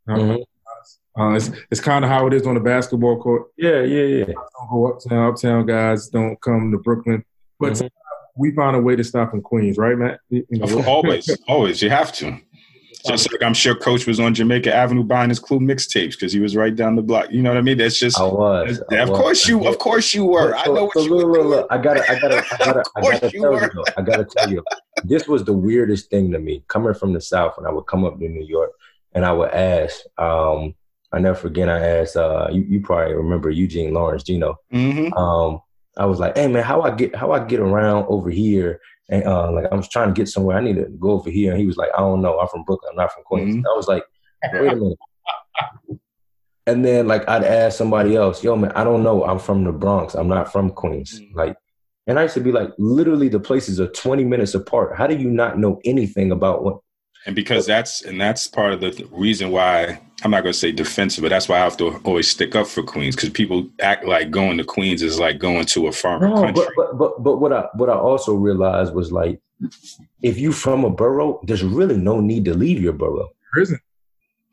Mhm. 0.09 0.44
Uh, 1.18 1.30
it's 1.32 1.51
it's 1.70 1.80
kind 1.80 2.05
of 2.05 2.10
how 2.10 2.26
it 2.26 2.32
is 2.32 2.47
on 2.47 2.55
the 2.55 2.60
basketball 2.60 3.20
court. 3.20 3.48
yeah 3.56 3.82
yeah 3.82 4.05
yeah 4.05 4.24
Don't 4.26 4.70
go 4.70 4.86
uptown. 4.93 5.32
Uptown 5.32 5.66
guys 5.66 6.09
don't 6.09 6.40
come 6.40 6.70
to 6.72 6.78
Brooklyn, 6.78 7.24
but 7.60 7.72
Mhm. 7.74 7.90
we 8.36 8.51
found 8.52 8.76
a 8.76 8.80
way 8.80 8.97
to 8.97 9.05
stop 9.05 9.34
in 9.34 9.43
Queens, 9.43 9.76
right, 9.76 9.97
Matt? 9.97 10.20
You 10.30 10.47
you 10.51 10.59
know, 10.59 10.82
always, 10.84 11.28
always. 11.48 11.82
You 11.82 11.90
have 11.90 12.12
to. 12.14 12.39
Just 13.05 13.32
like 13.32 13.43
I'm 13.43 13.52
sure 13.52 13.74
Coach 13.74 14.06
was 14.06 14.20
on 14.20 14.32
Jamaica 14.32 14.72
Avenue 14.72 15.02
buying 15.02 15.28
his 15.28 15.40
Clue 15.40 15.59
mixtapes 15.59 16.12
because 16.12 16.32
he 16.32 16.39
was 16.39 16.55
right 16.55 16.74
down 16.74 16.94
the 16.94 17.02
block. 17.02 17.32
You 17.32 17.43
know 17.43 17.51
what 17.51 17.56
I 17.56 17.60
mean? 17.62 17.76
That's 17.76 17.98
just. 17.98 18.16
i 18.18 18.22
was 18.22 18.80
I 18.93 18.97
of 18.98 19.09
was. 19.09 19.18
course 19.18 19.48
you. 19.48 19.66
Of 19.66 19.78
course 19.78 20.14
you 20.14 20.24
were. 20.24 20.55
I 20.56 20.66
know 20.66 20.84
what 20.84 20.93
so 20.94 21.01
you 21.02 21.10
look, 21.16 21.26
were 21.26 21.43
look, 21.43 21.47
look, 21.48 21.66
I 21.70 21.78
gotta, 21.78 22.09
I 22.09 22.20
gotta, 22.20 22.44
I 22.52 22.56
gotta, 22.64 22.78
I 22.97 23.01
Of 23.01 23.02
course 23.02 23.20
gotta 23.20 23.32
you 23.36 23.43
tell 23.43 23.52
were. 23.52 23.72
you. 23.74 23.84
I 23.97 24.02
gotta 24.02 24.24
tell 24.24 24.48
you, 24.52 24.62
this 25.02 25.26
was 25.26 25.44
the 25.44 25.52
weirdest 25.52 26.10
thing 26.10 26.30
to 26.30 26.39
me. 26.39 26.62
Coming 26.68 26.94
from 26.94 27.12
the 27.12 27.20
South, 27.20 27.56
when 27.56 27.66
I 27.66 27.70
would 27.72 27.86
come 27.89 28.05
up 28.05 28.20
to 28.20 28.28
New 28.28 28.47
York, 28.47 28.70
and 29.14 29.24
I 29.26 29.32
would 29.32 29.51
ask. 29.51 29.97
Um, 30.16 30.74
I 31.12 31.18
never 31.18 31.36
forget. 31.36 31.68
I 31.68 31.78
asked. 31.78 32.16
Uh, 32.16 32.48
you, 32.51 32.62
you 32.62 32.80
probably 32.80 33.14
remember 33.14 33.51
Eugene 33.51 33.93
Lawrence, 33.93 34.22
Gino. 34.22 34.56
Mhm. 34.72 35.16
Um, 35.16 35.60
I 35.98 36.06
was 36.06 36.18
like, 36.18 36.36
hey 36.36 36.48
man, 36.48 36.62
how 36.62 36.82
I 36.82 36.90
get 36.90 37.14
how 37.14 37.32
I 37.32 37.44
get 37.44 37.60
around 37.60 38.06
over 38.09 38.30
here? 38.30 38.80
And 39.10 39.24
uh, 39.24 39.52
like 39.52 39.66
I 39.70 39.74
was 39.74 39.89
trying 39.89 40.09
to 40.09 40.18
get 40.18 40.28
somewhere. 40.28 40.56
I 40.56 40.60
need 40.60 40.76
to 40.76 40.86
go 40.98 41.10
over 41.10 41.30
here. 41.30 41.52
And 41.52 41.60
he 41.60 41.66
was 41.66 41.76
like, 41.76 41.90
I 41.94 42.01
don't 42.01 42.22
know. 42.22 42.39
I'm 42.40 42.48
from 42.48 42.64
Brooklyn. 42.64 42.90
I'm 42.93 42.97
not 42.97 43.12
from 43.12 43.24
Queens. 43.24 43.56
Mm-hmm. 43.56 43.66
I 43.66 43.76
was 43.76 43.89
like, 43.89 44.05
wait 44.55 44.72
a 44.72 44.76
minute. 44.76 44.98
and 46.66 46.84
then 46.84 47.06
like 47.06 47.28
I'd 47.28 47.44
ask 47.44 47.76
somebody 47.76 48.16
else, 48.16 48.43
yo 48.43 48.56
man, 48.56 48.72
I 48.72 48.84
don't 48.84 49.02
know. 49.02 49.24
I'm 49.24 49.39
from 49.39 49.64
the 49.64 49.72
Bronx. 49.72 50.14
I'm 50.14 50.28
not 50.28 50.51
from 50.51 50.70
Queens. 50.70 51.20
Mm-hmm. 51.20 51.39
Like, 51.39 51.56
and 52.06 52.18
I 52.18 52.22
used 52.22 52.34
to 52.34 52.40
be 52.40 52.52
like, 52.52 52.70
literally 52.78 53.28
the 53.28 53.40
places 53.40 53.78
are 53.78 53.89
20 53.89 54.24
minutes 54.24 54.55
apart. 54.55 54.97
How 54.97 55.06
do 55.06 55.16
you 55.16 55.30
not 55.30 55.59
know 55.59 55.78
anything 55.84 56.32
about 56.32 56.64
what 56.64 56.78
and 57.27 57.36
because 57.36 57.66
that's 57.66 58.03
and 58.03 58.20
that's 58.20 58.47
part 58.47 58.73
of 58.73 58.81
the 58.81 59.09
reason 59.11 59.51
why 59.51 60.01
I'm 60.24 60.31
not 60.31 60.43
going 60.43 60.53
to 60.53 60.59
say 60.59 60.73
defensive, 60.73 61.23
but 61.23 61.28
that's 61.28 61.49
why 61.49 61.57
I 61.57 61.61
have 61.61 61.77
to 61.78 61.97
always 62.05 62.31
stick 62.31 62.55
up 62.55 62.66
for 62.66 62.82
Queens 62.82 63.16
because 63.16 63.31
people 63.31 63.69
act 63.81 64.05
like 64.05 64.31
going 64.31 64.59
to 64.59 64.65
Queens 64.65 65.03
is 65.03 65.19
like 65.19 65.39
going 65.39 65.65
to 65.66 65.89
a 65.89 65.93
foreign 65.93 66.23
no, 66.23 66.35
country. 66.35 66.65
But, 66.65 66.74
but 66.77 66.99
but 66.99 67.23
but 67.23 67.36
what 67.39 67.53
I 67.53 67.69
what 67.74 67.89
I 67.89 67.94
also 67.94 68.35
realized 68.35 68.94
was 68.94 69.12
like 69.12 69.40
if 70.23 70.39
you 70.39 70.53
from 70.53 70.85
a 70.85 70.90
borough, 70.90 71.40
there's 71.44 71.65
really 71.65 71.97
no 71.97 72.20
need 72.20 72.44
to 72.47 72.55
leave 72.55 72.82
your 72.82 72.93
borough. 72.93 73.31
Prison. 73.53 73.78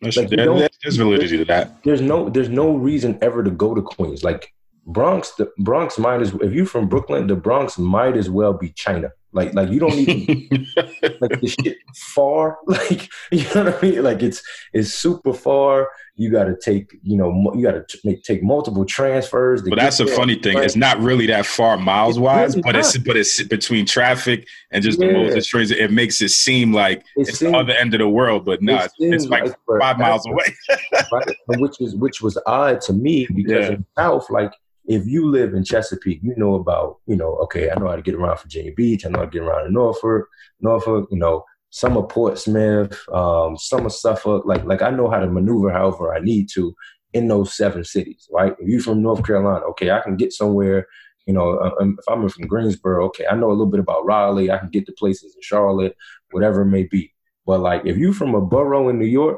Like, 0.02 0.30
there, 0.30 0.70
there's 0.82 0.96
validity 0.96 1.38
to 1.38 1.46
that. 1.46 1.84
There's 1.84 2.02
no 2.02 2.30
there's 2.30 2.50
no 2.50 2.76
reason 2.76 3.18
ever 3.22 3.44
to 3.44 3.52
go 3.52 3.76
to 3.76 3.82
Queens. 3.82 4.24
Like 4.24 4.54
Bronx, 4.86 5.32
the 5.36 5.52
Bronx 5.58 6.00
might 6.00 6.22
as 6.22 6.34
if 6.36 6.54
you're 6.54 6.66
from 6.66 6.88
Brooklyn, 6.88 7.28
the 7.28 7.36
Bronx 7.36 7.78
might 7.78 8.16
as 8.16 8.30
well 8.30 8.54
be 8.54 8.70
China. 8.70 9.12
Like 9.32 9.54
like 9.54 9.70
you 9.70 9.80
don't 9.80 9.94
even 9.94 10.68
like 11.22 11.40
the 11.40 11.56
shit 11.62 11.78
far. 11.96 12.58
Like 12.68 13.10
you 13.32 13.44
know 13.54 13.66
what 13.66 13.78
I 13.78 13.82
mean? 13.82 14.04
Like 14.04 14.24
it's 14.24 14.42
it's 14.74 14.94
super 14.94 15.34
far. 15.34 15.90
You 16.16 16.32
got 16.32 16.46
to 16.46 16.56
take 16.60 16.98
you 17.04 17.18
know 17.18 17.54
you 17.56 17.64
got 17.64 17.88
to 17.88 18.16
take 18.22 18.42
multiple 18.42 18.86
transfers. 18.86 19.62
But 19.62 19.78
that's 19.78 20.00
a 20.00 20.06
there. 20.06 20.16
funny 20.16 20.36
thing. 20.36 20.58
It's 20.58 20.76
not 20.76 21.00
really 21.00 21.28
that 21.28 21.46
far 21.46 21.78
miles 21.78 22.18
it's 22.18 22.22
wise, 22.22 22.56
really 22.56 22.62
but 22.64 22.72
not. 22.72 22.80
it's 22.80 22.98
but 22.98 23.18
it's 23.18 23.44
between 23.44 23.86
traffic 23.86 24.48
and 24.72 24.84
just 24.84 25.00
yeah. 25.00 25.08
the 25.08 25.14
modes 25.14 25.36
of 25.36 25.46
trains. 25.46 25.72
It 25.72 25.92
makes 25.92 26.22
it 26.22 26.30
seem 26.30 26.74
like 26.74 27.00
it 27.16 27.28
it's 27.28 27.40
seems, 27.40 27.52
the 27.52 27.58
other 27.58 27.74
end 27.74 27.94
of 27.94 28.00
the 28.00 28.10
world, 28.10 28.46
but 28.46 28.62
no, 28.62 28.78
it 28.78 28.92
it's 29.00 29.26
like, 29.26 29.46
like 29.46 29.80
five 29.80 30.00
miles 30.00 30.26
away. 30.26 30.56
right? 31.12 31.36
Which 31.60 31.80
is 31.82 31.96
which 31.96 32.22
was 32.22 32.38
odd 32.46 32.82
to 32.82 32.94
me 32.94 33.28
because 33.34 33.52
yeah. 33.52 33.74
in 33.74 33.86
the 33.96 34.02
South, 34.02 34.30
like 34.30 34.52
if 34.90 35.06
you 35.06 35.30
live 35.30 35.54
in 35.54 35.64
Chesapeake, 35.64 36.20
you 36.24 36.34
know 36.36 36.56
about, 36.56 36.98
you 37.06 37.16
know, 37.16 37.36
okay, 37.44 37.70
I 37.70 37.80
know 37.80 37.88
how 37.88 37.96
to 37.96 38.02
get 38.02 38.16
around 38.16 38.40
Virginia 38.42 38.74
Beach. 38.76 39.06
I 39.06 39.10
know 39.10 39.20
how 39.20 39.26
to 39.26 39.32
get 39.32 39.44
around 39.44 39.68
in 39.68 39.74
Norfolk, 39.74 40.28
Norfolk, 40.62 41.08
you 41.12 41.20
know, 41.20 41.46
some 41.70 41.96
of 41.96 42.10
Portsmouth, 42.10 43.00
um, 43.14 43.56
some 43.56 43.86
of 43.86 43.94
Suffolk. 43.94 44.46
Like, 44.48 44.66
like 44.66 44.82
I 44.82 44.90
know 44.90 45.08
how 45.08 45.20
to 45.20 45.28
maneuver 45.28 45.72
however 45.72 46.16
I 46.16 46.20
need 46.20 46.50
to 46.56 46.76
in 47.14 47.28
those 47.28 47.56
seven 47.56 47.84
cities, 47.84 48.28
right? 48.32 48.56
If 48.60 48.68
you're 48.68 48.82
from 48.82 49.04
North 49.04 49.24
Carolina, 49.24 49.64
okay, 49.68 49.92
I 49.92 50.00
can 50.00 50.18
get 50.18 50.34
somewhere, 50.34 50.88
you 51.28 51.36
know, 51.36 51.58
uh, 51.60 51.76
um, 51.80 51.96
if 52.00 52.06
I'm 52.12 52.28
from 52.28 52.48
Greensboro, 52.48 53.06
okay, 53.10 53.28
I 53.28 53.36
know 53.36 53.50
a 53.50 53.52
little 53.52 53.68
bit 53.68 53.80
about 53.80 54.06
Raleigh. 54.06 54.50
I 54.50 54.58
can 54.58 54.70
get 54.70 54.88
to 54.88 54.92
places 54.94 55.36
in 55.36 55.42
Charlotte, 55.44 55.96
whatever 56.32 56.64
it 56.64 56.70
may 56.70 56.84
be. 56.84 57.14
But 57.46 57.60
like, 57.60 57.86
if 57.86 57.96
you're 57.96 58.14
from 58.14 58.34
a 58.34 58.42
borough 58.42 58.90
in 58.90 58.98
New 58.98 59.06
York, 59.06 59.38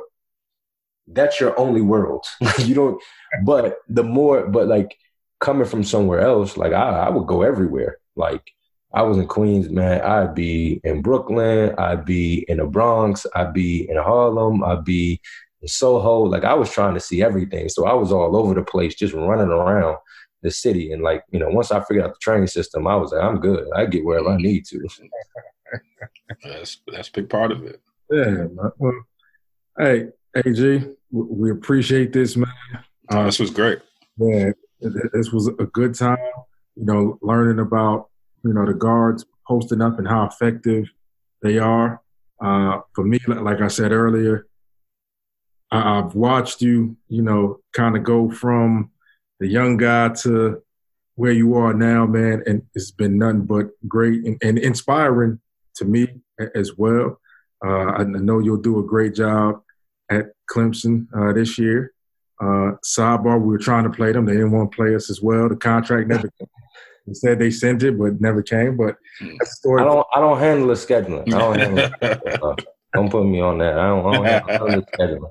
that's 1.08 1.42
your 1.42 1.60
only 1.60 1.82
world. 1.82 2.26
you 2.60 2.74
don't, 2.74 3.04
but 3.44 3.80
the 3.90 4.04
more, 4.04 4.48
but 4.48 4.70
like, 4.70 4.96
coming 5.42 5.66
from 5.66 5.84
somewhere 5.84 6.22
else, 6.22 6.56
like 6.56 6.72
I, 6.72 7.08
I 7.08 7.10
would 7.10 7.28
go 7.28 7.42
everywhere. 7.42 7.98
Like 8.16 8.44
I 8.94 9.02
was 9.02 9.18
in 9.18 9.28
Queens, 9.28 9.70
man. 9.70 10.02
I'd 10.02 10.36
be 10.36 10.80
in 10.84 11.02
Brooklyn. 11.02 11.74
I'd 11.78 12.06
be 12.06 12.46
in 12.48 12.58
the 12.58 12.66
Bronx. 12.66 13.26
I'd 13.36 13.54
be 13.54 13.90
in 13.90 13.98
Harlem. 13.98 14.64
I'd 14.64 14.86
be 14.86 15.20
in 15.62 15.68
Soho. 15.68 16.20
Like 16.20 16.44
I 16.44 16.54
was 16.54 16.72
trying 16.72 16.94
to 16.94 17.00
see 17.00 17.22
everything. 17.22 17.68
So 17.70 17.86
I 17.86 17.94
was 17.94 18.12
all 18.12 18.38
over 18.38 18.54
the 18.54 18.64
place, 18.64 18.96
just 18.96 19.14
running 19.14 19.50
around 19.50 19.98
the 20.44 20.52
city. 20.52 20.92
And 20.92 21.02
like, 21.02 21.24
you 21.32 21.40
know, 21.40 21.50
once 21.50 21.72
I 21.72 21.82
figured 21.82 22.06
out 22.06 22.14
the 22.14 22.20
train 22.22 22.48
system, 22.48 22.88
I 22.88 22.96
was 22.96 23.12
like, 23.12 23.24
I'm 23.24 23.40
good. 23.40 23.68
I 23.76 23.86
get 23.86 24.06
wherever 24.06 24.30
I 24.30 24.38
need 24.38 24.66
to. 24.68 24.88
that's 26.44 26.82
that's 26.92 27.10
a 27.10 27.12
big 27.12 27.30
part 27.30 27.52
of 27.52 27.64
it. 27.64 27.82
Yeah. 28.12 28.46
Well, 28.78 29.06
hey, 29.80 30.10
AG, 30.46 30.84
we 31.12 31.52
appreciate 31.52 32.14
this, 32.14 32.36
man. 32.36 32.52
Oh, 33.10 33.26
this 33.26 33.40
was 33.40 33.52
great. 33.52 33.80
Yeah, 34.18 34.52
this 34.82 35.32
was 35.32 35.48
a 35.48 35.66
good 35.66 35.96
time, 35.96 36.18
you 36.76 36.86
know, 36.86 37.18
learning 37.22 37.60
about, 37.60 38.10
you 38.44 38.54
know, 38.54 38.66
the 38.66 38.74
guards 38.74 39.26
posting 39.48 39.82
up 39.82 40.00
and 40.00 40.08
how 40.08 40.26
effective 40.26 40.90
they 41.42 41.58
are. 41.58 42.02
Uh, 42.44 42.80
for 42.94 43.04
me, 43.04 43.20
like 43.28 43.62
I 43.62 43.68
said 43.68 43.92
earlier, 43.92 44.48
I, 45.72 45.98
have 45.98 46.16
watched 46.16 46.62
you, 46.62 46.98
you 47.08 47.22
know, 47.22 47.60
kind 47.74 47.96
of 47.96 48.04
go 48.04 48.32
from 48.32 48.92
the 49.40 49.48
young 49.48 49.78
guy 49.78 50.10
to 50.10 50.62
where 51.16 51.32
you 51.32 51.56
are 51.56 51.74
now, 51.74 52.06
man, 52.06 52.44
and 52.48 52.64
it's 52.74 52.92
been 52.92 53.18
nothing 53.18 53.46
but 53.46 53.68
great 53.88 54.26
and, 54.26 54.38
and 54.42 54.58
inspiring 54.58 55.40
to 55.76 55.86
me 55.86 56.08
as 56.56 56.78
well. 56.78 57.20
Uh, 57.64 57.92
I 57.92 58.04
know 58.04 58.40
you'll 58.40 58.58
do 58.58 58.80
a 58.80 58.84
great 58.84 59.14
job 59.14 59.62
at 60.10 60.28
Clemson 60.50 61.08
uh, 61.16 61.34
this 61.34 61.58
year. 61.58 61.94
Uh, 62.42 62.76
sidebar, 62.84 63.40
we 63.40 63.48
were 63.48 63.60
trying 63.60 63.84
to 63.84 63.90
play 63.92 64.12
them. 64.12 64.26
They 64.26 64.34
didn't 64.34 64.52
want 64.52 64.72
to 64.72 64.76
play 64.76 64.96
us 64.96 65.12
as 65.12 65.22
well. 65.22 65.48
The 65.48 65.56
contract 65.56 66.08
never 66.08 66.28
came. 66.40 66.48
They 67.06 67.14
said 67.14 67.40
they 67.40 67.52
sent 67.52 67.84
it, 67.84 67.98
but 67.98 68.20
never 68.20 68.42
came. 68.42 68.78
But 68.78 68.96
that's 69.20 69.38
the 69.40 69.46
story. 69.46 69.82
I 69.82 69.86
don't. 69.86 70.08
I 70.16 70.20
don't 70.20 70.40
handle 70.40 70.68
the 70.68 70.74
scheduling. 70.74 71.34
I 71.34 71.38
don't 71.38 71.60
handle. 71.60 71.90
Scheduling, 72.02 72.66
don't 72.94 73.12
put 73.12 73.26
me 73.26 73.40
on 73.40 73.58
that. 73.60 73.78
I 73.78 73.88
don't, 73.88 74.06
I 74.06 74.18
don't 74.18 74.50
handle 74.50 74.68
the 74.68 74.86
scheduling. 74.98 75.30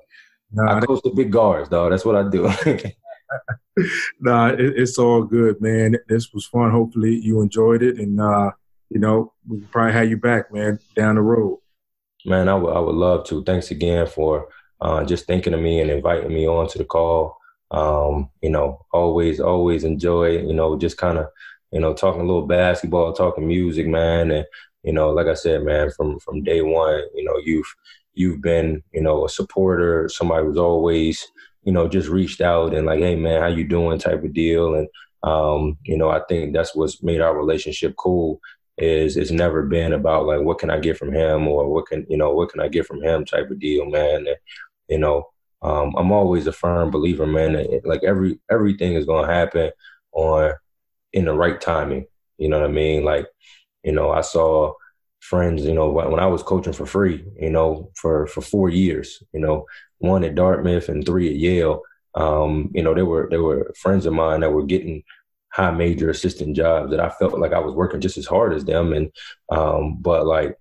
Nah, 0.53 0.77
I 0.77 0.81
coach 0.81 1.03
the 1.03 1.11
big 1.11 1.31
guards, 1.31 1.69
dog. 1.69 1.91
That's 1.91 2.05
what 2.05 2.17
I 2.17 2.29
do. 2.29 2.43
nah, 4.21 4.49
it, 4.49 4.61
it's 4.61 4.99
all 4.99 5.23
good, 5.23 5.61
man. 5.61 5.97
This 6.09 6.33
was 6.33 6.47
fun. 6.47 6.71
Hopefully, 6.71 7.17
you 7.17 7.41
enjoyed 7.41 7.83
it, 7.83 7.99
and 7.99 8.21
uh, 8.21 8.51
you 8.89 8.99
know, 8.99 9.33
we 9.49 9.61
probably 9.61 9.93
have 9.93 10.09
you 10.09 10.17
back, 10.17 10.53
man, 10.53 10.79
down 10.97 11.17
the 11.17 11.23
road. 11.23 11.59
Man, 12.25 12.49
I 12.49 12.55
would. 12.55 12.73
I 12.73 12.81
would 12.81 12.95
love 12.95 13.27
to. 13.27 13.43
Thanks 13.45 13.71
again 13.71 14.07
for 14.07 14.49
uh, 14.81 15.05
just 15.05 15.27
thinking 15.27 15.55
of 15.55 15.61
me 15.61 15.81
and 15.81 15.91
inviting 15.91 16.33
me 16.33 16.47
on 16.47 16.69
to 16.69 16.79
the 16.79 16.85
call. 16.85 17.39
Um, 17.71 18.31
you 18.43 18.51
know, 18.51 18.85
always, 18.93 19.39
always 19.39 19.85
enjoy, 19.85 20.39
you 20.39 20.53
know, 20.53 20.77
just 20.77 20.97
kind 20.97 21.19
of, 21.19 21.27
you 21.71 21.81
know, 21.81 21.95
talking 21.95 22.21
a 22.21 22.25
little 22.25 22.47
basketball, 22.47 23.13
talking 23.13 23.47
music, 23.47 23.87
man. 23.87 24.31
And, 24.31 24.45
you 24.83 24.93
know, 24.93 25.11
like 25.11 25.29
I 25.29 25.35
said, 25.35 25.63
man, 25.63 25.91
from, 25.91 26.19
from 26.19 26.43
day 26.43 26.63
one, 26.63 27.03
you 27.15 27.25
know, 27.25 27.37
you've, 27.45 27.73
you've 28.15 28.41
been, 28.41 28.83
you 28.93 29.03
know, 29.03 29.25
a 29.25 29.29
supporter, 29.29 30.09
somebody 30.09 30.45
who's 30.47 30.57
always, 30.57 31.25
you 31.63 31.73
know, 31.73 31.87
just 31.87 32.09
reached 32.09 32.41
out 32.41 32.75
and 32.75 32.87
like, 32.87 32.99
hey 32.99 33.15
man, 33.15 33.41
how 33.41 33.49
you 33.49 33.65
doing 33.65 33.99
type 33.99 34.25
of 34.25 34.33
deal. 34.33 34.75
And, 34.75 34.89
um, 35.23 35.79
you 35.85 35.97
know, 35.97 36.11
I 36.11 36.23
think 36.29 36.53
that's 36.53 36.75
what's 36.75 37.03
made 37.03 37.21
our 37.21 37.37
relationship 37.37 37.95
cool 37.97 38.41
is 38.79 39.17
it's 39.17 39.31
never 39.31 39.63
been 39.63 39.93
about 39.93 40.25
like 40.25 40.41
what 40.41 40.59
can 40.59 40.71
I 40.71 40.79
get 40.79 40.97
from 40.97 41.13
him 41.13 41.47
or 41.47 41.69
what 41.69 41.87
can 41.87 42.07
you 42.09 42.17
know 42.17 42.33
what 42.33 42.49
can 42.49 42.61
I 42.61 42.69
get 42.69 42.87
from 42.87 43.03
him 43.03 43.27
type 43.27 43.51
of 43.51 43.61
deal, 43.61 43.85
man. 43.85 44.27
And, 44.27 44.37
you 44.91 44.99
know, 44.99 45.29
um, 45.63 45.95
I'm 45.97 46.13
always 46.13 46.47
a 46.47 46.53
firm 46.53 46.91
believer, 46.91 47.27
man. 47.27 47.55
That, 47.55 47.83
like 47.85 48.03
every 48.05 48.41
everything 48.51 48.95
is 48.95 49.07
gonna 49.07 49.33
happen 49.33 49.71
on 50.13 50.55
in 51.13 51.27
the 51.27 51.35
right 51.35 51.61
timing. 51.61 52.07
You 52.39 52.49
know 52.49 52.61
what 52.61 52.69
I 52.69 52.73
mean? 52.73 53.05
Like, 53.05 53.27
you 53.85 53.93
know, 53.93 54.11
I 54.11 54.23
saw 54.23 54.75
friends, 55.21 55.65
you 55.65 55.75
know, 55.75 55.91
when 55.91 56.19
I 56.19 56.27
was 56.27 56.43
coaching 56.43 56.73
for 56.73 56.87
free, 56.87 57.25
you 57.39 57.51
know, 57.51 57.91
for 57.95 58.27
for 58.27 58.41
four 58.41 58.69
years, 58.69 59.23
you 59.33 59.41
know, 59.41 59.67
one 59.99 60.25
at 60.25 60.35
Dartmouth 60.35 60.89
and 60.89 61.05
three 61.05 61.31
at 61.31 61.37
Yale. 61.37 61.83
Um, 62.15 62.71
you 62.75 62.83
know, 62.83 62.95
there 62.95 63.07
were 63.07 63.29
there 63.31 63.43
were 63.43 63.73
friends 63.77 64.07
of 64.07 64.13
mine 64.13 64.41
that 64.41 64.53
were 64.53 64.65
getting 64.65 65.05
high 65.53 65.71
major 65.71 66.11
assistant 66.11 66.57
jobs 66.57 66.91
that 66.91 67.01
I 67.01 67.11
felt 67.11 67.39
like 67.39 67.53
I 67.53 67.59
was 67.59 67.75
working 67.75 68.01
just 68.01 68.17
as 68.19 68.27
hard 68.27 68.55
as 68.55 68.65
them. 68.65 68.93
And 68.93 69.13
um, 69.51 69.99
but 70.01 70.27
like 70.27 70.57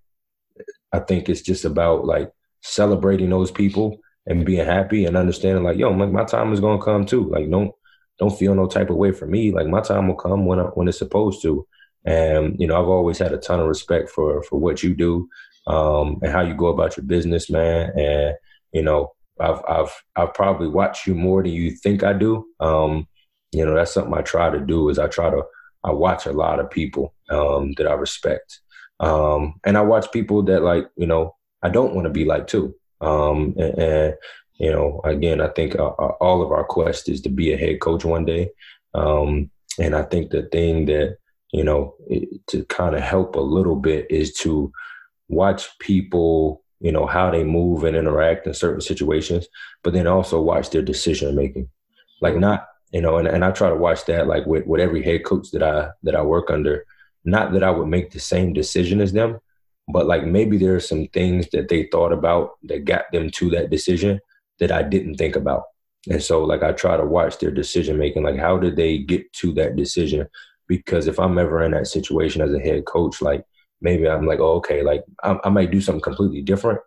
I 0.92 1.00
think 1.00 1.30
it's 1.30 1.42
just 1.42 1.66
about 1.66 2.06
like 2.06 2.32
celebrating 2.62 3.30
those 3.30 3.52
people 3.52 4.00
and 4.26 4.46
being 4.46 4.66
happy 4.66 5.06
and 5.06 5.18
understanding 5.18 5.64
like, 5.64 5.78
yo, 5.78 5.90
like 5.92 6.12
my 6.12 6.24
time 6.24 6.54
is 6.54 6.60
gonna 6.60 6.82
come 6.82 7.06
too. 7.06 7.30
Like 7.30 7.50
don't 7.50 7.72
don't 8.20 8.38
feel 8.38 8.54
no 8.54 8.68
type 8.68 8.90
of 8.90 8.98
way 8.98 9.12
for 9.12 9.26
me. 9.26 9.52
Like 9.52 9.68
my 9.68 9.82
time 9.82 10.08
will 10.08 10.16
come 10.16 10.46
when 10.46 10.60
I, 10.60 10.64
when 10.64 10.88
it's 10.88 10.98
supposed 10.98 11.42
to. 11.44 11.66
And 12.06 12.56
you 12.60 12.68
know, 12.68 12.80
I've 12.82 12.90
always 12.90 13.18
had 13.18 13.34
a 13.34 13.38
ton 13.38 13.60
of 13.60 13.68
respect 13.68 14.10
for 14.10 14.44
for 14.44 14.60
what 14.60 14.84
you 14.84 14.94
do 14.96 15.30
um, 15.68 16.20
and 16.22 16.32
how 16.32 16.42
you 16.42 16.54
go 16.54 16.68
about 16.68 16.98
your 16.98 17.06
business, 17.06 17.50
man. 17.50 17.92
And 17.98 18.36
you 18.74 18.82
know, 18.84 19.14
I've 19.40 19.62
I've 19.68 20.04
I've 20.16 20.34
probably 20.34 20.68
watched 20.68 21.08
you 21.08 21.16
more 21.16 21.44
than 21.44 21.52
you 21.52 21.72
think 21.72 22.04
I 22.04 22.14
do. 22.14 22.46
Um, 22.60 23.08
you 23.52 23.66
know, 23.66 23.74
that's 23.74 23.94
something 23.94 24.14
I 24.14 24.22
try 24.22 24.50
to 24.50 24.60
do 24.60 24.90
is 24.90 25.00
I 25.00 25.08
try 25.08 25.30
to 25.30 25.44
I 25.84 25.92
watch 25.92 26.26
a 26.26 26.34
lot 26.34 26.60
of 26.60 26.70
people 26.70 27.14
um, 27.30 27.74
that 27.78 27.88
I 27.88 27.94
respect. 27.94 28.60
Um, 29.00 29.60
and 29.64 29.78
I 29.78 29.82
watch 29.82 30.12
people 30.12 30.44
that 30.44 30.62
like, 30.62 30.88
you 30.98 31.08
know, 31.08 31.36
I 31.62 31.70
don't 31.70 31.96
want 31.96 32.06
to 32.06 32.12
be 32.12 32.26
like 32.26 32.48
too. 32.48 32.76
Um, 33.02 33.56
and, 33.58 33.78
and, 33.78 34.16
you 34.58 34.72
know, 34.72 35.02
again, 35.04 35.42
I 35.42 35.48
think 35.50 35.76
uh, 35.76 35.88
uh, 35.88 36.16
all 36.20 36.42
of 36.42 36.52
our 36.52 36.64
quest 36.64 37.10
is 37.10 37.22
to 37.22 37.30
be 37.30 37.54
a 37.54 37.58
head 37.58 37.80
coach 37.80 38.04
one 38.04 38.26
day. 38.26 38.52
Um, 38.94 39.50
and 39.80 39.96
I 39.96 40.04
think 40.04 40.32
the 40.32 40.44
thing 40.44 40.86
that, 40.88 41.18
you 41.52 41.64
know, 41.64 41.96
it, 42.08 42.46
to 42.48 42.66
kind 42.66 42.96
of 42.96 43.02
help 43.02 43.36
a 43.36 43.42
little 43.42 43.76
bit 43.76 44.08
is 44.10 44.34
to 44.36 44.72
watch 45.30 45.78
people, 45.80 46.64
you 46.80 46.92
know, 46.92 47.06
how 47.06 47.32
they 47.32 47.44
move 47.44 47.84
and 47.84 47.96
interact 47.96 48.48
in 48.48 48.54
certain 48.54 48.82
situations, 48.82 49.48
but 49.84 49.94
then 49.94 50.08
also 50.08 50.42
watch 50.42 50.70
their 50.72 50.82
decision 50.82 51.36
making. 51.36 51.70
Like 52.22 52.36
not 52.36 52.68
you 52.92 53.02
know, 53.02 53.18
and, 53.18 53.28
and 53.28 53.46
I 53.46 53.52
try 53.52 53.70
to 53.70 53.76
watch 53.76 54.06
that 54.06 54.28
like 54.28 54.46
with, 54.46 54.66
with 54.66 54.82
every 54.82 55.04
head 55.04 55.24
coach 55.24 55.52
that 55.52 55.64
I 55.64 55.90
that 56.04 56.16
I 56.16 56.22
work 56.22 56.50
under. 56.50 56.86
Not 57.26 57.52
that 57.54 57.64
I 57.64 57.70
would 57.70 57.88
make 57.88 58.12
the 58.12 58.20
same 58.20 58.54
decision 58.54 59.02
as 59.02 59.12
them, 59.12 59.40
but 59.92 60.06
like 60.06 60.26
maybe 60.26 60.58
there 60.58 60.76
are 60.76 60.80
some 60.80 61.08
things 61.08 61.48
that 61.52 61.68
they 61.68 61.88
thought 61.92 62.14
about 62.14 62.52
that 62.64 62.86
got 62.86 63.12
them 63.12 63.30
to 63.32 63.50
that 63.50 63.70
decision 63.70 64.20
that 64.60 64.72
I 64.72 64.84
didn't 64.84 65.16
think 65.16 65.36
about. 65.36 65.64
And 66.10 66.22
so 66.22 66.44
like 66.44 66.64
I 66.64 66.72
try 66.72 66.96
to 66.96 67.06
watch 67.06 67.40
their 67.40 67.52
decision 67.52 67.98
making, 67.98 68.24
like 68.24 68.38
how 68.38 68.58
did 68.58 68.76
they 68.76 69.00
get 69.00 69.32
to 69.34 69.54
that 69.54 69.76
decision? 69.76 70.28
Because 70.68 71.08
if 71.08 71.20
I'm 71.20 71.38
ever 71.38 71.64
in 71.64 71.72
that 71.72 71.88
situation 71.88 72.42
as 72.42 72.54
a 72.54 72.60
head 72.60 72.86
coach, 72.86 73.22
like 73.22 73.44
maybe 73.82 74.08
I'm 74.08 74.26
like, 74.26 74.40
oh, 74.40 74.54
okay, 74.58 74.84
like 74.84 75.04
I, 75.24 75.38
I 75.44 75.50
might 75.50 75.72
do 75.72 75.82
something 75.82 76.02
completely 76.02 76.42
different, 76.42 76.80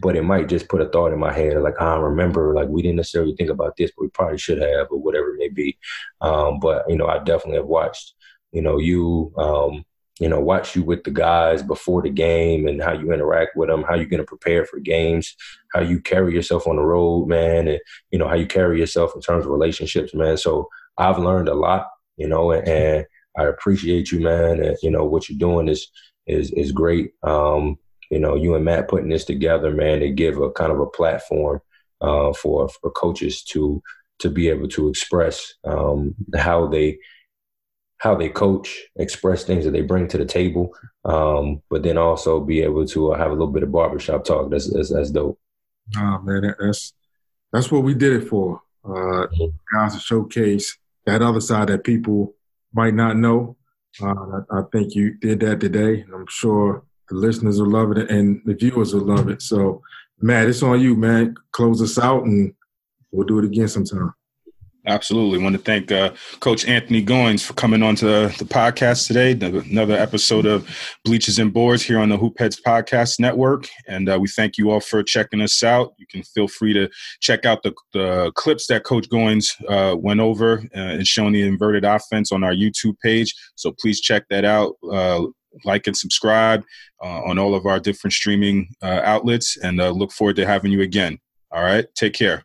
but 0.00 0.16
it 0.16 0.22
might 0.22 0.48
just 0.48 0.68
put 0.68 0.80
a 0.80 0.88
thought 0.88 1.12
in 1.12 1.18
my 1.18 1.32
head, 1.32 1.60
like 1.60 1.80
I 1.80 1.96
remember, 1.96 2.54
like 2.54 2.68
we 2.68 2.82
didn't 2.82 2.96
necessarily 2.96 3.34
think 3.36 3.50
about 3.50 3.76
this, 3.76 3.90
but 3.96 4.02
we 4.02 4.08
probably 4.10 4.38
should 4.38 4.62
have, 4.62 4.86
or 4.90 5.00
whatever 5.00 5.34
it 5.34 5.38
may 5.38 5.48
be. 5.48 5.76
Um, 6.20 6.60
but 6.60 6.84
you 6.88 6.96
know, 6.96 7.06
I 7.06 7.18
definitely 7.18 7.56
have 7.56 7.66
watched, 7.66 8.14
you 8.52 8.62
know, 8.62 8.78
you, 8.78 9.32
um, 9.36 9.84
you 10.20 10.28
know, 10.28 10.38
watch 10.38 10.76
you 10.76 10.82
with 10.82 11.02
the 11.04 11.10
guys 11.10 11.62
before 11.62 12.02
the 12.02 12.10
game 12.10 12.68
and 12.68 12.82
how 12.82 12.92
you 12.92 13.12
interact 13.12 13.56
with 13.56 13.68
them, 13.68 13.82
how 13.82 13.94
you're 13.94 14.04
going 14.06 14.22
to 14.22 14.26
prepare 14.26 14.64
for 14.64 14.78
games, 14.78 15.34
how 15.72 15.80
you 15.80 16.00
carry 16.00 16.32
yourself 16.32 16.68
on 16.68 16.76
the 16.76 16.82
road, 16.82 17.26
man, 17.26 17.66
and 17.66 17.80
you 18.10 18.18
know 18.18 18.28
how 18.28 18.36
you 18.36 18.46
carry 18.46 18.78
yourself 18.78 19.12
in 19.14 19.20
terms 19.20 19.44
of 19.44 19.50
relationships, 19.50 20.14
man. 20.14 20.36
So 20.36 20.68
I've 20.98 21.18
learned 21.18 21.48
a 21.48 21.54
lot, 21.54 21.88
you 22.16 22.28
know, 22.28 22.52
and, 22.52 22.66
and 22.68 23.06
I 23.36 23.44
appreciate 23.44 24.12
you, 24.12 24.20
man. 24.20 24.62
And 24.62 24.76
you 24.82 24.90
know 24.90 25.04
what 25.04 25.28
you're 25.28 25.38
doing 25.38 25.68
is 25.68 25.88
is 26.26 26.52
is 26.52 26.70
great. 26.70 27.12
Um, 27.24 27.76
you 28.10 28.20
know, 28.20 28.36
you 28.36 28.54
and 28.54 28.64
Matt 28.64 28.88
putting 28.88 29.08
this 29.08 29.24
together, 29.24 29.72
man, 29.72 30.00
to 30.00 30.10
give 30.10 30.38
a 30.38 30.50
kind 30.52 30.70
of 30.70 30.78
a 30.78 30.86
platform 30.86 31.60
uh, 32.00 32.32
for 32.32 32.68
for 32.68 32.90
coaches 32.92 33.42
to 33.44 33.82
to 34.20 34.30
be 34.30 34.48
able 34.48 34.68
to 34.68 34.88
express 34.88 35.54
um, 35.64 36.14
how 36.36 36.68
they 36.68 36.98
how 38.04 38.14
they 38.14 38.28
coach, 38.28 38.82
express 38.96 39.44
things 39.44 39.64
that 39.64 39.70
they 39.70 39.80
bring 39.80 40.06
to 40.06 40.18
the 40.18 40.26
table, 40.26 40.74
um, 41.06 41.62
but 41.70 41.82
then 41.82 41.96
also 41.96 42.38
be 42.38 42.60
able 42.60 42.86
to 42.86 43.12
uh, 43.12 43.18
have 43.18 43.30
a 43.30 43.32
little 43.32 43.50
bit 43.50 43.62
of 43.62 43.72
barbershop 43.72 44.26
talk. 44.26 44.50
That's 44.50 44.70
that's, 44.70 44.92
that's 44.92 45.10
dope. 45.10 45.40
Oh 45.96 46.18
man, 46.20 46.42
that, 46.42 46.56
that's 46.60 46.92
that's 47.50 47.72
what 47.72 47.82
we 47.82 47.94
did 47.94 48.12
it 48.12 48.28
for. 48.28 48.60
Uh, 48.84 49.26
mm-hmm. 49.26 49.46
guys 49.74 49.94
to 49.94 50.00
showcase 50.00 50.76
that 51.06 51.22
other 51.22 51.40
side 51.40 51.68
that 51.68 51.82
people 51.82 52.34
might 52.74 52.92
not 52.92 53.16
know. 53.16 53.56
Uh, 54.02 54.42
I, 54.52 54.58
I, 54.58 54.62
think 54.70 54.94
you 54.94 55.14
did 55.14 55.40
that 55.40 55.60
today, 55.60 56.02
and 56.02 56.12
I'm 56.12 56.26
sure 56.28 56.84
the 57.08 57.14
listeners 57.14 57.58
will 57.58 57.70
love 57.70 57.96
it 57.96 58.10
and 58.10 58.42
the 58.44 58.52
viewers 58.52 58.92
will 58.92 59.06
love 59.06 59.30
it. 59.30 59.40
So, 59.40 59.80
Matt, 60.20 60.48
it's 60.48 60.62
on 60.62 60.78
you, 60.78 60.94
man. 60.94 61.36
Close 61.52 61.80
us 61.80 61.98
out, 61.98 62.24
and 62.24 62.52
we'll 63.12 63.26
do 63.26 63.38
it 63.38 63.46
again 63.46 63.68
sometime. 63.68 64.12
Absolutely. 64.86 65.38
want 65.38 65.54
to 65.56 65.62
thank 65.62 65.90
uh, 65.90 66.12
Coach 66.40 66.66
Anthony 66.66 67.02
Goins 67.02 67.42
for 67.42 67.54
coming 67.54 67.82
on 67.82 67.96
to 67.96 68.06
the 68.38 68.44
podcast 68.44 69.06
today. 69.06 69.32
Another 69.32 69.94
episode 69.94 70.44
of 70.44 70.68
Bleachers 71.06 71.38
and 71.38 71.54
Boards 71.54 71.82
here 71.82 71.98
on 71.98 72.10
the 72.10 72.18
Hoopheads 72.18 72.60
Podcast 72.60 73.18
Network. 73.18 73.66
And 73.88 74.10
uh, 74.10 74.18
we 74.20 74.28
thank 74.28 74.58
you 74.58 74.70
all 74.70 74.80
for 74.80 75.02
checking 75.02 75.40
us 75.40 75.62
out. 75.62 75.94
You 75.96 76.06
can 76.06 76.22
feel 76.22 76.48
free 76.48 76.74
to 76.74 76.90
check 77.20 77.46
out 77.46 77.62
the, 77.62 77.72
the 77.94 78.30
clips 78.34 78.66
that 78.66 78.84
Coach 78.84 79.08
Goins 79.08 79.46
uh, 79.70 79.96
went 79.96 80.20
over 80.20 80.58
uh, 80.58 80.78
and 80.78 81.06
showing 81.06 81.32
the 81.32 81.42
inverted 81.42 81.86
offense 81.86 82.30
on 82.30 82.44
our 82.44 82.52
YouTube 82.52 82.98
page. 83.00 83.34
So 83.54 83.72
please 83.72 84.02
check 84.02 84.24
that 84.28 84.44
out. 84.44 84.74
Uh, 84.90 85.26
like 85.64 85.86
and 85.86 85.96
subscribe 85.96 86.64
uh, 87.02 87.22
on 87.22 87.38
all 87.38 87.54
of 87.54 87.64
our 87.64 87.78
different 87.78 88.12
streaming 88.12 88.68
outlets. 88.82 89.56
And 89.56 89.78
look 89.78 90.12
forward 90.12 90.36
to 90.36 90.46
having 90.46 90.72
you 90.72 90.82
again. 90.82 91.20
All 91.52 91.62
right. 91.62 91.86
Take 91.94 92.12
care. 92.12 92.44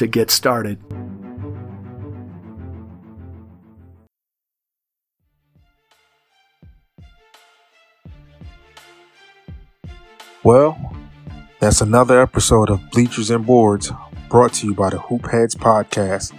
to 0.00 0.06
get 0.06 0.30
started. 0.30 0.78
Well, 10.42 10.96
that's 11.60 11.82
another 11.82 12.22
episode 12.22 12.70
of 12.70 12.80
Bleachers 12.92 13.30
and 13.30 13.44
Boards 13.44 13.92
brought 14.30 14.54
to 14.54 14.68
you 14.68 14.74
by 14.74 14.88
the 14.88 14.96
Hoopheads 14.96 15.54
Podcast. 15.54 16.32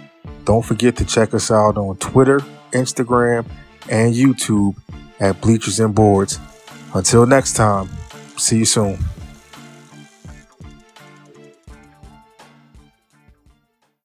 Don't 0.44 0.64
forget 0.64 0.96
to 0.96 1.04
check 1.04 1.32
us 1.32 1.52
out 1.52 1.78
on 1.78 1.96
Twitter, 1.98 2.40
Instagram, 2.72 3.46
and 3.88 4.12
YouTube 4.12 4.74
at 5.20 5.40
Bleachers 5.40 5.78
and 5.78 5.94
Boards. 5.94 6.40
Until 6.94 7.26
next 7.26 7.52
time, 7.52 7.88
see 8.36 8.58
you 8.58 8.64
soon. 8.64 8.98